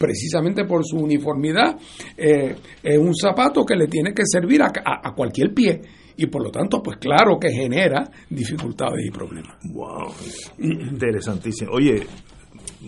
precisamente 0.02 0.64
por 0.64 0.82
su 0.84 0.96
uniformidad, 0.96 1.78
eh, 2.16 2.56
es 2.82 2.98
un 2.98 3.14
zapato 3.14 3.64
que 3.64 3.76
le 3.76 3.86
tiene 3.86 4.12
que 4.12 4.24
servir 4.26 4.60
a, 4.62 4.66
a- 4.66 5.08
a 5.08 5.14
cualquier 5.14 5.54
pie. 5.54 5.80
Y 6.16 6.26
por 6.26 6.42
lo 6.42 6.50
tanto, 6.50 6.82
pues 6.82 6.96
claro 6.98 7.38
que 7.40 7.50
genera 7.50 8.10
dificultades 8.28 9.06
y 9.06 9.10
problemas. 9.10 9.56
Wow, 9.72 10.12
interesantísimo. 10.58 11.70
Oye, 11.72 12.02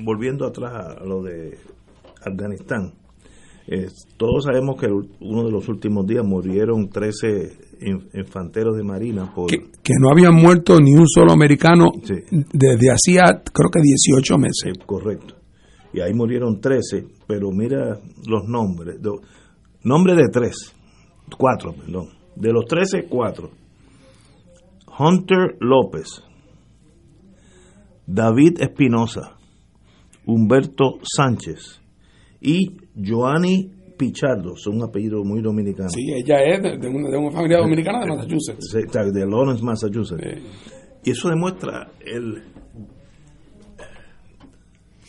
volviendo 0.02 0.46
atrás 0.46 0.72
a 1.00 1.04
lo 1.04 1.22
de 1.22 1.56
Afganistán, 2.26 2.92
eh, 3.66 3.86
todos 4.18 4.44
sabemos 4.44 4.78
que 4.78 4.86
el- 4.86 5.08
uno 5.20 5.44
de 5.44 5.50
los 5.52 5.68
últimos 5.68 6.06
días 6.06 6.22
murieron 6.24 6.90
13 6.90 7.52
in- 7.80 8.08
infanteros 8.12 8.76
de 8.76 8.82
marina 8.84 9.32
por 9.34 9.48
Que, 9.50 9.56
que 9.82 9.94
no 9.98 10.10
había 10.10 10.30
muerto 10.30 10.78
ni 10.80 10.92
un 10.94 11.08
solo 11.08 11.32
americano 11.32 11.90
desde 12.52 12.90
hacía, 12.90 13.42
creo 13.52 13.70
que 13.70 13.80
18 13.82 14.36
meses. 14.38 14.74
correcto. 14.84 15.34
Y 15.94 16.00
ahí 16.00 16.12
murieron 16.12 16.60
13, 16.60 17.06
pero 17.26 17.50
mira 17.52 17.98
los 18.26 18.48
nombres. 18.48 19.00
do- 19.00 19.20
nombre 19.84 20.14
de 20.14 20.28
tres, 20.32 20.74
cuatro, 21.38 21.72
perdón. 21.72 22.08
De 22.36 22.52
los 22.52 22.64
13, 22.66 23.06
4. 23.08 23.48
Hunter 24.98 25.56
López, 25.60 26.22
David 28.06 28.60
Espinosa, 28.60 29.36
Humberto 30.26 30.98
Sánchez 31.02 31.80
y 32.40 32.76
Joanny 33.02 33.70
Pichardo, 33.96 34.56
son 34.56 34.76
un 34.76 34.82
apellido 34.84 35.22
muy 35.24 35.40
dominicano. 35.40 35.88
Sí, 35.90 36.12
ella 36.12 36.36
es 36.44 36.62
de, 36.62 36.78
de 36.78 36.88
una, 36.88 37.08
de 37.08 37.16
una 37.16 37.30
familia 37.30 37.58
dominicana 37.58 38.00
de 38.00 38.06
Massachusetts. 38.08 38.68
Sí, 38.72 38.78
De 39.12 39.26
Lawrence, 39.26 39.62
Massachusetts. 39.62 40.22
Y 41.04 41.10
eso 41.10 41.28
demuestra 41.28 41.90
el 42.04 42.42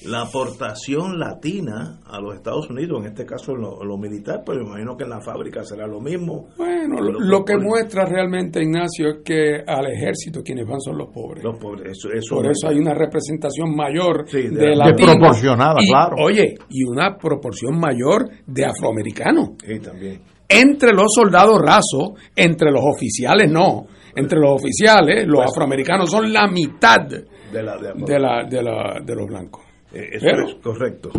la 0.07 0.21
aportación 0.21 1.19
latina 1.19 1.99
a 2.05 2.19
los 2.19 2.35
Estados 2.35 2.69
Unidos, 2.69 2.99
en 3.01 3.07
este 3.07 3.25
caso 3.25 3.53
en 3.53 3.61
lo, 3.61 3.97
militar, 3.97 4.43
pero 4.45 4.59
me 4.59 4.69
imagino 4.71 4.95
que 4.95 5.03
en 5.03 5.09
la 5.09 5.21
fábrica 5.21 5.63
será 5.63 5.87
lo 5.87 5.99
mismo. 5.99 6.49
Bueno, 6.57 6.97
lo, 7.01 7.43
que 7.43 7.57
muestra 7.57 8.05
realmente, 8.05 8.61
Ignacio, 8.61 9.09
es 9.09 9.17
que 9.23 9.63
al 9.65 9.87
ejército 9.87 10.41
quienes 10.43 10.67
van 10.67 10.79
son 10.79 10.97
los 10.97 11.09
pobres. 11.09 11.43
Los 11.43 11.57
pobres, 11.57 11.97
eso, 12.13 12.35
Por 12.35 12.47
eso 12.47 12.67
hay 12.67 12.77
una 12.77 12.93
representación 12.93 13.75
mayor 13.75 14.29
de, 14.29 14.49
de 14.49 14.93
proporcionada, 14.93 15.75
claro. 15.87 16.17
Oye, 16.19 16.55
y 16.69 16.83
una 16.83 17.17
proporción 17.17 17.79
mayor 17.79 18.29
de 18.45 18.65
afroamericanos. 18.65 19.51
Sí, 19.65 19.79
también. 19.79 20.21
Entre 20.47 20.93
los 20.93 21.11
soldados 21.13 21.59
rasos, 21.59 22.11
entre 22.35 22.71
los 22.71 22.83
oficiales 22.83 23.49
no. 23.49 23.87
Entre 24.15 24.39
los 24.39 24.61
oficiales, 24.61 25.27
los 25.27 25.37
pues 25.37 25.51
afroamericanos 25.51 26.09
son 26.09 26.31
la 26.31 26.47
mitad 26.47 27.01
de, 27.01 27.25
la, 27.63 27.77
de, 27.77 28.19
la, 28.19 28.43
de, 28.47 28.63
la, 28.63 28.99
de 29.03 29.15
los 29.15 29.27
blancos. 29.27 29.64
Eh, 29.95 30.09
eso 30.11 30.27
es 30.27 30.55
correcto. 30.61 31.09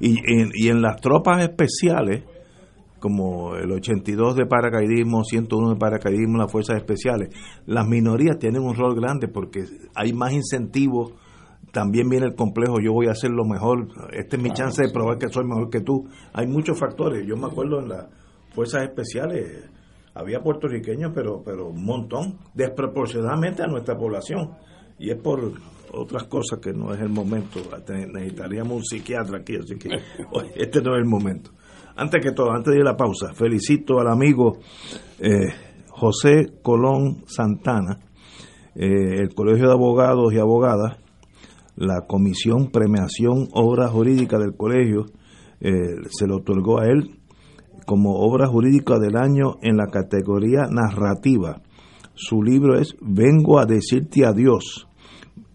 Y, 0.00 0.16
y, 0.54 0.68
en 0.68 0.82
las 0.82 1.00
tropas 1.00 1.42
especiales, 1.42 2.24
como 2.98 3.54
el 3.54 3.70
82 3.70 4.34
de 4.34 4.46
paracaidismo, 4.46 5.22
101 5.22 5.74
de 5.74 5.76
paracaidismo, 5.76 6.38
las 6.38 6.50
fuerzas 6.50 6.76
especiales, 6.78 7.28
las 7.66 7.86
minorías 7.86 8.38
tienen 8.38 8.62
un 8.62 8.74
rol 8.74 8.96
grande 8.96 9.28
porque 9.28 9.64
hay 9.94 10.12
más 10.12 10.32
incentivos. 10.32 11.12
También 11.70 12.08
viene 12.08 12.26
el 12.26 12.34
complejo, 12.34 12.76
yo 12.80 12.92
voy 12.92 13.06
a 13.06 13.12
hacer 13.12 13.30
lo 13.30 13.44
mejor, 13.44 13.88
esta 14.12 14.36
es 14.36 14.42
mi 14.42 14.50
chance 14.50 14.80
de 14.80 14.92
probar 14.92 15.18
que 15.18 15.28
soy 15.28 15.44
mejor 15.44 15.70
que 15.70 15.80
tú. 15.80 16.08
Hay 16.32 16.46
muchos 16.46 16.78
factores. 16.78 17.26
Yo 17.26 17.36
me 17.36 17.46
acuerdo 17.46 17.80
en 17.80 17.88
las 17.88 18.06
fuerzas 18.54 18.84
especiales, 18.84 19.68
había 20.14 20.40
puertorriqueños, 20.40 21.12
pero, 21.14 21.42
pero 21.44 21.68
un 21.68 21.84
montón, 21.84 22.38
desproporcionadamente 22.54 23.62
a 23.62 23.66
nuestra 23.66 23.96
población. 23.96 24.52
Y 24.98 25.10
es 25.10 25.16
por 25.20 25.52
otras 25.96 26.24
cosas 26.24 26.58
que 26.60 26.72
no 26.72 26.92
es 26.92 27.00
el 27.00 27.08
momento. 27.08 27.60
Necesitaríamos 27.88 28.76
un 28.76 28.84
psiquiatra 28.84 29.38
aquí, 29.38 29.56
así 29.56 29.76
que 29.76 29.88
este 30.56 30.80
no 30.82 30.94
es 30.94 31.02
el 31.02 31.08
momento. 31.08 31.50
Antes 31.96 32.20
que 32.22 32.32
todo, 32.32 32.50
antes 32.50 32.72
de 32.72 32.80
ir 32.80 32.86
a 32.86 32.90
la 32.90 32.96
pausa, 32.96 33.34
felicito 33.34 34.00
al 34.00 34.08
amigo 34.08 34.58
eh, 35.18 35.52
José 35.90 36.58
Colón 36.62 37.22
Santana, 37.26 38.00
eh, 38.74 39.20
el 39.20 39.34
Colegio 39.34 39.68
de 39.68 39.72
Abogados 39.72 40.32
y 40.32 40.38
Abogadas, 40.38 40.98
la 41.76 42.02
Comisión 42.06 42.70
Premiación 42.70 43.48
Obra 43.52 43.88
Jurídica 43.88 44.38
del 44.38 44.56
Colegio, 44.56 45.06
eh, 45.60 45.70
se 46.10 46.26
le 46.26 46.34
otorgó 46.34 46.80
a 46.80 46.86
él 46.86 47.18
como 47.86 48.14
obra 48.14 48.46
jurídica 48.46 48.98
del 48.98 49.16
año 49.16 49.56
en 49.62 49.76
la 49.76 49.86
categoría 49.86 50.66
narrativa. 50.70 51.60
Su 52.14 52.42
libro 52.42 52.78
es 52.78 52.96
Vengo 53.00 53.58
a 53.58 53.66
decirte 53.66 54.24
adiós, 54.24 54.86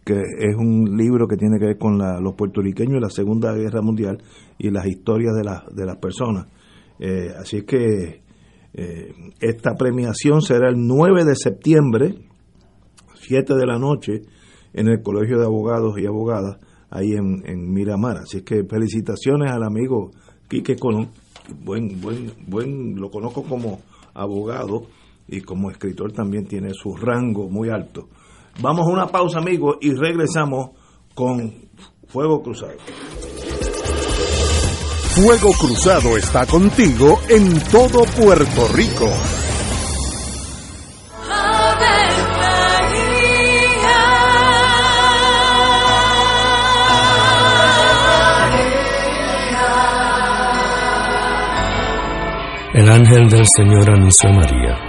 que 0.10 0.24
es 0.40 0.56
un 0.56 0.98
libro 0.98 1.28
que 1.28 1.38
tiene 1.38 1.60
que 1.60 1.66
ver 1.68 1.78
con 1.78 2.00
los 2.00 2.34
puertorriqueños 2.34 2.98
y 2.98 3.00
la 3.00 3.12
Segunda 3.12 3.54
Guerra 3.54 3.84
Mundial 3.84 4.18
y 4.58 4.72
las 4.72 4.88
historias 4.88 5.36
de, 5.36 5.44
de 5.76 5.86
las 5.86 5.98
personas. 5.98 6.48
Eh, 6.98 7.30
así 7.40 7.58
es 7.58 7.64
que 7.66 8.22
eh, 8.74 9.14
esta 9.40 9.76
premiación 9.76 10.42
será 10.42 10.70
el 10.70 10.78
9 10.78 11.26
de 11.26 11.36
septiembre, 11.36 12.16
7 13.14 13.54
de 13.54 13.66
la 13.68 13.78
noche, 13.78 14.24
en 14.74 14.88
el 14.88 15.04
Colegio 15.04 15.38
de 15.38 15.46
Abogados 15.46 16.00
y 16.00 16.08
Abogadas, 16.08 16.58
ahí 16.90 17.12
en, 17.12 17.72
Miramar. 17.72 18.18
Así 18.18 18.38
es 18.38 18.44
que 18.44 18.64
felicitaciones 18.64 19.52
al 19.52 19.62
amigo 19.62 20.10
Quique 20.48 20.76
Colón, 20.76 21.10
buen, 21.64 22.02
buen, 22.02 22.32
buen, 22.48 22.96
lo 22.96 23.12
conozco 23.12 23.44
como 23.44 23.82
abogado 24.16 24.88
y 25.28 25.42
como 25.42 25.70
escritor 25.70 26.12
también 26.14 26.48
tiene 26.48 26.72
su 26.74 26.96
rango 26.96 27.48
muy 27.48 27.70
alto. 27.70 28.10
Vamos 28.62 28.88
a 28.88 28.92
una 28.92 29.08
pausa, 29.08 29.40
amigos, 29.40 29.78
y 29.80 29.94
regresamos 29.94 30.72
con 31.16 31.54
Fuego 32.08 32.42
Cruzado. 32.42 32.74
Fuego 35.16 35.52
Cruzado 35.54 36.18
está 36.18 36.46
contigo 36.46 37.20
en 37.30 37.60
todo 37.72 38.04
Puerto 38.04 38.68
Rico. 38.74 39.10
El 52.74 52.90
ángel 52.90 53.30
del 53.30 53.46
Señor 53.48 53.90
anunció 53.90 54.30
a 54.30 54.34
María 54.34 54.89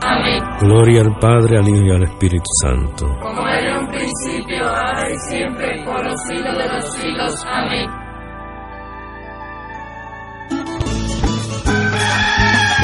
Amén. 0.00 0.42
Gloria 0.60 1.02
al 1.02 1.18
Padre, 1.18 1.58
al 1.58 1.68
Hijo 1.68 1.84
y 1.84 1.90
al 1.90 2.02
Espíritu 2.04 2.50
Santo. 2.62 3.06
Como 3.20 3.46
era 3.48 3.70
en 3.70 3.76
un 3.78 3.88
principio, 3.88 4.64
ahora 4.64 5.10
y 5.10 5.18
siempre, 5.28 5.84
por 5.84 6.04
los 6.04 6.20
siglos 6.22 6.56
de 6.56 6.68
los 6.68 6.92
siglos. 6.94 7.44
Amén. 7.46 8.07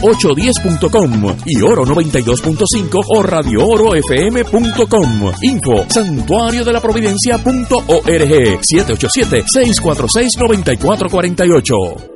810.com 0.00 1.36
y 1.46 1.62
Oro 1.62 1.84
92.5 1.84 3.04
o 3.08 3.22
Radio 3.22 3.66
Oro 3.66 3.94
FM.com. 3.94 5.32
Info 5.42 5.86
santuario 5.88 6.64
de 6.64 6.72
la 6.72 6.80
providencia.org 6.80 8.58
787 8.62 9.44
646 9.46 10.32
9448. 10.38 12.15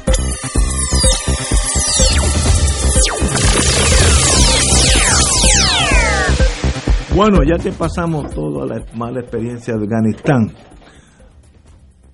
Bueno, 7.23 7.43
ya 7.43 7.59
que 7.59 7.71
pasamos 7.71 8.33
toda 8.33 8.65
la 8.65 8.83
mala 8.95 9.19
experiencia 9.19 9.77
de 9.77 9.83
Afganistán, 9.83 10.51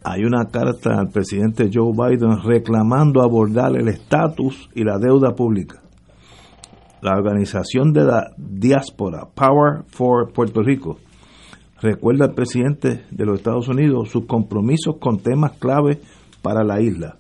hay 0.04 0.26
una 0.26 0.48
carta 0.52 1.00
al 1.00 1.08
presidente 1.08 1.70
Joe 1.74 1.94
Biden 1.94 2.44
reclamando 2.44 3.22
abordar 3.22 3.78
el 3.78 3.88
estatus 3.88 4.70
y 4.76 4.84
la 4.84 4.98
deuda 4.98 5.34
pública. 5.34 5.82
La 7.02 7.14
organización 7.14 7.94
de 7.94 8.04
la 8.04 8.34
diáspora, 8.36 9.30
Power 9.34 9.86
for 9.88 10.34
Puerto 10.34 10.62
Rico, 10.62 10.98
recuerda 11.82 12.26
al 12.26 12.34
presidente 12.34 13.06
de 13.10 13.26
los 13.26 13.38
Estados 13.38 13.70
Unidos 13.70 14.10
sus 14.10 14.26
compromisos 14.26 14.98
con 15.00 15.20
temas 15.20 15.54
clave 15.54 16.02
para 16.42 16.66
la 16.66 16.82
isla. 16.82 17.16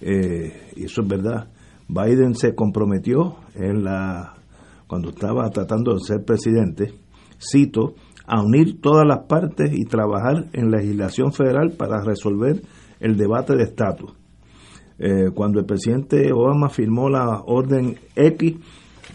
Eh, 0.00 0.70
y 0.76 0.84
eso 0.86 1.02
es 1.02 1.06
verdad. 1.06 1.48
Biden 1.88 2.34
se 2.34 2.54
comprometió 2.54 3.36
en 3.54 3.84
la 3.84 4.32
cuando 4.86 5.10
estaba 5.10 5.50
tratando 5.50 5.92
de 5.92 6.00
ser 6.00 6.24
presidente 6.24 6.94
cito, 7.38 7.94
a 8.26 8.42
unir 8.42 8.80
todas 8.80 9.06
las 9.06 9.20
partes 9.26 9.72
y 9.72 9.84
trabajar 9.84 10.46
en 10.52 10.70
legislación 10.70 11.32
federal 11.32 11.72
para 11.76 12.02
resolver 12.02 12.60
el 13.00 13.16
debate 13.16 13.56
de 13.56 13.64
estatus. 13.64 14.12
Eh, 14.98 15.30
cuando 15.34 15.60
el 15.60 15.66
presidente 15.66 16.32
Obama 16.32 16.68
firmó 16.68 17.08
la 17.08 17.40
Orden 17.46 17.96
X, 18.14 18.56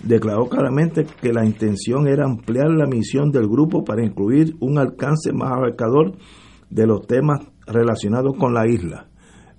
declaró 0.01 0.47
claramente 0.47 1.05
que 1.21 1.31
la 1.31 1.45
intención 1.45 2.07
era 2.07 2.25
ampliar 2.25 2.71
la 2.71 2.87
misión 2.87 3.31
del 3.31 3.47
grupo 3.47 3.83
para 3.83 4.03
incluir 4.03 4.55
un 4.59 4.79
alcance 4.79 5.31
más 5.31 5.51
abarcador 5.51 6.13
de 6.69 6.87
los 6.87 7.05
temas 7.05 7.41
relacionados 7.67 8.35
con 8.37 8.53
la 8.53 8.67
isla, 8.67 9.07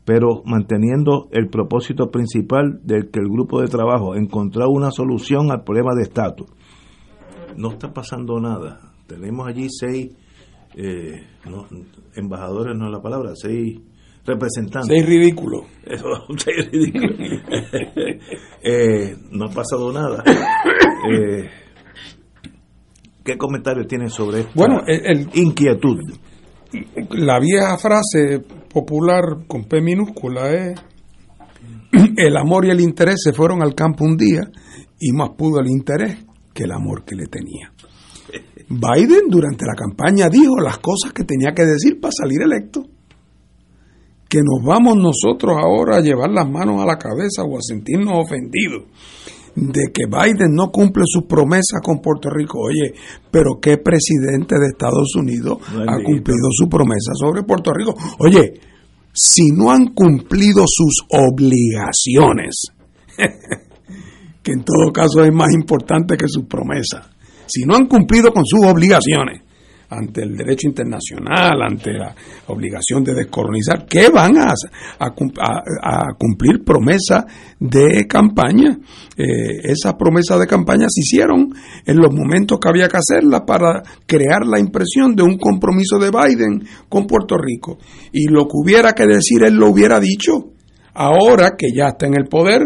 pero 0.05 0.43
manteniendo 0.45 1.29
el 1.31 1.49
propósito 1.49 2.11
principal 2.11 2.81
del 2.83 3.11
que 3.11 3.21
el 3.21 3.29
grupo 3.29 3.61
de 3.61 3.69
trabajo 3.69 4.17
encontró 4.17 4.69
una 4.69 4.91
solución 4.91 5.53
al 5.53 5.62
problema 5.62 5.95
de 5.95 6.03
estatus 6.03 6.49
no 7.57 7.73
está 7.73 7.93
pasando 7.93 8.41
nada. 8.41 8.81
Tenemos 9.07 9.47
allí 9.47 9.69
seis 9.71 10.11
eh, 10.77 11.27
embajadores, 12.17 12.77
no 12.77 12.87
es 12.87 12.93
la 12.93 13.01
palabra, 13.01 13.33
seis 13.35 13.81
representantes. 14.25 14.89
Seis 14.89 15.07
ridículos. 15.07 15.65
seis 16.37 16.71
ridículos. 16.71 17.11
Eh, 18.67 19.15
no 19.31 19.47
ha 19.47 19.51
pasado 19.51 19.93
nada. 19.93 20.25
Eh, 21.07 21.51
¿Qué 23.23 23.37
comentarios 23.37 23.87
tienen 23.87 24.09
sobre 24.09 24.41
esta 24.41 24.53
bueno, 24.55 24.81
el, 24.87 25.29
inquietud? 25.35 25.99
La 27.11 27.39
vieja 27.39 27.77
frase 27.77 28.43
popular 28.73 29.47
con 29.47 29.65
P 29.65 29.83
minúscula 29.83 30.51
es 30.51 30.81
el 32.17 32.37
amor 32.39 32.65
y 32.65 32.71
el 32.71 32.81
interés 32.81 33.17
se 33.23 33.35
fueron 33.35 33.63
al 33.63 33.75
campo 33.75 34.07
un 34.07 34.17
día 34.17 34.41
y 34.99 35.13
más 35.13 35.33
pudo 35.37 35.61
el 35.61 35.67
interés 35.67 36.25
que 36.55 36.65
el 36.65 36.73
amor 36.73 37.05
que 37.05 37.17
le 37.17 37.27
tenía. 37.27 37.73
Biden 38.69 39.29
durante 39.29 39.67
la 39.67 39.75
campaña 39.75 40.29
dijo 40.29 40.59
las 40.59 40.79
cosas 40.79 41.13
que 41.13 41.25
tenía 41.25 41.53
que 41.53 41.65
decir 41.65 42.01
para 42.01 42.13
salir 42.13 42.41
electo. 42.43 42.87
Que 44.29 44.39
nos 44.39 44.65
vamos 44.65 44.97
nosotros 44.97 45.57
ahora 45.57 45.97
a 45.97 46.01
llevar 46.01 46.31
las 46.31 46.49
manos 46.49 46.81
a 46.83 46.87
la 46.87 46.97
cabeza 46.97 47.43
o 47.43 47.59
a 47.59 47.61
sentirnos 47.61 48.15
ofendidos 48.25 48.85
de 49.55 49.93
que 49.93 50.07
Biden 50.07 50.53
no 50.53 50.71
cumple 50.71 51.05
sus 51.07 51.25
promesas 51.25 51.81
con 51.83 52.01
Puerto 52.01 52.29
Rico. 52.31 52.59
Oye, 52.61 52.95
pero 53.31 53.61
¿qué 53.61 53.79
presidente 53.79 54.57
de 54.59 54.67
Estados 54.67 55.15
Unidos 55.17 55.59
ha 55.87 56.03
cumplido 56.03 56.49
su 56.51 56.69
promesa 56.69 57.13
sobre 57.15 57.45
Puerto 57.45 57.73
Rico? 57.73 57.95
Oye, 58.19 58.55
si 59.13 59.53
no 59.53 59.71
han 59.71 59.95
cumplido 59.95 60.65
sus 60.67 61.05
obligaciones, 61.11 62.67
que 64.45 64.53
en 64.53 64.62
todo 64.62 64.92
caso 64.92 65.24
es 65.24 65.32
más 65.32 65.53
importante 65.55 66.16
que 66.16 66.28
sus 66.28 66.45
promesas. 66.45 67.09
Si 67.47 67.64
no 67.64 67.74
han 67.74 67.86
cumplido 67.86 68.30
con 68.30 68.45
sus 68.45 68.64
obligaciones 68.64 69.40
ante 69.88 70.22
el 70.22 70.36
derecho 70.36 70.66
internacional, 70.66 71.62
ante 71.62 71.92
la 71.92 72.14
obligación 72.49 73.05
de 73.05 73.14
descolonizar, 73.14 73.86
¿qué 73.86 74.09
van 74.11 74.36
a, 74.38 74.53
a, 74.99 76.14
cumplir 76.18 76.64
promesas 76.64 77.24
de 77.59 78.07
campaña? 78.07 78.78
Eh, 79.16 79.61
esas 79.62 79.95
promesas 79.95 80.40
de 80.40 80.47
campaña 80.47 80.86
se 80.88 81.01
hicieron 81.01 81.55
en 81.86 81.97
los 81.97 82.12
momentos 82.12 82.59
que 82.61 82.68
había 82.68 82.88
que 82.88 82.99
hacerlas 82.99 83.42
para 83.47 83.82
crear 84.07 84.47
la 84.47 84.59
impresión 84.59 85.14
de 85.14 85.22
un 85.22 85.38
compromiso 85.38 85.99
de 85.99 86.11
Biden 86.11 86.66
con 86.88 87.07
Puerto 87.07 87.36
Rico. 87.38 87.78
Y 88.12 88.26
lo 88.28 88.45
que 88.45 88.55
hubiera 88.55 88.92
que 88.92 89.07
decir, 89.07 89.42
él 89.45 89.55
lo 89.55 89.70
hubiera 89.70 90.01
dicho. 90.01 90.51
Ahora 90.97 91.57
que 91.59 91.72
ya 91.74 91.88
está 91.88 92.07
en 92.07 92.14
el 92.14 92.26
poder, 92.26 92.62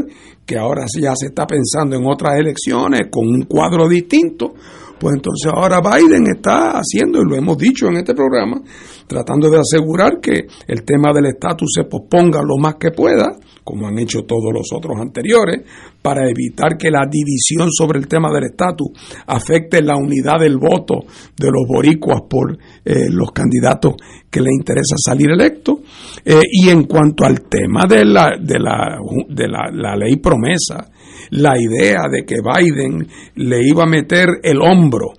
que 0.48 0.56
ahora 0.56 0.86
ya 0.98 1.12
se 1.14 1.26
está 1.26 1.46
pensando 1.46 1.94
en 1.94 2.06
otras 2.06 2.38
elecciones 2.38 3.08
con 3.10 3.28
un 3.28 3.42
cuadro 3.42 3.86
distinto, 3.86 4.54
pues 4.98 5.14
entonces 5.14 5.52
ahora 5.54 5.80
Biden 5.80 6.26
está 6.34 6.72
haciendo, 6.72 7.20
y 7.20 7.28
lo 7.28 7.36
hemos 7.36 7.56
dicho 7.56 7.86
en 7.88 7.96
este 7.96 8.14
programa, 8.14 8.60
tratando 9.06 9.48
de 9.50 9.58
asegurar 9.58 10.20
que 10.20 10.46
el 10.66 10.84
tema 10.84 11.12
del 11.12 11.26
estatus 11.26 11.70
se 11.74 11.84
posponga 11.84 12.42
lo 12.42 12.56
más 12.58 12.76
que 12.76 12.90
pueda, 12.90 13.36
como 13.64 13.86
han 13.86 13.98
hecho 13.98 14.22
todos 14.22 14.50
los 14.52 14.66
otros 14.72 14.96
anteriores, 15.00 15.62
para 16.00 16.28
evitar 16.28 16.76
que 16.78 16.90
la 16.90 17.04
división 17.10 17.70
sobre 17.70 17.98
el 17.98 18.08
tema 18.08 18.32
del 18.32 18.44
estatus 18.44 18.88
afecte 19.26 19.82
la 19.82 19.96
unidad 19.96 20.40
del 20.40 20.56
voto 20.56 21.00
de 21.36 21.48
los 21.48 21.66
boricuas 21.68 22.22
por 22.28 22.56
eh, 22.84 23.10
los 23.10 23.30
candidatos 23.32 23.94
que 24.30 24.40
le 24.40 24.50
interesa 24.52 24.96
salir 24.96 25.30
electos. 25.30 25.80
Eh, 26.24 26.40
y 26.50 26.70
en 26.70 26.84
cuanto 26.84 27.24
al 27.24 27.42
tema 27.42 27.84
de 27.86 28.04
la, 28.04 28.36
de 28.40 28.58
la, 28.58 28.98
de 29.28 29.48
la 29.48 29.96
ley 29.96 30.16
promesa, 30.16 30.88
la 31.30 31.54
idea 31.58 32.02
de 32.10 32.24
que 32.24 32.36
Biden 32.40 33.06
le 33.36 33.66
iba 33.66 33.84
a 33.84 33.88
meter 33.88 34.28
el 34.42 34.60
hombro 34.60 35.12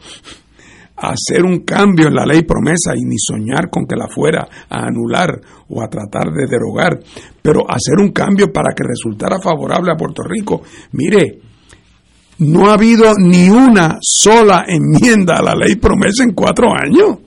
hacer 1.01 1.43
un 1.43 1.59
cambio 1.59 2.07
en 2.07 2.15
la 2.15 2.25
ley 2.25 2.43
promesa 2.43 2.93
y 2.95 3.05
ni 3.05 3.15
soñar 3.17 3.69
con 3.69 3.85
que 3.85 3.95
la 3.95 4.07
fuera 4.07 4.47
a 4.69 4.85
anular 4.85 5.39
o 5.69 5.81
a 5.81 5.87
tratar 5.87 6.31
de 6.31 6.45
derogar, 6.47 6.99
pero 7.41 7.61
hacer 7.69 7.99
un 7.99 8.11
cambio 8.11 8.51
para 8.51 8.73
que 8.73 8.83
resultara 8.83 9.39
favorable 9.41 9.91
a 9.91 9.97
Puerto 9.97 10.23
Rico. 10.23 10.61
Mire, 10.91 11.39
no 12.39 12.69
ha 12.69 12.73
habido 12.73 13.13
ni 13.17 13.49
una 13.49 13.97
sola 14.01 14.65
enmienda 14.67 15.37
a 15.37 15.43
la 15.43 15.55
ley 15.55 15.75
promesa 15.75 16.23
en 16.23 16.33
cuatro 16.33 16.73
años. 16.73 17.19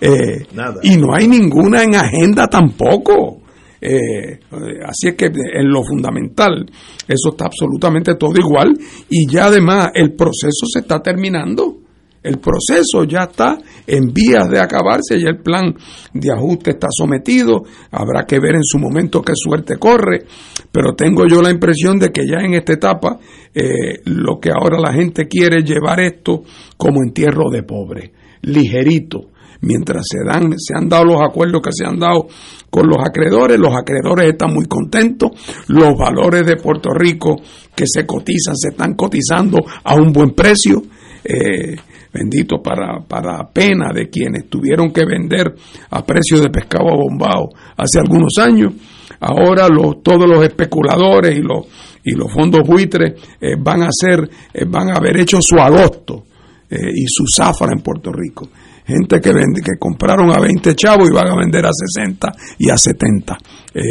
Eh, 0.00 0.46
y 0.82 0.96
no 0.96 1.14
hay 1.14 1.26
ninguna 1.26 1.82
en 1.82 1.96
agenda 1.96 2.46
tampoco. 2.46 3.42
Eh, 3.80 4.40
así 4.84 5.08
es 5.08 5.14
que 5.14 5.26
en 5.26 5.68
lo 5.68 5.82
fundamental, 5.82 6.66
eso 7.06 7.30
está 7.30 7.46
absolutamente 7.46 8.14
todo 8.16 8.38
igual 8.38 8.76
y 9.08 9.30
ya 9.30 9.46
además 9.46 9.90
el 9.94 10.14
proceso 10.14 10.66
se 10.72 10.80
está 10.80 11.00
terminando. 11.00 11.76
El 12.20 12.38
proceso 12.38 13.04
ya 13.04 13.28
está 13.30 13.56
en 13.86 14.12
vías 14.12 14.50
de 14.50 14.58
acabarse, 14.58 15.20
ya 15.20 15.28
el 15.28 15.38
plan 15.38 15.72
de 16.12 16.32
ajuste 16.32 16.72
está 16.72 16.88
sometido, 16.90 17.62
habrá 17.92 18.26
que 18.26 18.40
ver 18.40 18.56
en 18.56 18.64
su 18.64 18.78
momento 18.78 19.22
qué 19.22 19.34
suerte 19.36 19.76
corre, 19.78 20.24
pero 20.72 20.94
tengo 20.94 21.26
yo 21.28 21.40
la 21.40 21.50
impresión 21.50 21.96
de 21.96 22.10
que 22.10 22.26
ya 22.26 22.44
en 22.44 22.54
esta 22.54 22.72
etapa 22.72 23.20
eh, 23.54 24.00
lo 24.06 24.40
que 24.40 24.50
ahora 24.50 24.80
la 24.80 24.92
gente 24.92 25.28
quiere 25.28 25.60
es 25.60 25.64
llevar 25.64 26.00
esto 26.00 26.42
como 26.76 27.02
entierro 27.02 27.50
de 27.50 27.62
pobre, 27.62 28.12
ligerito 28.42 29.30
mientras 29.60 30.04
se 30.08 30.18
dan, 30.24 30.54
se 30.58 30.74
han 30.76 30.88
dado 30.88 31.04
los 31.04 31.22
acuerdos 31.22 31.62
que 31.62 31.72
se 31.72 31.86
han 31.86 31.98
dado 31.98 32.28
con 32.70 32.86
los 32.86 32.98
acreedores, 32.98 33.58
los 33.58 33.74
acreedores 33.74 34.30
están 34.30 34.52
muy 34.52 34.66
contentos, 34.66 35.30
los 35.68 35.96
valores 35.96 36.46
de 36.46 36.56
Puerto 36.56 36.90
Rico 36.90 37.36
que 37.74 37.84
se 37.86 38.06
cotizan, 38.06 38.54
se 38.56 38.70
están 38.70 38.94
cotizando 38.94 39.58
a 39.84 39.94
un 39.94 40.12
buen 40.12 40.30
precio, 40.30 40.82
eh, 41.24 41.76
bendito 42.12 42.62
para, 42.62 43.00
para 43.06 43.48
pena 43.50 43.90
de 43.94 44.08
quienes 44.08 44.48
tuvieron 44.48 44.90
que 44.92 45.04
vender 45.04 45.54
a 45.90 46.04
precio 46.04 46.40
de 46.40 46.50
pescado 46.50 46.96
bombao 46.96 47.50
hace 47.76 47.98
algunos 47.98 48.32
años, 48.38 48.74
ahora 49.20 49.68
los, 49.68 50.02
todos 50.02 50.28
los 50.28 50.44
especuladores 50.44 51.36
y 51.36 51.42
los, 51.42 51.66
y 52.04 52.12
los 52.12 52.32
fondos 52.32 52.66
buitres 52.66 53.14
eh, 53.40 53.56
van 53.58 53.82
a 53.82 53.88
ser, 53.90 54.28
eh, 54.52 54.64
van 54.66 54.90
a 54.90 54.98
haber 54.98 55.20
hecho 55.20 55.38
su 55.40 55.56
agosto 55.56 56.24
y 56.70 57.06
su 57.06 57.24
zafra 57.34 57.68
en 57.74 57.80
Puerto 57.80 58.12
Rico 58.12 58.50
gente 58.88 59.20
que 59.20 59.30
que 59.30 59.78
compraron 59.78 60.32
a 60.32 60.40
20 60.40 60.74
chavos 60.74 61.10
y 61.10 61.14
van 61.14 61.28
a 61.28 61.36
vender 61.36 61.66
a 61.66 61.70
60 61.72 62.32
y 62.58 62.70
a 62.70 62.78
70, 62.78 63.38
eh, 63.74 63.82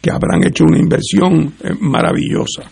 que 0.00 0.10
habrán 0.10 0.44
hecho 0.44 0.64
una 0.64 0.78
inversión 0.78 1.52
eh, 1.62 1.74
maravillosa. 1.80 2.62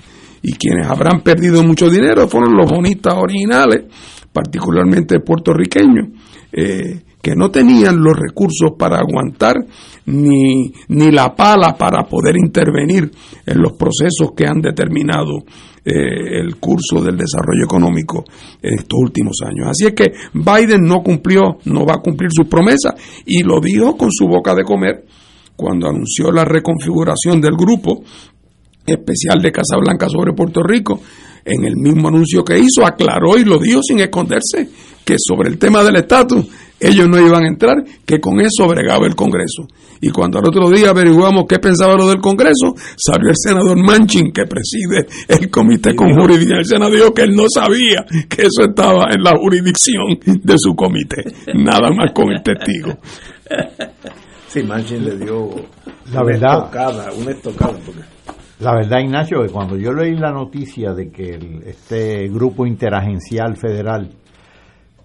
Y 0.43 0.55
quienes 0.55 0.87
habrán 0.87 1.21
perdido 1.21 1.63
mucho 1.63 1.91
dinero 1.91 2.27
fueron 2.29 2.57
los 2.57 2.71
bonistas 2.71 3.15
originales, 3.15 3.85
particularmente 4.33 5.21
puertorriqueños, 5.21 6.09
eh, 6.51 7.03
que 7.21 7.37
no 7.37 7.51
tenían 7.51 7.99
los 7.99 8.17
recursos 8.19 8.71
para 8.79 8.97
aguantar 8.97 9.57
ni, 10.07 10.73
ni 10.89 11.11
la 11.11 11.35
pala 11.37 11.77
para 11.77 12.05
poder 12.05 12.37
intervenir 12.39 13.11
en 13.45 13.61
los 13.61 13.73
procesos 13.73 14.33
que 14.35 14.47
han 14.47 14.63
determinado 14.63 15.45
eh, 15.85 16.41
el 16.41 16.57
curso 16.57 17.03
del 17.03 17.17
desarrollo 17.17 17.65
económico 17.65 18.25
en 18.63 18.75
estos 18.75 18.99
últimos 18.99 19.37
años. 19.45 19.69
Así 19.69 19.87
es 19.87 19.95
que 19.95 20.13
Biden 20.35 20.83
no 20.83 21.03
cumplió, 21.03 21.59
no 21.65 21.87
va 21.87 21.95
a 21.95 22.03
cumplir 22.03 22.31
sus 22.33 22.47
promesas 22.49 22.95
y 23.27 23.43
lo 23.43 23.61
dijo 23.61 23.97
con 23.97 24.11
su 24.11 24.27
boca 24.27 24.55
de 24.55 24.65
comer 24.65 25.05
cuando 25.57 25.89
anunció 25.89 26.33
la 26.33 26.45
reconfiguración 26.45 27.41
del 27.41 27.55
grupo 27.55 28.03
especial 28.87 29.43
de 29.43 29.53
Casablanca 29.53 30.09
sobre 30.09 30.33
Puerto 30.33 30.63
Rico. 30.63 31.01
En 31.45 31.65
el 31.65 31.77
mismo 31.77 32.09
anuncio 32.09 32.45
que 32.45 32.59
hizo, 32.59 32.87
aclaró 32.87 33.37
y 33.37 33.45
lo 33.45 33.59
dijo 33.59 33.83
sin 33.83 34.01
esconderse 34.01 34.69
que 35.05 35.17
sobre 35.19 35.49
el 35.49 35.59
tema 35.59 35.83
del 35.83 35.97
estatus 35.97 36.47
ellos 36.81 37.09
no 37.09 37.21
iban 37.21 37.45
a 37.45 37.49
entrar, 37.49 37.77
que 38.07 38.21
con 38.21 38.41
eso 38.41 38.67
bregaba 38.67 39.07
el 39.07 39.15
Congreso. 39.15 39.69
Y 40.01 40.09
cuando 40.09 40.39
al 40.39 40.49
otro 40.49 40.71
día 40.71 40.91
averiguamos 40.91 41.45
qué 41.47 41.59
pensaba 41.59 41.95
lo 41.95 42.09
del 42.09 42.21
Congreso, 42.21 42.75
salió 42.97 43.29
el 43.29 43.37
senador 43.37 43.77
Manchin, 43.77 44.33
que 44.33 44.47
preside 44.47 45.07
el 45.29 45.51
comité 45.51 45.95
con 45.95 46.15
jurisdicción. 46.15 46.59
El 46.59 46.65
senador 46.65 46.95
dijo 46.95 47.13
que 47.13 47.23
él 47.23 47.37
no 47.37 47.45
sabía 47.55 48.07
que 48.29 48.43
eso 48.43 48.63
estaba 48.67 49.09
en 49.13 49.23
la 49.23 49.37
jurisdicción 49.37 50.19
de 50.25 50.55
su 50.57 50.75
comité. 50.75 51.23
Nada 51.55 51.91
más 51.91 52.13
con 52.15 52.31
el 52.33 52.43
testigo. 52.43 52.99
Sí, 54.49 54.63
Manchin 54.63 55.05
le 55.05 55.17
dio 55.19 55.51
la 56.13 56.25
verdad, 56.25 56.71
una 57.17 57.31
estocada. 57.31 57.79
La 58.61 58.75
verdad, 58.75 58.99
Ignacio, 59.01 59.41
que 59.41 59.49
cuando 59.51 59.77
yo 59.79 59.91
leí 59.91 60.15
la 60.17 60.33
noticia 60.33 60.93
de 60.93 61.11
que 61.11 61.39
este 61.65 62.29
grupo 62.29 62.67
interagencial 62.67 63.57
federal 63.57 64.11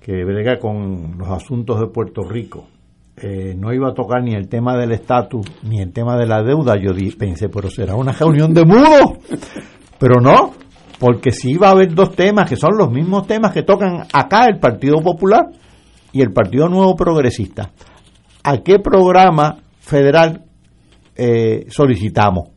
que 0.01 0.25
brega 0.25 0.59
con 0.59 1.17
los 1.17 1.29
asuntos 1.29 1.79
de 1.79 1.87
Puerto 1.87 2.23
Rico, 2.23 2.67
eh, 3.15 3.55
no 3.57 3.73
iba 3.73 3.89
a 3.89 3.93
tocar 3.93 4.21
ni 4.23 4.33
el 4.33 4.49
tema 4.49 4.75
del 4.75 4.91
estatus 4.91 5.47
ni 5.63 5.81
el 5.81 5.93
tema 5.93 6.17
de 6.17 6.27
la 6.27 6.43
deuda, 6.43 6.75
yo 6.75 6.91
pensé, 7.17 7.47
pero 7.47 7.69
será 7.69 7.95
una 7.95 8.11
reunión 8.11 8.53
de 8.53 8.65
mudos. 8.65 9.19
Pero 9.97 10.19
no, 10.19 10.51
porque 10.99 11.31
sí 11.31 11.51
iba 11.51 11.69
a 11.69 11.71
haber 11.71 11.95
dos 11.95 12.13
temas 12.13 12.49
que 12.49 12.57
son 12.57 12.71
los 12.77 12.91
mismos 12.91 13.25
temas 13.25 13.53
que 13.53 13.63
tocan 13.63 14.05
acá 14.11 14.47
el 14.47 14.59
Partido 14.59 14.97
Popular 15.01 15.45
y 16.11 16.21
el 16.21 16.33
Partido 16.33 16.67
Nuevo 16.67 16.93
Progresista. 16.95 17.71
¿A 18.43 18.57
qué 18.57 18.79
programa 18.79 19.59
federal 19.79 20.43
eh, 21.15 21.67
solicitamos? 21.69 22.54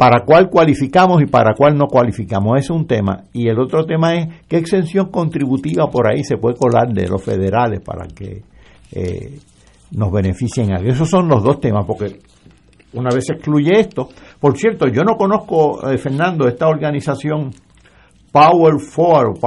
Para 0.00 0.24
cuál 0.24 0.48
cualificamos 0.48 1.20
y 1.20 1.26
para 1.26 1.52
cuál 1.54 1.76
no 1.76 1.86
cualificamos. 1.86 2.58
Es 2.58 2.70
un 2.70 2.86
tema. 2.86 3.24
Y 3.34 3.48
el 3.48 3.60
otro 3.60 3.84
tema 3.84 4.14
es 4.14 4.28
qué 4.48 4.56
exención 4.56 5.10
contributiva 5.10 5.90
por 5.90 6.10
ahí 6.10 6.24
se 6.24 6.38
puede 6.38 6.56
colar 6.56 6.88
de 6.88 7.06
los 7.06 7.22
federales 7.22 7.80
para 7.84 8.06
que 8.06 8.42
eh, 8.92 9.38
nos 9.90 10.10
beneficien. 10.10 10.72
Esos 10.86 11.06
son 11.06 11.28
los 11.28 11.44
dos 11.44 11.60
temas, 11.60 11.84
porque 11.86 12.18
una 12.94 13.10
vez 13.14 13.26
se 13.26 13.34
excluye 13.34 13.78
esto, 13.78 14.08
por 14.40 14.56
cierto, 14.56 14.86
yo 14.88 15.02
no 15.02 15.16
conozco, 15.18 15.86
eh, 15.90 15.98
Fernando, 15.98 16.48
esta 16.48 16.66
organización 16.66 17.50
Power 18.32 18.80
for, 18.80 19.38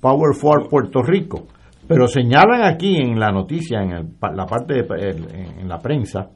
Power 0.00 0.34
for 0.34 0.68
Puerto 0.68 1.00
Rico, 1.00 1.46
pero 1.86 2.08
señalan 2.08 2.64
aquí 2.64 2.96
en 2.96 3.20
la 3.20 3.30
noticia, 3.30 3.82
en 3.82 4.16
la 4.20 4.46
parte 4.46 4.82
de, 4.82 5.10
en 5.60 5.68
la 5.68 5.78
prensa, 5.78 6.28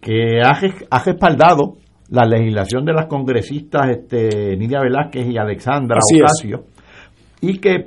que 0.00 0.40
ha, 0.40 0.58
ha 0.90 1.04
respaldado 1.04 1.74
la 2.10 2.24
legislación 2.24 2.84
de 2.84 2.92
las 2.92 3.06
congresistas 3.06 3.90
este, 3.90 4.56
Nidia 4.56 4.80
Velázquez 4.80 5.26
y 5.28 5.36
Alexandra 5.36 5.98
Ocasio, 5.98 6.64
y 7.40 7.58
que 7.58 7.84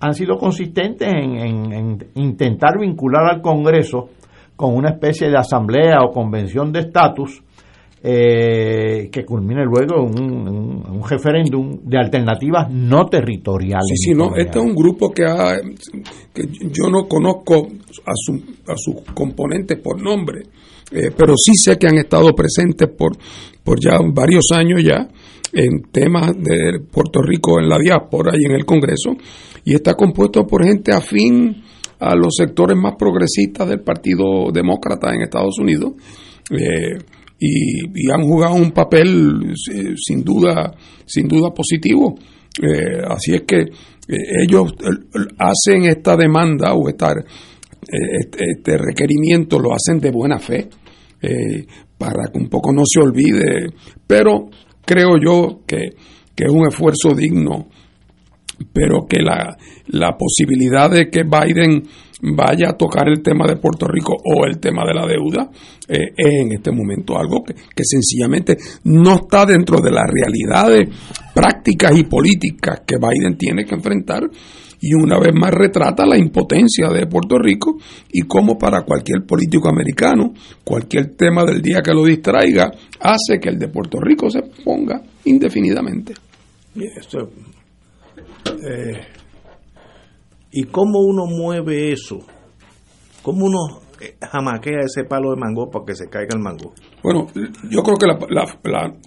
han 0.00 0.14
sido 0.14 0.36
consistentes 0.38 1.08
en, 1.12 1.98
intentar 2.14 2.78
vincular 2.78 3.34
al 3.34 3.42
Congreso 3.42 4.10
con 4.56 4.74
una 4.74 4.90
especie 4.90 5.28
de 5.28 5.36
asamblea 5.36 6.02
o 6.02 6.10
convención 6.10 6.72
de 6.72 6.80
estatus 6.80 7.42
eh, 8.06 9.08
que 9.10 9.24
culmine 9.24 9.64
luego 9.64 10.06
en 10.06 10.20
un, 10.20 11.02
referéndum 11.08 11.80
de 11.82 11.98
alternativas 11.98 12.70
no 12.70 13.06
territoriales. 13.06 13.96
Sí, 13.96 14.10
sí, 14.10 14.14
no, 14.14 14.36
este 14.36 14.58
es 14.58 14.64
un 14.64 14.74
grupo 14.74 15.10
que, 15.10 15.24
ha, 15.24 15.56
que 16.32 16.42
yo 16.70 16.90
no 16.90 17.08
conozco 17.08 17.66
a, 18.06 18.12
su, 18.14 18.34
a 18.68 18.76
sus 18.76 19.02
componentes 19.14 19.80
por 19.80 20.02
nombre, 20.02 20.42
eh, 20.92 21.10
pero 21.16 21.34
sí 21.36 21.52
sé 21.54 21.78
que 21.78 21.86
han 21.86 21.98
estado 21.98 22.34
presentes 22.34 22.88
por, 22.88 23.16
por 23.62 23.80
ya 23.80 23.98
varios 24.12 24.46
años 24.52 24.82
ya 24.84 25.08
en 25.52 25.82
temas 25.90 26.32
de 26.36 26.80
Puerto 26.90 27.22
Rico 27.22 27.60
en 27.60 27.68
la 27.68 27.78
diáspora 27.78 28.32
y 28.36 28.44
en 28.44 28.52
el 28.52 28.64
Congreso, 28.64 29.16
y 29.64 29.74
está 29.74 29.94
compuesto 29.94 30.46
por 30.46 30.64
gente 30.64 30.92
afín 30.92 31.62
a 32.00 32.14
los 32.14 32.34
sectores 32.36 32.76
más 32.76 32.94
progresistas 32.98 33.68
del 33.68 33.80
Partido 33.80 34.50
Demócrata 34.52 35.14
en 35.14 35.22
Estados 35.22 35.58
Unidos, 35.58 35.92
eh, 36.50 36.98
y, 37.38 38.10
han 38.10 38.22
jugado 38.22 38.54
un 38.54 38.72
papel 38.72 39.54
eh, 39.72 39.94
sin 39.96 40.22
duda, 40.24 40.74
sin 41.06 41.28
duda 41.28 41.50
positivo. 41.50 42.14
así 43.08 43.34
es 43.34 43.42
que 43.42 43.66
ellos 44.06 44.74
hacen 45.38 45.84
esta 45.86 46.16
demanda 46.16 46.74
o 46.74 46.88
esta, 46.88 47.14
este, 47.88 48.44
este 48.56 48.78
requerimiento, 48.78 49.58
lo 49.58 49.70
hacen 49.72 50.00
de 50.00 50.10
buena 50.10 50.38
fe 50.38 50.68
eh, 51.22 51.66
para 51.96 52.30
que 52.32 52.38
un 52.38 52.48
poco 52.48 52.72
no 52.72 52.82
se 52.84 53.00
olvide, 53.00 53.66
pero 54.06 54.48
creo 54.84 55.16
yo 55.22 55.60
que, 55.66 55.92
es 56.36 56.50
un 56.50 56.66
esfuerzo 56.66 57.14
digno, 57.14 57.68
pero 58.72 59.06
que 59.08 59.22
la, 59.22 59.56
la 59.88 60.16
posibilidad 60.16 60.90
de 60.90 61.08
que 61.08 61.22
Biden 61.22 61.82
vaya 62.20 62.70
a 62.70 62.76
tocar 62.76 63.08
el 63.08 63.22
tema 63.22 63.46
de 63.46 63.56
Puerto 63.56 63.86
Rico 63.86 64.14
o 64.24 64.44
el 64.46 64.58
tema 64.58 64.82
de 64.86 64.94
la 64.94 65.06
deuda 65.06 65.50
eh, 65.88 66.12
es 66.16 66.34
en 66.40 66.52
este 66.52 66.72
momento 66.72 67.16
algo 67.18 67.42
que, 67.44 67.54
que, 67.54 67.84
sencillamente 67.84 68.56
no 68.84 69.16
está 69.16 69.44
dentro 69.44 69.80
de 69.80 69.90
las 69.90 70.04
realidades 70.10 70.88
prácticas 71.34 71.96
y 71.98 72.04
políticas 72.04 72.82
que 72.86 72.96
Biden 72.96 73.36
tiene 73.36 73.64
que 73.64 73.74
enfrentar 73.74 74.22
y 74.86 74.92
una 74.92 75.18
vez 75.18 75.32
más 75.34 75.50
retrata 75.50 76.04
la 76.04 76.18
impotencia 76.18 76.90
de 76.90 77.06
Puerto 77.06 77.38
Rico 77.38 77.78
y 78.12 78.20
cómo 78.26 78.58
para 78.58 78.82
cualquier 78.82 79.24
político 79.24 79.70
americano, 79.70 80.34
cualquier 80.62 81.16
tema 81.16 81.42
del 81.46 81.62
día 81.62 81.80
que 81.82 81.94
lo 81.94 82.04
distraiga, 82.04 82.70
hace 83.00 83.40
que 83.40 83.48
el 83.48 83.58
de 83.58 83.68
Puerto 83.68 83.98
Rico 83.98 84.28
se 84.28 84.42
ponga 84.62 85.00
indefinidamente. 85.24 86.12
Eh, 86.76 86.90
¿Y 90.52 90.64
cómo 90.64 91.00
uno 91.00 91.24
mueve 91.24 91.90
eso? 91.90 92.18
¿Cómo 93.22 93.46
uno 93.46 93.80
eh, 94.02 94.16
jamaquea 94.20 94.80
ese 94.84 95.04
palo 95.04 95.30
de 95.30 95.36
mango 95.40 95.70
para 95.70 95.86
que 95.86 95.94
se 95.94 96.10
caiga 96.10 96.34
el 96.34 96.40
mango? 96.40 96.74
Bueno, 97.02 97.28
yo 97.70 97.82
creo 97.82 97.96
que 97.96 98.06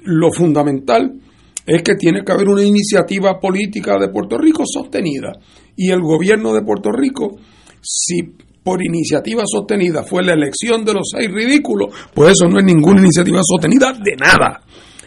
lo 0.06 0.32
fundamental 0.32 1.22
es 1.68 1.84
que 1.84 1.95
tiene 1.95 2.23
que 2.23 2.31
haber 2.31 2.48
una 2.48 2.64
iniciativa 2.64 3.38
política 3.39 3.98
de 3.99 4.07
Puerto 4.07 4.38
Rico 4.38 4.64
sostenida. 4.65 5.34
Y 5.76 5.91
el 5.91 5.99
gobierno 6.02 6.53
de 6.53 6.61
Puerto 6.61 6.91
Rico, 6.94 7.38
si 7.81 8.23
por 8.64 8.81
iniciativa 8.84 9.44
sostenida 9.45 10.03
fue 10.03 10.23
la 10.23 10.34
elección 10.34 10.85
de 10.85 10.94
los 10.94 11.10
seis 11.11 11.30
ridículos, 11.30 11.94
pues 12.14 12.31
eso 12.31 12.48
no 12.48 12.57
es 12.60 12.65
ninguna 12.65 13.02
iniciativa 13.02 13.41
sostenida 13.44 13.91
de 13.91 14.15
nada. 14.15 14.61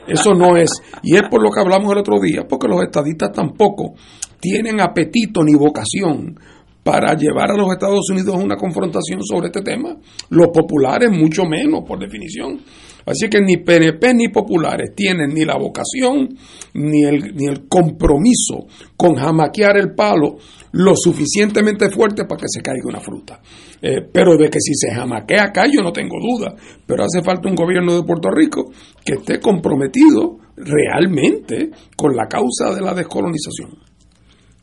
Eso 0.06 0.34
no 0.34 0.56
es. 0.56 0.70
Y 1.02 1.16
es 1.16 1.22
por 1.30 1.42
lo 1.42 1.50
que 1.50 1.60
hablamos 1.60 1.90
el 1.92 1.98
otro 1.98 2.20
día, 2.20 2.46
porque 2.46 2.68
los 2.68 2.82
estadistas 2.82 3.32
tampoco 3.32 3.94
tienen 4.38 4.80
apetito 4.80 5.42
ni 5.42 5.54
vocación 5.54 6.38
para 6.82 7.14
llevar 7.14 7.52
a 7.52 7.56
los 7.56 7.70
Estados 7.72 8.08
Unidos 8.10 8.34
a 8.34 8.38
una 8.38 8.56
confrontación 8.56 9.22
sobre 9.22 9.46
este 9.46 9.62
tema. 9.62 9.96
Los 10.28 10.48
populares 10.48 11.10
mucho 11.10 11.44
menos, 11.44 11.84
por 11.86 11.98
definición. 11.98 12.60
Así 13.06 13.28
que 13.28 13.40
ni 13.40 13.58
PNP 13.58 14.14
ni 14.14 14.28
populares 14.28 14.94
tienen 14.94 15.34
ni 15.34 15.44
la 15.44 15.56
vocación 15.56 16.28
ni 16.74 17.04
el, 17.04 17.34
ni 17.34 17.46
el 17.46 17.68
compromiso 17.68 18.66
con 18.96 19.14
jamaquear 19.14 19.76
el 19.76 19.94
palo 19.94 20.36
lo 20.72 20.94
suficientemente 20.94 21.90
fuerte 21.90 22.24
para 22.24 22.40
que 22.40 22.46
se 22.48 22.62
caiga 22.62 22.88
una 22.88 23.00
fruta. 23.00 23.40
Eh, 23.82 24.02
pero 24.12 24.36
de 24.36 24.50
que 24.50 24.60
si 24.60 24.74
se 24.74 24.94
jamaquea 24.94 25.44
acá 25.44 25.66
yo 25.66 25.82
no 25.82 25.92
tengo 25.92 26.16
duda. 26.20 26.54
Pero 26.86 27.04
hace 27.04 27.22
falta 27.22 27.48
un 27.48 27.54
gobierno 27.54 27.94
de 27.94 28.02
Puerto 28.02 28.30
Rico 28.30 28.70
que 29.04 29.14
esté 29.14 29.40
comprometido 29.40 30.38
realmente 30.56 31.70
con 31.96 32.14
la 32.14 32.26
causa 32.26 32.74
de 32.74 32.82
la 32.82 32.94
descolonización. 32.94 33.78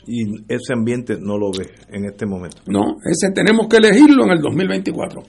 Y 0.07 0.23
ese 0.47 0.73
ambiente 0.73 1.17
no 1.19 1.37
lo 1.37 1.51
ve 1.51 1.69
en 1.89 2.05
este 2.05 2.25
momento. 2.25 2.61
No, 2.67 2.97
ese 3.03 3.31
tenemos 3.33 3.67
que 3.67 3.77
elegirlo 3.77 4.23
en 4.23 4.31
el 4.31 4.41
2024. 4.41 5.21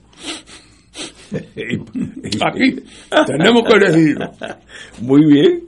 Aquí 1.31 2.77
tenemos 3.27 3.63
que 3.65 3.77
elegirlo. 3.77 4.31
Muy 5.03 5.27
bien. 5.27 5.61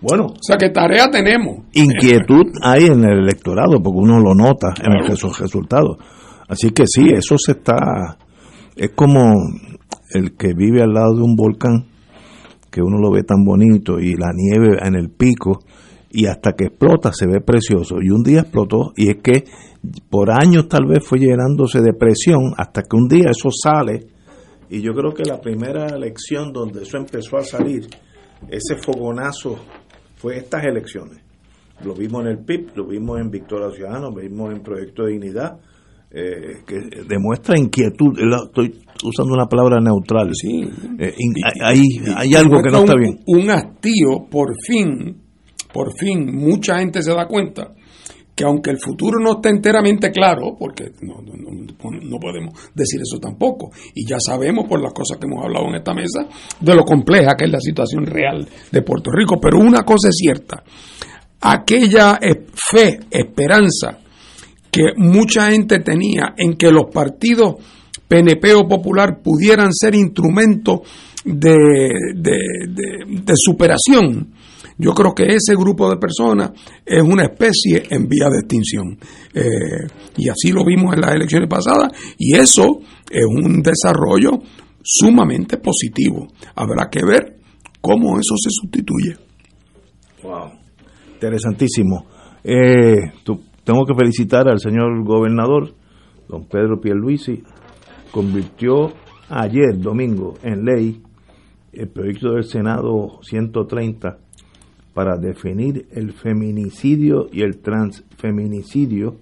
Bueno. 0.00 0.26
O 0.26 0.38
sea, 0.40 0.56
¿qué 0.56 0.70
tarea 0.70 1.10
tenemos? 1.10 1.64
Inquietud 1.72 2.46
hay 2.62 2.86
en 2.86 3.04
el 3.04 3.18
electorado, 3.18 3.82
porque 3.82 3.98
uno 3.98 4.20
lo 4.20 4.34
nota 4.34 4.68
en 4.82 5.12
esos 5.12 5.38
resultados. 5.38 5.98
Así 6.48 6.70
que 6.70 6.84
sí, 6.86 7.08
eso 7.12 7.36
se 7.38 7.52
está. 7.52 8.18
Es 8.76 8.90
como 8.94 9.34
el 10.12 10.36
que 10.36 10.54
vive 10.54 10.82
al 10.82 10.92
lado 10.92 11.16
de 11.16 11.22
un 11.22 11.36
volcán, 11.36 11.86
que 12.70 12.80
uno 12.82 12.98
lo 12.98 13.10
ve 13.10 13.22
tan 13.24 13.44
bonito 13.44 13.98
y 13.98 14.14
la 14.14 14.32
nieve 14.34 14.78
en 14.82 14.94
el 14.94 15.10
pico, 15.10 15.60
y 16.10 16.26
hasta 16.26 16.52
que 16.52 16.64
explota 16.66 17.12
se 17.12 17.26
ve 17.26 17.40
precioso. 17.40 17.96
Y 18.02 18.10
un 18.10 18.22
día 18.22 18.40
explotó, 18.40 18.92
y 18.96 19.10
es 19.10 19.16
que 19.22 19.44
por 20.08 20.30
años 20.30 20.68
tal 20.68 20.86
vez 20.86 21.04
fue 21.06 21.18
llenándose 21.18 21.80
de 21.80 21.92
presión, 21.92 22.52
hasta 22.56 22.82
que 22.82 22.96
un 22.96 23.08
día 23.08 23.30
eso 23.30 23.50
sale. 23.50 24.06
Y 24.70 24.80
yo 24.82 24.92
creo 24.92 25.12
que 25.12 25.24
la 25.24 25.40
primera 25.40 25.86
elección 25.88 26.52
donde 26.52 26.82
eso 26.82 26.96
empezó 26.96 27.36
a 27.38 27.42
salir, 27.42 27.86
ese 28.48 28.76
fogonazo, 28.76 29.58
fue 30.16 30.36
estas 30.38 30.64
elecciones. 30.64 31.18
Lo 31.84 31.94
vimos 31.94 32.22
en 32.22 32.28
el 32.28 32.38
PIB, 32.44 32.76
lo 32.76 32.86
vimos 32.86 33.18
en 33.20 33.30
Victoria 33.30 33.70
Ciudadana, 33.74 34.08
lo 34.08 34.14
vimos 34.14 34.52
en 34.54 34.62
Proyecto 34.62 35.04
de 35.04 35.12
Dignidad, 35.12 35.58
eh, 36.12 36.62
que 36.66 36.78
demuestra 37.08 37.58
inquietud. 37.58 38.18
Estoy 38.46 38.78
usando 39.04 39.34
una 39.34 39.46
palabra 39.46 39.78
neutral. 39.80 40.30
Sí. 40.34 40.62
Eh, 40.98 41.14
in- 41.18 41.34
hay, 41.64 41.82
hay 42.16 42.34
algo 42.34 42.62
que 42.62 42.70
no 42.70 42.78
está 42.80 42.94
un- 42.94 43.00
bien. 43.00 43.18
Un 43.26 43.50
hastío, 43.50 44.26
por 44.30 44.52
fin, 44.66 45.16
por 45.72 45.92
fin, 45.96 46.34
mucha 46.34 46.78
gente 46.78 47.02
se 47.02 47.12
da 47.14 47.26
cuenta 47.26 47.72
que 48.40 48.46
aunque 48.46 48.70
el 48.70 48.78
futuro 48.78 49.18
no 49.20 49.32
esté 49.32 49.50
enteramente 49.50 50.10
claro, 50.10 50.56
porque 50.58 50.92
no, 51.02 51.16
no- 51.20 51.34
no- 51.34 52.18
podemos 52.18 52.54
decir 52.74 53.00
eso 53.02 53.18
tampoco, 53.20 53.70
y 53.94 54.06
ya 54.08 54.16
sabemos 54.18 54.66
por 54.66 54.80
las 54.82 54.94
cosas 54.94 55.18
que 55.18 55.26
hemos 55.26 55.44
hablado 55.44 55.66
en 55.68 55.74
esta 55.74 55.92
mesa, 55.92 56.26
de 56.58 56.74
lo 56.74 56.84
compleja 56.84 57.34
que 57.36 57.44
es 57.44 57.50
la 57.50 57.60
situación 57.60 58.06
real 58.06 58.48
de 58.72 58.80
Puerto 58.82 59.10
Rico, 59.12 59.38
pero 59.38 59.58
una 59.58 59.82
cosa 59.82 60.08
es 60.08 60.16
cierta, 60.16 60.62
aquella 61.42 62.18
fe, 62.54 63.00
esperanza 63.10 63.98
que 64.70 64.84
mucha 64.96 65.50
gente 65.50 65.80
tenía 65.80 66.32
en 66.36 66.54
que 66.54 66.70
los 66.70 66.86
partidos 66.92 67.56
PNP 68.08 68.54
o 68.54 68.66
Popular 68.66 69.20
pudieran 69.22 69.70
ser 69.72 69.94
instrumentos 69.94 70.80
de- 71.24 72.12
de- 72.14 73.04
de 73.06 73.32
superación. 73.36 74.32
Yo 74.80 74.94
creo 74.94 75.14
que 75.14 75.24
ese 75.24 75.54
grupo 75.54 75.90
de 75.90 75.98
personas 75.98 76.52
es 76.86 77.02
una 77.02 77.24
especie 77.24 77.82
en 77.90 78.08
vía 78.08 78.28
de 78.30 78.38
extinción. 78.38 78.98
Eh, 79.34 79.86
y 80.16 80.28
así 80.30 80.52
lo 80.52 80.64
vimos 80.64 80.94
en 80.94 81.02
las 81.02 81.14
elecciones 81.14 81.48
pasadas. 81.48 81.92
Y 82.16 82.34
eso 82.34 82.80
es 83.10 83.26
un 83.26 83.62
desarrollo 83.62 84.38
sumamente 84.82 85.58
positivo. 85.58 86.28
Habrá 86.54 86.88
que 86.90 87.04
ver 87.04 87.36
cómo 87.80 88.18
eso 88.18 88.34
se 88.36 88.48
sustituye. 88.50 89.16
Wow. 90.22 90.52
Interesantísimo. 91.14 92.06
Eh, 92.42 93.12
tengo 93.64 93.84
que 93.84 93.94
felicitar 93.94 94.48
al 94.48 94.60
señor 94.60 95.04
gobernador, 95.04 95.74
don 96.26 96.46
Pedro 96.46 96.80
Pierluisi, 96.80 97.42
convirtió 98.10 98.94
ayer, 99.28 99.78
domingo, 99.78 100.34
en 100.42 100.64
ley 100.64 101.02
el 101.72 101.88
proyecto 101.88 102.32
del 102.32 102.44
Senado 102.44 103.20
130 103.22 104.18
para 104.94 105.16
definir 105.16 105.86
el 105.92 106.12
feminicidio 106.12 107.28
y 107.32 107.42
el 107.42 107.58
transfeminicidio 107.58 109.16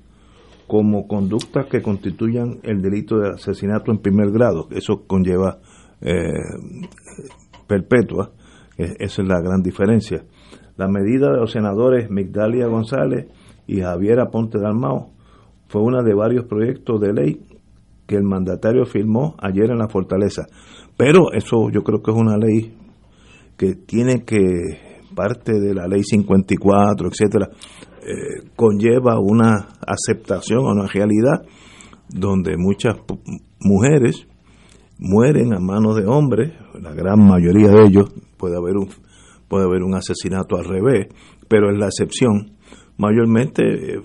como 0.66 1.07
conductas 1.09 1.66
que 1.66 1.82
constituyan 1.82 2.59
el 2.62 2.82
delito 2.82 3.19
de 3.19 3.31
asesinato 3.31 3.90
en 3.90 3.99
primer 3.99 4.31
grado. 4.31 4.69
Eso 4.70 5.07
conlleva 5.07 5.59
eh, 6.01 6.32
perpetua, 7.66 8.32
esa 8.77 9.23
es 9.23 9.28
la 9.28 9.40
gran 9.40 9.62
diferencia. 9.62 10.24
La 10.77 10.89
medida 10.89 11.32
de 11.32 11.39
los 11.39 11.53
senadores 11.53 12.11
Migdalia 12.11 12.66
González 12.66 13.27
y 13.66 13.81
Javier 13.81 14.20
Aponte 14.20 14.59
Dalmao 14.59 15.11
fue 15.69 15.82
una 15.82 16.03
de 16.03 16.15
varios 16.15 16.45
proyectos 16.45 17.01
de 17.01 17.12
ley 17.12 17.40
que 18.07 18.16
el 18.16 18.23
mandatario 18.23 18.86
firmó 18.86 19.36
ayer 19.39 19.70
en 19.70 19.78
la 19.78 19.89
Fortaleza. 19.89 20.47
Pero 20.97 21.32
eso 21.32 21.70
yo 21.70 21.82
creo 21.82 22.03
que 22.03 22.11
es 22.11 22.16
una 22.16 22.39
ley 22.39 22.74
que 23.57 23.74
tiene 23.74 24.24
que, 24.24 24.78
parte 25.19 25.59
de 25.59 25.74
la 25.74 25.89
ley 25.89 26.03
54, 26.05 27.09
etcétera, 27.09 27.49
eh, 28.03 28.49
conlleva 28.55 29.19
una 29.19 29.69
aceptación 29.86 30.61
a 30.61 30.73
una 30.73 30.86
realidad 30.86 31.43
donde 32.09 32.57
muchas 32.57 32.95
mujeres 33.61 34.27
mueren 34.99 35.53
a 35.55 35.59
manos 35.61 35.97
de 35.97 36.07
hombres, 36.07 36.53
la 36.81 36.93
gran 36.95 37.19
mayoría 37.27 37.69
de 37.70 37.86
ellos, 37.86 38.11
puede 38.36 38.57
haber 38.57 38.77
un, 38.77 38.89
puede 39.49 39.65
haber 39.65 39.82
un 39.82 39.95
asesinato 39.95 40.57
al 40.57 40.65
revés, 40.65 41.09
pero 41.49 41.70
es 41.73 41.78
la 41.78 41.86
excepción, 41.86 42.53
mayormente 42.97 43.62
eh, 43.65 44.01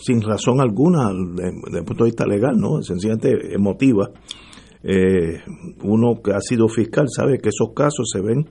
sin 0.00 0.20
razón 0.22 0.60
alguna 0.60 1.08
de- 1.12 1.52
desde 1.66 1.78
el 1.78 1.84
punto 1.84 2.04
de 2.04 2.10
vista 2.10 2.26
legal, 2.26 2.56
¿no? 2.58 2.82
sencillamente 2.82 3.54
emotiva. 3.54 4.10
Eh, 4.82 5.40
uno 5.82 6.20
que 6.22 6.32
ha 6.32 6.40
sido 6.40 6.68
fiscal 6.68 7.06
sabe 7.08 7.38
que 7.38 7.48
esos 7.48 7.74
casos 7.74 8.08
se 8.12 8.20
ven 8.20 8.48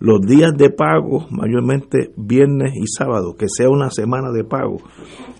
los 0.00 0.20
días 0.20 0.52
de 0.56 0.70
pago, 0.70 1.26
mayormente 1.30 2.12
viernes 2.16 2.72
y 2.76 2.86
sábado, 2.86 3.34
que 3.36 3.46
sea 3.48 3.68
una 3.68 3.90
semana 3.90 4.30
de 4.30 4.44
pago. 4.44 4.78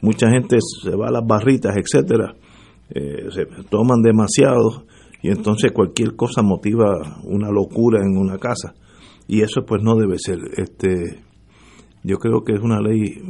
Mucha 0.02 0.30
gente 0.30 0.59
se 0.82 0.97
va 0.97 1.09
a 1.09 1.12
las 1.12 1.26
barritas, 1.26 1.76
etcétera, 1.76 2.35
eh, 2.90 3.28
se 3.30 3.47
toman 3.68 4.02
demasiado 4.02 4.86
y 5.22 5.28
entonces 5.28 5.72
cualquier 5.72 6.16
cosa 6.16 6.43
motiva 6.43 7.20
una 7.24 7.51
locura 7.51 8.01
en 8.02 8.16
una 8.16 8.39
casa 8.39 8.74
y 9.26 9.43
eso 9.43 9.64
pues 9.66 9.82
no 9.82 9.94
debe 9.97 10.18
ser. 10.18 10.39
Este, 10.56 11.22
yo 12.02 12.18
creo 12.18 12.43
que 12.44 12.55
es 12.55 12.60
una 12.60 12.80
ley 12.80 13.22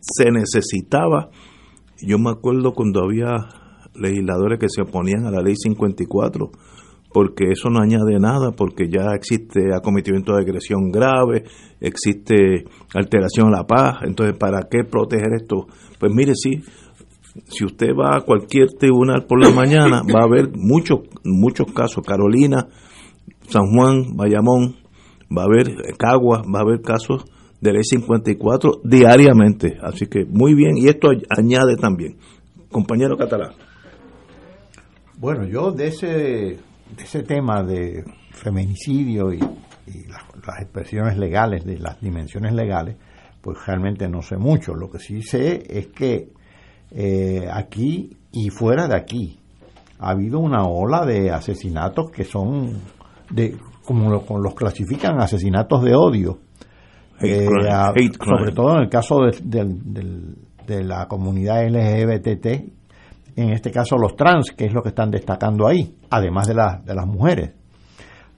se 0.00 0.30
necesitaba. 0.30 1.30
Yo 2.00 2.18
me 2.18 2.30
acuerdo 2.30 2.72
cuando 2.72 3.02
había 3.02 3.48
legisladores 3.94 4.58
que 4.58 4.68
se 4.68 4.82
oponían 4.82 5.26
a 5.26 5.30
la 5.30 5.40
ley 5.40 5.54
54 5.56 6.50
porque 7.16 7.44
eso 7.50 7.70
no 7.70 7.80
añade 7.80 8.20
nada, 8.20 8.50
porque 8.52 8.90
ya 8.90 9.14
existe 9.14 9.74
acometimiento 9.74 10.34
de 10.34 10.42
agresión 10.42 10.90
grave, 10.90 11.44
existe 11.80 12.64
alteración 12.92 13.46
a 13.46 13.56
la 13.56 13.64
paz, 13.66 14.00
entonces 14.02 14.36
¿para 14.36 14.68
qué 14.70 14.84
proteger 14.84 15.32
esto? 15.34 15.66
Pues 15.98 16.12
mire, 16.14 16.32
sí, 16.34 16.62
si 17.46 17.64
usted 17.64 17.94
va 17.98 18.18
a 18.18 18.20
cualquier 18.20 18.74
tribunal 18.78 19.24
por 19.24 19.42
la 19.42 19.48
mañana, 19.48 20.02
va 20.02 20.20
a 20.20 20.24
haber 20.24 20.50
muchos 20.54 21.08
muchos 21.24 21.72
casos, 21.72 22.04
Carolina, 22.06 22.68
San 23.48 23.64
Juan, 23.74 24.14
Bayamón, 24.14 24.76
va 25.34 25.44
a 25.44 25.46
haber 25.46 25.74
Caguas, 25.96 26.42
va 26.42 26.58
a 26.58 26.64
haber 26.64 26.82
casos 26.82 27.24
de 27.62 27.72
ley 27.72 27.82
54 27.82 28.82
diariamente, 28.84 29.78
así 29.80 30.04
que 30.06 30.26
muy 30.26 30.52
bien, 30.52 30.76
y 30.76 30.88
esto 30.88 31.08
añade 31.30 31.76
también. 31.76 32.18
Compañero 32.70 33.16
catalán. 33.16 33.52
Bueno, 35.18 35.46
yo 35.46 35.72
de 35.72 35.86
ese, 35.86 36.58
ese 36.98 37.22
tema 37.22 37.62
de 37.62 38.04
feminicidio 38.32 39.32
y, 39.32 39.38
y 39.38 40.06
las, 40.08 40.22
las 40.46 40.60
expresiones 40.62 41.16
legales, 41.18 41.64
de 41.64 41.78
las 41.78 42.00
dimensiones 42.00 42.52
legales, 42.52 42.96
pues 43.40 43.58
realmente 43.66 44.08
no 44.08 44.22
sé 44.22 44.36
mucho. 44.36 44.74
Lo 44.74 44.90
que 44.90 44.98
sí 44.98 45.22
sé 45.22 45.62
es 45.68 45.88
que 45.88 46.30
eh, 46.90 47.48
aquí 47.52 48.16
y 48.32 48.50
fuera 48.50 48.86
de 48.88 48.96
aquí 48.96 49.38
ha 49.98 50.10
habido 50.10 50.38
una 50.40 50.64
ola 50.66 51.04
de 51.06 51.30
asesinatos 51.30 52.10
que 52.10 52.24
son, 52.24 52.72
de 53.30 53.56
como 53.84 54.10
lo- 54.10 54.38
los 54.38 54.54
clasifican, 54.54 55.20
asesinatos 55.20 55.82
de 55.82 55.94
odio. 55.94 56.38
Hate 57.18 57.44
Eh, 57.44 57.46
crime, 57.46 57.70
a- 57.70 57.88
hate 57.90 58.18
crime. 58.18 58.38
sobre 58.38 58.52
todo 58.52 58.76
en 58.76 58.82
el 58.82 58.88
caso 58.90 59.20
de, 59.22 59.38
del- 59.42 60.34
de 60.66 60.84
la 60.84 61.06
comunidad 61.08 61.64
LGBT, 61.64 62.72
en 63.36 63.50
este 63.50 63.70
caso 63.70 63.96
los 63.96 64.16
trans, 64.16 64.52
que 64.52 64.64
es 64.64 64.72
lo 64.72 64.82
que 64.82 64.88
están 64.88 65.10
destacando 65.10 65.66
ahí, 65.66 65.94
además 66.10 66.48
de, 66.48 66.54
las 66.54 66.84
de 66.84 66.94
las 66.94 67.06
mujeres. 67.06 67.52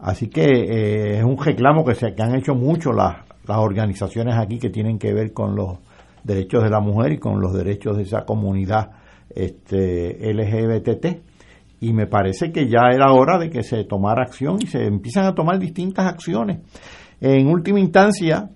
Así 0.01 0.29
que 0.29 0.45
eh, 0.45 1.19
es 1.19 1.25
un 1.25 1.37
reclamo 1.43 1.85
que, 1.85 1.95
se, 1.95 2.15
han 2.19 2.35
hecho 2.35 2.55
mucho 2.55 2.93
las, 2.93 3.17
las 3.47 3.59
organizaciones 3.59 4.37
aquí 4.37 4.59
que 4.59 4.71
tienen 4.71 4.99
que 4.99 5.13
ver 5.13 5.33
con 5.33 5.55
los 5.55 5.79
derechos 6.25 6.63
de 6.63 6.71
la 6.71 6.81
mujer 6.81 7.13
y 7.13 7.19
con 7.19 7.41
los 7.41 7.55
derechos 7.55 7.97
de 7.97 8.03
esa 8.03 8.25
comunidad 8.25 8.91
este, 9.35 10.33
LGBT. 10.33 11.07
Y 11.81 11.93
me 11.93 12.07
parece 12.07 12.51
que 12.51 12.69
ya 12.69 12.91
era 12.93 13.13
hora 13.13 13.39
de 13.39 13.51
que 13.51 13.63
se 13.63 13.85
tomara 13.85 14.23
acción 14.23 14.59
y 14.61 14.67
se 14.67 14.85
empiezan 14.85 15.27
a 15.27 15.35
tomar 15.35 15.59
distintas 15.59 16.07
acciones. 16.07 16.59
En 17.21 17.49
última 17.49 17.79
instancia, 17.79 18.51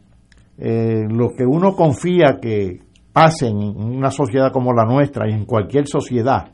eh, 0.59 1.07
lo 1.09 1.31
que 1.37 1.45
uno 1.45 1.75
confía 1.75 2.39
que 2.41 2.81
pase 3.13 3.49
en 3.49 3.57
una 3.57 4.11
sociedad 4.11 4.53
como 4.53 4.73
la 4.73 4.85
nuestra 4.85 5.29
y 5.29 5.33
en 5.33 5.45
cualquier 5.45 5.87
sociedad 5.87 6.49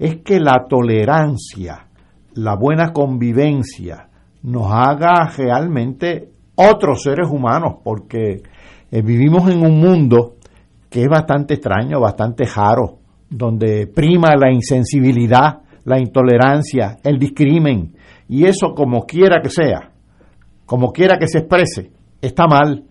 es 0.00 0.22
que 0.22 0.40
la 0.40 0.64
tolerancia, 0.68 1.86
la 2.34 2.56
buena 2.56 2.92
convivencia 2.92 4.08
nos 4.42 4.72
haga 4.72 5.30
realmente 5.36 6.30
otros 6.54 7.02
seres 7.02 7.28
humanos, 7.30 7.76
porque 7.84 8.42
eh, 8.90 9.02
vivimos 9.02 9.50
en 9.50 9.64
un 9.64 9.78
mundo 9.78 10.36
que 10.88 11.02
es 11.02 11.08
bastante 11.08 11.54
extraño, 11.54 12.00
bastante 12.00 12.44
raro, 12.44 12.98
donde 13.28 13.86
prima 13.86 14.34
la 14.36 14.50
insensibilidad, 14.50 15.60
la 15.84 15.98
intolerancia, 15.98 16.98
el 17.02 17.18
discrimen, 17.18 17.94
y 18.28 18.46
eso 18.46 18.74
como 18.74 19.04
quiera 19.04 19.40
que 19.42 19.50
sea, 19.50 19.90
como 20.64 20.92
quiera 20.92 21.18
que 21.18 21.28
se 21.28 21.38
exprese, 21.38 21.90
está 22.22 22.46
mal. 22.46 22.84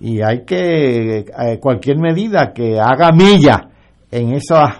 Y 0.00 0.20
hay 0.20 0.44
que, 0.44 1.18
eh, 1.18 1.58
cualquier 1.60 1.98
medida 1.98 2.52
que 2.52 2.78
haga 2.78 3.10
milla 3.12 3.70
en 4.10 4.32
esas 4.32 4.76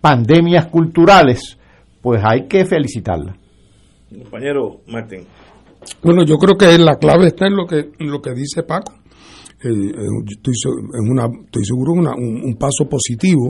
pandemias 0.00 0.66
culturales, 0.66 1.58
pues 2.00 2.22
hay 2.24 2.46
que 2.46 2.64
felicitarla. 2.64 3.36
Compañero 4.10 4.80
Martín. 4.86 5.26
Bueno, 6.02 6.24
yo 6.24 6.36
creo 6.36 6.56
que 6.56 6.78
la 6.78 6.96
clave 6.96 7.28
está 7.28 7.46
en 7.46 7.56
lo 7.56 7.66
que, 7.66 7.90
lo 7.98 8.20
que 8.20 8.32
dice 8.32 8.62
Paco. 8.62 8.92
Eh, 9.64 9.68
eh, 9.70 10.06
estoy, 10.30 10.54
en 10.92 11.10
una, 11.10 11.24
estoy 11.46 11.64
seguro 11.64 11.92
una, 11.92 12.12
un, 12.14 12.54
paso 12.58 12.86
positivo 12.86 13.48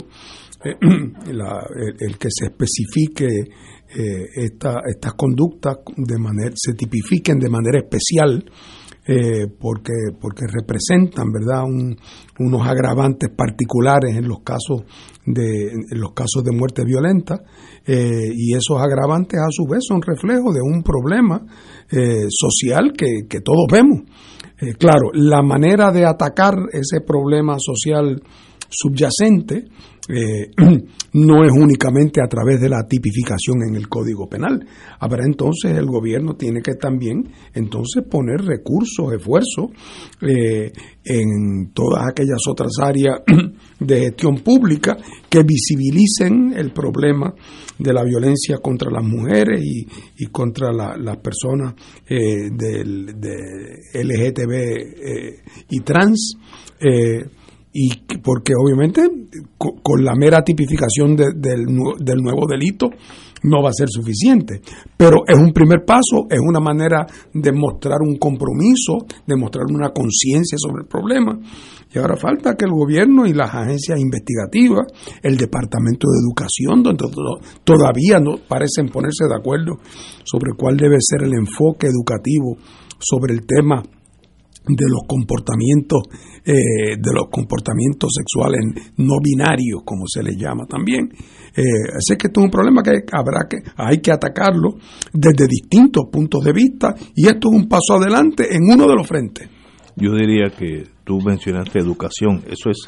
eh, 0.64 0.76
el, 2.00 2.18
que 2.18 2.28
se 2.30 2.46
especifique 2.46 3.26
esta, 4.36 4.80
estas 4.86 5.14
conductas 5.14 5.78
de 5.96 6.18
manera 6.18 6.52
se 6.54 6.74
tipifiquen 6.74 7.38
de 7.38 7.48
manera 7.48 7.78
especial 7.78 8.44
porque 9.60 9.92
porque 10.18 10.46
representan 10.46 11.30
verdad 11.30 11.64
unos 12.38 12.66
agravantes 12.66 13.28
particulares 13.36 14.16
en 14.16 14.26
los 14.26 14.40
casos 14.40 14.84
de 15.26 15.72
los 15.90 16.12
casos 16.12 16.42
de 16.42 16.52
muerte 16.52 16.84
violenta 16.84 17.42
y 17.86 18.54
esos 18.54 18.80
agravantes 18.80 19.38
a 19.38 19.50
su 19.50 19.66
vez 19.66 19.80
son 19.86 20.00
reflejo 20.00 20.54
de 20.54 20.60
un 20.62 20.82
problema 20.82 21.44
social 22.30 22.94
que, 22.96 23.26
que 23.28 23.40
todos 23.40 23.66
vemos. 23.70 24.04
Eh, 24.60 24.74
claro, 24.74 25.10
la 25.12 25.42
manera 25.42 25.90
de 25.90 26.06
atacar 26.06 26.54
ese 26.72 27.00
problema 27.00 27.56
social 27.58 28.22
subyacente 28.68 29.64
eh, 30.08 30.50
no 31.14 31.44
es 31.44 31.52
únicamente 31.52 32.20
a 32.22 32.28
través 32.28 32.60
de 32.60 32.68
la 32.68 32.86
tipificación 32.86 33.62
en 33.68 33.76
el 33.76 33.88
Código 33.88 34.28
Penal. 34.28 34.66
Habrá 34.98 35.24
entonces 35.24 35.76
el 35.76 35.86
gobierno 35.86 36.34
tiene 36.34 36.60
que 36.60 36.74
también 36.74 37.30
entonces 37.54 38.04
poner 38.10 38.42
recursos, 38.42 39.12
esfuerzos 39.12 39.70
eh, 40.20 40.72
en 41.04 41.72
todas 41.72 42.08
aquellas 42.08 42.40
otras 42.48 42.72
áreas 42.82 43.20
de 43.80 44.00
gestión 44.00 44.40
pública 44.40 44.96
que 45.28 45.42
visibilicen 45.42 46.52
el 46.56 46.72
problema 46.72 47.34
de 47.78 47.92
la 47.92 48.04
violencia 48.04 48.58
contra 48.58 48.90
las 48.90 49.04
mujeres 49.04 49.60
y, 49.64 50.26
contra 50.26 50.72
las 50.72 51.16
personas 51.18 51.74
eh, 52.08 52.50
del, 52.50 53.20
de 53.20 54.02
LGTB 54.02 54.52
eh, 54.52 55.42
y 55.70 55.80
trans. 55.80 56.36
Y 57.76 57.90
porque 58.22 58.52
obviamente 58.54 59.02
con, 59.58 60.04
la 60.04 60.14
mera 60.14 60.42
tipificación 60.42 61.16
del, 61.16 61.40
del 61.40 62.18
nuevo 62.22 62.46
delito 62.48 62.88
no 63.42 63.62
va 63.62 63.70
a 63.70 63.72
ser 63.72 63.88
suficiente, 63.90 64.60
pero 64.96 65.18
es 65.26 65.36
un 65.36 65.52
primer 65.52 65.84
paso, 65.84 66.26
es 66.30 66.40
una 66.40 66.60
manera 66.60 67.06
de 67.32 67.52
mostrar 67.52 67.98
un 68.00 68.16
compromiso, 68.16 69.04
de 69.26 69.36
mostrar 69.36 69.66
una 69.68 69.90
conciencia 69.90 70.56
sobre 70.56 70.82
el 70.82 70.88
problema. 70.88 71.38
Y 71.92 71.98
ahora 71.98 72.16
falta 72.16 72.54
que 72.54 72.64
el 72.64 72.70
gobierno 72.70 73.26
y 73.26 73.34
las 73.34 73.54
agencias 73.54 74.00
investigativas, 74.00 74.86
el 75.22 75.36
Departamento 75.36 76.08
de 76.08 76.20
Educación, 76.24 76.82
donde 76.82 77.04
todavía 77.64 78.18
no 78.18 78.38
parecen 78.48 78.88
ponerse 78.88 79.26
de 79.28 79.36
acuerdo 79.36 79.74
sobre 80.24 80.52
cuál 80.56 80.76
debe 80.76 80.96
ser 81.00 81.22
el 81.22 81.34
enfoque 81.34 81.88
educativo 81.88 82.56
sobre 82.98 83.34
el 83.34 83.46
tema 83.46 83.82
de 84.66 84.86
los 84.88 85.02
comportamientos 85.06 86.02
eh, 86.44 86.96
de 86.98 87.12
los 87.14 87.28
comportamientos 87.30 88.10
sexuales 88.16 88.60
no 88.96 89.14
binarios 89.22 89.82
como 89.84 90.04
se 90.06 90.22
les 90.22 90.36
llama 90.36 90.66
también. 90.66 91.10
Eh, 91.56 91.62
así 91.96 92.16
que 92.18 92.28
esto 92.28 92.40
es 92.40 92.44
un 92.44 92.50
problema 92.50 92.82
que 92.82 93.04
habrá 93.12 93.46
que 93.48 93.58
hay 93.76 93.98
que 93.98 94.10
atacarlo 94.10 94.76
desde 95.12 95.46
distintos 95.46 96.04
puntos 96.10 96.44
de 96.44 96.52
vista 96.52 96.94
y 97.14 97.26
esto 97.26 97.48
es 97.50 97.62
un 97.62 97.68
paso 97.68 97.94
adelante 97.94 98.54
en 98.54 98.62
uno 98.64 98.86
de 98.86 98.94
los 98.94 99.06
frentes. 99.06 99.48
Yo 99.96 100.12
diría 100.12 100.50
que 100.50 100.84
tú 101.04 101.20
mencionaste 101.20 101.78
educación 101.78 102.42
eso 102.46 102.70
es 102.70 102.84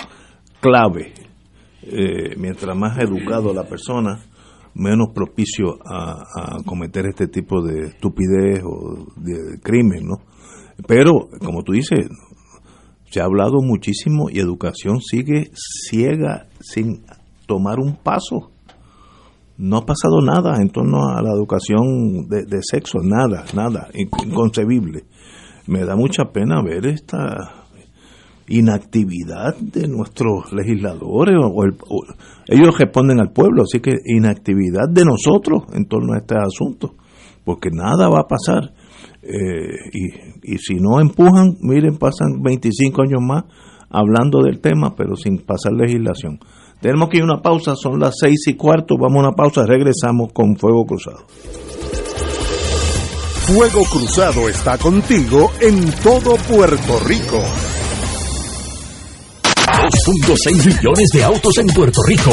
clave. 0.60 1.12
Eh, 1.82 2.34
mientras 2.36 2.76
más 2.76 2.98
educado 2.98 3.54
la 3.54 3.64
persona 3.64 4.18
menos 4.74 5.08
propicio 5.14 5.78
a, 5.84 6.24
a 6.34 6.62
cometer 6.64 7.06
este 7.06 7.28
tipo 7.28 7.62
de 7.62 7.88
estupidez 7.88 8.60
o 8.64 9.06
de 9.16 9.60
crimen 9.62 10.04
no 10.04 10.16
pero, 10.86 11.28
como 11.42 11.62
tú 11.62 11.72
dices, 11.72 12.08
se 13.10 13.20
ha 13.20 13.24
hablado 13.24 13.62
muchísimo 13.62 14.28
y 14.30 14.40
educación 14.40 15.00
sigue 15.00 15.50
ciega 15.54 16.48
sin 16.60 17.04
tomar 17.46 17.78
un 17.78 17.96
paso. 17.96 18.50
No 19.58 19.78
ha 19.78 19.86
pasado 19.86 20.20
nada 20.20 20.60
en 20.60 20.68
torno 20.68 21.08
a 21.08 21.22
la 21.22 21.30
educación 21.30 22.28
de, 22.28 22.58
sexo, 22.60 22.98
nada, 23.02 23.44
nada, 23.54 23.88
inconcebible. 23.94 25.04
Me 25.66 25.84
da 25.84 25.96
mucha 25.96 26.26
pena 26.26 26.62
ver 26.62 26.86
esta 26.86 27.64
inactividad 28.48 29.56
de 29.56 29.88
nuestros 29.88 30.52
legisladores 30.52 31.36
o, 31.40 31.64
ellos 32.46 32.78
responden 32.78 33.18
al 33.18 33.32
pueblo, 33.32 33.62
así 33.62 33.80
que 33.80 33.96
inactividad 34.04 34.88
de 34.90 35.04
nosotros 35.04 35.64
en 35.72 35.86
torno 35.86 36.12
a 36.12 36.18
este 36.18 36.36
asunto, 36.36 36.94
porque 37.44 37.70
nada 37.72 38.08
va 38.08 38.20
a 38.20 38.28
pasar 38.28 38.74
eh, 39.26 39.90
y, 39.92 40.54
y 40.54 40.58
si 40.58 40.76
no 40.76 41.00
empujan, 41.00 41.56
miren, 41.60 41.96
pasan 41.98 42.42
25 42.42 43.02
años 43.02 43.20
más 43.20 43.44
hablando 43.90 44.42
del 44.42 44.60
tema, 44.60 44.94
pero 44.96 45.16
sin 45.16 45.38
pasar 45.38 45.72
legislación. 45.72 46.38
Tenemos 46.80 47.08
que 47.08 47.18
ir 47.18 47.22
a 47.22 47.26
una 47.26 47.42
pausa, 47.42 47.74
son 47.74 47.98
las 48.00 48.14
seis 48.20 48.46
y 48.46 48.54
cuarto, 48.54 48.96
vamos 48.98 49.18
a 49.18 49.28
una 49.28 49.32
pausa, 49.32 49.64
regresamos 49.66 50.32
con 50.32 50.56
Fuego 50.56 50.84
Cruzado. 50.84 51.26
Fuego 53.46 53.84
Cruzado 53.84 54.48
está 54.48 54.76
contigo 54.76 55.50
en 55.60 55.90
todo 56.02 56.36
Puerto 56.36 57.00
Rico. 57.06 57.40
2.6 60.06 60.66
millones 60.66 61.08
de 61.12 61.22
autos 61.22 61.56
en 61.58 61.66
Puerto 61.68 62.00
Rico. 62.06 62.32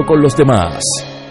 con 0.05 0.21
los 0.21 0.35
demás. 0.35 0.83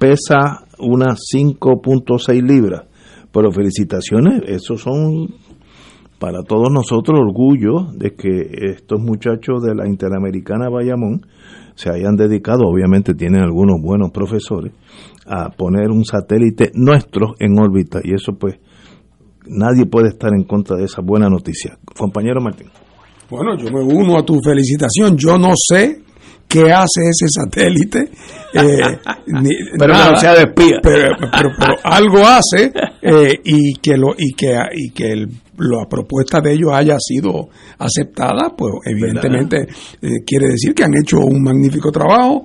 Pesa 0.00 0.66
unas 0.80 1.20
5.6 1.32 2.42
libras. 2.42 2.88
Pero 3.30 3.52
felicitaciones, 3.52 4.42
esos 4.48 4.80
son 4.80 5.28
para 6.18 6.42
todos 6.42 6.72
nosotros 6.72 7.20
orgullo 7.20 7.86
de 7.94 8.16
que 8.16 8.72
estos 8.72 9.00
muchachos 9.00 9.62
de 9.62 9.76
la 9.76 9.86
Interamericana 9.86 10.68
Bayamón 10.68 11.24
se 11.76 11.88
hayan 11.88 12.16
dedicado, 12.16 12.64
obviamente 12.66 13.14
tienen 13.14 13.42
algunos 13.42 13.80
buenos 13.80 14.10
profesores, 14.10 14.72
a 15.24 15.50
poner 15.50 15.92
un 15.92 16.04
satélite 16.04 16.72
nuestro 16.74 17.34
en 17.38 17.56
órbita 17.60 18.00
y 18.02 18.12
eso 18.14 18.32
pues 18.32 18.58
nadie 19.46 19.86
puede 19.86 20.08
estar 20.08 20.32
en 20.34 20.42
contra 20.42 20.76
de 20.76 20.86
esa 20.86 21.00
buena 21.00 21.28
noticia. 21.28 21.78
Compañero 21.96 22.40
Martín. 22.40 22.66
Bueno, 23.30 23.56
yo 23.56 23.70
me 23.70 23.80
uno 23.80 24.18
a 24.18 24.24
tu 24.24 24.38
felicitación. 24.42 25.16
Yo 25.16 25.38
no 25.38 25.52
sé 25.54 26.00
qué 26.48 26.72
hace 26.72 27.02
ese 27.08 27.26
satélite. 27.28 28.10
Eh, 28.52 28.98
pero 29.78 29.94
no 29.94 30.16
sea 30.16 30.34
de 30.34 30.42
espía. 30.42 30.80
Pero, 30.82 31.14
algo 31.84 32.26
hace 32.26 32.72
eh, 33.00 33.40
y 33.44 33.74
que 33.74 33.96
lo 33.96 34.14
y 34.18 34.32
que 34.34 34.58
y 34.74 34.90
que 34.90 35.12
el, 35.12 35.28
la 35.60 35.86
propuesta 35.88 36.40
de 36.40 36.52
ellos 36.52 36.70
haya 36.72 36.96
sido 36.98 37.48
aceptada, 37.78 38.54
pues 38.56 38.74
evidentemente 38.86 39.68
eh, 40.00 40.24
quiere 40.26 40.48
decir 40.48 40.74
que 40.74 40.84
han 40.84 40.96
hecho 40.96 41.18
un 41.18 41.42
magnífico 41.42 41.90
trabajo. 41.90 42.44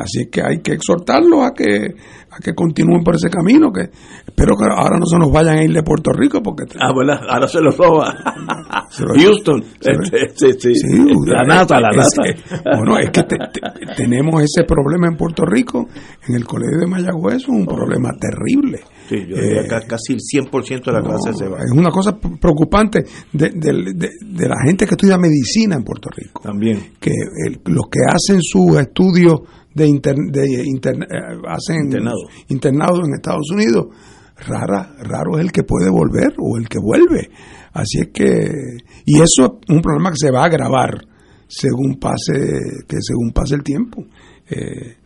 así 0.00 0.26
que 0.30 0.42
hay 0.42 0.58
que 0.60 0.74
exhortarlos 0.74 1.44
a 1.44 1.52
que 1.52 1.94
que 2.42 2.54
continúen 2.54 3.02
por 3.02 3.16
ese 3.16 3.28
camino, 3.30 3.72
que 3.72 3.90
espero 4.26 4.56
que 4.56 4.64
ahora 4.64 4.98
no 4.98 5.06
se 5.06 5.18
nos 5.18 5.30
vayan 5.30 5.58
a 5.58 5.64
ir 5.64 5.72
de 5.72 5.82
Puerto 5.82 6.12
Rico 6.12 6.42
porque 6.42 6.64
ah, 6.78 6.92
bueno, 6.92 7.14
ahora 7.28 7.48
se 7.48 7.60
los 7.60 7.76
roba 7.76 8.14
Houston, 9.16 9.64
este, 9.80 10.52
sí, 10.58 10.74
sí, 10.74 11.02
la 11.26 11.44
nata, 11.44 11.80
la 11.80 11.90
nata. 11.90 12.22
bueno, 12.76 12.98
es 12.98 13.10
que 13.10 13.22
tenemos 13.96 14.42
ese 14.42 14.64
problema 14.64 15.08
en 15.08 15.16
Puerto 15.16 15.44
Rico, 15.44 15.86
en 16.28 16.34
el 16.34 16.44
colegio 16.44 16.78
de 16.80 16.86
Mayagüez, 16.86 17.36
es 17.36 17.48
un 17.48 17.66
problema 17.66 18.10
terrible. 18.18 18.80
Sí, 19.08 19.16
yo 19.28 19.36
diría 19.36 19.62
eh, 19.62 19.86
casi 19.86 20.14
el 20.14 20.18
100% 20.18 20.84
de 20.84 20.92
la 20.92 21.00
clase 21.00 21.32
se 21.32 21.48
va. 21.48 21.58
Es 21.58 21.70
una 21.72 21.90
cosa 21.90 22.18
preocupante 22.18 23.04
de, 23.32 23.50
de, 23.50 24.48
la 24.48 24.56
gente 24.64 24.86
que 24.86 24.94
estudia 24.94 25.16
medicina 25.16 25.76
en 25.76 25.84
Puerto 25.84 26.10
Rico. 26.10 26.42
También. 26.42 26.94
Que 26.98 27.12
los 27.66 27.86
que 27.90 28.00
hacen 28.08 28.42
sus 28.42 28.78
estudios 28.78 29.40
de, 29.74 29.86
de 29.86 30.44
eh, 30.44 31.06
hacen 31.48 31.90
internado. 32.48 33.04
en 33.04 33.14
Estados 33.14 33.50
Unidos, 33.52 33.86
rara, 34.46 34.96
raro 34.98 35.38
es 35.38 35.44
el 35.44 35.52
que 35.52 35.62
puede 35.62 35.90
volver 35.90 36.34
o 36.38 36.58
el 36.58 36.68
que 36.68 36.78
vuelve. 36.80 37.30
Así 37.72 38.00
es 38.00 38.08
que, 38.12 38.50
y 39.04 39.16
eso 39.16 39.60
es 39.62 39.74
un 39.74 39.82
problema 39.82 40.10
que 40.10 40.16
se 40.18 40.30
va 40.30 40.42
a 40.42 40.46
agravar 40.46 41.06
según 41.46 41.98
pase, 42.00 42.32
que 42.88 42.96
según 43.00 43.32
pase 43.32 43.54
el 43.54 43.62
tiempo. 43.62 44.04
Eh, 44.48 44.96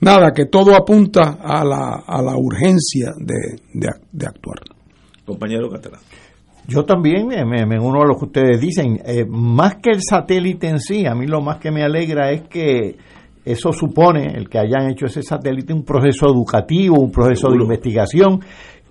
nada, 0.00 0.32
que 0.32 0.46
todo 0.46 0.74
apunta 0.74 1.38
a 1.40 1.64
la, 1.64 2.04
a 2.06 2.22
la 2.22 2.36
urgencia 2.36 3.12
de, 3.16 3.60
de, 3.72 4.26
actuar. 4.26 4.58
Compañero 5.24 5.68
Catalán. 5.70 6.00
Yo 6.68 6.84
también 6.84 7.26
me, 7.26 7.44
me, 7.44 7.78
uno 7.78 8.02
a 8.02 8.06
lo 8.06 8.16
que 8.16 8.24
ustedes 8.26 8.60
dicen. 8.60 9.00
Eh, 9.04 9.24
más 9.28 9.76
que 9.76 9.90
el 9.90 10.00
satélite 10.02 10.68
en 10.68 10.80
sí, 10.80 11.06
a 11.06 11.14
mí 11.14 11.26
lo 11.26 11.40
más 11.40 11.58
que 11.58 11.70
me 11.70 11.82
alegra 11.82 12.32
es 12.32 12.42
que 12.48 12.96
eso 13.44 13.72
supone, 13.72 14.34
el 14.36 14.48
que 14.48 14.58
hayan 14.58 14.90
hecho 14.90 15.06
ese 15.06 15.22
satélite, 15.22 15.72
un 15.72 15.84
proceso 15.84 16.26
educativo, 16.26 16.98
un 16.98 17.12
proceso 17.12 17.48
de 17.48 17.56
investigación 17.56 18.40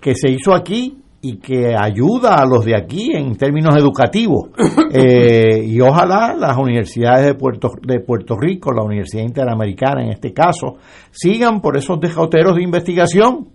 que 0.00 0.14
se 0.14 0.30
hizo 0.30 0.54
aquí 0.54 0.96
y 1.28 1.38
que 1.38 1.74
ayuda 1.76 2.36
a 2.36 2.46
los 2.46 2.64
de 2.64 2.76
aquí 2.76 3.10
en 3.12 3.36
términos 3.36 3.76
educativos. 3.76 4.50
Eh, 4.98 5.62
y 5.64 5.80
ojalá 5.80 6.34
las 6.34 6.56
universidades 6.56 7.26
de 7.26 7.34
Puerto, 7.34 7.72
de 7.82 8.00
Puerto 8.00 8.36
Rico, 8.38 8.72
la 8.72 8.82
Universidad 8.82 9.24
Interamericana 9.24 10.02
en 10.02 10.10
este 10.10 10.32
caso, 10.32 10.76
sigan 11.10 11.60
por 11.60 11.76
esos 11.76 12.00
dejateros 12.00 12.54
de 12.54 12.62
investigación. 12.62 13.48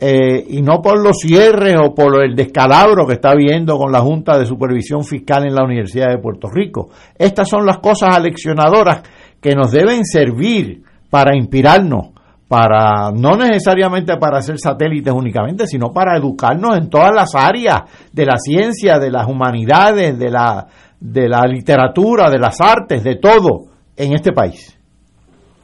Eh, 0.00 0.44
y 0.48 0.62
no 0.62 0.80
por 0.80 1.02
los 1.02 1.18
cierres 1.18 1.74
o 1.84 1.92
por 1.92 2.24
el 2.24 2.36
descalabro 2.36 3.06
que 3.06 3.14
está 3.14 3.32
habiendo 3.32 3.76
con 3.76 3.90
la 3.90 4.00
Junta 4.00 4.38
de 4.38 4.46
Supervisión 4.46 5.04
Fiscal 5.04 5.44
en 5.46 5.54
la 5.54 5.64
Universidad 5.64 6.10
de 6.10 6.18
Puerto 6.18 6.48
Rico. 6.48 6.90
Estas 7.18 7.48
son 7.48 7.66
las 7.66 7.78
cosas 7.78 8.16
aleccionadoras 8.16 9.02
que 9.40 9.54
nos 9.56 9.72
deben 9.72 10.04
servir 10.04 10.84
para 11.10 11.36
inspirarnos, 11.36 12.10
para 12.48 13.12
no 13.12 13.36
necesariamente 13.36 14.16
para 14.16 14.38
hacer 14.38 14.58
satélites 14.58 15.12
únicamente, 15.12 15.66
sino 15.66 15.92
para 15.92 16.16
educarnos 16.16 16.78
en 16.78 16.88
todas 16.88 17.14
las 17.14 17.34
áreas 17.34 17.82
de 18.12 18.24
la 18.24 18.38
ciencia, 18.38 18.98
de 18.98 19.10
las 19.10 19.28
humanidades, 19.28 20.18
de 20.18 20.30
la 20.30 20.66
de 21.00 21.28
la 21.28 21.42
literatura, 21.46 22.30
de 22.30 22.38
las 22.38 22.60
artes, 22.60 23.04
de 23.04 23.16
todo 23.16 23.66
en 23.96 24.14
este 24.14 24.32
país. 24.32 24.76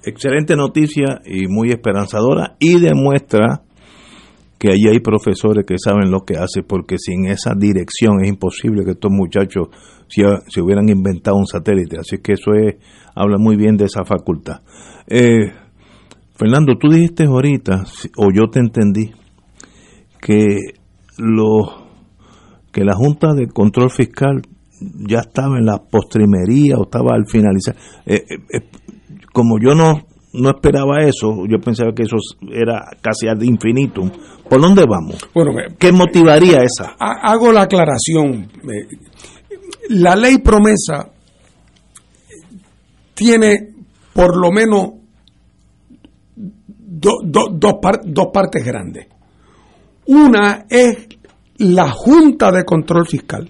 Excelente 0.05 0.55
noticia 0.55 1.23
y 1.24 1.48
muy 1.48 1.70
esperanzadora 1.70 2.56
y 2.59 2.78
demuestra 2.78 3.62
que 4.59 4.70
allí 4.70 4.89
hay 4.89 5.01
profesores 5.01 5.65
que 5.66 5.77
saben 5.78 6.11
lo 6.11 6.20
que 6.20 6.36
hacen, 6.36 6.65
porque 6.66 6.97
sin 6.98 7.27
esa 7.27 7.55
dirección 7.56 8.23
es 8.23 8.28
imposible 8.28 8.85
que 8.85 8.93
estos 8.93 9.11
muchachos 9.11 9.69
se, 10.09 10.61
hubieran 10.61 10.89
inventado 10.89 11.36
un 11.36 11.47
satélite. 11.47 11.98
Así 11.98 12.19
que 12.19 12.32
eso 12.32 12.52
es, 12.55 12.77
habla 13.15 13.36
muy 13.39 13.56
bien 13.56 13.77
de 13.77 13.86
esa 13.86 14.05
facultad. 14.05 14.61
Eh, 15.06 15.52
Fernando, 16.35 16.77
tú 16.77 16.89
dijiste 16.89 17.24
ahorita, 17.24 17.85
o 18.16 18.28
yo 18.35 18.51
te 18.51 18.59
entendí, 18.59 19.12
que, 20.20 20.59
lo, 21.19 21.86
que 22.73 22.82
la 22.85 22.94
Junta 22.94 23.35
de 23.35 23.47
Control 23.47 23.90
Fiscal 23.90 24.43
ya 24.81 25.20
estaba 25.20 25.59
en 25.59 25.66
la 25.66 25.78
postrimería 25.78 26.77
o 26.77 26.85
estaba 26.85 27.15
al 27.15 27.27
finalizar. 27.27 27.77
Eh, 28.05 28.16
eh, 28.16 28.39
eh, 28.52 28.69
como 29.32 29.59
yo 29.61 29.74
no, 29.74 30.06
no 30.32 30.51
esperaba 30.51 31.02
eso, 31.02 31.47
yo 31.48 31.59
pensaba 31.59 31.93
que 31.94 32.02
eso 32.02 32.16
era 32.51 32.85
casi 33.01 33.28
ad 33.28 33.40
infinitum. 33.40 34.11
¿Por 34.48 34.61
dónde 34.61 34.85
vamos? 34.89 35.28
Bueno, 35.32 35.52
¿Qué 35.78 35.93
motivaría 35.93 36.59
esa? 36.59 36.97
Hago 36.98 37.52
la 37.52 37.62
aclaración. 37.62 38.48
La 39.90 40.16
ley 40.16 40.39
promesa 40.39 41.11
tiene 43.15 43.74
por 44.12 44.36
lo 44.36 44.51
menos 44.51 45.03
dos 47.05 48.26
partes 48.32 48.64
grandes. 48.64 49.06
Una 50.06 50.66
es 50.68 51.09
la 51.59 51.90
Junta 51.90 52.51
de 52.51 52.64
Control 52.64 53.06
Fiscal. 53.06 53.48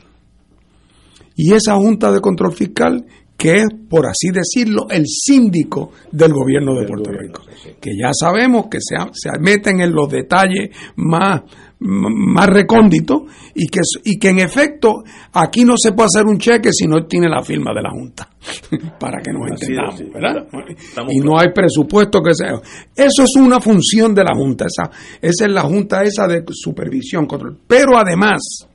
Y 1.36 1.52
esa 1.52 1.74
Junta 1.74 2.12
de 2.12 2.20
Control 2.20 2.52
Fiscal 2.52 3.04
que 3.36 3.58
es, 3.58 3.66
por 3.90 4.06
así 4.06 4.30
decirlo, 4.32 4.86
el 4.88 5.04
síndico 5.06 5.90
del 6.10 6.32
gobierno 6.32 6.74
de 6.74 6.86
Puerto 6.86 7.10
Rico, 7.10 7.42
que 7.80 7.90
ya 7.90 8.10
sabemos 8.12 8.66
que 8.70 8.78
se, 8.80 8.96
se 9.12 9.38
meten 9.40 9.80
en 9.80 9.92
los 9.92 10.08
detalles 10.08 10.70
más, 10.96 11.42
más 11.84 12.46
recónditos 12.46 13.22
y 13.54 13.66
que, 13.68 13.80
y 14.04 14.18
que 14.18 14.30
en 14.30 14.38
efecto 14.38 15.04
aquí 15.32 15.64
no 15.64 15.74
se 15.76 15.92
puede 15.92 16.06
hacer 16.06 16.24
un 16.26 16.38
cheque 16.38 16.70
si 16.72 16.86
no 16.86 17.04
tiene 17.06 17.28
la 17.28 17.42
firma 17.42 17.72
de 17.74 17.82
la 17.82 17.90
Junta, 17.90 18.28
para 18.98 19.20
que 19.20 19.30
nos 19.32 19.50
entendamos, 19.50 20.02
¿verdad? 20.12 20.46
y 21.10 21.18
no 21.20 21.38
hay 21.38 21.48
presupuesto 21.54 22.22
que 22.22 22.34
sea. 22.34 22.54
Eso 22.96 23.24
es 23.24 23.36
una 23.36 23.60
función 23.60 24.14
de 24.14 24.24
la 24.24 24.34
Junta, 24.34 24.64
esa, 24.66 24.90
esa 25.20 25.44
es 25.44 25.52
la 25.52 25.62
Junta 25.62 26.02
esa 26.02 26.26
de 26.26 26.42
supervisión, 26.50 27.26
control. 27.26 27.58
Pero 27.66 27.98
además, 27.98 28.66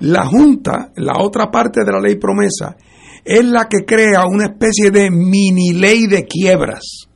la 0.00 0.24
Junta, 0.26 0.92
la 0.96 1.14
otra 1.20 1.50
parte 1.50 1.84
de 1.84 1.92
la 1.92 2.00
ley 2.00 2.16
promesa, 2.16 2.76
es 3.24 3.44
la 3.44 3.68
que 3.68 3.84
crea 3.84 4.24
una 4.26 4.46
especie 4.46 4.90
de 4.90 5.10
mini 5.10 5.74
ley 5.74 6.06
de 6.06 6.24
quiebras, 6.24 7.08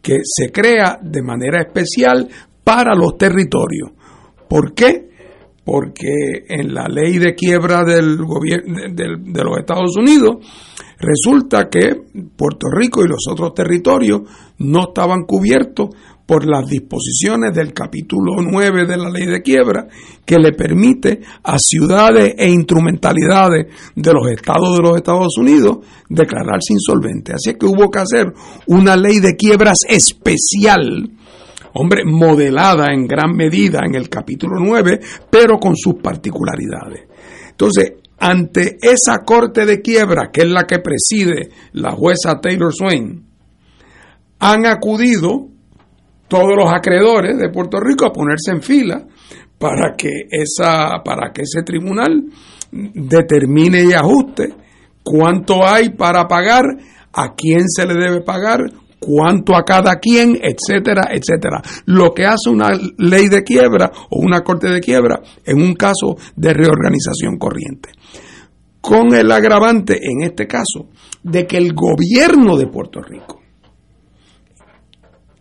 que 0.00 0.20
se 0.24 0.50
crea 0.50 0.98
de 1.02 1.22
manera 1.22 1.60
especial 1.60 2.28
para 2.70 2.94
los 2.94 3.18
territorios. 3.18 3.90
¿Por 4.48 4.74
qué? 4.74 5.10
Porque 5.64 6.44
en 6.48 6.72
la 6.72 6.86
ley 6.86 7.18
de 7.18 7.34
quiebra 7.34 7.82
del 7.82 8.16
gobierno 8.18 8.94
de 8.94 9.44
los 9.44 9.58
Estados 9.58 9.96
Unidos 9.96 10.36
resulta 10.96 11.68
que 11.68 12.00
Puerto 12.36 12.68
Rico 12.72 13.04
y 13.04 13.08
los 13.08 13.26
otros 13.28 13.54
territorios 13.54 14.20
no 14.58 14.84
estaban 14.84 15.24
cubiertos 15.24 15.88
por 16.24 16.46
las 16.46 16.68
disposiciones 16.68 17.52
del 17.52 17.72
capítulo 17.72 18.40
9 18.40 18.86
de 18.86 18.96
la 18.96 19.10
ley 19.10 19.26
de 19.26 19.42
quiebra 19.42 19.88
que 20.24 20.36
le 20.38 20.52
permite 20.52 21.22
a 21.42 21.58
ciudades 21.58 22.36
e 22.38 22.48
instrumentalidades 22.48 23.66
de 23.96 24.12
los 24.12 24.30
estados 24.30 24.76
de 24.76 24.82
los 24.82 24.96
Estados 24.96 25.36
Unidos 25.38 25.78
declararse 26.08 26.72
insolventes. 26.72 27.34
Así 27.34 27.54
que 27.54 27.66
hubo 27.66 27.90
que 27.90 27.98
hacer 27.98 28.32
una 28.68 28.96
ley 28.96 29.18
de 29.18 29.34
quiebras 29.34 29.78
especial, 29.88 31.10
hombre, 31.74 32.04
modelada 32.04 32.92
en 32.92 33.06
gran 33.06 33.34
medida 33.34 33.80
en 33.84 33.94
el 33.94 34.08
capítulo 34.08 34.56
9, 34.58 35.00
pero 35.30 35.58
con 35.58 35.76
sus 35.76 35.94
particularidades. 35.94 37.08
Entonces, 37.50 37.94
ante 38.18 38.78
esa 38.80 39.18
corte 39.24 39.64
de 39.64 39.80
quiebra, 39.80 40.30
que 40.32 40.42
es 40.42 40.48
la 40.48 40.64
que 40.64 40.78
preside 40.78 41.50
la 41.72 41.92
jueza 41.92 42.40
Taylor 42.40 42.72
Swain, 42.72 43.24
han 44.38 44.66
acudido 44.66 45.48
todos 46.28 46.56
los 46.56 46.72
acreedores 46.72 47.38
de 47.38 47.50
Puerto 47.50 47.80
Rico 47.80 48.06
a 48.06 48.12
ponerse 48.12 48.52
en 48.52 48.62
fila 48.62 49.04
para 49.58 49.94
que 49.96 50.26
esa 50.30 51.02
para 51.04 51.32
que 51.32 51.42
ese 51.42 51.62
tribunal 51.62 52.24
determine 52.70 53.84
y 53.84 53.92
ajuste 53.92 54.54
cuánto 55.02 55.66
hay 55.66 55.90
para 55.90 56.28
pagar, 56.28 56.64
a 57.12 57.34
quién 57.34 57.68
se 57.68 57.86
le 57.86 57.94
debe 57.94 58.20
pagar, 58.20 58.60
cuánto 59.00 59.56
a 59.56 59.64
cada 59.64 59.96
quien, 59.96 60.38
etcétera, 60.40 61.08
etcétera. 61.10 61.62
Lo 61.86 62.12
que 62.12 62.26
hace 62.26 62.50
una 62.50 62.70
ley 62.98 63.28
de 63.28 63.42
quiebra 63.42 63.90
o 64.10 64.20
una 64.20 64.42
corte 64.42 64.68
de 64.68 64.80
quiebra 64.80 65.20
en 65.44 65.60
un 65.60 65.74
caso 65.74 66.16
de 66.36 66.52
reorganización 66.52 67.38
corriente. 67.38 67.90
Con 68.80 69.14
el 69.14 69.30
agravante, 69.32 69.98
en 70.00 70.22
este 70.22 70.46
caso, 70.46 70.88
de 71.22 71.46
que 71.46 71.56
el 71.56 71.72
gobierno 71.74 72.56
de 72.56 72.66
Puerto 72.66 73.00
Rico 73.00 73.40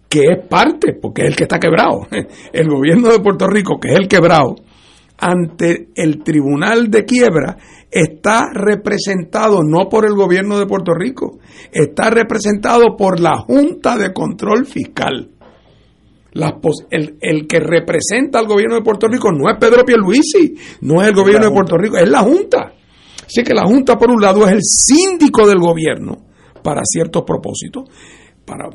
que 0.10 0.24
es 0.24 0.48
parte, 0.48 0.94
porque 1.00 1.22
es 1.22 1.28
el 1.30 1.36
que 1.36 1.44
está 1.44 1.60
quebrado, 1.60 2.08
el 2.54 2.68
gobierno 2.68 3.10
de 3.10 3.20
Puerto 3.20 3.46
Rico, 3.48 3.80
que 3.80 3.90
es 3.90 3.96
el 3.96 4.08
quebrado, 4.08 4.56
ante 5.20 5.90
el 5.96 6.24
tribunal 6.24 6.90
de 6.90 7.06
quiebra, 7.06 7.58
está 7.92 8.50
representado 8.54 9.62
no 9.64 9.90
por 9.90 10.06
el 10.06 10.14
gobierno 10.14 10.60
de 10.60 10.66
Puerto 10.66 10.94
Rico, 10.94 11.40
está 11.72 12.10
representado 12.10 12.96
por 12.98 13.20
la 13.20 13.38
Junta 13.38 13.98
de 13.98 14.14
Control 14.14 14.66
Fiscal. 14.66 15.30
el, 16.92 17.18
el, 17.20 17.48
que 17.48 17.60
representa 17.60 18.40
al 18.40 18.48
gobierno 18.48 18.76
de 18.76 18.84
Puerto 18.84 19.08
Rico 19.08 19.32
no 19.32 19.50
es 19.50 19.58
Pedro 19.60 19.84
Pierluisi, 19.84 20.56
no 20.82 21.02
es 21.02 21.10
el 21.10 21.16
gobierno 21.16 21.48
de 21.48 21.54
Puerto 21.54 21.78
Rico, 21.78 21.98
es 21.98 22.10
la 22.10 22.22
Junta. 22.22 22.74
Así 23.26 23.44
que 23.44 23.54
la 23.54 23.66
Junta, 23.66 23.98
por 23.98 24.10
un 24.10 24.22
lado, 24.22 24.46
es 24.48 24.54
el 24.54 24.62
síndico 24.64 25.48
del 25.48 25.60
gobierno 25.60 26.18
para 26.64 26.82
ciertos 26.84 27.24
propósitos, 27.24 27.90
para 28.46 28.70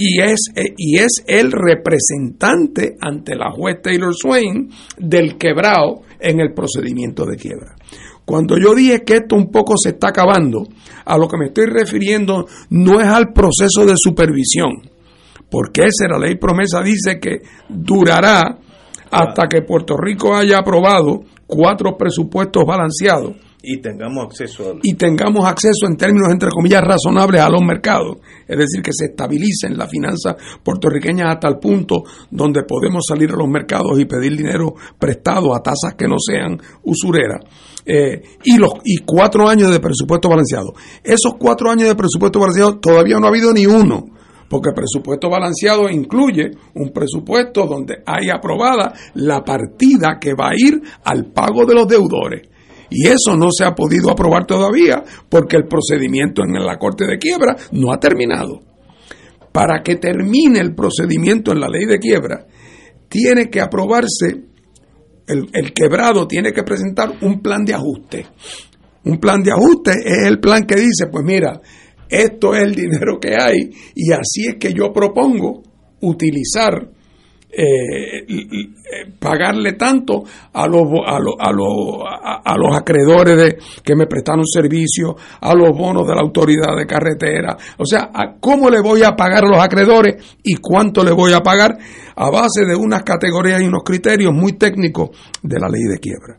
y 0.00 0.18
es, 0.22 0.50
eh, 0.56 0.72
y 0.78 0.98
es 0.98 1.22
el 1.26 1.52
representante 1.52 2.96
ante 3.02 3.36
la 3.36 3.50
juez 3.50 3.82
Taylor 3.82 4.14
Swain 4.14 4.70
del 4.96 5.36
quebrado 5.36 6.02
en 6.18 6.40
el 6.40 6.54
procedimiento 6.54 7.26
de 7.26 7.36
quiebra. 7.36 7.76
Cuando 8.24 8.56
yo 8.56 8.74
dije 8.74 9.02
que 9.04 9.16
esto 9.16 9.36
un 9.36 9.50
poco 9.50 9.76
se 9.76 9.90
está 9.90 10.08
acabando, 10.08 10.66
a 11.04 11.18
lo 11.18 11.28
que 11.28 11.36
me 11.36 11.46
estoy 11.46 11.66
refiriendo 11.66 12.46
no 12.70 12.98
es 12.98 13.08
al 13.08 13.34
proceso 13.34 13.84
de 13.84 13.94
supervisión, 13.96 14.88
porque 15.50 15.82
esa 15.82 16.08
la 16.08 16.18
ley 16.18 16.36
promesa 16.36 16.80
dice 16.82 17.18
que 17.20 17.42
durará 17.68 18.58
hasta 19.10 19.48
que 19.48 19.62
Puerto 19.62 19.96
Rico 19.98 20.34
haya 20.34 20.58
aprobado 20.58 21.24
cuatro 21.46 21.98
presupuestos 21.98 22.64
balanceados 22.64 23.36
y 23.62 23.80
tengamos 23.80 24.24
acceso 24.24 24.74
y 24.82 24.94
tengamos 24.94 25.46
acceso 25.46 25.86
en 25.86 25.96
términos 25.96 26.30
entre 26.30 26.50
comillas 26.50 26.82
razonables 26.82 27.40
a 27.40 27.50
los 27.50 27.62
mercados, 27.62 28.18
es 28.46 28.58
decir, 28.58 28.82
que 28.82 28.92
se 28.92 29.06
estabilicen 29.06 29.76
las 29.76 29.90
finanzas 29.90 30.36
puertorriqueñas 30.62 31.34
hasta 31.34 31.48
el 31.48 31.58
punto 31.58 32.02
donde 32.30 32.62
podemos 32.64 33.04
salir 33.06 33.30
a 33.30 33.36
los 33.36 33.48
mercados 33.48 33.98
y 33.98 34.04
pedir 34.04 34.36
dinero 34.36 34.74
prestado 34.98 35.54
a 35.54 35.62
tasas 35.62 35.94
que 35.96 36.08
no 36.08 36.16
sean 36.18 36.58
usureras. 36.84 37.44
Eh, 37.84 38.22
y 38.44 38.56
los 38.56 38.72
y 38.84 38.98
cuatro 38.98 39.48
años 39.48 39.72
de 39.72 39.80
presupuesto 39.80 40.28
balanceado. 40.28 40.74
Esos 41.02 41.34
cuatro 41.38 41.70
años 41.70 41.88
de 41.88 41.94
presupuesto 41.94 42.38
balanceado 42.38 42.78
todavía 42.78 43.18
no 43.18 43.26
ha 43.26 43.30
habido 43.30 43.52
ni 43.52 43.66
uno 43.66 44.04
porque 44.50 44.70
el 44.70 44.74
presupuesto 44.74 45.30
balanceado 45.30 45.88
incluye 45.88 46.50
un 46.74 46.90
presupuesto 46.90 47.66
donde 47.66 48.02
hay 48.04 48.30
aprobada 48.30 48.92
la 49.14 49.44
partida 49.44 50.18
que 50.20 50.34
va 50.34 50.48
a 50.48 50.54
ir 50.56 50.82
al 51.04 51.26
pago 51.26 51.64
de 51.64 51.74
los 51.74 51.86
deudores. 51.86 52.49
Y 52.90 53.06
eso 53.06 53.36
no 53.36 53.48
se 53.50 53.64
ha 53.64 53.74
podido 53.74 54.10
aprobar 54.10 54.46
todavía 54.46 55.02
porque 55.28 55.56
el 55.56 55.66
procedimiento 55.66 56.42
en 56.42 56.54
la 56.54 56.76
Corte 56.76 57.06
de 57.06 57.18
Quiebra 57.18 57.56
no 57.72 57.92
ha 57.92 58.00
terminado. 58.00 58.60
Para 59.52 59.82
que 59.82 59.96
termine 59.96 60.60
el 60.60 60.74
procedimiento 60.74 61.52
en 61.52 61.60
la 61.60 61.68
ley 61.68 61.84
de 61.84 61.98
quiebra, 61.98 62.46
tiene 63.08 63.50
que 63.50 63.60
aprobarse, 63.60 64.44
el, 65.26 65.72
quebrado 65.72 66.26
tiene 66.26 66.52
que 66.52 66.62
presentar 66.62 67.12
un 67.22 67.40
plan 67.40 67.64
de 67.64 67.74
ajuste. 67.74 68.26
Un 69.04 69.18
plan 69.18 69.42
de 69.42 69.50
ajuste 69.50 69.92
es 70.04 70.26
el 70.26 70.38
plan 70.38 70.64
que 70.66 70.76
dice, 70.76 71.08
pues 71.10 71.24
mira, 71.24 71.60
esto 72.08 72.54
es 72.54 72.62
el 72.62 72.74
dinero 72.74 73.18
que 73.20 73.34
hay 73.40 73.70
y 73.94 74.12
así 74.12 74.46
es 74.48 74.56
que 74.56 74.72
yo 74.72 74.92
propongo 74.92 75.62
utilizar 76.00 76.90
eh, 77.52 78.26
pagarle 79.18 79.72
tanto 79.72 80.22
a 80.52 80.66
los, 80.66 80.82
a, 81.06 81.18
los, 81.18 81.34
a, 81.38 81.52
los, 81.52 81.68
a, 82.44 82.56
los 82.56 82.76
acreedores 82.76 83.36
de, 83.36 83.58
que 83.82 83.96
me 83.96 84.06
prestaron 84.06 84.46
servicio, 84.46 85.16
a 85.40 85.54
los 85.54 85.76
bonos 85.76 86.06
de 86.06 86.14
la 86.14 86.20
autoridad 86.20 86.76
de 86.76 86.86
carretera. 86.86 87.56
O 87.78 87.84
sea, 87.84 88.10
¿cómo 88.40 88.70
le 88.70 88.80
voy 88.80 89.02
a 89.02 89.16
pagar 89.16 89.44
a 89.44 89.48
los 89.48 89.60
acreedores 89.60 90.38
y 90.42 90.56
cuánto 90.56 91.02
le 91.04 91.12
voy 91.12 91.32
a 91.32 91.40
pagar 91.40 91.76
a 92.16 92.30
base 92.30 92.64
de 92.64 92.76
unas 92.76 93.02
categorías 93.02 93.60
y 93.60 93.66
unos 93.66 93.82
criterios 93.84 94.32
muy 94.32 94.52
técnicos 94.52 95.10
de 95.42 95.58
la 95.58 95.68
ley 95.68 95.82
de 95.84 95.98
quiebra? 95.98 96.38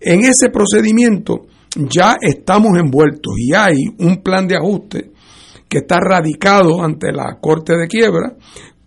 En 0.00 0.24
ese 0.24 0.50
procedimiento 0.50 1.46
ya 1.76 2.16
estamos 2.20 2.78
envueltos 2.78 3.34
y 3.38 3.54
hay 3.54 3.76
un 3.98 4.22
plan 4.22 4.46
de 4.46 4.56
ajuste 4.56 5.10
que 5.68 5.78
está 5.78 5.98
radicado 5.98 6.82
ante 6.82 7.10
la 7.10 7.38
Corte 7.40 7.76
de 7.76 7.88
Quiebra, 7.88 8.36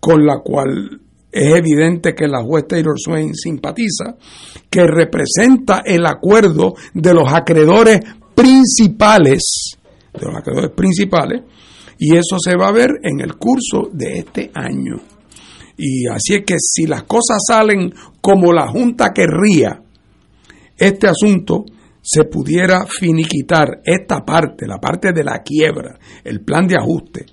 con 0.00 0.24
la 0.24 0.38
cual 0.42 1.00
es 1.30 1.54
evidente 1.54 2.14
que 2.14 2.26
la 2.26 2.42
juez 2.42 2.66
Taylor 2.66 2.98
Swain 2.98 3.34
simpatiza, 3.34 4.16
que 4.70 4.86
representa 4.86 5.82
el 5.84 6.06
acuerdo 6.06 6.74
de 6.94 7.14
los 7.14 7.32
acreedores 7.32 8.00
principales, 8.34 9.76
de 10.12 10.26
los 10.26 10.36
acreedores 10.36 10.70
principales, 10.70 11.42
y 11.98 12.14
eso 12.14 12.38
se 12.38 12.56
va 12.56 12.68
a 12.68 12.72
ver 12.72 12.90
en 13.02 13.20
el 13.20 13.34
curso 13.36 13.90
de 13.92 14.18
este 14.20 14.50
año. 14.54 15.00
Y 15.76 16.06
así 16.06 16.34
es 16.34 16.44
que 16.44 16.56
si 16.58 16.86
las 16.86 17.04
cosas 17.04 17.38
salen 17.46 17.92
como 18.20 18.52
la 18.52 18.68
Junta 18.68 19.10
querría, 19.14 19.82
este 20.76 21.08
asunto 21.08 21.64
se 22.00 22.24
pudiera 22.24 22.86
finiquitar, 22.86 23.80
esta 23.84 24.24
parte, 24.24 24.66
la 24.66 24.78
parte 24.78 25.12
de 25.12 25.24
la 25.24 25.42
quiebra, 25.42 25.98
el 26.24 26.40
plan 26.40 26.66
de 26.66 26.76
ajuste, 26.76 27.26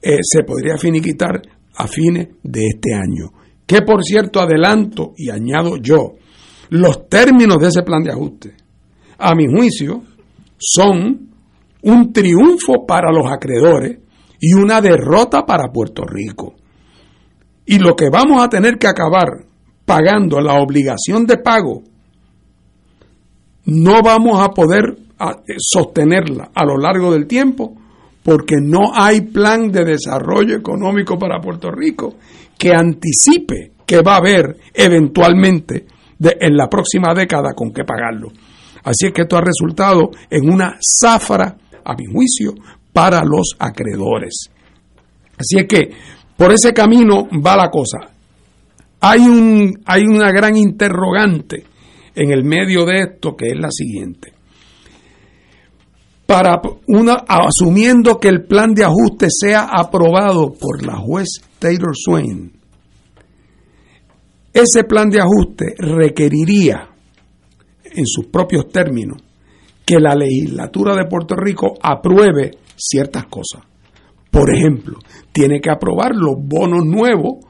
eh, 0.00 0.18
se 0.22 0.44
podría 0.44 0.76
finiquitar 0.76 1.40
a 1.76 1.86
fines 1.86 2.28
de 2.42 2.66
este 2.68 2.94
año. 2.94 3.32
Que 3.66 3.82
por 3.82 4.02
cierto 4.02 4.40
adelanto 4.40 5.14
y 5.16 5.30
añado 5.30 5.76
yo, 5.76 6.14
los 6.70 7.08
términos 7.08 7.58
de 7.58 7.68
ese 7.68 7.82
plan 7.82 8.02
de 8.02 8.12
ajuste, 8.12 8.54
a 9.18 9.34
mi 9.34 9.46
juicio, 9.46 10.02
son 10.58 11.28
un 11.82 12.12
triunfo 12.12 12.86
para 12.86 13.10
los 13.12 13.30
acreedores 13.30 13.98
y 14.40 14.52
una 14.54 14.80
derrota 14.80 15.44
para 15.46 15.72
Puerto 15.72 16.02
Rico. 16.04 16.54
Y 17.66 17.78
lo 17.78 17.94
que 17.96 18.10
vamos 18.10 18.42
a 18.42 18.48
tener 18.48 18.78
que 18.78 18.88
acabar 18.88 19.46
pagando 19.84 20.40
la 20.40 20.60
obligación 20.60 21.26
de 21.26 21.38
pago, 21.38 21.82
no 23.66 24.02
vamos 24.02 24.40
a 24.40 24.50
poder 24.50 24.96
sostenerla 25.58 26.50
a 26.54 26.64
lo 26.64 26.76
largo 26.76 27.12
del 27.12 27.26
tiempo 27.26 27.74
porque 28.24 28.56
no 28.58 28.92
hay 28.94 29.20
plan 29.20 29.70
de 29.70 29.84
desarrollo 29.84 30.56
económico 30.56 31.18
para 31.18 31.40
Puerto 31.40 31.70
Rico 31.70 32.16
que 32.58 32.72
anticipe 32.72 33.72
que 33.86 34.00
va 34.00 34.14
a 34.14 34.18
haber 34.18 34.56
eventualmente 34.72 35.86
en 36.18 36.56
la 36.56 36.68
próxima 36.68 37.12
década 37.14 37.52
con 37.54 37.70
qué 37.70 37.84
pagarlo. 37.84 38.28
Así 38.82 39.06
es 39.06 39.12
que 39.12 39.22
esto 39.22 39.36
ha 39.36 39.42
resultado 39.42 40.10
en 40.30 40.50
una 40.50 40.78
zafra, 40.80 41.56
a 41.84 41.94
mi 41.94 42.06
juicio, 42.10 42.54
para 42.94 43.22
los 43.24 43.56
acreedores. 43.58 44.50
Así 45.36 45.58
es 45.58 45.66
que 45.68 45.90
por 46.34 46.50
ese 46.50 46.72
camino 46.72 47.28
va 47.44 47.56
la 47.56 47.70
cosa. 47.70 47.98
Hay, 49.00 49.20
un, 49.20 49.82
hay 49.84 50.04
una 50.04 50.30
gran 50.30 50.56
interrogante 50.56 51.64
en 52.14 52.30
el 52.30 52.42
medio 52.42 52.86
de 52.86 53.00
esto 53.02 53.36
que 53.36 53.48
es 53.48 53.58
la 53.58 53.70
siguiente 53.70 54.33
para 56.34 56.60
una, 56.88 57.22
asumiendo 57.28 58.18
que 58.18 58.26
el 58.26 58.42
plan 58.44 58.74
de 58.74 58.82
ajuste 58.82 59.28
sea 59.30 59.68
aprobado 59.70 60.52
por 60.52 60.84
la 60.84 60.96
juez 60.96 61.28
Taylor 61.60 61.92
Swain, 61.94 62.50
ese 64.52 64.82
plan 64.82 65.10
de 65.10 65.20
ajuste 65.20 65.76
requeriría, 65.78 66.88
en 67.84 68.04
sus 68.04 68.26
propios 68.26 68.66
términos, 68.66 69.22
que 69.86 70.00
la 70.00 70.16
legislatura 70.16 70.96
de 70.96 71.04
Puerto 71.04 71.36
Rico 71.36 71.74
apruebe 71.80 72.50
ciertas 72.74 73.26
cosas. 73.26 73.62
Por 74.28 74.52
ejemplo, 74.52 74.98
tiene 75.30 75.60
que 75.60 75.70
aprobar 75.70 76.16
los 76.16 76.34
bonos 76.36 76.84
nuevos 76.84 77.44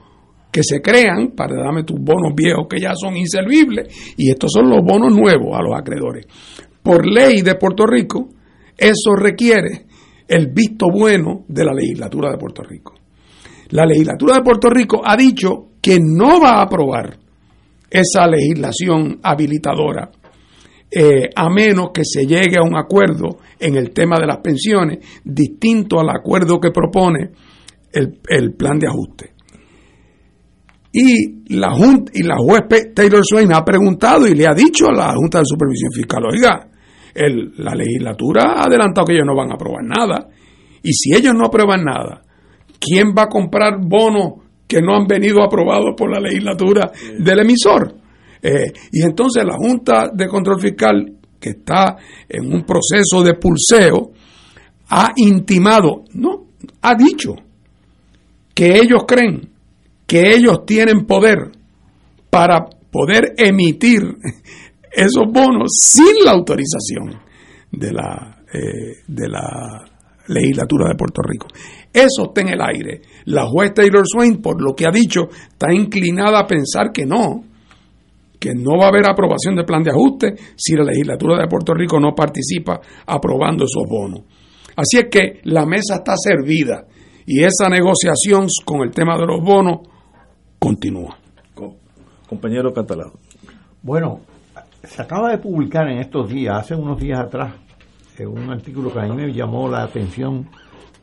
que 0.52 0.62
se 0.62 0.82
crean 0.82 1.32
para 1.34 1.56
darme 1.56 1.84
tus 1.84 1.98
bonos 1.98 2.34
viejos 2.36 2.66
que 2.68 2.82
ya 2.82 2.92
son 2.94 3.16
inservibles 3.16 4.14
y 4.18 4.28
estos 4.28 4.52
son 4.52 4.68
los 4.68 4.84
bonos 4.84 5.16
nuevos 5.16 5.56
a 5.58 5.62
los 5.62 5.72
acreedores. 5.74 6.26
Por 6.82 7.06
ley 7.06 7.40
de 7.40 7.54
Puerto 7.54 7.86
Rico, 7.86 8.33
eso 8.76 9.14
requiere 9.16 9.86
el 10.26 10.48
visto 10.48 10.86
bueno 10.90 11.44
de 11.48 11.64
la 11.64 11.72
legislatura 11.72 12.30
de 12.30 12.38
Puerto 12.38 12.62
Rico. 12.62 12.94
La 13.70 13.86
legislatura 13.86 14.36
de 14.36 14.42
Puerto 14.42 14.70
Rico 14.70 15.02
ha 15.04 15.16
dicho 15.16 15.70
que 15.80 15.98
no 16.00 16.40
va 16.40 16.58
a 16.58 16.62
aprobar 16.62 17.18
esa 17.90 18.26
legislación 18.26 19.20
habilitadora 19.22 20.10
eh, 20.90 21.28
a 21.34 21.50
menos 21.50 21.90
que 21.92 22.02
se 22.04 22.26
llegue 22.26 22.56
a 22.56 22.62
un 22.62 22.76
acuerdo 22.76 23.38
en 23.58 23.76
el 23.76 23.90
tema 23.90 24.16
de 24.18 24.26
las 24.26 24.38
pensiones 24.38 24.98
distinto 25.24 25.98
al 25.98 26.10
acuerdo 26.10 26.60
que 26.60 26.70
propone 26.70 27.30
el, 27.92 28.20
el 28.28 28.54
plan 28.54 28.78
de 28.78 28.86
ajuste. 28.86 29.34
Y 30.92 31.54
la, 31.56 31.74
y 32.12 32.22
la 32.22 32.36
juez 32.36 32.94
Taylor 32.94 33.24
Swain 33.24 33.52
ha 33.52 33.64
preguntado 33.64 34.28
y 34.28 34.34
le 34.34 34.46
ha 34.46 34.54
dicho 34.54 34.86
a 34.86 34.92
la 34.92 35.12
Junta 35.14 35.40
de 35.40 35.44
Supervisión 35.44 35.90
Fiscal, 35.92 36.22
oiga, 36.24 36.68
la 37.14 37.74
legislatura 37.74 38.54
ha 38.56 38.64
adelantado 38.64 39.06
que 39.06 39.14
ellos 39.14 39.26
no 39.26 39.36
van 39.36 39.50
a 39.50 39.54
aprobar 39.54 39.84
nada. 39.84 40.28
Y 40.82 40.92
si 40.92 41.14
ellos 41.14 41.32
no 41.34 41.46
aprueban 41.46 41.84
nada, 41.84 42.22
¿quién 42.78 43.14
va 43.16 43.24
a 43.24 43.28
comprar 43.28 43.78
bonos 43.80 44.42
que 44.66 44.80
no 44.80 44.96
han 44.96 45.06
venido 45.06 45.42
aprobados 45.42 45.94
por 45.96 46.10
la 46.10 46.20
legislatura 46.20 46.90
del 47.18 47.40
emisor? 47.40 47.94
Eh, 48.42 48.72
y 48.92 49.02
entonces 49.02 49.44
la 49.44 49.56
Junta 49.56 50.10
de 50.12 50.28
Control 50.28 50.60
Fiscal, 50.60 51.14
que 51.40 51.50
está 51.50 51.96
en 52.28 52.52
un 52.52 52.64
proceso 52.64 53.22
de 53.22 53.34
pulseo, 53.34 54.12
ha 54.90 55.12
intimado, 55.16 56.04
no, 56.12 56.48
ha 56.82 56.94
dicho 56.94 57.34
que 58.54 58.76
ellos 58.76 59.04
creen 59.06 59.50
que 60.06 60.34
ellos 60.34 60.66
tienen 60.66 61.06
poder 61.06 61.52
para 62.30 62.66
poder 62.90 63.34
emitir 63.38 64.02
esos 64.94 65.24
bonos 65.30 65.70
sin 65.80 66.24
la 66.24 66.32
autorización 66.32 67.20
de 67.70 67.92
la, 67.92 68.44
eh, 68.52 69.02
de 69.06 69.28
la 69.28 69.84
legislatura 70.28 70.88
de 70.88 70.94
Puerto 70.94 71.22
Rico. 71.22 71.48
Eso 71.92 72.26
está 72.28 72.40
en 72.40 72.48
el 72.48 72.60
aire. 72.60 73.02
La 73.26 73.46
juez 73.46 73.74
Taylor 73.74 74.04
Swain, 74.06 74.40
por 74.40 74.60
lo 74.62 74.74
que 74.74 74.86
ha 74.86 74.90
dicho, 74.90 75.28
está 75.30 75.72
inclinada 75.72 76.40
a 76.40 76.46
pensar 76.46 76.92
que 76.92 77.04
no, 77.04 77.44
que 78.38 78.54
no 78.54 78.78
va 78.78 78.86
a 78.86 78.88
haber 78.88 79.08
aprobación 79.08 79.54
del 79.56 79.64
plan 79.64 79.82
de 79.82 79.90
ajuste 79.90 80.34
si 80.56 80.74
la 80.74 80.84
legislatura 80.84 81.40
de 81.40 81.48
Puerto 81.48 81.74
Rico 81.74 82.00
no 82.00 82.14
participa 82.14 82.80
aprobando 83.06 83.64
esos 83.64 83.84
bonos. 83.88 84.22
Así 84.76 84.98
es 84.98 85.06
que 85.10 85.40
la 85.44 85.66
mesa 85.66 85.96
está 85.96 86.14
servida 86.16 86.84
y 87.26 87.42
esa 87.42 87.68
negociación 87.68 88.46
con 88.64 88.82
el 88.82 88.90
tema 88.90 89.16
de 89.16 89.26
los 89.26 89.40
bonos 89.42 89.80
continúa. 90.58 91.18
Compañero 92.28 92.72
Catalán. 92.72 93.12
Bueno, 93.82 94.20
se 94.86 95.02
acaba 95.02 95.30
de 95.30 95.38
publicar 95.38 95.88
en 95.88 95.98
estos 95.98 96.28
días, 96.28 96.56
hace 96.56 96.74
unos 96.74 97.00
días 97.00 97.20
atrás, 97.20 97.54
un 98.20 98.50
artículo 98.50 98.92
que 98.92 99.00
a 99.00 99.02
mí 99.06 99.16
me 99.16 99.32
llamó 99.32 99.68
la 99.68 99.82
atención 99.82 100.48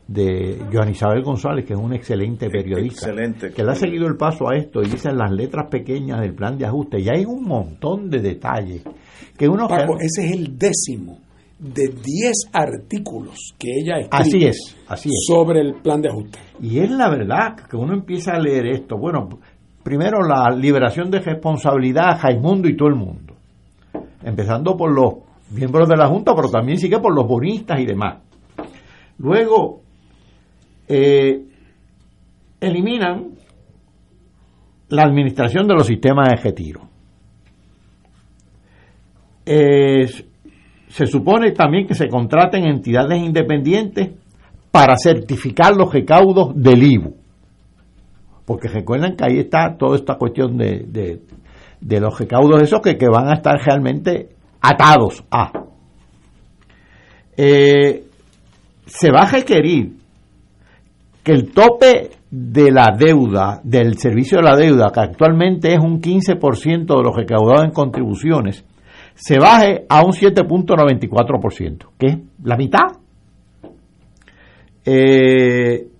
de 0.06 0.58
Joan 0.72 0.90
Isabel 0.90 1.22
González, 1.22 1.64
que 1.64 1.74
es 1.74 1.78
un 1.78 1.92
excelente 1.92 2.48
periodista, 2.48 3.12
que 3.54 3.62
le 3.62 3.70
ha 3.70 3.74
seguido 3.74 4.06
el 4.06 4.16
paso 4.16 4.48
a 4.48 4.56
esto 4.56 4.82
y 4.82 4.88
dice 4.88 5.12
las 5.12 5.30
letras 5.30 5.68
pequeñas 5.70 6.20
del 6.20 6.34
plan 6.34 6.58
de 6.58 6.66
ajuste. 6.66 7.00
Y 7.00 7.08
hay 7.08 7.24
un 7.24 7.44
montón 7.44 8.10
de 8.10 8.20
detalles 8.20 8.82
que 9.36 9.48
uno... 9.48 9.68
ese 10.00 10.26
es 10.26 10.32
el 10.32 10.58
décimo 10.58 11.18
de 11.58 11.88
10 11.88 12.50
artículos 12.52 13.54
que 13.58 13.68
ella 13.70 13.98
escribe 14.00 14.20
así 14.20 14.44
es, 14.46 14.76
así 14.88 15.08
es. 15.10 15.24
sobre 15.26 15.60
el 15.60 15.74
plan 15.74 16.00
de 16.02 16.08
ajuste. 16.08 16.38
Y 16.60 16.80
es 16.80 16.90
la 16.90 17.08
verdad 17.08 17.56
que 17.70 17.76
uno 17.76 17.94
empieza 17.94 18.32
a 18.32 18.40
leer 18.40 18.66
esto. 18.66 18.96
Bueno, 18.98 19.28
primero 19.84 20.22
la 20.26 20.50
liberación 20.50 21.10
de 21.10 21.20
responsabilidad 21.20 22.10
a 22.10 22.16
Jaimundo 22.16 22.68
y 22.68 22.76
todo 22.76 22.88
el 22.88 22.96
mundo 22.96 23.31
empezando 24.24 24.76
por 24.76 24.92
los 24.92 25.14
miembros 25.50 25.88
de 25.88 25.96
la 25.96 26.08
Junta, 26.08 26.34
pero 26.34 26.50
también 26.50 26.78
sigue 26.78 26.98
por 26.98 27.14
los 27.14 27.26
bonistas 27.26 27.80
y 27.80 27.86
demás. 27.86 28.18
Luego, 29.18 29.82
eh, 30.88 31.44
eliminan 32.60 33.32
la 34.88 35.02
administración 35.02 35.66
de 35.66 35.74
los 35.74 35.86
sistemas 35.86 36.28
de 36.30 36.36
retiro. 36.36 36.80
se 39.44 41.06
supone 41.06 41.52
también 41.52 41.86
que 41.86 41.94
se 41.94 42.08
contraten 42.08 42.64
entidades 42.64 43.18
independientes 43.18 44.10
para 44.70 44.96
certificar 44.96 45.74
los 45.74 45.92
recaudos 45.92 46.54
del 46.54 46.82
IBU. 46.82 47.16
Porque 48.44 48.68
recuerden 48.68 49.16
que 49.16 49.24
ahí 49.24 49.38
está 49.38 49.76
toda 49.78 49.96
esta 49.96 50.16
cuestión 50.16 50.58
de 50.58 51.22
los 52.00 52.18
recaudos 52.18 52.62
esos 52.62 52.80
que, 52.80 52.96
que 52.96 53.08
van 53.08 53.28
a 53.28 53.34
estar 53.34 53.58
realmente 53.58 54.28
atados 54.60 55.24
a. 55.30 55.52
Eh, 57.36 58.04
se 58.86 59.10
va 59.10 59.22
a 59.22 59.30
requerir 59.30 59.96
que 61.22 61.32
el 61.32 61.52
tope 61.52 62.10
de 62.30 62.70
la 62.70 62.96
deuda, 62.98 63.60
del 63.62 63.98
servicio 63.98 64.38
de 64.38 64.44
la 64.44 64.56
deuda, 64.56 64.90
que 64.92 65.00
actualmente 65.00 65.72
es 65.72 65.78
un 65.78 66.00
15% 66.00 66.86
de 66.86 67.02
lo 67.02 67.12
recaudado 67.12 67.64
en 67.64 67.70
contribuciones, 67.70 68.64
se 69.14 69.38
baje 69.38 69.84
a 69.88 70.02
un 70.02 70.12
7.94%, 70.12 71.90
que 71.98 72.06
es 72.06 72.18
la 72.42 72.56
mitad. 72.56 72.86
Eh, 74.84 75.91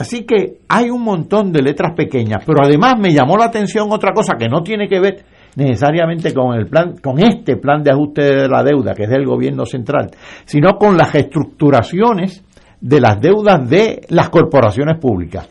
así 0.00 0.24
que 0.24 0.60
hay 0.66 0.88
un 0.88 1.02
montón 1.02 1.52
de 1.52 1.62
letras 1.62 1.92
pequeñas, 1.94 2.42
pero 2.46 2.64
además 2.64 2.94
me 2.98 3.12
llamó 3.12 3.36
la 3.36 3.44
atención 3.44 3.88
otra 3.92 4.12
cosa 4.12 4.36
que 4.38 4.48
no 4.48 4.62
tiene 4.62 4.88
que 4.88 4.98
ver 4.98 5.24
necesariamente 5.56 6.32
con 6.32 6.54
el 6.54 6.66
plan, 6.66 6.96
con 7.02 7.18
este 7.18 7.56
plan 7.56 7.82
de 7.82 7.90
ajuste 7.90 8.22
de 8.22 8.48
la 8.48 8.62
deuda 8.62 8.94
que 8.94 9.04
es 9.04 9.10
del 9.10 9.26
gobierno 9.26 9.66
central, 9.66 10.10
sino 10.44 10.78
con 10.78 10.96
las 10.96 11.12
reestructuraciones 11.12 12.42
de 12.80 13.00
las 13.00 13.20
deudas 13.20 13.68
de 13.68 14.00
las 14.08 14.30
corporaciones 14.30 14.98
públicas. 14.98 15.48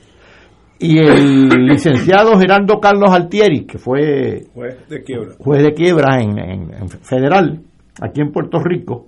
Y 0.80 0.98
el 0.98 1.48
licenciado 1.68 2.40
Gerardo 2.40 2.80
Carlos 2.80 3.12
Altieri, 3.12 3.66
que 3.66 3.78
fue 3.78 4.48
juez 4.54 4.90
de 4.90 5.04
quiebra, 5.04 5.36
juez 5.38 5.62
de 5.62 5.74
quiebra 5.74 6.22
en, 6.22 6.40
en 6.40 6.90
federal, 6.90 7.62
aquí 8.02 8.22
en 8.22 8.32
Puerto 8.32 8.58
Rico, 8.64 9.06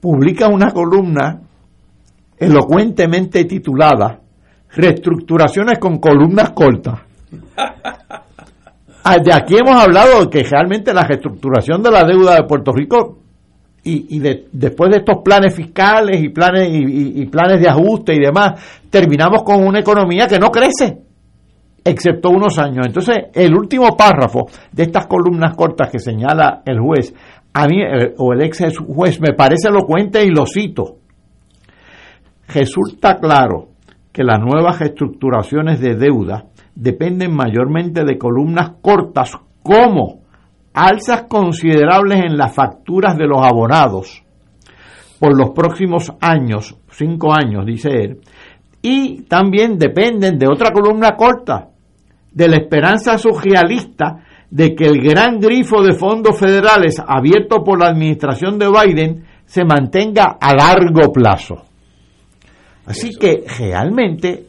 publica 0.00 0.48
una 0.48 0.70
columna 0.70 1.42
elocuentemente 2.38 3.44
titulada 3.44 4.20
Reestructuraciones 4.70 5.78
con 5.78 5.98
columnas 5.98 6.50
cortas. 6.50 7.00
Ah, 9.02 9.16
de 9.16 9.32
aquí 9.32 9.56
hemos 9.56 9.74
hablado 9.74 10.24
de 10.24 10.28
que 10.28 10.42
realmente 10.42 10.92
la 10.92 11.02
reestructuración 11.02 11.82
de 11.82 11.90
la 11.90 12.04
deuda 12.04 12.34
de 12.34 12.42
Puerto 12.42 12.72
Rico 12.72 13.18
y, 13.82 14.18
después 14.18 14.90
de 14.90 14.98
estos 14.98 15.22
planes 15.24 15.54
fiscales 15.54 16.22
y 16.22 16.28
planes 16.28 16.68
y, 16.70 17.24
planes 17.26 17.60
de 17.60 17.68
ajuste 17.70 18.14
y 18.14 18.18
demás, 18.18 18.60
terminamos 18.90 19.44
con 19.44 19.66
una 19.66 19.78
economía 19.78 20.26
que 20.26 20.38
no 20.38 20.50
crece, 20.50 20.98
excepto 21.82 22.28
unos 22.28 22.58
años. 22.58 22.86
Entonces, 22.86 23.16
el 23.32 23.54
último 23.54 23.96
párrafo 23.96 24.46
de 24.72 24.82
estas 24.82 25.06
columnas 25.06 25.54
cortas 25.56 25.88
que 25.90 26.00
señala 26.00 26.60
el 26.66 26.78
juez, 26.78 27.14
a 27.54 27.66
mí, 27.66 27.80
eh, 27.80 28.14
o 28.18 28.34
el 28.34 28.42
ex 28.42 28.76
juez, 28.78 29.18
me 29.20 29.32
parece 29.32 29.68
elocuente 29.68 30.22
y 30.22 30.28
lo 30.28 30.44
cito. 30.44 30.97
Resulta 32.52 33.18
claro 33.18 33.68
que 34.10 34.24
las 34.24 34.40
nuevas 34.40 34.78
reestructuraciones 34.78 35.80
de 35.80 35.96
deuda 35.96 36.46
dependen 36.74 37.34
mayormente 37.34 38.04
de 38.04 38.16
columnas 38.16 38.72
cortas 38.80 39.32
como 39.62 40.22
alzas 40.72 41.24
considerables 41.28 42.20
en 42.24 42.38
las 42.38 42.54
facturas 42.54 43.18
de 43.18 43.26
los 43.26 43.44
abonados 43.44 44.22
por 45.18 45.36
los 45.36 45.50
próximos 45.50 46.12
años, 46.20 46.76
cinco 46.90 47.34
años, 47.34 47.66
dice 47.66 47.90
él, 47.90 48.20
y 48.80 49.22
también 49.22 49.76
dependen 49.76 50.38
de 50.38 50.46
otra 50.46 50.70
columna 50.70 51.16
corta, 51.16 51.68
de 52.32 52.48
la 52.48 52.56
esperanza 52.56 53.18
socialista 53.18 54.20
de 54.50 54.74
que 54.74 54.86
el 54.86 55.02
gran 55.02 55.40
grifo 55.40 55.82
de 55.82 55.94
fondos 55.94 56.38
federales 56.38 57.02
abierto 57.04 57.64
por 57.64 57.80
la 57.80 57.88
administración 57.88 58.58
de 58.58 58.68
Biden 58.68 59.24
se 59.44 59.64
mantenga 59.64 60.38
a 60.40 60.54
largo 60.54 61.12
plazo. 61.12 61.67
Así 62.88 63.10
que 63.20 63.44
realmente 63.58 64.46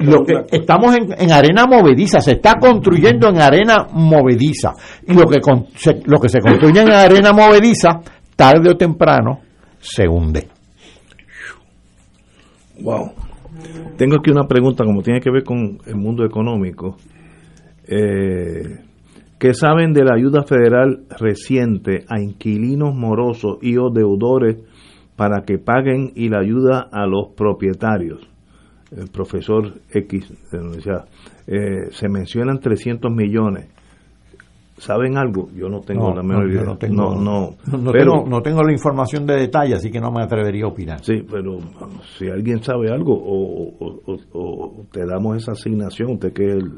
lo 0.00 0.22
que 0.22 0.34
estamos 0.52 0.94
en, 0.94 1.32
arena 1.32 1.64
movediza, 1.66 2.20
se 2.20 2.32
está 2.32 2.56
construyendo 2.60 3.30
en 3.30 3.40
arena 3.40 3.86
movediza. 3.92 4.74
Y 5.06 5.14
lo 5.14 5.24
que, 5.24 5.40
se, 5.74 6.02
lo 6.04 6.18
que 6.18 6.28
se 6.28 6.40
construye 6.40 6.82
en 6.82 6.90
arena 6.90 7.32
movediza, 7.32 8.00
tarde 8.36 8.70
o 8.70 8.76
temprano, 8.76 9.40
se 9.80 10.06
hunde. 10.06 10.48
Wow. 12.82 13.12
Tengo 13.96 14.16
aquí 14.20 14.30
una 14.30 14.46
pregunta 14.46 14.84
como 14.84 15.02
tiene 15.02 15.20
que 15.20 15.30
ver 15.30 15.42
con 15.42 15.78
el 15.86 15.96
mundo 15.96 16.26
económico. 16.26 16.98
Eh, 17.86 18.84
¿Qué 19.38 19.54
saben 19.54 19.94
de 19.94 20.04
la 20.04 20.14
ayuda 20.14 20.42
federal 20.42 21.04
reciente 21.18 22.04
a 22.06 22.20
inquilinos 22.20 22.94
morosos 22.94 23.58
y 23.62 23.78
o 23.78 23.88
deudores 23.88 24.58
para 25.18 25.42
que 25.42 25.58
paguen 25.58 26.12
y 26.14 26.28
la 26.28 26.38
ayuda 26.38 26.88
a 26.92 27.04
los 27.04 27.34
propietarios. 27.36 28.20
El 28.96 29.08
profesor 29.08 29.80
X 29.90 30.32
eh, 31.48 31.88
se 31.90 32.08
mencionan 32.08 32.60
300 32.60 33.12
millones. 33.12 33.66
¿Saben 34.76 35.18
algo? 35.18 35.50
Yo 35.56 35.68
no 35.68 35.80
tengo 35.80 36.14
la 36.14 36.22
menor 36.22 36.48
idea. 36.48 36.62
No, 36.62 36.78
tengo, 36.78 37.16
no, 37.16 37.56
pero, 37.92 38.26
no 38.28 38.40
tengo 38.42 38.62
la 38.62 38.70
información 38.70 39.26
de 39.26 39.34
detalle, 39.34 39.74
así 39.74 39.90
que 39.90 40.00
no 40.00 40.12
me 40.12 40.22
atrevería 40.22 40.66
a 40.66 40.68
opinar. 40.68 41.00
Sí, 41.02 41.26
pero 41.28 41.58
si 42.16 42.28
alguien 42.28 42.62
sabe 42.62 42.88
algo 42.88 43.12
o, 43.20 44.84
te 44.92 45.04
damos 45.04 45.36
esa 45.36 45.50
asignación, 45.50 46.12
usted 46.12 46.32
que 46.32 46.44
es 46.44 46.54
el 46.54 46.74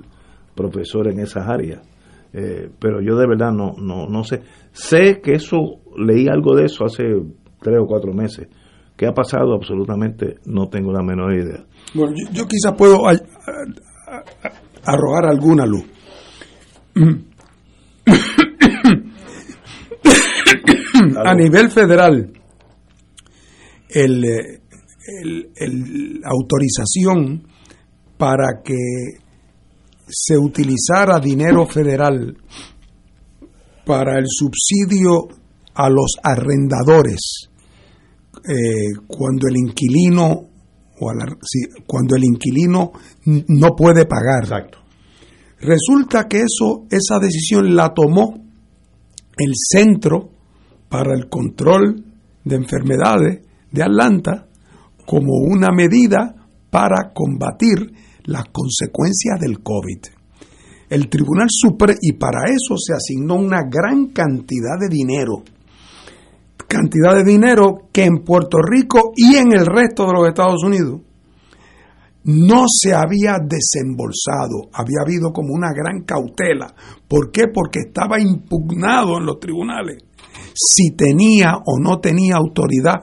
profesor 0.54 1.08
en 1.08 1.20
esas 1.20 1.46
áreas. 1.46 1.86
Eh, 2.32 2.70
pero 2.78 3.02
yo 3.02 3.16
de 3.16 3.26
verdad 3.26 3.52
no, 3.52 3.74
no, 3.76 4.06
no 4.06 4.24
sé. 4.24 4.40
Sé 4.72 5.20
que 5.20 5.34
eso, 5.34 5.58
leí 5.98 6.26
algo 6.26 6.56
de 6.56 6.64
eso 6.64 6.86
hace 6.86 7.04
tres 7.60 7.78
o 7.80 7.86
cuatro 7.86 8.12
meses. 8.12 8.48
¿Qué 8.96 9.06
ha 9.06 9.14
pasado? 9.14 9.54
Absolutamente 9.54 10.40
no 10.44 10.68
tengo 10.68 10.92
la 10.92 11.02
menor 11.02 11.32
idea. 11.32 11.64
Bueno, 11.94 12.14
yo, 12.32 12.46
quizás 12.46 12.74
puedo 12.76 13.06
arrojar 14.84 15.26
alguna 15.26 15.64
luz. 15.64 15.84
a 21.24 21.34
nivel 21.34 21.70
federal, 21.70 22.30
el, 23.88 24.24
el, 25.56 26.20
autorización 26.24 27.46
para 28.18 28.60
que 28.62 28.76
se 30.06 30.36
utilizara 30.36 31.18
dinero 31.20 31.64
federal 31.66 32.36
para 33.86 34.18
el 34.18 34.26
subsidio 34.28 35.28
a 35.74 35.88
los 35.88 36.18
arrendadores 36.22 37.49
eh, 38.48 38.88
cuando 39.06 39.48
el 39.48 39.56
inquilino 39.56 40.50
o 41.02 41.12
cuando 41.86 42.16
el 42.16 42.24
inquilino 42.24 42.92
no 43.24 43.74
puede 43.74 44.04
pagar. 44.04 44.46
Resulta 45.58 46.28
que 46.28 46.38
eso, 46.38 46.86
esa 46.90 47.18
decisión 47.18 47.74
la 47.74 47.92
tomó 47.94 48.34
el 49.38 49.52
Centro 49.54 50.30
para 50.88 51.14
el 51.14 51.28
Control 51.28 52.04
de 52.44 52.56
Enfermedades 52.56 53.42
de 53.70 53.82
Atlanta 53.82 54.46
como 55.06 55.38
una 55.38 55.70
medida 55.70 56.34
para 56.70 57.12
combatir 57.14 57.92
las 58.24 58.44
consecuencias 58.52 59.40
del 59.40 59.62
COVID. 59.62 59.98
El 60.90 61.08
Tribunal 61.08 61.48
Supremo, 61.48 61.98
y 62.02 62.12
para 62.12 62.50
eso 62.50 62.76
se 62.76 62.92
asignó 62.92 63.36
una 63.36 63.62
gran 63.70 64.08
cantidad 64.08 64.78
de 64.78 64.88
dinero 64.88 65.42
cantidad 66.70 67.16
de 67.16 67.24
dinero 67.24 67.88
que 67.92 68.04
en 68.04 68.22
Puerto 68.24 68.58
Rico 68.62 69.10
y 69.16 69.34
en 69.34 69.50
el 69.52 69.66
resto 69.66 70.06
de 70.06 70.12
los 70.12 70.28
Estados 70.28 70.62
Unidos 70.64 71.00
no 72.22 72.64
se 72.68 72.94
había 72.94 73.38
desembolsado, 73.42 74.70
había 74.72 75.02
habido 75.02 75.32
como 75.32 75.52
una 75.52 75.72
gran 75.74 76.04
cautela. 76.04 76.72
¿Por 77.08 77.32
qué? 77.32 77.48
Porque 77.52 77.80
estaba 77.88 78.20
impugnado 78.20 79.18
en 79.18 79.26
los 79.26 79.40
tribunales 79.40 80.04
si 80.54 80.92
tenía 80.92 81.56
o 81.56 81.80
no 81.80 81.98
tenía 81.98 82.36
autoridad 82.36 83.00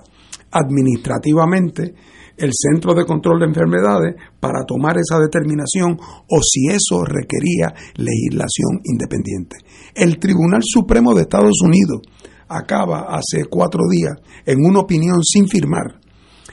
administrativamente 0.51 1.93
el 2.37 2.51
Centro 2.53 2.93
de 2.93 3.05
Control 3.05 3.39
de 3.39 3.47
Enfermedades 3.47 4.15
para 4.39 4.63
tomar 4.65 4.95
esa 4.97 5.19
determinación 5.19 5.97
o 5.99 6.39
si 6.41 6.67
eso 6.67 7.03
requería 7.03 7.73
legislación 7.95 8.79
independiente. 8.83 9.57
El 9.95 10.19
Tribunal 10.19 10.61
Supremo 10.63 11.15
de 11.15 11.23
Estados 11.23 11.59
Unidos 11.63 12.01
acaba 12.49 13.07
hace 13.09 13.45
cuatro 13.49 13.81
días 13.89 14.13
en 14.45 14.63
una 14.65 14.79
opinión 14.79 15.23
sin 15.23 15.47
firmar 15.47 15.99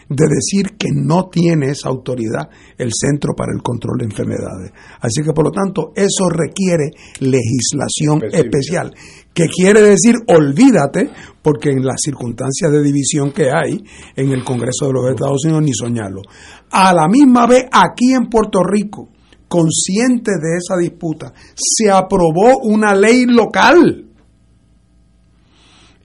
de 0.09 0.27
decir 0.27 0.77
que 0.77 0.89
no 0.93 1.29
tiene 1.29 1.71
esa 1.71 1.89
autoridad 1.89 2.49
el 2.77 2.91
Centro 2.93 3.35
para 3.35 3.53
el 3.55 3.63
Control 3.63 3.99
de 3.99 4.05
Enfermedades. 4.05 4.73
Así 5.01 5.23
que, 5.23 5.33
por 5.33 5.45
lo 5.45 5.51
tanto, 5.51 5.93
eso 5.95 6.29
requiere 6.29 6.91
legislación 7.21 8.23
especial, 8.31 8.95
que 9.33 9.47
quiere 9.47 9.81
decir, 9.81 10.15
olvídate, 10.29 11.11
porque 11.43 11.71
en 11.71 11.85
las 11.85 12.01
circunstancias 12.03 12.71
de 12.71 12.83
división 12.83 13.33
que 13.33 13.51
hay 13.51 13.83
en 14.17 14.33
el 14.33 14.45
Congreso 14.45 14.87
de 14.87 14.93
los 14.93 15.11
Estados 15.11 15.45
Unidos, 15.45 15.63
ni 15.63 15.73
soñarlo. 15.73 16.23
A 16.71 16.93
la 16.93 17.09
misma 17.09 17.47
vez, 17.47 17.65
aquí 17.73 18.13
en 18.13 18.29
Puerto 18.29 18.61
Rico, 18.63 19.09
consciente 19.49 20.33
de 20.33 20.59
esa 20.59 20.77
disputa, 20.77 21.33
se 21.55 21.91
aprobó 21.91 22.59
una 22.63 22.95
ley 22.95 23.25
local 23.27 24.14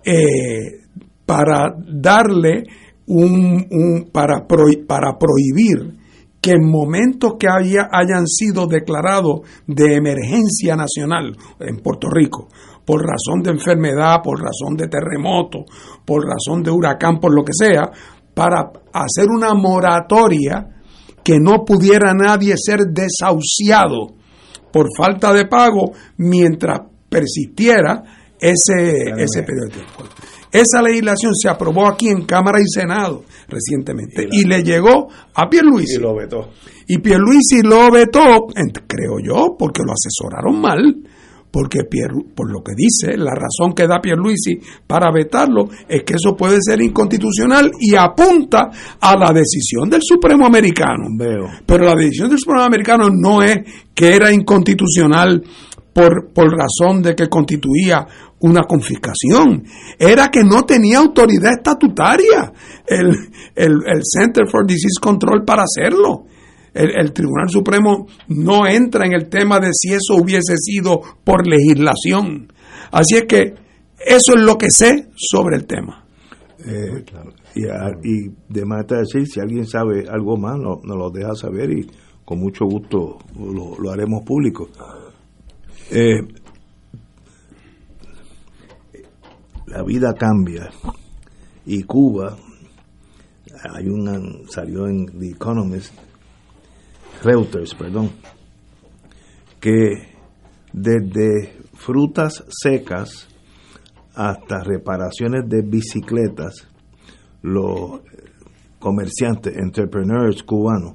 eh, 0.03 0.85
para 1.25 1.73
darle 1.87 2.63
un, 3.07 4.09
para, 4.11 4.45
para 4.47 5.17
prohibir 5.17 5.97
que 6.41 6.51
en 6.51 6.69
momentos 6.69 7.33
que 7.39 7.47
haya, 7.49 7.89
hayan 7.91 8.25
sido 8.25 8.67
declarados 8.67 9.41
de 9.67 9.95
emergencia 9.95 10.75
nacional 10.75 11.35
en 11.59 11.77
Puerto 11.77 12.07
Rico, 12.09 12.47
por 12.85 13.01
razón 13.01 13.41
de 13.43 13.51
enfermedad, 13.51 14.21
por 14.23 14.39
razón 14.39 14.75
de 14.77 14.87
terremoto, 14.87 15.65
por 16.05 16.23
razón 16.23 16.63
de 16.63 16.71
huracán, 16.71 17.19
por 17.19 17.35
lo 17.35 17.43
que 17.43 17.53
sea, 17.53 17.91
para 18.33 18.71
hacer 18.93 19.27
una 19.29 19.53
moratoria 19.53 20.67
que 21.23 21.39
no 21.39 21.65
pudiera 21.65 22.13
nadie 22.13 22.55
ser 22.57 22.85
desahuciado 22.87 24.15
por 24.71 24.87
falta 24.97 25.33
de 25.33 25.45
pago 25.45 25.91
mientras 26.17 26.79
persistiera 27.09 28.03
ese, 28.39 29.13
ese 29.17 29.43
periodo 29.43 29.67
de 29.67 29.73
tiempo. 29.73 30.03
Esa 30.51 30.81
legislación 30.81 31.33
se 31.35 31.47
aprobó 31.47 31.87
aquí 31.87 32.09
en 32.09 32.25
Cámara 32.25 32.59
y 32.59 32.65
Senado 32.67 33.23
recientemente 33.47 34.27
y, 34.31 34.45
le 34.45 34.63
llegó 34.63 35.07
a 35.35 35.47
Pierluisi. 35.47 35.95
Y 35.95 35.99
lo 35.99 36.15
vetó. 36.15 36.49
Y 36.87 36.97
Pierluisi 36.97 37.61
lo 37.61 37.91
vetó, 37.91 38.47
creo 38.87 39.19
yo, 39.23 39.55
porque 39.57 39.83
lo 39.85 39.93
asesoraron 39.93 40.59
mal, 40.59 40.95
porque 41.51 41.81
por 42.35 42.51
lo 42.51 42.63
que 42.63 42.73
dice, 42.75 43.15
la 43.15 43.33
razón 43.35 43.73
que 43.75 43.87
da 43.87 44.01
Pierluisi 44.01 44.59
para 44.87 45.11
vetarlo 45.11 45.69
es 45.87 46.03
que 46.03 46.15
eso 46.15 46.35
puede 46.35 46.57
ser 46.61 46.81
inconstitucional 46.81 47.71
y 47.79 47.95
apunta 47.95 48.69
a 48.99 49.15
la 49.17 49.31
decisión 49.31 49.87
del 49.87 50.01
Supremo 50.01 50.47
Americano. 50.47 51.05
Pero 51.65 51.85
la 51.85 51.95
decisión 51.95 52.29
del 52.29 52.39
Supremo 52.39 52.63
Americano 52.63 53.09
no 53.11 53.43
es 53.43 53.59
que 53.93 54.15
era 54.15 54.31
inconstitucional 54.31 55.43
por, 55.93 56.31
por 56.33 56.51
razón 56.55 57.01
de 57.01 57.15
que 57.15 57.27
constituía 57.27 58.07
una 58.41 58.63
confiscación, 58.63 59.63
era 59.97 60.29
que 60.29 60.43
no 60.43 60.63
tenía 60.63 60.99
autoridad 60.99 61.53
estatutaria 61.53 62.51
el, 62.87 63.09
el, 63.55 64.01
Center 64.03 64.47
for 64.49 64.65
Disease 64.65 64.99
Control 65.01 65.43
para 65.45 65.63
hacerlo. 65.63 66.25
El, 66.73 66.91
el, 66.97 67.11
Tribunal 67.11 67.49
Supremo 67.49 68.07
no 68.27 68.67
entra 68.67 69.05
en 69.05 69.13
el 69.13 69.27
tema 69.27 69.59
de 69.59 69.71
si 69.73 69.91
eso 69.91 70.15
hubiese 70.15 70.55
sido 70.57 71.01
por 71.23 71.47
legislación. 71.47 72.53
Así 72.91 73.15
es 73.15 73.23
que 73.23 73.55
eso 74.05 74.35
es 74.35 74.41
lo 74.41 74.57
que 74.57 74.69
sé 74.69 75.09
sobre 75.15 75.57
el 75.57 75.65
tema. 75.65 76.05
Eh, 76.65 77.03
y, 77.55 77.63
y, 77.63 78.31
de 78.47 78.65
más 78.65 78.85
decir, 78.87 79.27
si 79.27 79.39
alguien 79.39 79.65
sabe 79.65 80.05
algo 80.09 80.37
más, 80.37 80.57
nos 80.57 80.83
lo 80.83 81.09
deja 81.09 81.33
saber 81.35 81.71
y 81.71 81.87
con 82.23 82.39
mucho 82.39 82.65
gusto 82.65 83.17
lo, 83.37 83.77
lo 83.79 83.91
haremos 83.91 84.23
público. 84.23 84.69
Eh, 85.91 86.19
la 89.69 89.83
vida 89.83 90.13
cambia 90.13 90.69
y 91.65 91.83
Cuba, 91.83 92.35
hay 93.71 93.87
un 93.87 94.47
salió 94.49 94.87
en 94.87 95.05
The 95.05 95.29
Economist, 95.29 95.93
Reuters, 97.23 97.75
perdón, 97.75 98.11
que 99.59 100.07
desde 100.73 101.53
frutas 101.73 102.43
secas 102.49 103.27
hasta 104.15 104.63
reparaciones 104.63 105.47
de 105.47 105.61
bicicletas, 105.61 106.67
los 107.41 108.01
comerciantes, 108.79 109.55
entrepreneurs 109.55 110.41
cubanos, 110.43 110.93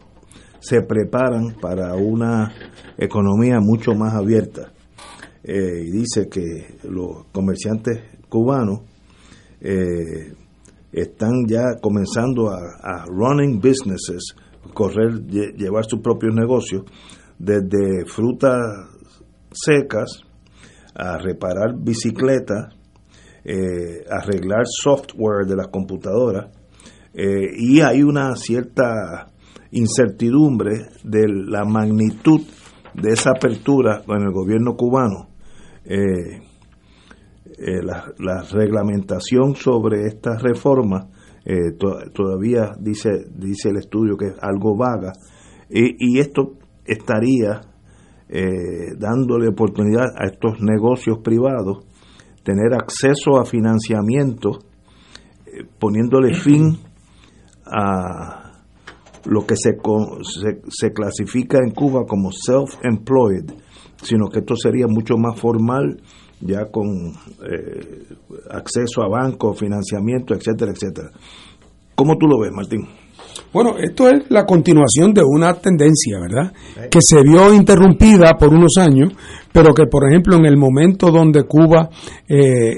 se 0.58 0.80
preparan 0.82 1.54
para 1.60 1.94
una 1.94 2.52
economía 2.96 3.60
mucho 3.60 3.94
más 3.94 4.14
abierta. 4.14 4.72
Eh, 5.42 5.84
y 5.86 5.90
dice 5.90 6.28
que 6.30 6.78
los 6.84 7.26
comerciantes 7.30 8.13
cubanos 8.34 8.80
eh, 9.60 10.34
están 10.90 11.46
ya 11.46 11.76
comenzando 11.80 12.50
a, 12.50 13.04
running 13.06 13.60
businesses, 13.60 14.34
correr, 14.72 15.24
llevar 15.56 15.84
sus 15.84 16.00
propios 16.00 16.34
negocios, 16.34 16.82
desde 17.38 18.04
frutas 18.06 18.58
secas 19.52 20.22
a 20.96 21.16
reparar 21.18 21.76
bicicletas, 21.78 22.74
eh, 23.44 24.04
arreglar 24.10 24.64
software 24.66 25.46
de 25.46 25.54
las 25.54 25.68
computadoras, 25.68 26.50
y 27.16 27.80
hay 27.80 28.02
una 28.02 28.34
cierta 28.34 29.28
incertidumbre 29.70 30.88
de 31.04 31.28
la 31.28 31.64
magnitud 31.64 32.40
de 32.94 33.12
esa 33.12 33.30
apertura 33.30 34.02
con 34.04 34.20
el 34.20 34.32
gobierno 34.32 34.74
cubano 34.74 35.28
eh, 35.84 36.40
eh, 37.58 37.82
la, 37.82 38.42
reglamentación 38.50 39.54
sobre 39.56 40.06
esta 40.06 40.36
reforma 40.36 41.08
eh, 41.44 41.72
todavía 42.12 42.72
dice 42.78 43.26
dice 43.34 43.68
el 43.68 43.76
estudio 43.76 44.16
que 44.16 44.26
es 44.28 44.34
algo 44.40 44.76
vaga 44.76 45.12
y, 45.68 46.18
esto 46.18 46.52
estaría 46.84 47.60
dándole 48.98 49.48
oportunidad 49.48 50.06
a 50.16 50.26
estos 50.26 50.60
negocios 50.60 51.18
privados 51.22 51.84
tener 52.42 52.74
acceso 52.74 53.38
a 53.40 53.44
financiamiento 53.44 54.58
poniéndole 55.78 56.34
fin 56.34 56.78
a 57.66 58.44
lo 59.24 59.46
que 59.46 59.56
se, 59.56 59.78
se, 60.22 60.62
se 60.68 60.92
clasifica 60.92 61.58
en 61.58 61.72
Cuba 61.72 62.04
como 62.06 62.30
self-employed, 62.30 63.52
sino 64.02 64.28
que 64.28 64.40
esto 64.40 64.54
sería 64.56 64.86
mucho 64.86 65.16
más 65.16 65.40
formal, 65.40 66.02
ya 66.44 66.66
con 66.66 67.12
eh, 67.50 68.06
acceso 68.50 69.02
a 69.02 69.08
bancos, 69.08 69.58
financiamiento, 69.58 70.34
etcétera, 70.34 70.72
etcétera. 70.72 71.10
¿Cómo 71.94 72.16
tú 72.18 72.26
lo 72.26 72.38
ves, 72.38 72.52
Martín? 72.52 72.86
Bueno, 73.54 73.76
esto 73.78 74.08
es 74.08 74.24
la 74.30 74.44
continuación 74.44 75.14
de 75.14 75.22
una 75.24 75.54
tendencia, 75.54 76.18
¿verdad? 76.18 76.52
Que 76.90 76.98
se 77.00 77.22
vio 77.22 77.54
interrumpida 77.54 78.32
por 78.36 78.52
unos 78.52 78.72
años, 78.78 79.12
pero 79.52 79.72
que, 79.72 79.86
por 79.86 80.10
ejemplo, 80.10 80.36
en 80.36 80.46
el 80.46 80.56
momento 80.56 81.12
donde 81.12 81.44
Cuba, 81.44 81.88
eh, 82.28 82.36
eh, 82.36 82.76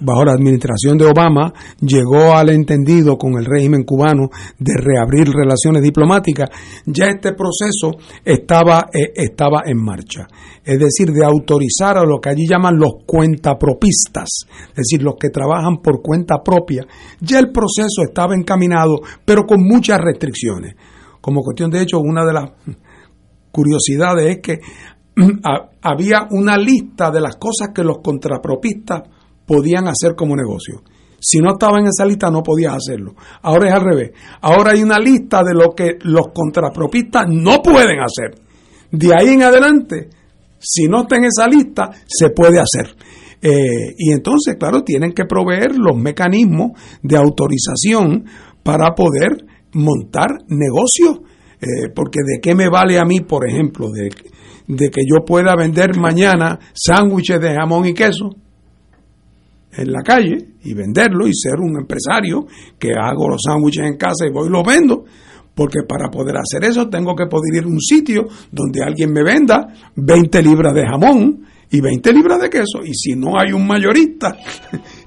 bajo 0.00 0.24
la 0.24 0.34
administración 0.34 0.96
de 0.96 1.06
Obama, 1.06 1.52
llegó 1.80 2.34
al 2.36 2.50
entendido 2.50 3.18
con 3.18 3.36
el 3.36 3.44
régimen 3.44 3.82
cubano 3.82 4.28
de 4.56 4.74
reabrir 4.76 5.28
relaciones 5.28 5.82
diplomáticas, 5.82 6.48
ya 6.86 7.06
este 7.06 7.32
proceso 7.32 7.98
estaba, 8.24 8.86
eh, 8.94 9.10
estaba 9.16 9.62
en 9.66 9.82
marcha. 9.82 10.28
Es 10.64 10.78
decir, 10.78 11.10
de 11.10 11.24
autorizar 11.24 11.98
a 11.98 12.04
lo 12.04 12.20
que 12.20 12.28
allí 12.28 12.46
llaman 12.48 12.78
los 12.78 13.02
cuentapropistas, 13.04 14.28
es 14.68 14.76
decir, 14.76 15.02
los 15.02 15.16
que 15.18 15.30
trabajan 15.30 15.78
por 15.82 16.00
cuenta 16.00 16.36
propia. 16.44 16.86
Ya 17.20 17.40
el 17.40 17.50
proceso 17.50 18.02
estaba 18.06 18.36
encaminado, 18.36 19.00
pero 19.24 19.44
con 19.44 19.60
muchas 19.60 19.98
restricciones. 20.12 20.74
Como 21.20 21.42
cuestión 21.42 21.70
de 21.70 21.82
hecho, 21.82 21.98
una 21.98 22.24
de 22.24 22.32
las 22.32 22.50
curiosidades 23.50 24.36
es 24.36 24.42
que 24.42 24.60
había 25.82 26.26
una 26.30 26.56
lista 26.56 27.10
de 27.10 27.20
las 27.20 27.36
cosas 27.36 27.68
que 27.74 27.84
los 27.84 27.98
contrapropistas 28.02 29.02
podían 29.46 29.88
hacer 29.88 30.14
como 30.16 30.36
negocio. 30.36 30.82
Si 31.20 31.38
no 31.38 31.52
estaba 31.52 31.78
en 31.78 31.86
esa 31.86 32.04
lista 32.04 32.30
no 32.30 32.42
podías 32.42 32.74
hacerlo. 32.74 33.14
Ahora 33.42 33.68
es 33.68 33.74
al 33.74 33.82
revés. 33.82 34.10
Ahora 34.40 34.72
hay 34.72 34.82
una 34.82 34.98
lista 34.98 35.42
de 35.44 35.54
lo 35.54 35.70
que 35.70 35.98
los 36.02 36.28
contrapropistas 36.34 37.26
no 37.28 37.62
pueden 37.62 38.00
hacer. 38.00 38.40
De 38.90 39.12
ahí 39.16 39.28
en 39.28 39.42
adelante, 39.42 40.08
si 40.58 40.88
no 40.88 41.02
está 41.02 41.16
en 41.16 41.24
esa 41.26 41.46
lista, 41.46 41.90
se 42.06 42.30
puede 42.30 42.58
hacer. 42.58 42.96
Eh, 43.40 43.94
y 43.98 44.12
entonces, 44.12 44.56
claro, 44.58 44.82
tienen 44.82 45.12
que 45.12 45.24
proveer 45.24 45.76
los 45.76 45.96
mecanismos 45.96 46.72
de 47.02 47.16
autorización 47.16 48.24
para 48.62 48.94
poder 48.94 49.44
montar 49.72 50.30
negocios. 50.48 51.20
Eh, 51.60 51.90
porque 51.94 52.18
de 52.26 52.40
qué 52.40 52.54
me 52.54 52.68
vale 52.68 52.98
a 52.98 53.04
mí, 53.04 53.20
por 53.20 53.48
ejemplo, 53.48 53.88
de, 53.90 54.10
de 54.66 54.90
que 54.90 55.02
yo 55.08 55.24
pueda 55.24 55.54
vender 55.54 55.96
mañana 55.96 56.58
sándwiches 56.74 57.40
de 57.40 57.54
jamón 57.54 57.86
y 57.86 57.94
queso 57.94 58.30
en 59.76 59.92
la 59.92 60.02
calle 60.02 60.36
y 60.64 60.74
venderlo 60.74 61.26
y 61.26 61.32
ser 61.34 61.58
un 61.60 61.78
empresario 61.78 62.46
que 62.78 62.92
hago 62.92 63.28
los 63.28 63.40
sándwiches 63.46 63.84
en 63.84 63.96
casa 63.96 64.26
y 64.26 64.32
voy 64.32 64.48
y 64.48 64.50
los 64.50 64.64
vendo. 64.66 65.04
Porque 65.54 65.80
para 65.86 66.08
poder 66.08 66.36
hacer 66.36 66.64
eso 66.64 66.88
tengo 66.88 67.14
que 67.14 67.26
poder 67.26 67.54
ir 67.54 67.64
a 67.64 67.68
un 67.68 67.80
sitio 67.80 68.26
donde 68.50 68.82
alguien 68.82 69.12
me 69.12 69.22
venda 69.22 69.68
20 69.96 70.42
libras 70.42 70.74
de 70.74 70.86
jamón 70.86 71.46
y 71.70 71.80
20 71.80 72.12
libras 72.12 72.40
de 72.40 72.50
queso. 72.50 72.82
Y 72.84 72.94
si 72.94 73.14
no 73.14 73.38
hay 73.38 73.52
un 73.52 73.66
mayorista 73.66 74.36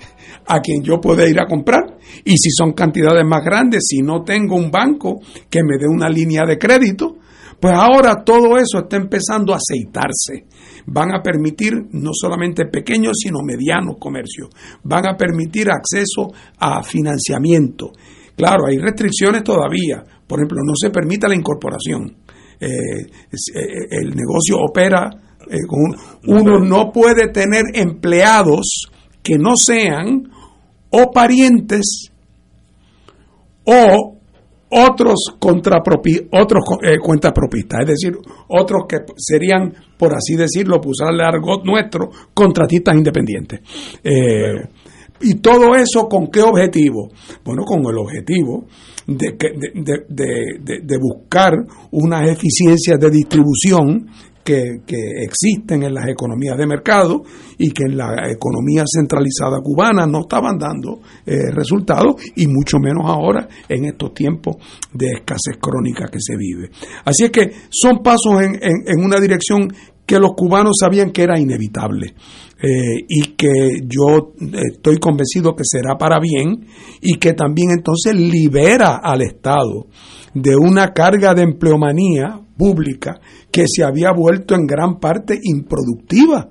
a 0.48 0.60
quien 0.60 0.84
yo 0.84 1.00
pueda 1.00 1.28
ir 1.28 1.40
a 1.40 1.48
comprar, 1.48 1.98
y 2.24 2.38
si 2.38 2.50
son 2.52 2.74
cantidades 2.74 3.26
más 3.26 3.44
grandes, 3.44 3.84
si 3.88 4.02
no 4.02 4.24
tengo 4.24 4.56
un 4.56 4.70
banco 4.70 5.20
que 5.50 5.64
me 5.64 5.78
dé 5.80 5.88
una 5.88 6.10
línea 6.10 6.46
de 6.46 6.58
crédito, 6.58 7.18
pues 7.60 7.74
ahora 7.74 8.24
todo 8.24 8.58
eso 8.58 8.80
está 8.80 8.98
empezando 8.98 9.54
a 9.54 9.58
aceitarse. 9.58 10.46
Van 10.88 11.16
a 11.16 11.22
permitir 11.22 11.74
no 11.92 12.12
solamente 12.14 12.66
pequeños, 12.66 13.14
sino 13.18 13.40
medianos 13.44 13.96
comercios. 14.00 14.50
Van 14.84 15.08
a 15.08 15.18
permitir 15.18 15.70
acceso 15.70 16.32
a 16.60 16.84
financiamiento. 16.84 17.92
Claro, 18.36 18.68
hay 18.68 18.78
restricciones 18.78 19.44
todavía. 19.44 20.04
Por 20.28 20.40
ejemplo, 20.40 20.60
no 20.64 20.74
se 20.76 20.90
permite 20.90 21.28
la 21.28 21.36
incorporación. 21.36 22.18
Eh, 22.60 22.68
eh, 22.68 23.88
el 23.90 24.16
negocio 24.16 24.58
opera 24.60 25.10
eh, 25.50 25.58
con 25.68 25.96
uno 26.28 26.60
no 26.60 26.92
puede 26.92 27.30
tener 27.30 27.64
empleados 27.74 28.90
que 29.26 29.40
no 29.40 29.56
sean 29.56 30.32
o 30.92 31.12
parientes 31.12 32.12
o 33.66 34.16
otros 34.70 35.16
otros 35.40 36.64
eh, 36.84 36.98
cuentapropistas, 37.00 37.82
es 37.82 37.88
decir, 37.88 38.14
otros 38.50 38.84
que 38.88 38.98
serían, 39.18 39.74
por 39.98 40.14
así 40.14 40.36
decirlo, 40.36 40.80
por 40.80 40.92
usar 40.92 41.10
el 41.12 41.42
nuestro, 41.64 42.10
contratistas 42.34 42.96
independientes. 42.96 43.62
Eh, 44.04 44.68
¿Y 45.22 45.36
todo 45.36 45.74
eso 45.76 46.08
con 46.08 46.28
qué 46.28 46.42
objetivo? 46.42 47.10
Bueno, 47.44 47.64
con 47.64 47.80
el 47.80 47.98
objetivo 47.98 48.66
de, 49.08 49.38
de, 49.38 50.82
de, 50.84 50.98
buscar 50.98 51.54
unas 51.92 52.30
eficiencias 52.30 53.00
de 53.00 53.10
distribución 53.10 54.08
que, 54.46 54.82
existen 55.24 55.84
en 55.84 55.94
las 55.94 56.08
economías 56.08 56.58
de 56.58 56.68
mercado 56.68 57.24
y 57.58 57.72
que 57.72 57.86
en 57.86 57.98
la 57.98 58.30
economía 58.30 58.84
centralizada 58.86 59.60
cubana 59.62 60.06
no 60.06 60.22
estaban 60.22 60.58
dando 60.58 61.02
eh, 61.26 61.52
resultados 61.52 62.16
y 62.36 62.46
mucho 62.48 62.78
menos 62.78 63.06
ahora 63.06 63.48
en 63.68 63.86
estos 63.86 64.14
tiempos 64.14 64.58
de 64.94 65.08
escasez 65.14 65.58
crónica 65.60 66.08
que 66.08 66.20
se 66.22 66.38
vive. 66.38 66.70
Así 67.04 67.26
es 67.26 67.32
que 67.32 67.52
son 67.70 68.04
pasos 68.04 68.40
en, 68.42 69.04
una 69.04 69.20
dirección 69.20 69.68
que 70.06 70.20
los 70.20 70.34
cubanos 70.36 70.78
sabían 70.80 71.12
que 71.12 71.24
era 71.24 71.40
inevitable. 71.40 72.14
Eh, 72.62 73.04
y 73.10 73.36
que 73.36 73.82
yo 73.84 74.32
estoy 74.72 74.98
convencido 74.98 75.56
que 75.56 75.64
será 75.66 75.98
para 75.98 76.20
bien 76.20 76.66
y 77.02 77.18
que 77.18 77.34
también 77.34 77.72
entonces 77.72 78.16
libera 78.16 79.02
al 79.04 79.22
Estado 79.22 79.88
de 80.34 80.56
una 80.56 80.94
carga 80.94 81.34
de 81.34 81.44
empleomanía 81.44 82.40
pública 82.58 83.20
que 83.56 83.64
se 83.74 83.86
había 83.86 84.12
vuelto 84.12 84.54
en 84.54 84.68
gran 84.68 85.00
parte 85.00 85.40
improductiva 85.42 86.50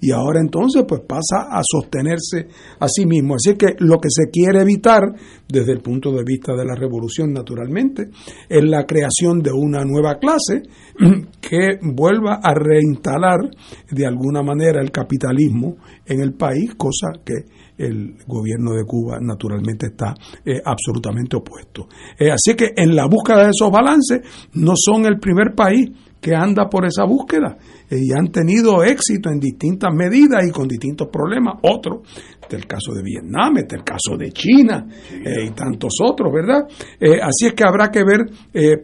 y 0.00 0.10
ahora 0.10 0.40
entonces 0.40 0.84
pues 0.88 1.02
pasa 1.02 1.48
a 1.50 1.60
sostenerse 1.62 2.48
a 2.80 2.88
sí 2.88 3.04
mismo. 3.04 3.34
Así 3.34 3.56
que 3.56 3.74
lo 3.78 3.98
que 3.98 4.08
se 4.08 4.30
quiere 4.30 4.62
evitar 4.62 5.02
desde 5.46 5.72
el 5.72 5.80
punto 5.80 6.12
de 6.12 6.24
vista 6.24 6.54
de 6.54 6.64
la 6.64 6.74
revolución 6.74 7.30
naturalmente 7.34 8.08
es 8.48 8.64
la 8.64 8.86
creación 8.86 9.40
de 9.40 9.50
una 9.52 9.84
nueva 9.84 10.18
clase 10.18 10.62
que 11.42 11.78
vuelva 11.82 12.40
a 12.42 12.54
reinstalar 12.54 13.50
de 13.90 14.06
alguna 14.06 14.42
manera 14.42 14.80
el 14.80 14.90
capitalismo 14.90 15.76
en 16.06 16.20
el 16.20 16.32
país, 16.32 16.74
cosa 16.74 17.08
que 17.22 17.34
el 17.76 18.16
gobierno 18.26 18.72
de 18.72 18.84
Cuba 18.84 19.18
naturalmente 19.20 19.88
está 19.88 20.14
eh, 20.44 20.62
absolutamente 20.64 21.36
opuesto. 21.36 21.88
Eh, 22.18 22.30
así 22.30 22.54
que 22.56 22.72
en 22.74 22.96
la 22.96 23.06
búsqueda 23.06 23.44
de 23.44 23.50
esos 23.50 23.70
balances 23.70 24.20
no 24.54 24.72
son 24.74 25.04
el 25.04 25.18
primer 25.18 25.54
país 25.54 25.90
que 26.20 26.34
anda 26.34 26.68
por 26.68 26.84
esa 26.86 27.04
búsqueda 27.04 27.56
eh, 27.88 27.96
y 28.02 28.12
han 28.12 28.28
tenido 28.28 28.82
éxito 28.82 29.30
en 29.30 29.38
distintas 29.38 29.94
medidas 29.94 30.42
y 30.46 30.50
con 30.50 30.66
distintos 30.66 31.08
problemas. 31.08 31.58
Otro, 31.62 32.02
este 32.40 32.56
el 32.56 32.66
caso 32.66 32.92
de 32.92 33.02
Vietnam, 33.02 33.58
este 33.58 33.76
el 33.76 33.84
caso 33.84 34.16
de 34.18 34.32
China 34.32 34.86
eh, 35.12 35.46
y 35.46 35.50
tantos 35.50 35.94
otros, 36.02 36.32
¿verdad? 36.32 36.66
Eh, 36.98 37.20
así 37.22 37.46
es 37.46 37.54
que 37.54 37.64
habrá 37.64 37.90
que 37.90 38.02
ver, 38.04 38.26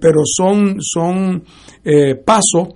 pero 0.00 0.20
son, 0.24 0.76
son 0.80 1.42
pasos 2.24 2.68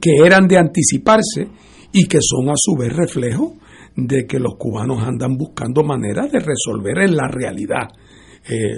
que 0.00 0.10
eran 0.24 0.46
de 0.48 0.58
anticiparse 0.58 1.48
y 1.92 2.06
que 2.06 2.18
son 2.20 2.48
a 2.50 2.54
su 2.56 2.74
vez 2.76 2.92
reflejo 2.92 3.54
de 3.94 4.26
que 4.26 4.38
los 4.38 4.56
cubanos 4.56 5.02
andan 5.02 5.36
buscando 5.36 5.82
maneras 5.82 6.30
de 6.32 6.40
resolver 6.40 6.98
en 6.98 7.16
la 7.16 7.28
realidad 7.28 7.88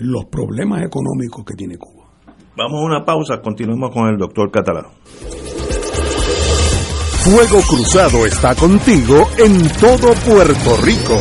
los 0.02 0.26
problemas 0.26 0.82
económicos 0.82 1.44
que 1.44 1.54
tiene 1.54 1.76
Cuba. 1.76 1.99
Vamos 2.60 2.82
a 2.82 2.84
una 2.84 3.02
pausa, 3.02 3.40
continuamos 3.40 3.90
con 3.90 4.06
el 4.08 4.18
doctor 4.18 4.50
Catalán. 4.50 4.84
Fuego 7.24 7.62
Cruzado 7.66 8.26
está 8.26 8.54
contigo 8.54 9.26
en 9.38 9.66
todo 9.80 10.12
Puerto 10.26 10.76
Rico. 10.84 11.16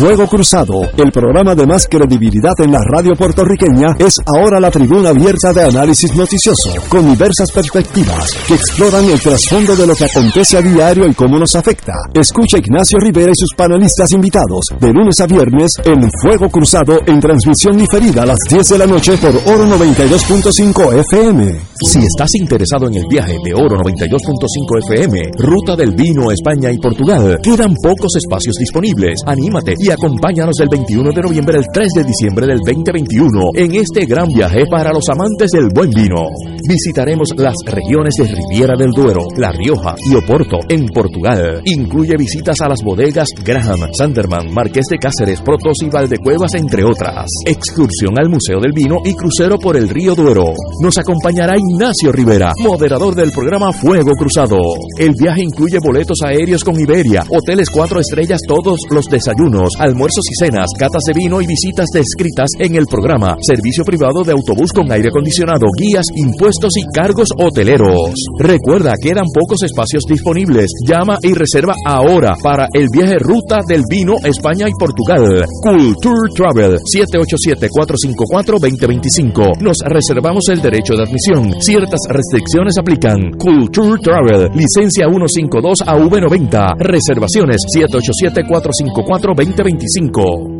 Fuego 0.00 0.26
Cruzado, 0.26 0.88
el 0.96 1.12
programa 1.12 1.54
de 1.54 1.66
más 1.66 1.86
credibilidad 1.86 2.54
en 2.60 2.72
la 2.72 2.80
radio 2.82 3.12
puertorriqueña, 3.14 3.88
es 3.98 4.16
ahora 4.24 4.58
la 4.58 4.70
tribuna 4.70 5.10
abierta 5.10 5.52
de 5.52 5.64
análisis 5.64 6.16
noticioso, 6.16 6.72
con 6.88 7.06
diversas 7.06 7.52
perspectivas 7.52 8.32
que 8.48 8.54
exploran 8.54 9.04
el 9.04 9.20
trasfondo 9.20 9.76
de 9.76 9.86
lo 9.86 9.94
que 9.94 10.06
acontece 10.06 10.56
a 10.56 10.62
diario 10.62 11.06
y 11.06 11.12
cómo 11.12 11.38
nos 11.38 11.54
afecta. 11.54 11.92
Escucha 12.14 12.56
Ignacio 12.56 12.98
Rivera 12.98 13.30
y 13.30 13.34
sus 13.34 13.52
panelistas 13.54 14.12
invitados 14.12 14.64
de 14.80 14.90
lunes 14.90 15.20
a 15.20 15.26
viernes 15.26 15.72
en 15.84 16.10
Fuego 16.22 16.48
Cruzado 16.48 16.98
en 17.06 17.20
transmisión 17.20 17.76
diferida 17.76 18.22
a 18.22 18.26
las 18.26 18.38
10 18.48 18.68
de 18.70 18.78
la 18.78 18.86
noche 18.86 19.18
por 19.18 19.36
Oro 19.52 19.66
92.5 19.66 20.98
FM. 20.98 21.60
Si 21.86 21.98
estás 21.98 22.34
interesado 22.36 22.88
en 22.88 22.94
el 22.94 23.04
viaje 23.06 23.36
de 23.44 23.52
Oro 23.52 23.76
92.5 23.76 24.94
FM, 24.94 25.30
Ruta 25.36 25.76
del 25.76 25.94
Vino, 25.94 26.30
España 26.30 26.72
y 26.72 26.78
Portugal, 26.78 27.38
quedan 27.42 27.74
pocos 27.82 28.16
espacios 28.16 28.56
disponibles. 28.56 29.20
Anímate 29.26 29.74
y 29.78 29.89
acompáñanos 29.92 30.56
del 30.56 30.68
21 30.68 31.10
de 31.10 31.22
noviembre 31.22 31.58
al 31.58 31.66
3 31.72 31.92
de 31.96 32.04
diciembre 32.04 32.46
del 32.46 32.58
2021 32.58 33.40
en 33.54 33.74
este 33.74 34.06
gran 34.06 34.28
viaje 34.28 34.64
para 34.70 34.92
los 34.92 35.04
amantes 35.08 35.50
del 35.50 35.68
buen 35.74 35.90
vino. 35.90 36.26
Visitaremos 36.68 37.30
las 37.36 37.54
regiones 37.64 38.14
de 38.18 38.24
Riviera 38.24 38.74
del 38.76 38.90
Duero, 38.90 39.26
La 39.36 39.50
Rioja 39.52 39.94
y 40.08 40.14
Oporto 40.14 40.58
en 40.68 40.86
Portugal. 40.86 41.62
Incluye 41.64 42.16
visitas 42.16 42.60
a 42.60 42.68
las 42.68 42.82
bodegas 42.82 43.28
Graham, 43.44 43.80
Sanderman, 43.92 44.52
Marqués 44.52 44.86
de 44.90 44.98
Cáceres, 44.98 45.40
Protos 45.40 45.78
y 45.82 45.88
Valdecuevas, 45.88 46.54
entre 46.54 46.84
otras. 46.84 47.26
Excursión 47.46 48.14
al 48.18 48.28
Museo 48.28 48.60
del 48.60 48.72
Vino 48.72 48.98
y 49.04 49.14
crucero 49.14 49.58
por 49.58 49.76
el 49.76 49.88
río 49.88 50.14
Duero. 50.14 50.52
Nos 50.82 50.98
acompañará 50.98 51.56
Ignacio 51.56 52.12
Rivera, 52.12 52.52
moderador 52.62 53.14
del 53.14 53.32
programa 53.32 53.72
Fuego 53.72 54.12
Cruzado. 54.12 54.58
El 54.98 55.14
viaje 55.18 55.42
incluye 55.42 55.78
boletos 55.82 56.18
aéreos 56.24 56.62
con 56.62 56.78
Iberia, 56.78 57.24
hoteles 57.28 57.70
cuatro 57.70 58.00
estrellas 58.00 58.40
todos 58.46 58.78
los 58.90 59.06
desayunos, 59.06 59.70
almuerzos 59.80 60.24
y 60.30 60.34
cenas, 60.44 60.66
catas 60.78 61.02
de 61.06 61.14
vino 61.14 61.40
y 61.40 61.46
visitas 61.46 61.86
descritas 61.92 62.50
en 62.58 62.74
el 62.76 62.84
programa, 62.86 63.36
servicio 63.40 63.84
privado 63.84 64.22
de 64.22 64.32
autobús 64.32 64.70
con 64.72 64.92
aire 64.92 65.08
acondicionado, 65.08 65.66
guías, 65.78 66.04
impuestos 66.14 66.72
y 66.76 66.84
cargos 66.92 67.30
hoteleros. 67.36 68.12
Recuerda, 68.38 68.92
quedan 69.00 69.24
pocos 69.32 69.62
espacios 69.62 70.02
disponibles. 70.08 70.70
Llama 70.86 71.16
y 71.22 71.32
reserva 71.32 71.74
ahora 71.86 72.34
para 72.42 72.68
el 72.72 72.88
viaje 72.92 73.16
Ruta 73.18 73.60
del 73.66 73.84
Vino 73.88 74.16
España 74.22 74.68
y 74.68 74.72
Portugal. 74.78 75.46
Culture 75.62 76.28
Travel 76.34 76.76
787-454-2025. 76.76 79.60
Nos 79.60 79.78
reservamos 79.84 80.46
el 80.48 80.60
derecho 80.60 80.94
de 80.94 81.04
admisión. 81.04 81.54
Ciertas 81.60 82.00
restricciones 82.08 82.76
aplican. 82.78 83.30
Culture 83.38 84.00
Travel, 84.02 84.50
licencia 84.54 85.06
152 85.06 85.78
AV90. 85.86 86.74
Reservaciones 86.78 87.58
787 87.72 88.42
454 88.48 89.34
2025 89.34 89.59
2025. 89.62 90.59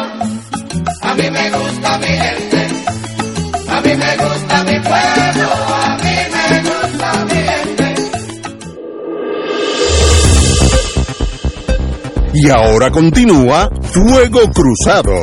a 1.01 1.13
mí 1.15 1.29
me 1.29 1.49
gusta 1.51 1.97
mi 1.97 2.07
gente, 2.07 2.67
a 3.67 3.81
mí 3.81 3.93
me 3.93 4.15
gusta 4.15 4.63
mi 4.63 4.79
pueblo, 4.79 5.49
a 5.83 5.97
mí 6.01 6.15
me 6.31 6.61
gusta 6.61 7.25
mi 7.25 7.35
gente. 7.35 7.95
Y 12.35 12.49
ahora 12.49 12.89
continúa 12.89 13.69
Fuego 13.81 14.49
Cruzado. 14.53 15.13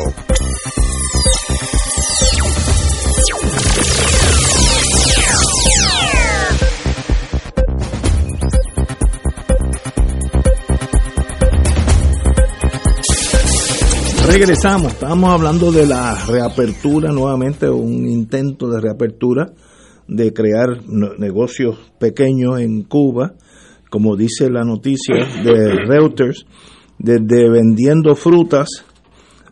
Regresamos, 14.33 14.95
estábamos 14.95 15.29
hablando 15.29 15.71
de 15.71 15.87
la 15.87 16.17
reapertura 16.27 17.13
nuevamente, 17.13 17.69
un 17.69 18.09
intento 18.09 18.67
de 18.67 18.81
reapertura 18.81 19.53
de 20.09 20.33
crear 20.33 20.89
negocios 21.19 21.93
pequeños 22.01 22.59
en 22.59 22.85
Cuba, 22.85 23.35
como 23.91 24.17
dice 24.17 24.49
la 24.49 24.65
noticia 24.65 25.17
de 25.45 25.85
Reuters, 25.87 26.47
desde 26.99 27.51
vendiendo 27.51 28.15
frutas 28.15 28.87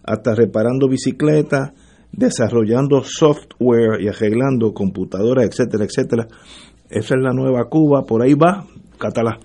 hasta 0.03 0.35
reparando 0.35 0.89
bicicletas, 0.89 1.73
desarrollando 2.11 3.03
software 3.05 4.01
y 4.01 4.09
arreglando 4.09 4.73
computadoras, 4.73 5.45
etcétera, 5.45 5.85
etcétera. 5.85 6.27
Esa 6.89 7.17
es 7.17 7.23
la 7.23 7.35
nueva 7.35 7.69
Cuba, 7.69 8.05
por 8.07 8.23
ahí 8.23 8.33
va, 8.33 8.65
Catalá. 8.99 9.41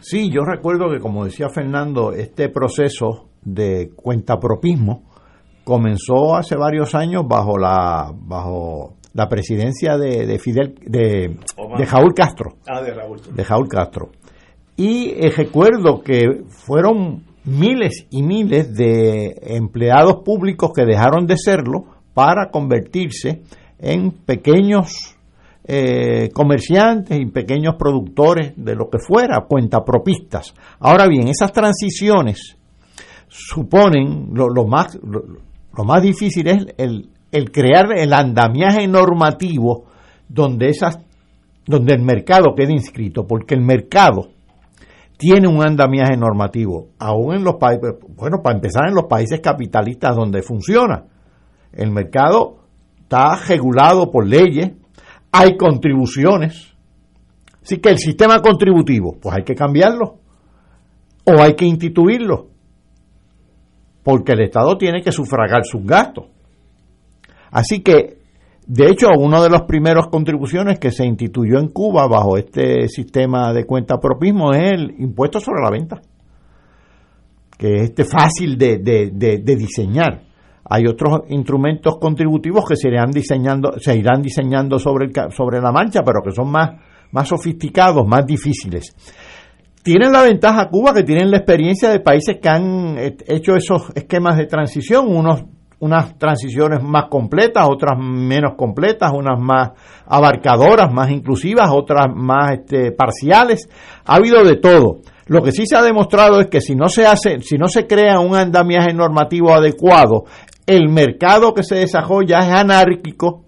Sí, 0.00 0.30
yo 0.32 0.46
recuerdo 0.46 0.90
que 0.90 0.98
como 0.98 1.26
decía 1.26 1.50
Fernando, 1.50 2.12
este 2.14 2.48
proceso 2.48 3.31
de 3.42 3.90
cuentapropismo 3.94 5.04
comenzó 5.64 6.34
hace 6.36 6.56
varios 6.56 6.94
años 6.94 7.24
bajo 7.26 7.58
la 7.58 8.12
bajo 8.14 8.94
la 9.14 9.28
presidencia 9.28 9.96
de, 9.98 10.26
de 10.26 10.38
Fidel 10.38 10.74
de, 10.86 11.36
de 11.78 11.84
Raúl 11.84 12.14
Castro, 12.14 12.54
Ah, 12.66 12.80
de 12.80 12.94
Raúl. 12.94 13.20
de 13.20 13.68
Castro. 13.68 14.10
Y 14.76 15.10
eh, 15.10 15.30
recuerdo 15.36 16.02
que 16.02 16.44
fueron 16.48 17.24
miles 17.44 18.06
y 18.10 18.22
miles 18.22 18.74
de 18.74 19.34
empleados 19.42 20.22
públicos 20.24 20.72
que 20.74 20.84
dejaron 20.86 21.26
de 21.26 21.36
serlo 21.36 21.84
para 22.14 22.50
convertirse 22.50 23.42
en 23.78 24.12
pequeños 24.12 25.16
eh, 25.64 26.30
comerciantes 26.32 27.18
y 27.20 27.26
pequeños 27.26 27.74
productores 27.78 28.54
de 28.56 28.74
lo 28.74 28.88
que 28.88 28.98
fuera, 28.98 29.44
cuentapropistas. 29.46 30.54
Ahora 30.80 31.06
bien, 31.06 31.28
esas 31.28 31.52
transiciones 31.52 32.56
suponen, 33.32 34.28
lo, 34.34 34.66
más, 34.66 34.98
lo, 35.02 35.22
lo 35.74 35.84
más 35.84 36.02
difícil 36.02 36.46
es 36.48 36.66
el, 36.76 37.08
el 37.30 37.50
crear 37.50 37.86
el 37.96 38.12
andamiaje 38.12 38.86
normativo 38.86 39.86
donde, 40.28 40.68
esas, 40.68 40.98
donde 41.66 41.94
el 41.94 42.02
mercado 42.02 42.54
quede 42.54 42.72
inscrito, 42.72 43.26
porque 43.26 43.54
el 43.54 43.62
mercado 43.62 44.28
tiene 45.16 45.48
un 45.48 45.64
andamiaje 45.64 46.16
normativo, 46.16 46.88
aún 46.98 47.36
en 47.36 47.44
los 47.44 47.54
países, 47.54 47.94
bueno, 48.16 48.42
para 48.42 48.56
empezar 48.56 48.88
en 48.88 48.94
los 48.94 49.04
países 49.04 49.40
capitalistas 49.40 50.14
donde 50.14 50.42
funciona. 50.42 51.04
El 51.72 51.90
mercado 51.90 52.58
está 53.00 53.36
regulado 53.48 54.10
por 54.10 54.26
leyes, 54.26 54.72
hay 55.30 55.56
contribuciones. 55.56 56.74
Así 57.62 57.78
que 57.78 57.90
el 57.90 57.98
sistema 57.98 58.40
contributivo, 58.40 59.16
pues 59.22 59.36
hay 59.36 59.44
que 59.44 59.54
cambiarlo 59.54 60.18
o 61.24 61.40
hay 61.40 61.54
que 61.54 61.64
instituirlo, 61.64 62.48
porque 64.02 64.32
el 64.32 64.40
Estado 64.40 64.76
tiene 64.76 65.02
que 65.02 65.12
sufragar 65.12 65.64
sus 65.64 65.84
gastos. 65.84 66.26
Así 67.50 67.82
que, 67.82 68.18
de 68.66 68.86
hecho, 68.86 69.08
una 69.18 69.42
de 69.42 69.50
las 69.50 69.62
primeras 69.62 70.06
contribuciones 70.08 70.78
que 70.78 70.90
se 70.90 71.04
instituyó 71.04 71.58
en 71.58 71.68
Cuba 71.68 72.06
bajo 72.08 72.36
este 72.36 72.88
sistema 72.88 73.52
de 73.52 73.66
cuentapropismo 73.66 74.52
es 74.52 74.72
el 74.72 74.94
impuesto 74.98 75.38
sobre 75.38 75.62
la 75.62 75.70
venta, 75.70 76.00
que 77.58 77.76
es 77.76 77.82
este 77.90 78.04
fácil 78.04 78.56
de, 78.56 78.78
diseñar. 79.44 80.22
Hay 80.64 80.86
otros 80.86 81.22
instrumentos 81.28 81.98
contributivos 82.00 82.64
que 82.66 82.76
se 82.76 82.88
irán 82.88 83.10
diseñando, 83.10 83.78
se 83.78 83.96
irán 83.96 84.22
diseñando 84.22 84.78
sobre, 84.78 85.06
el 85.06 85.32
sobre 85.32 85.60
la 85.60 85.70
marcha, 85.70 86.02
pero 86.02 86.22
que 86.24 86.30
son 86.30 86.50
más 86.50 87.28
sofisticados, 87.28 88.06
más 88.06 88.24
difíciles. 88.24 88.94
Tienen 89.82 90.12
la 90.12 90.22
ventaja 90.22 90.68
Cuba 90.68 90.92
que 90.94 91.02
tienen 91.02 91.30
la 91.30 91.38
experiencia 91.38 91.90
de 91.90 92.00
países 92.00 92.36
que 92.40 92.48
han 92.48 92.96
eh, 92.98 93.16
hecho 93.26 93.56
esos 93.56 93.90
esquemas 93.96 94.36
de 94.36 94.46
transición, 94.46 95.06
unas 95.80 96.16
transiciones 96.18 96.80
más 96.84 97.06
completas, 97.10 97.66
otras 97.68 97.98
menos 97.98 98.52
completas, 98.56 99.10
unas 99.12 99.40
más 99.40 99.70
abarcadoras, 100.06 100.92
más 100.92 101.10
inclusivas, 101.10 101.70
otras 101.72 102.06
más 102.14 102.52
este, 102.52 102.92
parciales. 102.92 103.68
Ha 104.04 104.14
habido 104.16 104.44
de 104.44 104.56
todo. 104.56 105.00
Lo 105.26 105.42
que 105.42 105.50
sí 105.50 105.66
se 105.66 105.76
ha 105.76 105.82
demostrado 105.82 106.40
es 106.40 106.46
que 106.46 106.60
si 106.60 106.76
no 106.76 106.88
se 106.88 107.04
hace, 107.06 107.40
si 107.40 107.56
no 107.56 107.66
se 107.66 107.86
crea 107.88 108.20
un 108.20 108.36
andamiaje 108.36 108.92
normativo 108.92 109.52
adecuado, 109.52 110.24
el 110.66 110.88
mercado 110.88 111.54
que 111.54 111.64
se 111.64 111.74
desarrolla 111.76 112.38
es 112.38 112.52
anárquico 112.52 113.42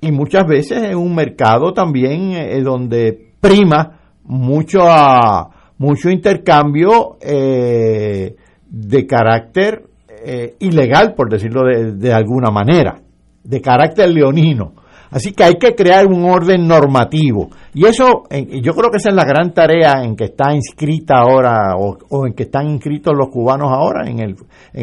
y 0.00 0.10
muchas 0.10 0.46
veces 0.46 0.82
es 0.82 0.94
un 0.96 1.14
mercado 1.14 1.72
también 1.72 2.32
eh, 2.32 2.60
donde 2.62 3.34
prima 3.40 4.00
mucho 4.24 4.80
a- 4.82 5.50
mucho 5.78 6.10
intercambio 6.10 7.16
eh, 7.20 8.34
de 8.68 9.06
carácter 9.06 9.84
eh, 10.24 10.54
ilegal, 10.60 11.14
por 11.14 11.30
decirlo 11.30 11.62
de, 11.64 12.12
alguna 12.12 12.50
manera, 12.50 13.00
de 13.44 13.60
carácter 13.60 14.10
leonino. 14.10 14.72
Así 15.10 15.32
que 15.32 15.44
hay 15.44 15.54
que 15.54 15.74
crear 15.74 16.06
un 16.06 16.24
orden 16.24 16.66
normativo. 16.66 17.50
Y 17.72 17.86
eso, 17.86 18.24
yo 18.30 18.74
creo 18.74 18.90
que 18.90 18.96
esa 18.96 19.10
es 19.10 19.14
la 19.14 19.24
gran 19.24 19.54
tarea 19.54 20.02
en 20.02 20.16
que 20.16 20.24
está 20.24 20.52
inscrita 20.52 21.18
ahora, 21.18 21.76
o, 21.76 21.96
o 22.10 22.26
en 22.26 22.34
que 22.34 22.42
están 22.44 22.68
inscritos 22.68 23.14
los 23.16 23.28
cubanos 23.28 23.70
ahora, 23.70 24.08
en 24.10 24.18
el, 24.18 24.36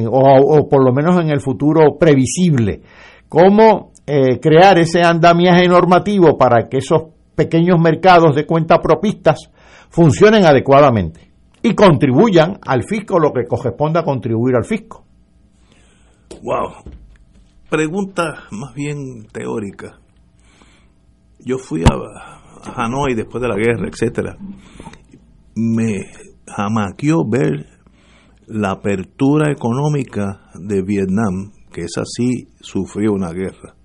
o, 0.08 0.20
o 0.20 0.70
por 0.70 0.84
lo 0.84 0.94
menos 0.94 1.20
en 1.20 1.30
el 1.30 1.42
futuro 1.42 1.98
previsible. 2.00 2.82
Cómo 3.28 3.92
eh, 4.06 4.40
crear 4.42 4.78
ese 4.80 5.02
andamiaje 5.02 5.66
normativo 5.66 6.38
para 6.38 6.68
que 6.68 6.80
esos 6.80 7.04
pequeños 7.36 7.80
mercados 7.80 8.36
de 8.36 8.46
cuenta 8.46 8.82
propistas 8.82 9.50
funcionen 9.94 10.44
adecuadamente 10.44 11.32
y 11.62 11.76
contribuyan 11.76 12.58
al 12.66 12.84
fisco 12.84 13.20
lo 13.20 13.32
que 13.32 13.46
corresponda 13.46 14.04
contribuir 14.04 14.56
al 14.56 14.66
fisco. 14.66 15.06
Wow. 16.42 16.92
Pregunta 17.70 18.46
más 18.52 18.74
bien 18.74 19.28
teórica. 19.32 20.00
Yo 21.40 21.60
fui 21.60 21.84
a, 21.84 22.42
Hanoi 22.76 23.14
después 23.14 23.42
de 23.42 23.48
la 23.48 23.56
guerra, 23.56 23.88
etcétera. 23.88 24.36
Me 25.56 26.08
jamaqueó 26.48 27.24
ver 27.30 27.68
la 28.48 28.72
apertura 28.72 29.52
económica 29.52 30.50
de 30.56 30.82
Vietnam, 30.82 31.52
que 31.72 31.82
es 31.82 31.98
así, 31.98 32.48
sufrió 32.62 33.14
una 33.14 33.32
guerra. 33.32 33.76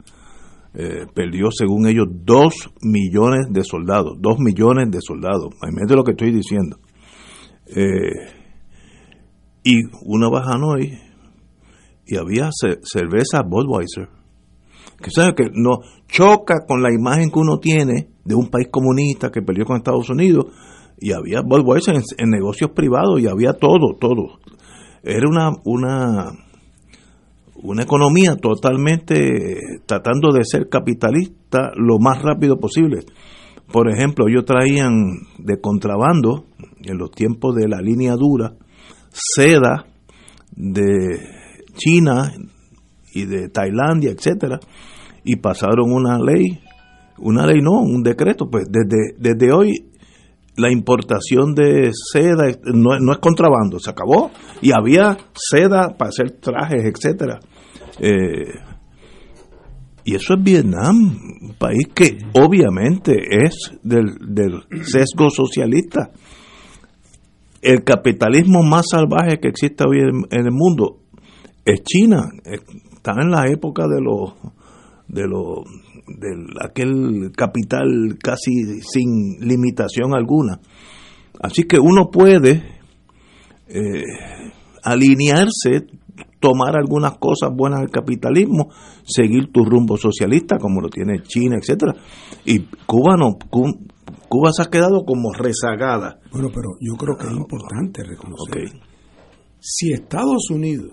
Eh, 0.75 1.07
perdió, 1.15 1.51
según 1.51 1.87
ellos, 1.89 2.07
dos 2.11 2.71
millones 2.83 3.47
de 3.51 3.65
soldados. 3.65 4.17
Dos 4.21 4.39
millones 4.39 4.91
de 4.91 4.99
soldados. 5.01 5.49
Imagínate 5.63 5.95
lo 5.97 6.05
que 6.05 6.13
estoy 6.13 6.31
diciendo. 6.33 6.79
Eh, 7.67 8.35
y 9.65 9.75
uno 10.05 10.31
va 10.31 10.41
a 10.41 10.55
Hanoi 10.55 10.99
y 12.07 12.17
había 12.17 12.51
ce- 12.53 12.79
cerveza 12.83 13.43
Budweiser. 13.43 14.09
Que 15.03 15.11
sabe 15.11 15.35
que 15.35 15.45
no 15.53 15.79
choca 16.09 16.65
con 16.67 16.83
la 16.83 16.93
imagen 16.93 17.31
que 17.31 17.39
uno 17.39 17.59
tiene 17.59 18.09
de 18.25 18.35
un 18.35 18.49
país 18.49 18.69
comunista 18.71 19.31
que 19.31 19.43
perdió 19.43 19.65
con 19.65 19.77
Estados 19.77 20.09
Unidos 20.11 20.47
y 21.01 21.13
había 21.13 21.43
Budweiser 21.43 21.95
en, 21.97 22.03
en 22.19 22.31
negocios 22.31 22.71
privados 22.71 23.21
y 23.21 23.27
había 23.27 23.53
todo, 23.53 23.95
todo. 24.01 24.39
Era 25.03 25.29
una 25.29 25.51
una 25.65 26.33
una 27.63 27.83
economía 27.83 28.37
totalmente 28.37 29.57
tratando 29.87 30.33
de 30.33 30.45
ser 30.45 30.69
capitalista 30.69 31.73
lo 31.77 31.99
más 31.99 32.23
rápido 32.23 32.59
posible. 32.59 33.01
Por 33.73 33.91
ejemplo, 33.91 34.27
ellos 34.29 34.45
traían 34.45 34.95
de 35.39 35.61
contrabando 35.61 36.47
en 36.83 36.97
los 36.97 37.11
tiempos 37.11 37.55
de 37.55 37.69
la 37.69 37.81
línea 37.81 38.15
dura 38.15 38.55
seda 39.11 39.87
de 40.55 41.21
China 41.75 42.33
y 43.13 43.25
de 43.25 43.49
Tailandia, 43.49 44.11
etcétera, 44.11 44.59
y 45.25 45.37
pasaron 45.37 45.93
una 45.93 46.19
ley, 46.19 46.61
una 47.19 47.47
ley 47.47 47.61
no, 47.61 47.81
un 47.81 48.03
decreto, 48.03 48.49
pues 48.51 48.67
desde, 48.71 49.15
desde 49.19 49.53
hoy 49.53 49.73
la 50.57 50.73
importación 50.73 51.55
de 51.55 51.91
seda 51.93 52.47
no, 52.65 52.99
no 52.99 53.13
es 53.13 53.19
contrabando, 53.19 53.79
se 53.79 53.91
acabó, 53.91 54.31
y 54.61 54.73
había 54.73 55.17
seda 55.35 55.97
para 55.97 56.09
hacer 56.09 56.33
trajes, 56.41 56.85
etcétera. 56.85 57.39
Eh, 58.01 58.55
y 60.05 60.15
eso 60.15 60.35
es 60.35 60.43
Vietnam, 60.43 61.19
un 61.43 61.55
país 61.59 61.89
que 61.95 62.17
obviamente 62.33 63.45
es 63.45 63.73
del, 63.83 64.07
sesgo 64.83 65.29
socialista. 65.29 66.11
El 67.61 67.85
capitalismo 67.85 68.63
más 68.63 68.87
salvaje 68.91 69.39
que 69.39 69.49
existe 69.49 69.85
hoy 69.87 69.99
en, 69.99 70.25
el 70.31 70.51
mundo 70.51 71.01
es 71.65 71.83
China. 71.83 72.23
Está 72.45 73.13
en 73.21 73.31
la 73.31 73.49
época 73.49 73.85
de 73.87 74.01
los 74.01 74.33
de 75.09 75.27
los 75.27 75.65
de 76.07 76.29
aquel 76.65 77.31
capital 77.37 78.17
casi 78.23 78.81
sin 78.81 79.41
limitación 79.41 80.15
alguna. 80.15 80.61
Así 81.41 81.65
que 81.65 81.79
uno 81.79 82.11
puede 82.11 82.63
eh, 83.69 84.05
alinearse, 84.83 85.87
tomar 86.41 86.77
algunas 86.77 87.19
cosas 87.19 87.51
buenas 87.55 87.81
del 87.81 87.91
capitalismo, 87.91 88.69
seguir 89.05 89.51
tu 89.53 89.65
rumbo 89.65 89.97
socialista 89.97 90.59
como 90.59 90.81
lo 90.81 90.89
tiene 90.89 91.23
China, 91.23 91.57
etcétera. 91.61 91.95
Y 92.45 92.61
Cuba 92.87 93.17
no, 93.17 93.37
Cu- 93.51 93.79
Cuba 94.29 94.53
se 94.53 94.63
ha 94.63 94.67
quedado 94.71 95.05
como 95.05 95.33
rezagada. 95.33 96.21
Bueno, 96.33 96.49
pero 96.55 96.71
yo 96.81 96.95
creo 96.97 97.17
que 97.17 97.27
es 97.27 97.33
importante 97.37 98.03
reconocer. 98.05 98.81
Si 99.61 99.93
Estados 99.93 100.51
Unidos, 100.51 100.93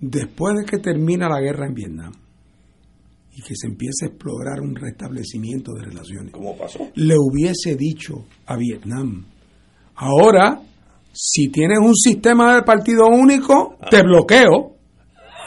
después 0.00 0.54
de 0.56 0.64
que 0.64 0.78
termina 0.78 1.28
la 1.28 1.40
guerra 1.40 1.66
en 1.66 1.74
Vietnam 1.74 2.12
y 3.32 3.42
que 3.42 3.54
se 3.54 3.68
empiece 3.68 4.04
a 4.04 4.08
explorar 4.08 4.60
un 4.60 4.74
restablecimiento 4.74 5.72
de 5.72 5.84
relaciones, 5.84 6.32
le 6.94 7.14
hubiese 7.16 7.76
dicho 7.76 8.24
a 8.46 8.56
Vietnam, 8.56 9.24
ahora, 9.94 10.60
si 11.12 11.48
tienes 11.48 11.78
un 11.80 11.94
sistema 11.94 12.56
de 12.56 12.62
partido 12.62 13.06
único, 13.06 13.76
te 13.90 14.02
bloqueo. 14.02 14.76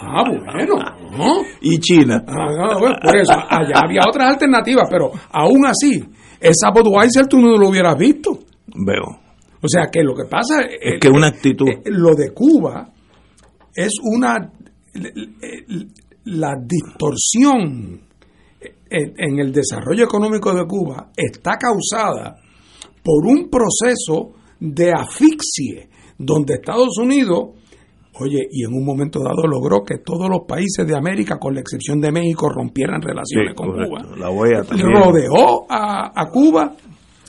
Ah, 0.02 0.24
bueno. 0.28 0.76
¿no? 1.12 1.42
Y 1.62 1.80
China. 1.80 2.24
Ah, 2.28 2.48
no, 2.58 2.80
bueno, 2.80 2.96
por 3.04 3.16
eso, 3.18 3.34
allá 3.34 3.82
había 3.86 4.02
otras 4.08 4.34
alternativas, 4.34 4.88
pero 4.90 5.12
aún 5.32 5.66
así, 5.66 6.04
esa 6.40 6.72
Budweiser 6.72 7.28
tú 7.28 7.40
no 7.40 7.56
lo 7.58 7.70
hubieras 7.70 7.98
visto. 7.98 8.32
Veo. 8.68 9.20
O 9.64 9.68
sea 9.68 9.88
que 9.92 10.02
lo 10.02 10.16
que 10.16 10.26
pasa 10.26 10.62
Es 10.62 11.00
que 11.00 11.10
una 11.10 11.28
actitud. 11.28 11.68
eh, 11.68 11.82
lo 11.86 12.16
de 12.16 12.34
Cuba 12.34 12.90
es 13.76 13.94
una 14.02 14.52
la 16.26 16.56
distorsión 16.62 18.02
en, 18.90 19.14
en 19.18 19.40
el 19.40 19.52
desarrollo 19.52 20.04
económico 20.04 20.54
de 20.54 20.66
Cuba 20.66 21.12
está 21.16 21.58
causada 21.58 22.38
por 23.04 23.26
un 23.26 23.50
proceso 23.50 24.34
de 24.62 24.94
asfixie 24.94 25.90
donde 26.18 26.54
Estados 26.54 26.98
Unidos 26.98 27.50
Oye, 28.20 28.46
y 28.52 28.66
en 28.66 28.74
un 28.74 28.86
momento 28.86 29.20
dado 29.24 29.48
logró 29.48 29.84
que 29.84 30.00
todos 30.00 30.30
los 30.30 30.42
países 30.46 30.86
de 30.86 30.96
América, 30.96 31.40
con 31.40 31.56
la 31.56 31.62
excepción 31.62 32.02
de 32.02 32.12
México, 32.12 32.50
rompieran 32.50 33.02
relaciones 33.02 33.52
Sí, 33.52 33.56
con 33.56 33.72
correcto. 33.72 33.96
Cuba. 34.06 34.18
La 34.18 34.30
OEA 34.30 34.64
también. 34.64 34.90
Rodeó 34.92 35.66
a, 35.70 36.12
a 36.14 36.30
Cuba 36.30 36.76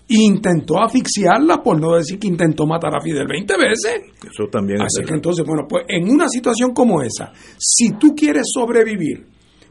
e 0.08 0.14
intentó 0.22 0.82
asfixiarla, 0.82 1.62
por 1.62 1.80
no 1.80 1.94
decir 1.94 2.18
que 2.18 2.26
intentó 2.26 2.66
matar 2.66 2.96
a 2.96 3.00
Fidel 3.00 3.26
20 3.28 3.54
veces. 3.56 4.02
Eso 4.28 4.48
también 4.50 4.82
Así 4.82 5.02
es 5.02 5.06
que 5.06 5.14
entonces, 5.14 5.46
bueno, 5.46 5.66
pues 5.68 5.84
en 5.88 6.10
una 6.10 6.28
situación 6.28 6.72
como 6.74 7.00
esa, 7.00 7.32
si 7.56 7.92
tú 7.92 8.14
quieres 8.14 8.48
sobrevivir, 8.52 9.24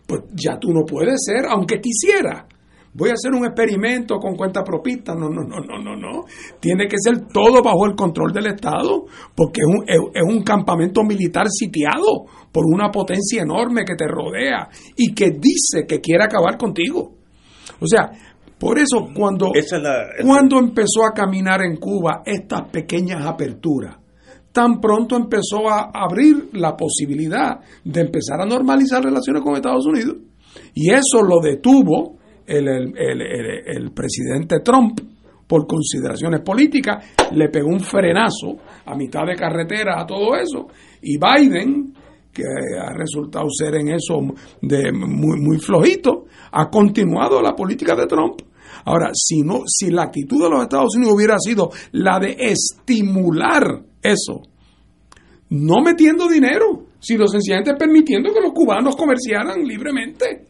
pues 0.08 0.22
ya 0.34 0.58
tú 0.58 0.72
no 0.72 0.86
puedes 0.86 1.16
ser, 1.26 1.46
aunque 1.50 1.82
quisiera. 1.82 2.48
Voy 2.94 3.10
a 3.10 3.14
hacer 3.14 3.32
un 3.32 3.46
experimento 3.46 4.18
con 4.18 4.36
cuenta 4.36 4.64
propista. 4.64 5.14
No, 5.16 5.30
no, 5.30 5.44
no, 5.44 5.60
no, 5.62 5.78
no, 5.82 5.96
no. 5.96 6.26
Tiene 6.60 6.88
que 6.88 6.98
ser 7.00 7.28
todo 7.28 7.62
bajo 7.64 7.86
el 7.86 7.96
control 7.96 8.34
del 8.34 8.48
Estado, 8.48 9.06
porque 9.36 9.62
es 9.62 9.68
un, 9.68 9.84
es, 9.88 10.00
es 10.22 10.24
un 10.36 10.44
campamento 10.44 11.02
militar 11.04 11.46
sitiado 11.50 12.26
por 12.52 12.66
una 12.66 12.92
potencia 12.92 13.44
enorme 13.44 13.86
que 13.86 13.96
te 13.96 14.06
rodea 14.08 14.68
y 14.98 15.14
que 15.14 15.32
dice 15.32 15.86
que 15.88 16.02
quiere 16.02 16.26
acabar 16.26 16.58
contigo. 16.58 17.14
O 17.80 17.88
sea, 17.88 18.12
por 18.60 18.78
eso 18.78 19.08
cuando, 19.16 19.52
Esa 19.56 19.78
es 19.78 19.82
la- 19.84 20.08
cuando 20.26 20.60
empezó 20.60 21.06
a 21.06 21.14
caminar 21.14 21.62
en 21.64 21.78
Cuba 21.78 22.22
estas 22.26 22.68
pequeñas 22.70 23.26
aperturas, 23.26 23.98
tan 24.52 24.82
pronto 24.82 25.16
empezó 25.16 25.70
a 25.70 25.92
abrir 25.94 26.50
la 26.54 26.76
posibilidad 26.76 27.60
de 27.86 28.02
empezar 28.02 28.42
a 28.42 28.46
normalizar 28.46 29.02
relaciones 29.02 29.42
con 29.44 29.56
Estados 29.56 29.86
Unidos. 29.88 30.18
Y 30.74 30.92
eso 30.92 31.24
lo 31.24 31.40
detuvo 31.42 32.18
el, 32.58 32.94
el- 32.98 33.22
el- 33.66 33.92
presidente 33.92 34.60
Trump 34.64 35.00
por 35.48 35.68
consideraciones 35.68 36.42
políticas, 36.42 37.06
le 37.34 37.50
pegó 37.50 37.68
un 37.68 37.82
frenazo 37.82 38.56
a 38.86 38.96
mitad 38.96 39.26
de 39.26 39.36
carretera 39.36 40.00
a 40.02 40.06
todo 40.06 40.36
eso. 40.36 40.68
Y 41.02 41.18
Biden, 41.18 41.94
que 42.32 42.44
ha 42.82 42.94
resultado 42.94 43.48
ser 43.50 43.76
en 43.76 43.90
eso 43.90 44.22
de 44.62 44.92
muy, 44.94 45.40
muy 45.42 45.58
flojito, 45.60 46.26
ha 46.54 46.70
continuado 46.70 47.42
la 47.42 47.54
política 47.54 47.96
de 47.96 48.08
Trump. 48.08 48.42
Ahora, 48.86 49.10
si 49.14 49.42
no, 49.42 49.64
si 49.68 49.92
la 49.92 50.04
actitud 50.04 50.42
de 50.42 50.50
los 50.50 50.62
Estados 50.64 50.96
Unidos 50.96 51.16
hubiera 51.16 51.36
sido 51.38 51.70
la 51.92 52.18
de 52.20 52.36
estimular 52.40 53.64
eso, 54.02 54.42
no 55.50 55.82
metiendo 55.84 56.30
dinero, 56.30 56.86
sino 57.00 57.28
sencillamente 57.28 57.76
permitiendo 57.76 58.34
que 58.34 58.40
los 58.42 58.54
cubanos 58.54 58.96
comerciaran 58.96 59.64
libremente. 59.66 60.48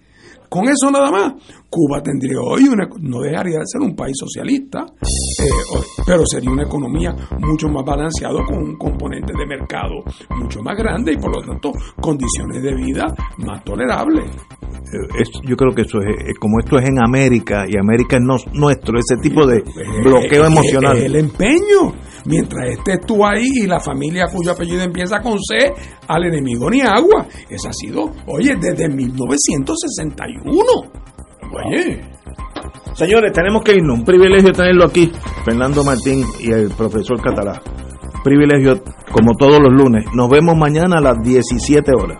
Con 0.51 0.65
eso 0.65 0.91
nada 0.91 1.09
más, 1.09 1.33
Cuba 1.69 2.03
tendría 2.03 2.41
hoy 2.41 2.67
una, 2.67 2.85
no 2.99 3.21
dejaría 3.21 3.59
de 3.59 3.65
ser 3.65 3.79
un 3.79 3.95
país 3.95 4.17
socialista, 4.19 4.79
eh, 5.01 5.79
pero 6.05 6.23
sería 6.25 6.51
una 6.51 6.63
economía 6.63 7.15
mucho 7.39 7.69
más 7.69 7.85
balanceado 7.85 8.43
con 8.45 8.57
un 8.57 8.77
componente 8.77 9.31
de 9.31 9.45
mercado 9.45 10.03
mucho 10.35 10.61
más 10.61 10.75
grande 10.77 11.13
y 11.13 11.17
por 11.17 11.33
lo 11.33 11.41
tanto 11.41 11.71
condiciones 12.01 12.61
de 12.61 12.75
vida 12.75 13.05
más 13.37 13.63
tolerables. 13.63 14.25
Es- 15.17 15.29
yo 15.47 15.55
creo 15.55 15.73
que 15.73 15.83
eso 15.83 15.99
es, 15.99 16.15
eh, 16.27 16.33
como 16.37 16.59
esto 16.59 16.77
es 16.79 16.89
en 16.89 16.99
América 17.01 17.63
y 17.65 17.77
América 17.77 18.17
es 18.17 18.23
nuestro, 18.53 18.99
ese 18.99 19.15
tipo 19.21 19.45
de 19.47 19.63
bloqueo 20.03 20.43
Eh, 20.43 20.47
emocional. 20.47 20.97
eh, 20.97 21.05
El 21.05 21.15
empeño. 21.15 21.93
Mientras 22.25 22.69
estés 22.69 22.99
tú 23.05 23.25
ahí 23.25 23.47
y 23.63 23.67
la 23.67 23.79
familia 23.79 24.27
cuyo 24.27 24.51
apellido 24.51 24.83
empieza 24.83 25.19
con 25.21 25.39
C, 25.39 25.73
al 26.07 26.25
enemigo 26.25 26.69
ni 26.69 26.81
agua. 26.81 27.25
Eso 27.49 27.69
ha 27.69 27.73
sido, 27.73 28.11
oye, 28.27 28.55
desde 28.59 28.87
1961. 28.89 30.63
Oye. 31.53 32.01
Señores, 32.93 33.31
tenemos 33.33 33.63
que 33.63 33.75
irnos. 33.75 33.99
Un 33.99 34.05
privilegio 34.05 34.51
tenerlo 34.51 34.85
aquí, 34.85 35.11
Fernando 35.45 35.83
Martín 35.83 36.23
y 36.39 36.51
el 36.51 36.69
profesor 36.71 37.21
Catalá. 37.21 37.61
Privilegio 38.23 38.83
como 39.11 39.33
todos 39.37 39.59
los 39.59 39.73
lunes. 39.73 40.05
Nos 40.13 40.29
vemos 40.29 40.55
mañana 40.55 40.97
a 40.97 41.01
las 41.01 41.17
17 41.23 41.91
horas. 41.97 42.19